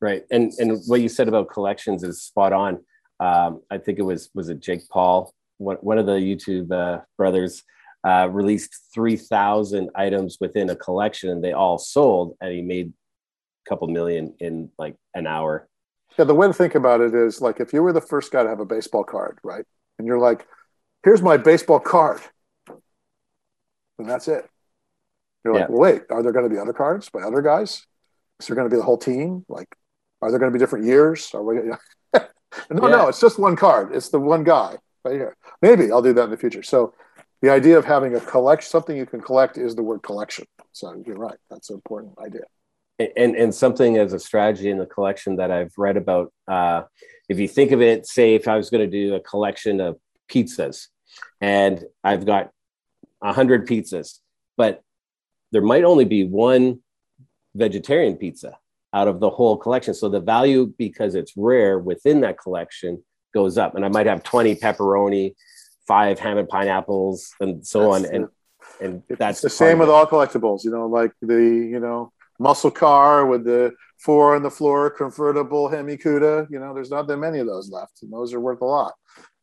Right, 0.00 0.22
and 0.30 0.52
and 0.58 0.80
what 0.86 1.00
you 1.00 1.08
said 1.08 1.26
about 1.26 1.50
collections 1.50 2.04
is 2.04 2.22
spot 2.22 2.52
on. 2.52 2.84
Um, 3.18 3.62
I 3.68 3.78
think 3.78 3.98
it 3.98 4.02
was 4.02 4.30
was 4.32 4.48
it 4.48 4.60
Jake 4.60 4.88
Paul, 4.88 5.34
one, 5.56 5.76
one 5.78 5.98
of 5.98 6.06
the 6.06 6.12
YouTube 6.12 6.70
uh, 6.70 7.00
brothers, 7.16 7.64
uh, 8.06 8.28
released 8.30 8.76
three 8.94 9.16
thousand 9.16 9.90
items 9.96 10.38
within 10.40 10.70
a 10.70 10.76
collection, 10.76 11.30
and 11.30 11.42
they 11.42 11.52
all 11.52 11.78
sold, 11.78 12.36
and 12.40 12.52
he 12.52 12.62
made 12.62 12.92
a 13.66 13.68
couple 13.68 13.88
million 13.88 14.34
in 14.38 14.70
like 14.78 14.94
an 15.14 15.26
hour. 15.26 15.68
Yeah, 16.18 16.24
the 16.24 16.34
way 16.34 16.48
to 16.48 16.52
think 16.52 16.74
about 16.74 17.00
it 17.00 17.14
is 17.14 17.40
like 17.40 17.60
if 17.60 17.72
you 17.72 17.82
were 17.82 17.92
the 17.92 18.00
first 18.00 18.32
guy 18.32 18.42
to 18.42 18.48
have 18.48 18.60
a 18.60 18.66
baseball 18.66 19.04
card, 19.04 19.38
right, 19.44 19.64
and 19.98 20.06
you're 20.06 20.18
like, 20.18 20.46
"Here's 21.04 21.22
my 21.22 21.36
baseball 21.36 21.80
card," 21.80 22.20
and 23.98 24.08
that's 24.08 24.28
it. 24.28 24.48
You're 25.44 25.54
like, 25.54 25.68
well, 25.68 25.78
wait, 25.78 26.02
are 26.10 26.22
there 26.22 26.32
going 26.32 26.48
to 26.48 26.54
be 26.54 26.60
other 26.60 26.72
cards 26.72 27.08
by 27.08 27.22
other 27.22 27.42
guys? 27.42 27.86
Is 28.40 28.46
there 28.46 28.56
going 28.56 28.68
to 28.68 28.74
be 28.74 28.78
the 28.78 28.84
whole 28.84 28.98
team? 28.98 29.44
Like, 29.48 29.68
are 30.20 30.30
there 30.30 30.38
going 30.38 30.52
to 30.52 30.56
be 30.56 30.58
different 30.58 30.84
years? 30.84 31.30
Are 31.32 31.42
we? 31.42 31.54
no, 31.62 31.70
yeah. 32.14 32.24
no, 32.70 33.08
it's 33.08 33.20
just 33.20 33.38
one 33.38 33.56
card. 33.56 33.94
It's 33.94 34.08
the 34.08 34.20
one 34.20 34.44
guy 34.44 34.76
right 35.04 35.14
here. 35.14 35.36
Maybe 35.62 35.90
I'll 35.90 36.02
do 36.02 36.12
that 36.12 36.24
in 36.24 36.30
the 36.30 36.36
future. 36.36 36.62
So, 36.62 36.94
the 37.40 37.50
idea 37.50 37.78
of 37.78 37.84
having 37.84 38.14
a 38.16 38.20
collect 38.20 38.64
something 38.64 38.96
you 38.96 39.06
can 39.06 39.20
collect 39.20 39.58
is 39.58 39.76
the 39.76 39.82
word 39.82 40.02
collection. 40.02 40.44
So 40.72 41.00
you're 41.06 41.16
right. 41.16 41.38
That's 41.50 41.70
an 41.70 41.76
important 41.76 42.18
idea. 42.18 42.42
And 42.98 43.36
and 43.36 43.54
something 43.54 43.96
as 43.96 44.12
a 44.12 44.18
strategy 44.18 44.70
in 44.70 44.78
the 44.78 44.86
collection 44.86 45.36
that 45.36 45.50
I've 45.50 45.72
read 45.76 45.96
about. 45.96 46.32
Uh, 46.48 46.82
if 47.28 47.38
you 47.38 47.46
think 47.46 47.70
of 47.70 47.80
it, 47.80 48.06
say 48.06 48.34
if 48.34 48.48
I 48.48 48.56
was 48.56 48.70
going 48.70 48.90
to 48.90 48.90
do 48.90 49.14
a 49.14 49.20
collection 49.20 49.80
of 49.80 49.98
pizzas, 50.28 50.88
and 51.40 51.84
I've 52.02 52.26
got 52.26 52.50
a 53.22 53.32
hundred 53.32 53.68
pizzas, 53.68 54.18
but 54.56 54.82
there 55.52 55.62
might 55.62 55.84
only 55.84 56.04
be 56.04 56.24
one 56.24 56.80
vegetarian 57.54 58.16
pizza 58.16 58.58
out 58.92 59.08
of 59.08 59.20
the 59.20 59.30
whole 59.30 59.56
collection. 59.56 59.94
So 59.94 60.08
the 60.08 60.20
value, 60.20 60.72
because 60.78 61.14
it's 61.14 61.34
rare 61.36 61.78
within 61.78 62.20
that 62.22 62.38
collection, 62.38 63.02
goes 63.34 63.58
up. 63.58 63.74
And 63.74 63.84
I 63.84 63.88
might 63.88 64.06
have 64.06 64.22
20 64.22 64.56
pepperoni, 64.56 65.34
five 65.86 66.18
ham 66.18 66.38
and 66.38 66.48
pineapples, 66.48 67.32
and 67.40 67.66
so 67.66 67.92
that's 67.92 68.06
on. 68.06 68.14
And 68.14 68.28
and 68.80 69.02
that's 69.08 69.40
the 69.40 69.50
same 69.50 69.78
with 69.78 69.88
all 69.88 70.06
collectibles, 70.06 70.62
you 70.62 70.70
know, 70.70 70.86
like 70.86 71.12
the, 71.20 71.34
you 71.34 71.80
know, 71.80 72.12
muscle 72.38 72.70
car 72.70 73.26
with 73.26 73.44
the 73.44 73.74
four 73.98 74.36
on 74.36 74.42
the 74.42 74.50
floor 74.50 74.90
convertible 74.90 75.68
Hemi 75.68 75.96
Cuda. 75.96 76.48
You 76.50 76.60
know, 76.60 76.74
there's 76.74 76.90
not 76.90 77.06
that 77.08 77.16
many 77.16 77.38
of 77.38 77.46
those 77.46 77.70
left. 77.70 78.02
And 78.02 78.12
those 78.12 78.32
are 78.32 78.40
worth 78.40 78.60
a 78.60 78.64
lot. 78.64 78.94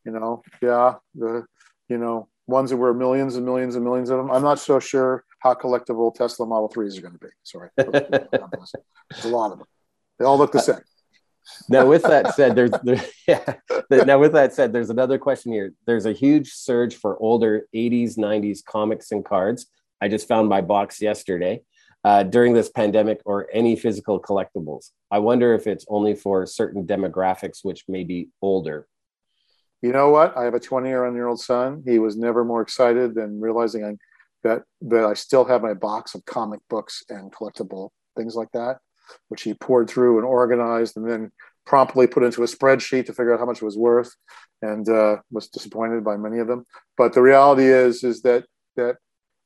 You 0.05 0.11
know, 0.11 0.43
yeah, 0.61 0.95
the 1.15 1.45
you 1.89 1.97
know, 1.97 2.27
ones 2.47 2.69
that 2.69 2.77
were 2.77 2.93
millions 2.93 3.35
and 3.35 3.45
millions 3.45 3.75
and 3.75 3.83
millions 3.83 4.09
of 4.09 4.17
them. 4.17 4.31
I'm 4.31 4.43
not 4.43 4.59
so 4.59 4.79
sure 4.79 5.23
how 5.39 5.53
collectible 5.53 6.13
Tesla 6.13 6.45
Model 6.45 6.69
3s 6.69 6.97
are 6.97 7.01
going 7.01 7.13
to 7.13 7.19
be. 7.19 7.27
Sorry. 7.43 7.69
There's 7.77 9.25
a 9.25 9.29
lot 9.29 9.51
of 9.51 9.59
them. 9.59 9.67
They 10.19 10.25
all 10.25 10.37
look 10.37 10.51
the 10.51 10.59
same. 10.59 10.79
now, 11.69 11.85
with 11.85 12.03
that 12.03 12.33
said, 12.33 12.55
there's 12.55 12.71
there, 12.83 13.03
yeah. 13.27 13.55
Now, 13.91 14.17
with 14.17 14.31
that 14.33 14.53
said, 14.53 14.73
there's 14.73 14.89
another 14.89 15.19
question 15.19 15.51
here. 15.51 15.73
There's 15.85 16.05
a 16.07 16.13
huge 16.13 16.53
surge 16.53 16.95
for 16.95 17.17
older 17.19 17.67
80s, 17.75 18.17
90s 18.17 18.63
comics 18.63 19.11
and 19.11 19.23
cards. 19.23 19.67
I 20.01 20.07
just 20.07 20.27
found 20.27 20.49
my 20.49 20.61
box 20.61 21.01
yesterday 21.01 21.61
uh, 22.05 22.21
during 22.21 22.53
this 22.53 22.69
pandemic, 22.69 23.19
or 23.25 23.47
any 23.51 23.75
physical 23.75 24.21
collectibles. 24.21 24.91
I 25.09 25.17
wonder 25.17 25.55
if 25.55 25.65
it's 25.65 25.85
only 25.89 26.13
for 26.13 26.45
certain 26.45 26.85
demographics, 26.85 27.59
which 27.63 27.83
may 27.87 28.03
be 28.03 28.29
older. 28.43 28.87
You 29.81 29.91
know 29.91 30.11
what? 30.11 30.37
I 30.37 30.43
have 30.43 30.53
a 30.53 30.59
20 30.59 30.87
year 30.87 31.27
old 31.27 31.41
son. 31.41 31.81
He 31.83 31.97
was 31.97 32.15
never 32.15 32.45
more 32.45 32.61
excited 32.61 33.15
than 33.15 33.41
realizing 33.41 33.83
I 33.83 33.93
that 34.43 34.61
that 34.81 35.03
I 35.03 35.15
still 35.15 35.45
have 35.45 35.63
my 35.63 35.73
box 35.73 36.13
of 36.13 36.23
comic 36.25 36.59
books 36.69 37.03
and 37.09 37.33
collectible 37.33 37.89
things 38.15 38.35
like 38.35 38.51
that, 38.53 38.77
which 39.29 39.41
he 39.41 39.55
poured 39.55 39.89
through 39.89 40.19
and 40.19 40.27
organized, 40.27 40.97
and 40.97 41.09
then 41.09 41.31
promptly 41.65 42.05
put 42.05 42.23
into 42.23 42.43
a 42.43 42.45
spreadsheet 42.45 43.07
to 43.07 43.13
figure 43.13 43.33
out 43.33 43.39
how 43.39 43.47
much 43.47 43.63
it 43.63 43.65
was 43.65 43.79
worth, 43.79 44.13
and 44.61 44.87
uh, 44.87 45.17
was 45.31 45.47
disappointed 45.47 46.03
by 46.03 46.17
many 46.17 46.37
of 46.37 46.47
them. 46.47 46.65
But 46.97 47.13
the 47.13 47.23
reality 47.23 47.65
is, 47.65 48.03
is 48.03 48.21
that 48.21 48.45
that 48.75 48.97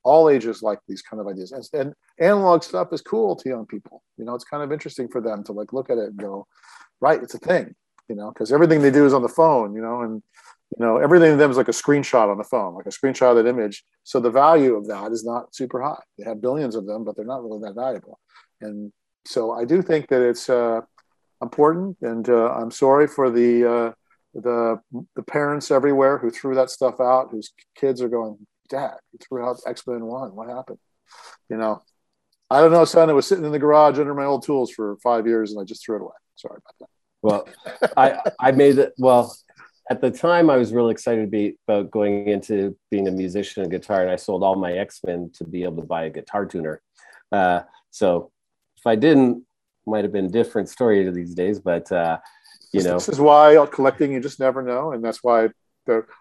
all 0.10 0.30
ages 0.30 0.62
like 0.62 0.80
these 0.88 1.02
kind 1.02 1.20
of 1.22 1.28
ideas, 1.28 1.52
and, 1.52 1.68
and 1.74 1.94
analog 2.20 2.64
stuff 2.64 2.92
is 2.92 3.02
cool 3.02 3.36
to 3.36 3.50
young 3.50 3.66
people. 3.66 4.04
You 4.18 4.26
know, 4.26 4.36
it's 4.36 4.44
kind 4.44 4.64
of 4.64 4.72
interesting 4.72 5.08
for 5.08 5.22
them 5.22 5.44
to 5.46 5.52
like 5.52 5.74
look 5.74 5.90
at 5.90 5.98
it 5.98 6.10
and 6.10 6.18
go, 6.18 6.48
right, 7.00 7.22
it's 7.22 7.36
a 7.36 7.40
thing. 7.40 7.76
You 8.10 8.16
know, 8.16 8.32
because 8.32 8.52
everything 8.52 8.82
they 8.82 8.90
do 8.90 9.06
is 9.06 9.14
on 9.14 9.22
the 9.22 9.30
phone. 9.30 9.76
You 9.76 9.82
know, 9.82 10.02
and 10.02 10.24
you 10.78 10.86
know 10.86 10.98
everything 10.98 11.32
to 11.32 11.38
them 11.38 11.52
is 11.52 11.58
like 11.58 11.68
a 11.68 11.72
screenshot 11.72 12.30
on 12.30 12.38
the 12.38 12.44
phone 12.44 12.76
like 12.76 12.86
a 12.86 12.90
screenshot 12.90 13.32
of 13.32 13.38
that 13.38 13.50
image 13.50 13.84
so 14.04 14.20
the 14.20 14.30
value 14.30 14.76
of 14.76 14.88
that 14.88 15.12
is 15.12 15.26
not 15.26 15.54
super 15.54 15.82
high 15.82 16.02
they 16.18 16.24
have 16.24 16.42
billions 16.42 16.76
of 16.76 16.86
them 16.86 17.04
but 17.04 17.16
they're 17.16 17.26
not 17.26 17.44
really 17.44 17.60
that 17.60 17.76
valuable 17.76 18.20
and 18.62 18.92
so 19.26 19.52
i 19.52 19.66
do 19.66 19.82
think 19.82 20.08
that 20.08 20.22
it's 20.22 20.50
uh, 20.50 20.82
important 21.42 21.98
and 22.02 22.30
uh, 22.30 22.52
i'm 22.54 22.72
sorry 22.72 23.08
for 23.08 23.30
the 23.30 23.66
uh, 23.66 23.92
the 24.34 24.80
the 25.16 25.24
parents 25.24 25.72
everywhere 25.72 26.18
who 26.18 26.30
threw 26.30 26.54
that 26.54 26.70
stuff 26.70 27.00
out 27.00 27.30
whose 27.32 27.52
kids 27.76 28.02
are 28.02 28.10
going 28.10 28.38
dad 28.70 28.96
you 29.12 29.20
threw 29.20 29.44
out 29.44 29.60
x-men 29.68 30.06
1 30.06 30.36
what 30.36 30.50
happened 30.50 30.80
you 31.50 31.58
know 31.58 31.82
i 32.50 32.62
don't 32.62 32.72
know 32.72 32.86
son 32.86 33.10
it 33.10 33.14
was 33.14 33.28
sitting 33.28 33.46
in 33.46 33.52
the 33.52 33.60
garage 33.60 34.00
under 34.00 34.14
my 34.14 34.26
old 34.26 34.44
tools 34.44 34.72
for 34.72 34.98
five 34.98 35.28
years 35.28 35.52
and 35.52 35.62
i 35.62 35.64
just 35.64 35.84
threw 35.84 35.96
it 35.96 36.02
away 36.02 36.12
sorry 36.36 36.58
about 36.58 36.76
that 36.80 36.90
well 37.22 37.48
i 37.98 38.20
i 38.40 38.52
made 38.52 38.78
it 38.78 38.94
well 38.98 39.36
at 39.90 40.02
the 40.02 40.12
time, 40.12 40.52
I 40.52 40.58
was 40.58 40.72
really 40.72 40.92
excited 40.92 41.22
to 41.22 41.28
be 41.28 41.58
about 41.68 41.90
going 41.90 42.28
into 42.28 42.78
being 42.92 43.08
a 43.08 43.12
musician 43.12 43.64
and 43.64 43.72
guitar, 43.72 44.04
and 44.04 44.12
I 44.12 44.18
sold 44.18 44.44
all 44.44 44.56
my 44.56 44.74
X 44.74 45.02
Men 45.04 45.32
to 45.36 45.44
be 45.44 45.64
able 45.64 45.78
to 45.78 45.88
buy 45.88 46.04
a 46.06 46.10
guitar 46.12 46.46
tuner. 46.46 46.82
Uh, 47.32 47.62
so 47.90 48.32
if 48.78 48.86
I 48.86 48.96
didn't, 48.96 49.44
might 49.88 50.04
have 50.04 50.14
been 50.14 50.26
a 50.26 50.30
different 50.30 50.70
story 50.70 51.04
to 51.06 51.12
these 51.12 51.34
days. 51.34 51.60
But 51.60 51.92
uh, 51.92 52.20
you 52.72 52.84
know, 52.84 52.94
this 52.94 53.10
is 53.10 53.20
why 53.20 53.66
collecting 53.72 54.14
you 54.14 54.20
just 54.20 54.40
never 54.40 54.62
know, 54.62 54.92
and 54.92 55.04
that's 55.04 55.24
why. 55.24 55.50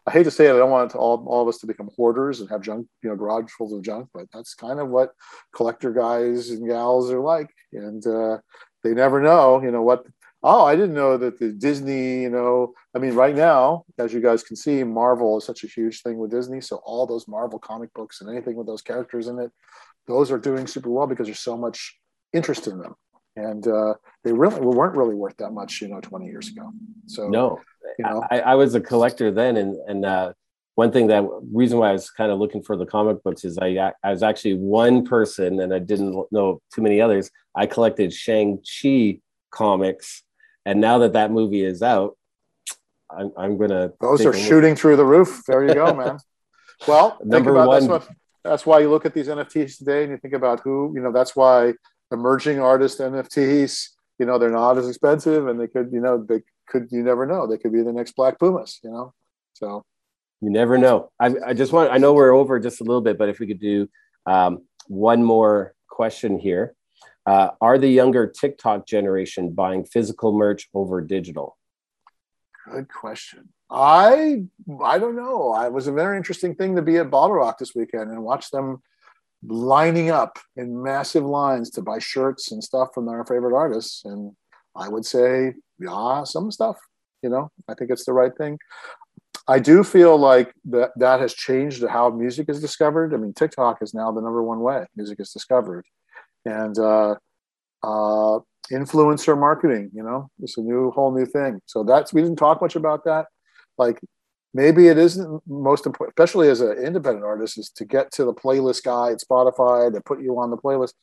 I 0.07 0.11
hate 0.11 0.25
to 0.25 0.31
say 0.31 0.47
it, 0.47 0.55
I 0.55 0.59
don't 0.59 0.71
want 0.71 0.95
all, 0.95 1.25
all 1.27 1.43
of 1.43 1.49
us 1.49 1.59
to 1.59 1.67
become 1.67 1.91
hoarders 1.97 2.41
and 2.41 2.49
have 2.51 2.63
junk, 2.63 2.87
you 3.03 3.11
know, 3.11 3.17
garage 3.17 3.51
full 3.51 3.77
of 3.77 3.83
junk, 3.83 4.09
but 4.13 4.27
that's 4.33 4.55
kind 4.55 4.81
of 4.81 4.89
what 4.89 5.13
collector 5.55 5.93
guys 5.93 6.51
and 6.51 6.69
gals 6.69 7.11
are 7.11 7.21
like. 7.21 7.51
And 7.73 8.07
uh, 8.07 8.39
they 8.83 8.95
never 8.95 9.21
know, 9.21 9.63
you 9.63 9.71
know, 9.71 9.83
what 9.83 10.07
oh, 10.43 10.65
I 10.65 10.77
didn't 10.77 10.95
know 10.95 11.17
that 11.17 11.39
the 11.39 11.53
Disney, 11.53 12.23
you 12.23 12.31
know, 12.31 12.75
I 12.95 12.99
mean, 12.99 13.15
right 13.15 13.35
now, 13.35 13.85
as 13.99 14.13
you 14.13 14.21
guys 14.21 14.43
can 14.43 14.57
see, 14.57 14.85
Marvel 14.85 15.39
is 15.39 15.45
such 15.45 15.65
a 15.65 15.67
huge 15.67 16.03
thing 16.03 16.19
with 16.19 16.31
Disney. 16.31 16.61
So 16.61 16.77
all 16.85 17.07
those 17.07 17.27
Marvel 17.27 17.59
comic 17.59 17.93
books 17.95 18.21
and 18.21 18.31
anything 18.31 18.55
with 18.55 18.67
those 18.67 18.83
characters 18.83 19.27
in 19.27 19.39
it, 19.39 19.51
those 20.07 20.31
are 20.31 20.39
doing 20.39 20.67
super 20.67 20.91
well 20.91 21.07
because 21.07 21.27
there's 21.27 21.41
so 21.41 21.57
much 21.57 21.99
interest 22.33 22.67
in 22.67 22.79
them. 22.79 22.95
And 23.39 23.67
uh, 23.67 23.95
they 24.25 24.33
really 24.33 24.61
weren't 24.61 24.97
really 24.97 25.15
worth 25.15 25.37
that 25.39 25.51
much, 25.51 25.81
you 25.81 25.89
know, 25.89 26.01
20 26.01 26.27
years 26.27 26.49
ago. 26.49 26.73
So 27.07 27.29
no, 27.29 27.61
you 27.99 28.05
know, 28.05 28.25
I, 28.31 28.41
I 28.41 28.55
was 28.55 28.75
a 28.75 28.81
collector 28.81 29.31
then, 29.31 29.57
and 29.57 29.77
and 29.87 30.05
uh, 30.05 30.33
one 30.75 30.93
thing 30.93 31.07
that 31.09 31.25
reason 31.53 31.79
why 31.79 31.91
I 31.91 31.93
was 31.93 32.11
kind 32.11 32.31
of 32.31 32.39
looking 32.39 32.63
for 32.63 32.77
the 32.77 32.87
comic 32.87 33.23
books 33.23 33.45
is 33.45 33.59
I 33.59 33.93
I 34.03 34.11
was 34.11 34.23
actually 34.23 34.55
one 34.55 35.05
person, 35.05 35.61
and 35.61 35.73
I 35.73 35.79
didn't 35.79 36.27
know 36.33 36.61
too 36.75 36.83
many 36.83 37.01
others. 37.01 37.31
I 37.55 37.67
collected 37.67 38.13
Shang 38.13 38.59
Chi 38.83 39.21
comics 39.51 40.23
and 40.69 40.83
now 40.83 40.99
that 40.99 41.15
that 41.15 41.31
movie 41.31 41.65
is 41.65 41.83
out, 41.83 42.19
I'm, 43.11 43.33
I'm 43.39 43.57
gonna. 43.57 43.91
Those 44.03 44.27
are 44.27 44.35
shooting 44.35 44.77
through 44.77 44.97
the 44.97 45.05
roof. 45.05 45.43
There 45.47 45.67
you 45.67 45.73
go, 45.73 45.95
man. 46.03 46.19
well, 46.87 47.17
number 47.25 47.53
about, 47.53 47.89
one. 47.89 48.03
That's 48.45 48.67
why 48.67 48.81
you 48.81 48.91
look 48.91 49.07
at 49.07 49.15
these 49.15 49.29
NFTs 49.29 49.79
today 49.79 50.03
and 50.03 50.13
you 50.13 50.19
think 50.19 50.35
about 50.35 50.61
who, 50.61 50.93
you 50.95 51.01
know, 51.01 51.11
that's 51.11 51.35
why 51.35 51.73
emerging 52.13 52.61
artist 52.61 52.99
NFTs, 52.99 53.89
you 54.19 54.27
know, 54.27 54.39
they're 54.39 54.51
not 54.51 54.79
as 54.79 54.89
expensive 54.89 55.47
and 55.47 55.61
they 55.61 55.69
could, 55.69 55.91
you 55.93 56.01
know, 56.01 56.25
they 56.27 56.43
could, 56.69 56.89
you 56.91 57.03
never 57.03 57.27
know, 57.27 57.47
they 57.47 57.59
could 57.59 57.73
be 57.73 57.83
the 57.83 57.93
next 57.93 58.17
Black 58.17 58.39
Pumas, 58.39 58.81
you 58.83 58.91
know? 58.91 59.13
So 59.55 59.85
you 60.41 60.51
never 60.51 60.79
know. 60.79 61.11
I, 61.21 61.35
I 61.49 61.55
just 61.55 61.73
want, 61.73 61.93
I 61.93 61.99
know 61.99 62.13
we're 62.13 62.35
over 62.35 62.59
just 62.61 62.81
a 62.81 62.85
little 62.85 63.01
bit, 63.01 63.19
but 63.19 63.29
if 63.29 63.39
we 63.39 63.47
could 63.47 63.61
do 63.61 63.89
um, 64.27 64.63
one 64.87 65.23
more 65.23 65.75
question 65.89 66.39
here. 66.39 66.75
Uh, 67.27 67.51
are 67.61 67.77
the 67.77 67.89
younger 67.89 68.27
TikTok 68.27 68.87
generation 68.87 69.53
buying 69.53 69.85
physical 69.85 70.33
merch 70.33 70.69
over 70.73 71.01
digital? 71.01 71.59
Good 72.71 72.89
question. 72.89 73.49
I 73.71 74.45
I 74.83 74.99
don't 74.99 75.17
know. 75.17 75.53
I 75.53 75.69
was 75.69 75.89
a 75.89 75.93
very 75.93 76.17
interesting 76.17 76.55
thing 76.55 76.77
to 76.77 76.83
be 76.83 76.97
at 76.97 77.11
BottleRock 77.11 77.59
this 77.59 77.75
weekend 77.75 78.11
and 78.11 78.23
watch 78.23 78.51
them 78.51 78.83
lining 79.47 80.11
up 80.11 80.39
in 80.57 80.83
massive 80.83 81.25
lines 81.25 81.71
to 81.71 81.83
buy 81.83 81.99
shirts 81.99 82.53
and 82.53 82.63
stuff 82.63 82.89
from 82.95 83.07
their 83.07 83.25
favorite 83.25 83.57
artists. 83.57 84.05
And 84.05 84.33
I 84.77 84.89
would 84.89 85.05
say, 85.05 85.55
yeah, 85.79 86.25
some 86.25 86.51
stuff. 86.51 86.77
You 87.23 87.31
know, 87.31 87.51
I 87.69 87.75
think 87.75 87.91
it's 87.91 88.05
the 88.05 88.13
right 88.13 88.37
thing. 88.37 88.59
I 89.49 89.59
do 89.59 89.83
feel 89.83 90.17
like 90.17 90.53
that 90.67 90.91
that 90.97 91.21
has 91.21 91.35
changed 91.35 91.83
how 91.89 92.11
music 92.11 92.49
is 92.49 92.61
discovered. 92.61 93.15
I 93.15 93.17
mean, 93.17 93.33
TikTok 93.33 93.79
is 93.83 93.95
now 93.95 94.13
the 94.13 94.21
number 94.21 94.43
one 94.43 94.61
way 94.61 94.85
music 94.95 95.19
is 95.21 95.33
discovered, 95.33 95.85
and 96.45 96.79
uh, 96.79 97.15
uh, 97.83 98.41
influencer 98.71 99.39
marketing. 99.39 99.91
You 99.95 100.03
know, 100.03 100.31
it's 100.41 100.59
a 100.59 100.61
new 100.61 100.91
whole 100.91 101.17
new 101.17 101.27
thing. 101.27 101.61
So 101.67 101.83
that's 101.83 102.13
we 102.13 102.23
didn't 102.23 102.37
talk 102.37 102.61
much 102.61 102.77
about 102.77 103.05
that. 103.05 103.27
Like 103.79 103.99
maybe 104.55 104.89
it 104.89 104.99
isn't 104.99 105.43
most 105.47 105.87
important, 105.87 106.15
especially 106.19 106.49
as 106.49 106.61
an 106.61 106.79
independent 106.79 107.25
artist, 107.25 107.59
is 107.59 107.71
to 107.71 107.85
get 107.85 108.13
to 108.13 108.25
the 108.25 108.35
playlist 108.35 108.85
guy 108.85 109.13
at 109.13 109.21
Spotify 109.21 109.93
to 109.93 110.01
put 110.01 110.23
you 110.23 110.39
on 110.39 110.51
the 110.51 110.57
playlist. 110.57 110.95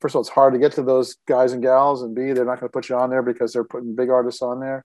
First 0.00 0.12
of 0.12 0.16
all, 0.16 0.22
it's 0.22 0.30
hard 0.30 0.52
to 0.52 0.58
get 0.58 0.72
to 0.72 0.82
those 0.82 1.16
guys 1.26 1.52
and 1.52 1.62
gals, 1.62 2.02
and 2.02 2.14
B, 2.14 2.32
they're 2.32 2.44
not 2.44 2.60
going 2.60 2.68
to 2.68 2.72
put 2.72 2.88
you 2.88 2.96
on 2.96 3.10
there 3.10 3.22
because 3.22 3.52
they're 3.52 3.64
putting 3.64 3.94
big 3.94 4.10
artists 4.10 4.42
on 4.42 4.60
there. 4.60 4.84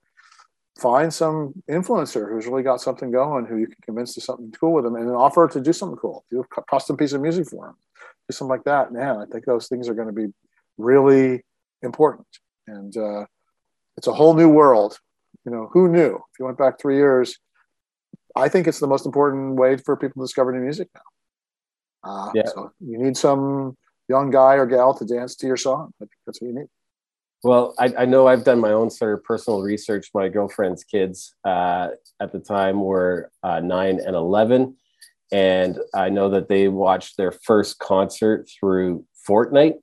Find 0.80 1.13
some 1.13 1.53
influencer 1.70 2.30
who's 2.30 2.47
really 2.47 2.63
got 2.63 2.80
something 2.80 3.11
going 3.11 3.45
who 3.45 3.57
you 3.57 3.67
can 3.67 3.76
convince 3.84 4.13
to 4.13 4.22
something 4.22 4.53
cool 4.57 4.74
with 4.74 4.86
them 4.86 4.95
and 4.95 5.07
then 5.07 5.15
offer 5.15 5.47
to 5.47 5.59
do 5.59 5.74
something 5.74 5.97
cool. 5.97 6.24
Do 6.30 6.45
a 6.57 6.61
custom 6.63 6.95
piece 6.95 7.11
of 7.11 7.22
music 7.22 7.49
for 7.49 7.65
them 7.65 7.76
do 8.30 8.36
something 8.36 8.49
like 8.49 8.63
that. 8.65 8.91
Man 8.91 9.17
i 9.17 9.26
think 9.26 9.45
those 9.45 9.67
things 9.67 9.89
are 9.89 9.93
going 9.93 10.07
to 10.07 10.13
be 10.13 10.28
really 10.78 11.43
important. 11.82 12.28
And 12.67 12.95
uh, 12.95 13.26
it's 13.97 14.07
a 14.07 14.13
whole 14.13 14.34
new 14.34 14.49
world. 14.49 14.97
You 15.45 15.51
know 15.51 15.70
who 15.74 15.89
knew? 15.89 16.15
If 16.15 16.39
you 16.39 16.45
went 16.45 16.57
back 16.57 16.80
three 16.80 16.97
years 16.97 17.38
i 18.36 18.48
think 18.48 18.68
it's 18.68 18.80
the 18.80 18.88
most 18.88 19.06
important 19.06 19.56
way 19.56 19.78
for 19.78 19.96
people 19.96 20.22
to 20.22 20.26
discover 20.26 20.52
new 20.52 20.62
music 20.62 20.88
now 20.96 21.02
uh, 22.04 22.32
yeah. 22.34 22.46
so 22.46 22.72
you 22.80 22.98
need 22.98 23.18
some 23.18 23.76
young 24.08 24.30
guy 24.30 24.56
or 24.56 24.66
gal 24.66 24.94
to 24.94 25.06
dance 25.06 25.36
to 25.36 25.48
your 25.48 25.58
song 25.58 25.92
i 26.02 26.06
think 26.06 26.12
that's 26.26 26.42
what 26.42 26.48
you 26.48 26.56
need 26.56 26.68
well, 27.44 27.74
I, 27.80 27.94
I, 28.00 28.06
know 28.06 28.28
I've 28.28 28.44
done 28.44 28.60
my 28.60 28.74
own 28.74 28.90
sort 28.90 29.18
of 29.18 29.24
personal 29.24 29.62
research. 29.62 30.10
My 30.14 30.28
girlfriend's 30.28 30.84
kids 30.84 31.36
uh, 31.46 31.90
at 32.20 32.34
the 32.34 32.40
time 32.40 32.82
were 32.82 33.32
uh, 33.44 33.62
nine 33.62 34.02
and 34.06 34.16
11. 34.16 34.76
And 35.32 35.78
I 35.94 36.10
know 36.10 36.30
that 36.32 36.50
they 36.50 36.68
watched 36.68 37.16
their 37.16 37.32
first 37.32 37.80
concert 37.80 38.50
through 38.60 39.06
Fortnite. 39.28 39.76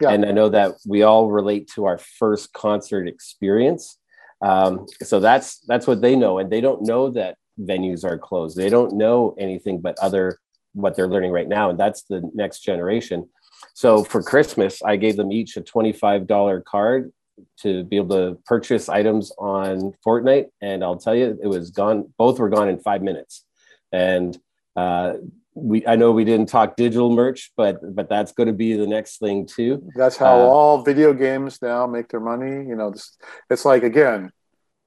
Yeah. 0.00 0.10
And 0.10 0.26
I 0.26 0.32
know 0.32 0.48
that 0.48 0.74
we 0.86 1.02
all 1.02 1.30
relate 1.30 1.70
to 1.74 1.84
our 1.84 1.98
first 1.98 2.52
concert 2.52 3.06
experience. 3.06 3.98
Um, 4.44 4.86
so 5.02 5.20
that's 5.20 5.60
that's 5.60 5.86
what 5.86 6.02
they 6.02 6.16
know. 6.16 6.38
And 6.38 6.50
they 6.50 6.60
don't 6.60 6.82
know 6.82 7.10
that 7.10 7.38
venues 7.60 8.04
are 8.04 8.18
closed. 8.18 8.56
They 8.56 8.68
don't 8.68 8.94
know 8.94 9.34
anything 9.38 9.80
but 9.80 9.98
other 9.98 10.38
what 10.72 10.94
they're 10.94 11.08
learning 11.08 11.32
right 11.32 11.48
now. 11.48 11.70
And 11.70 11.80
that's 11.80 12.02
the 12.02 12.28
next 12.34 12.60
generation. 12.60 13.28
So 13.74 14.04
for 14.04 14.22
Christmas, 14.22 14.82
I 14.82 14.96
gave 14.96 15.16
them 15.16 15.32
each 15.32 15.56
a 15.56 15.62
$25 15.62 16.64
card 16.64 17.12
to 17.60 17.84
be 17.84 17.96
able 17.96 18.16
to 18.16 18.38
purchase 18.46 18.88
items 18.88 19.32
on 19.38 19.92
Fortnite. 20.06 20.46
And 20.60 20.84
I'll 20.84 20.98
tell 20.98 21.14
you, 21.14 21.38
it 21.42 21.46
was 21.46 21.70
gone. 21.70 22.12
Both 22.18 22.38
were 22.38 22.48
gone 22.48 22.68
in 22.68 22.78
five 22.78 23.02
minutes. 23.02 23.44
And 23.92 24.36
uh, 24.74 25.14
we, 25.54 25.86
I 25.86 25.96
know 25.96 26.12
we 26.12 26.24
didn't 26.24 26.48
talk 26.48 26.76
digital 26.76 27.10
merch, 27.10 27.52
but 27.56 27.78
but 27.94 28.08
that's 28.10 28.32
going 28.32 28.48
to 28.48 28.52
be 28.52 28.74
the 28.74 28.86
next 28.86 29.18
thing 29.18 29.46
too. 29.46 29.88
That's 29.96 30.16
how 30.16 30.38
uh, 30.38 30.44
all 30.44 30.82
video 30.82 31.14
games 31.14 31.62
now 31.62 31.86
make 31.86 32.08
their 32.08 32.20
money. 32.20 32.68
You 32.68 32.76
know, 32.76 32.90
this, 32.90 33.16
it's 33.48 33.64
like 33.64 33.82
again, 33.82 34.32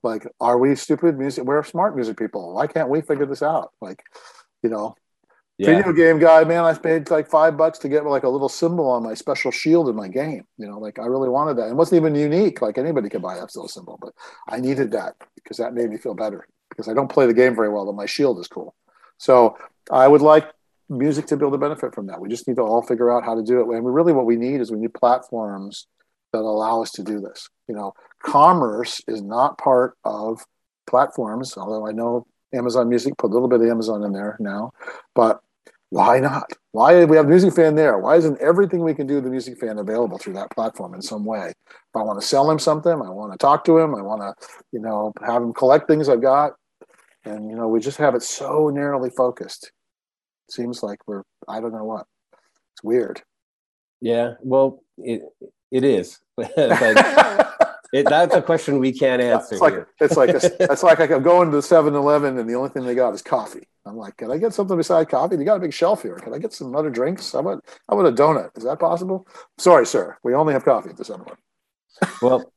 like, 0.03 0.27
are 0.39 0.57
we 0.57 0.75
stupid 0.75 1.17
music? 1.17 1.43
We're 1.43 1.63
smart 1.63 1.95
music 1.95 2.17
people. 2.17 2.53
Why 2.53 2.67
can't 2.67 2.89
we 2.89 3.01
figure 3.01 3.25
this 3.25 3.43
out? 3.43 3.71
Like, 3.81 4.03
you 4.63 4.69
know, 4.69 4.95
yeah. 5.59 5.75
video 5.75 5.91
game 5.91 6.19
guy, 6.19 6.43
man, 6.45 6.63
I 6.63 6.73
paid 6.73 7.09
like 7.11 7.29
five 7.29 7.57
bucks 7.57 7.79
to 7.79 7.89
get 7.89 8.05
like 8.05 8.23
a 8.23 8.29
little 8.29 8.47
symbol 8.47 8.89
on 8.89 9.03
my 9.03 9.13
special 9.13 9.51
shield 9.51 9.89
in 9.89 9.95
my 9.95 10.07
game. 10.07 10.45
You 10.57 10.67
know, 10.67 10.79
like 10.79 10.99
I 10.99 11.05
really 11.05 11.27
wanted 11.27 11.57
that. 11.57 11.69
It 11.69 11.75
wasn't 11.75 12.01
even 12.01 12.15
unique. 12.15 12.61
Like 12.61 12.77
anybody 12.77 13.09
could 13.09 13.21
buy 13.21 13.35
that 13.35 13.53
little 13.53 13.67
symbol, 13.67 13.99
but 14.01 14.13
I 14.47 14.59
needed 14.61 14.91
that 14.91 15.15
because 15.35 15.57
that 15.57 15.73
made 15.73 15.89
me 15.89 15.97
feel 15.97 16.13
better. 16.13 16.47
Because 16.69 16.87
I 16.87 16.93
don't 16.93 17.11
play 17.11 17.25
the 17.25 17.33
game 17.33 17.55
very 17.55 17.69
well, 17.69 17.85
but 17.85 17.95
my 17.95 18.05
shield 18.05 18.39
is 18.39 18.47
cool. 18.47 18.73
So 19.17 19.57
I 19.91 20.07
would 20.07 20.21
like 20.21 20.49
music 20.87 21.27
to 21.27 21.35
be 21.35 21.43
able 21.43 21.51
to 21.51 21.57
benefit 21.57 21.93
from 21.93 22.07
that. 22.07 22.21
We 22.21 22.29
just 22.29 22.47
need 22.47 22.55
to 22.55 22.61
all 22.61 22.81
figure 22.81 23.11
out 23.11 23.25
how 23.25 23.35
to 23.35 23.43
do 23.43 23.59
it. 23.59 23.75
And 23.75 23.83
we 23.83 23.91
really 23.91 24.13
what 24.13 24.25
we 24.25 24.37
need 24.37 24.61
is 24.61 24.71
we 24.71 24.79
need 24.79 24.93
platforms 24.93 25.87
that 26.31 26.39
allow 26.39 26.81
us 26.81 26.91
to 26.91 27.03
do 27.03 27.19
this. 27.19 27.49
You 27.67 27.75
know, 27.75 27.93
commerce 28.23 29.01
is 29.07 29.21
not 29.21 29.57
part 29.57 29.95
of 30.03 30.45
platforms, 30.87 31.55
although 31.57 31.87
I 31.87 31.91
know 31.91 32.25
Amazon 32.53 32.89
Music 32.89 33.17
put 33.17 33.31
a 33.31 33.33
little 33.33 33.47
bit 33.47 33.61
of 33.61 33.67
Amazon 33.67 34.03
in 34.03 34.11
there 34.11 34.37
now, 34.39 34.71
but 35.15 35.39
why 35.91 36.19
not? 36.19 36.51
Why 36.71 37.03
we 37.05 37.17
have 37.17 37.27
Music 37.27 37.53
Fan 37.53 37.75
there? 37.75 37.97
Why 37.97 38.15
isn't 38.15 38.39
everything 38.39 38.83
we 38.83 38.93
can 38.93 39.07
do 39.07 39.21
the 39.21 39.29
Music 39.29 39.59
Fan 39.59 39.79
available 39.79 40.19
through 40.19 40.33
that 40.33 40.51
platform 40.51 40.93
in 40.93 41.01
some 41.01 41.25
way? 41.25 41.49
If 41.67 41.95
I 41.95 42.03
want 42.03 42.21
to 42.21 42.27
sell 42.27 42.49
him 42.49 42.59
something, 42.59 42.91
I 42.91 43.09
want 43.09 43.31
to 43.31 43.37
talk 43.39 43.63
to 43.65 43.77
him, 43.79 43.95
I 43.95 44.01
want 44.01 44.21
to, 44.21 44.47
you 44.71 44.79
know, 44.79 45.11
have 45.25 45.41
him 45.41 45.53
collect 45.53 45.87
things 45.87 46.09
I've 46.09 46.21
got, 46.21 46.53
and 47.25 47.49
you 47.49 47.55
know, 47.55 47.67
we 47.67 47.79
just 47.79 47.97
have 47.97 48.13
it 48.13 48.21
so 48.21 48.69
narrowly 48.69 49.09
focused. 49.09 49.71
It 50.47 50.53
seems 50.53 50.83
like 50.83 50.99
we're 51.07 51.23
I 51.47 51.59
don't 51.59 51.73
know 51.73 51.85
what. 51.85 52.05
It's 52.73 52.83
weird. 52.83 53.23
Yeah, 53.99 54.33
well, 54.41 54.83
it 54.97 55.23
it 55.71 55.83
is. 55.83 56.19
It, 57.91 58.07
that's 58.07 58.35
a 58.35 58.41
question 58.41 58.79
we 58.79 58.91
can't 58.91 59.21
answer. 59.21 59.55
It's 59.55 59.61
like 59.61 59.73
here. 59.73 59.87
it's 59.99 60.15
like 60.15 60.29
a, 60.29 60.41
it's 60.71 60.83
like 60.83 60.99
I'm 60.99 61.23
going 61.23 61.49
to 61.49 61.55
the 61.55 61.63
7-Eleven 61.63 62.37
and 62.37 62.49
the 62.49 62.53
only 62.53 62.69
thing 62.69 62.85
they 62.85 62.95
got 62.95 63.13
is 63.13 63.21
coffee. 63.21 63.67
I'm 63.85 63.97
like, 63.97 64.17
can 64.17 64.29
I 64.29 64.37
get 64.37 64.53
something 64.53 64.77
beside 64.77 65.09
coffee? 65.09 65.35
They 65.35 65.43
got 65.43 65.57
a 65.57 65.59
big 65.59 65.73
shelf 65.73 66.03
here. 66.03 66.15
Can 66.15 66.33
I 66.33 66.37
get 66.37 66.53
some 66.53 66.75
other 66.75 66.91
drinks? 66.91 67.31
How 67.31 67.39
about 67.39 67.65
how 67.89 67.99
about 67.99 68.13
a 68.13 68.15
donut? 68.15 68.55
Is 68.57 68.63
that 68.63 68.79
possible? 68.79 69.27
Sorry, 69.57 69.85
sir. 69.85 70.17
We 70.23 70.35
only 70.35 70.53
have 70.53 70.63
coffee 70.65 70.89
at 70.89 70.97
the 70.97 71.03
7-Eleven. 71.03 71.37
well, 72.21 72.51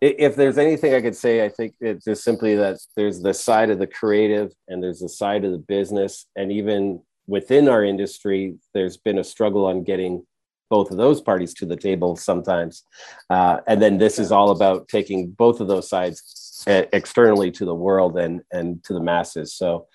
if 0.00 0.36
there's 0.36 0.58
anything 0.58 0.94
I 0.94 1.00
could 1.00 1.16
say, 1.16 1.44
I 1.44 1.48
think 1.48 1.74
it's 1.80 2.04
just 2.04 2.22
simply 2.22 2.54
that 2.56 2.78
there's 2.96 3.20
the 3.20 3.34
side 3.34 3.70
of 3.70 3.78
the 3.78 3.86
creative 3.86 4.52
and 4.68 4.82
there's 4.82 5.00
the 5.00 5.08
side 5.08 5.44
of 5.44 5.52
the 5.52 5.58
business, 5.58 6.26
and 6.36 6.52
even 6.52 7.02
within 7.26 7.68
our 7.68 7.84
industry, 7.84 8.56
there's 8.72 8.96
been 8.96 9.18
a 9.18 9.24
struggle 9.24 9.66
on 9.66 9.82
getting 9.82 10.24
both 10.68 10.90
of 10.90 10.96
those 10.96 11.20
parties 11.20 11.54
to 11.54 11.66
the 11.66 11.76
table 11.76 12.16
sometimes. 12.16 12.84
Uh, 13.30 13.58
and 13.66 13.80
then 13.80 13.98
this 13.98 14.18
is 14.18 14.32
all 14.32 14.50
about 14.50 14.88
taking 14.88 15.30
both 15.30 15.60
of 15.60 15.68
those 15.68 15.88
sides 15.88 16.64
uh, 16.66 16.82
externally 16.92 17.50
to 17.52 17.64
the 17.64 17.74
world 17.74 18.18
and, 18.18 18.42
and 18.52 18.82
to 18.84 18.92
the 18.92 19.00
masses. 19.00 19.54
So, 19.54 19.86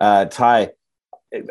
uh, 0.00 0.26
Ty, 0.26 0.70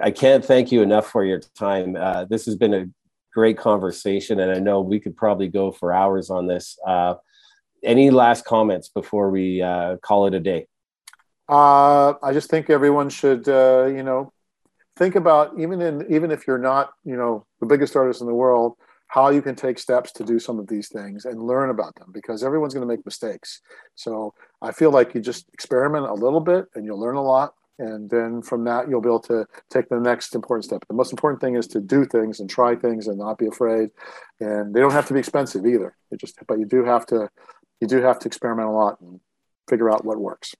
I 0.01 0.11
can't 0.11 0.45
thank 0.45 0.71
you 0.71 0.81
enough 0.81 1.09
for 1.09 1.25
your 1.25 1.39
time. 1.39 1.95
Uh, 1.95 2.25
this 2.25 2.45
has 2.45 2.55
been 2.55 2.73
a 2.73 2.85
great 3.33 3.57
conversation, 3.57 4.39
and 4.39 4.51
I 4.51 4.59
know 4.59 4.81
we 4.81 4.99
could 4.99 5.17
probably 5.17 5.47
go 5.47 5.71
for 5.71 5.91
hours 5.91 6.29
on 6.29 6.47
this. 6.47 6.77
Uh, 6.85 7.15
any 7.83 8.11
last 8.11 8.45
comments 8.45 8.89
before 8.89 9.31
we 9.31 9.61
uh, 9.61 9.97
call 9.97 10.27
it 10.27 10.33
a 10.33 10.39
day? 10.39 10.67
I 11.49 12.31
just 12.31 12.49
think 12.49 12.69
everyone 12.69 13.09
should, 13.09 13.47
you 13.47 14.03
know, 14.03 14.31
think 15.01 15.15
about 15.15 15.59
even 15.59 15.81
in 15.81 16.05
even 16.13 16.29
if 16.29 16.45
you're 16.45 16.59
not 16.59 16.91
you 17.03 17.17
know 17.17 17.43
the 17.59 17.65
biggest 17.65 17.95
artist 17.95 18.21
in 18.21 18.27
the 18.27 18.33
world 18.33 18.75
how 19.07 19.29
you 19.29 19.41
can 19.41 19.55
take 19.55 19.79
steps 19.79 20.11
to 20.11 20.23
do 20.23 20.37
some 20.39 20.59
of 20.59 20.67
these 20.67 20.87
things 20.89 21.25
and 21.25 21.41
learn 21.41 21.69
about 21.71 21.93
them 21.95 22.09
because 22.13 22.43
everyone's 22.43 22.73
going 22.73 22.87
to 22.87 22.93
make 22.95 23.03
mistakes. 23.03 23.61
So 23.95 24.33
i 24.61 24.71
feel 24.71 24.91
like 24.91 25.15
you 25.15 25.19
just 25.19 25.49
experiment 25.53 26.05
a 26.05 26.13
little 26.13 26.39
bit 26.39 26.65
and 26.75 26.85
you'll 26.85 26.99
learn 26.99 27.15
a 27.15 27.23
lot 27.23 27.55
and 27.79 28.11
then 28.11 28.43
from 28.43 28.63
that 28.65 28.87
you'll 28.87 29.01
be 29.01 29.09
able 29.09 29.27
to 29.33 29.47
take 29.71 29.89
the 29.89 29.99
next 29.99 30.35
important 30.35 30.65
step. 30.65 30.85
The 30.87 30.93
most 30.93 31.11
important 31.11 31.41
thing 31.41 31.55
is 31.55 31.67
to 31.69 31.79
do 31.81 32.05
things 32.05 32.39
and 32.39 32.47
try 32.47 32.75
things 32.75 33.07
and 33.07 33.17
not 33.17 33.39
be 33.39 33.47
afraid 33.47 33.89
and 34.39 34.71
they 34.71 34.79
don't 34.79 34.97
have 34.99 35.07
to 35.07 35.15
be 35.15 35.19
expensive 35.19 35.65
either. 35.65 35.97
It 36.11 36.19
just 36.19 36.37
but 36.47 36.59
you 36.59 36.67
do 36.67 36.85
have 36.85 37.07
to 37.07 37.27
you 37.79 37.87
do 37.87 38.03
have 38.03 38.19
to 38.19 38.27
experiment 38.27 38.69
a 38.69 38.71
lot 38.71 39.01
and 39.01 39.19
figure 39.67 39.89
out 39.89 40.05
what 40.05 40.19
works. 40.19 40.53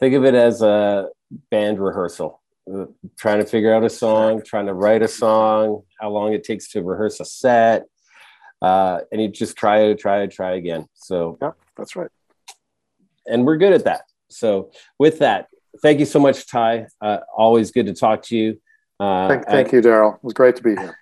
Think 0.00 0.14
of 0.14 0.24
it 0.24 0.34
as 0.34 0.60
a 0.60 1.08
band 1.52 1.78
rehearsal 1.78 2.39
trying 3.16 3.38
to 3.38 3.44
figure 3.44 3.74
out 3.74 3.84
a 3.84 3.90
song, 3.90 4.42
trying 4.42 4.66
to 4.66 4.74
write 4.74 5.02
a 5.02 5.08
song, 5.08 5.82
how 6.00 6.10
long 6.10 6.32
it 6.32 6.44
takes 6.44 6.70
to 6.72 6.82
rehearse 6.82 7.20
a 7.20 7.24
set. 7.24 7.86
Uh, 8.62 9.00
and 9.10 9.20
you 9.20 9.28
just 9.28 9.56
try 9.56 9.88
to 9.88 9.94
try 9.94 10.26
to 10.26 10.28
try 10.28 10.54
again. 10.54 10.86
So 10.94 11.38
yeah, 11.40 11.52
that's 11.76 11.96
right. 11.96 12.10
And 13.26 13.46
we're 13.46 13.56
good 13.56 13.72
at 13.72 13.84
that. 13.84 14.02
So 14.28 14.70
with 14.98 15.20
that, 15.20 15.48
thank 15.82 15.98
you 15.98 16.06
so 16.06 16.18
much, 16.18 16.46
Ty. 16.46 16.86
Uh, 17.00 17.18
always 17.36 17.70
good 17.70 17.86
to 17.86 17.94
talk 17.94 18.22
to 18.24 18.36
you. 18.36 18.60
Uh, 18.98 19.28
thank, 19.28 19.46
thank 19.46 19.72
you, 19.72 19.80
Darryl. 19.80 20.16
It 20.16 20.24
was 20.24 20.34
great 20.34 20.56
to 20.56 20.62
be 20.62 20.76
here. 20.76 20.96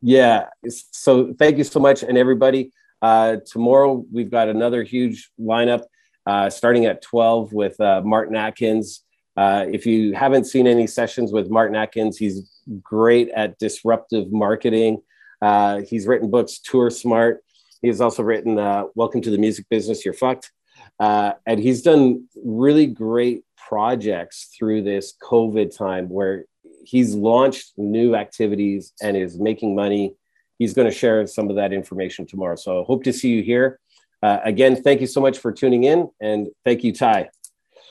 Yeah. 0.00 0.46
So 0.68 1.34
thank 1.34 1.58
you 1.58 1.64
so 1.64 1.80
much, 1.80 2.02
and 2.02 2.16
everybody. 2.16 2.72
Uh, 3.00 3.38
tomorrow 3.44 4.04
we've 4.12 4.30
got 4.30 4.48
another 4.48 4.84
huge 4.84 5.30
lineup 5.40 5.82
uh, 6.24 6.48
starting 6.48 6.86
at 6.86 7.02
12 7.02 7.52
with 7.52 7.80
uh, 7.80 8.00
Martin 8.04 8.36
Atkins. 8.36 9.04
Uh, 9.36 9.66
if 9.70 9.86
you 9.86 10.12
haven't 10.14 10.44
seen 10.44 10.66
any 10.66 10.86
sessions 10.86 11.32
with 11.32 11.50
Martin 11.50 11.76
Atkins, 11.76 12.18
he's 12.18 12.50
great 12.82 13.28
at 13.30 13.58
disruptive 13.58 14.30
marketing. 14.32 15.02
Uh, 15.40 15.80
he's 15.80 16.06
written 16.06 16.30
books, 16.30 16.58
Tour 16.58 16.90
Smart. 16.90 17.42
He's 17.80 18.00
also 18.00 18.22
written 18.22 18.58
uh, 18.58 18.84
Welcome 18.94 19.22
to 19.22 19.30
the 19.30 19.38
Music 19.38 19.66
Business, 19.70 20.04
You're 20.04 20.14
Fucked. 20.14 20.52
Uh, 21.00 21.32
and 21.46 21.58
he's 21.58 21.82
done 21.82 22.28
really 22.44 22.86
great 22.86 23.44
projects 23.56 24.54
through 24.56 24.82
this 24.82 25.14
COVID 25.22 25.76
time 25.76 26.08
where 26.08 26.44
he's 26.84 27.14
launched 27.14 27.72
new 27.76 28.14
activities 28.14 28.92
and 29.02 29.16
is 29.16 29.38
making 29.38 29.74
money. 29.74 30.14
He's 30.58 30.74
going 30.74 30.88
to 30.88 30.96
share 30.96 31.26
some 31.26 31.50
of 31.50 31.56
that 31.56 31.72
information 31.72 32.26
tomorrow. 32.26 32.56
So 32.56 32.82
I 32.82 32.84
hope 32.84 33.04
to 33.04 33.12
see 33.12 33.30
you 33.30 33.42
here. 33.42 33.80
Uh, 34.22 34.38
again, 34.44 34.80
thank 34.80 35.00
you 35.00 35.06
so 35.06 35.20
much 35.20 35.38
for 35.38 35.50
tuning 35.50 35.84
in, 35.84 36.08
and 36.20 36.48
thank 36.64 36.84
you, 36.84 36.92
Ty. 36.92 37.30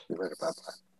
Bye-bye. 0.08 0.72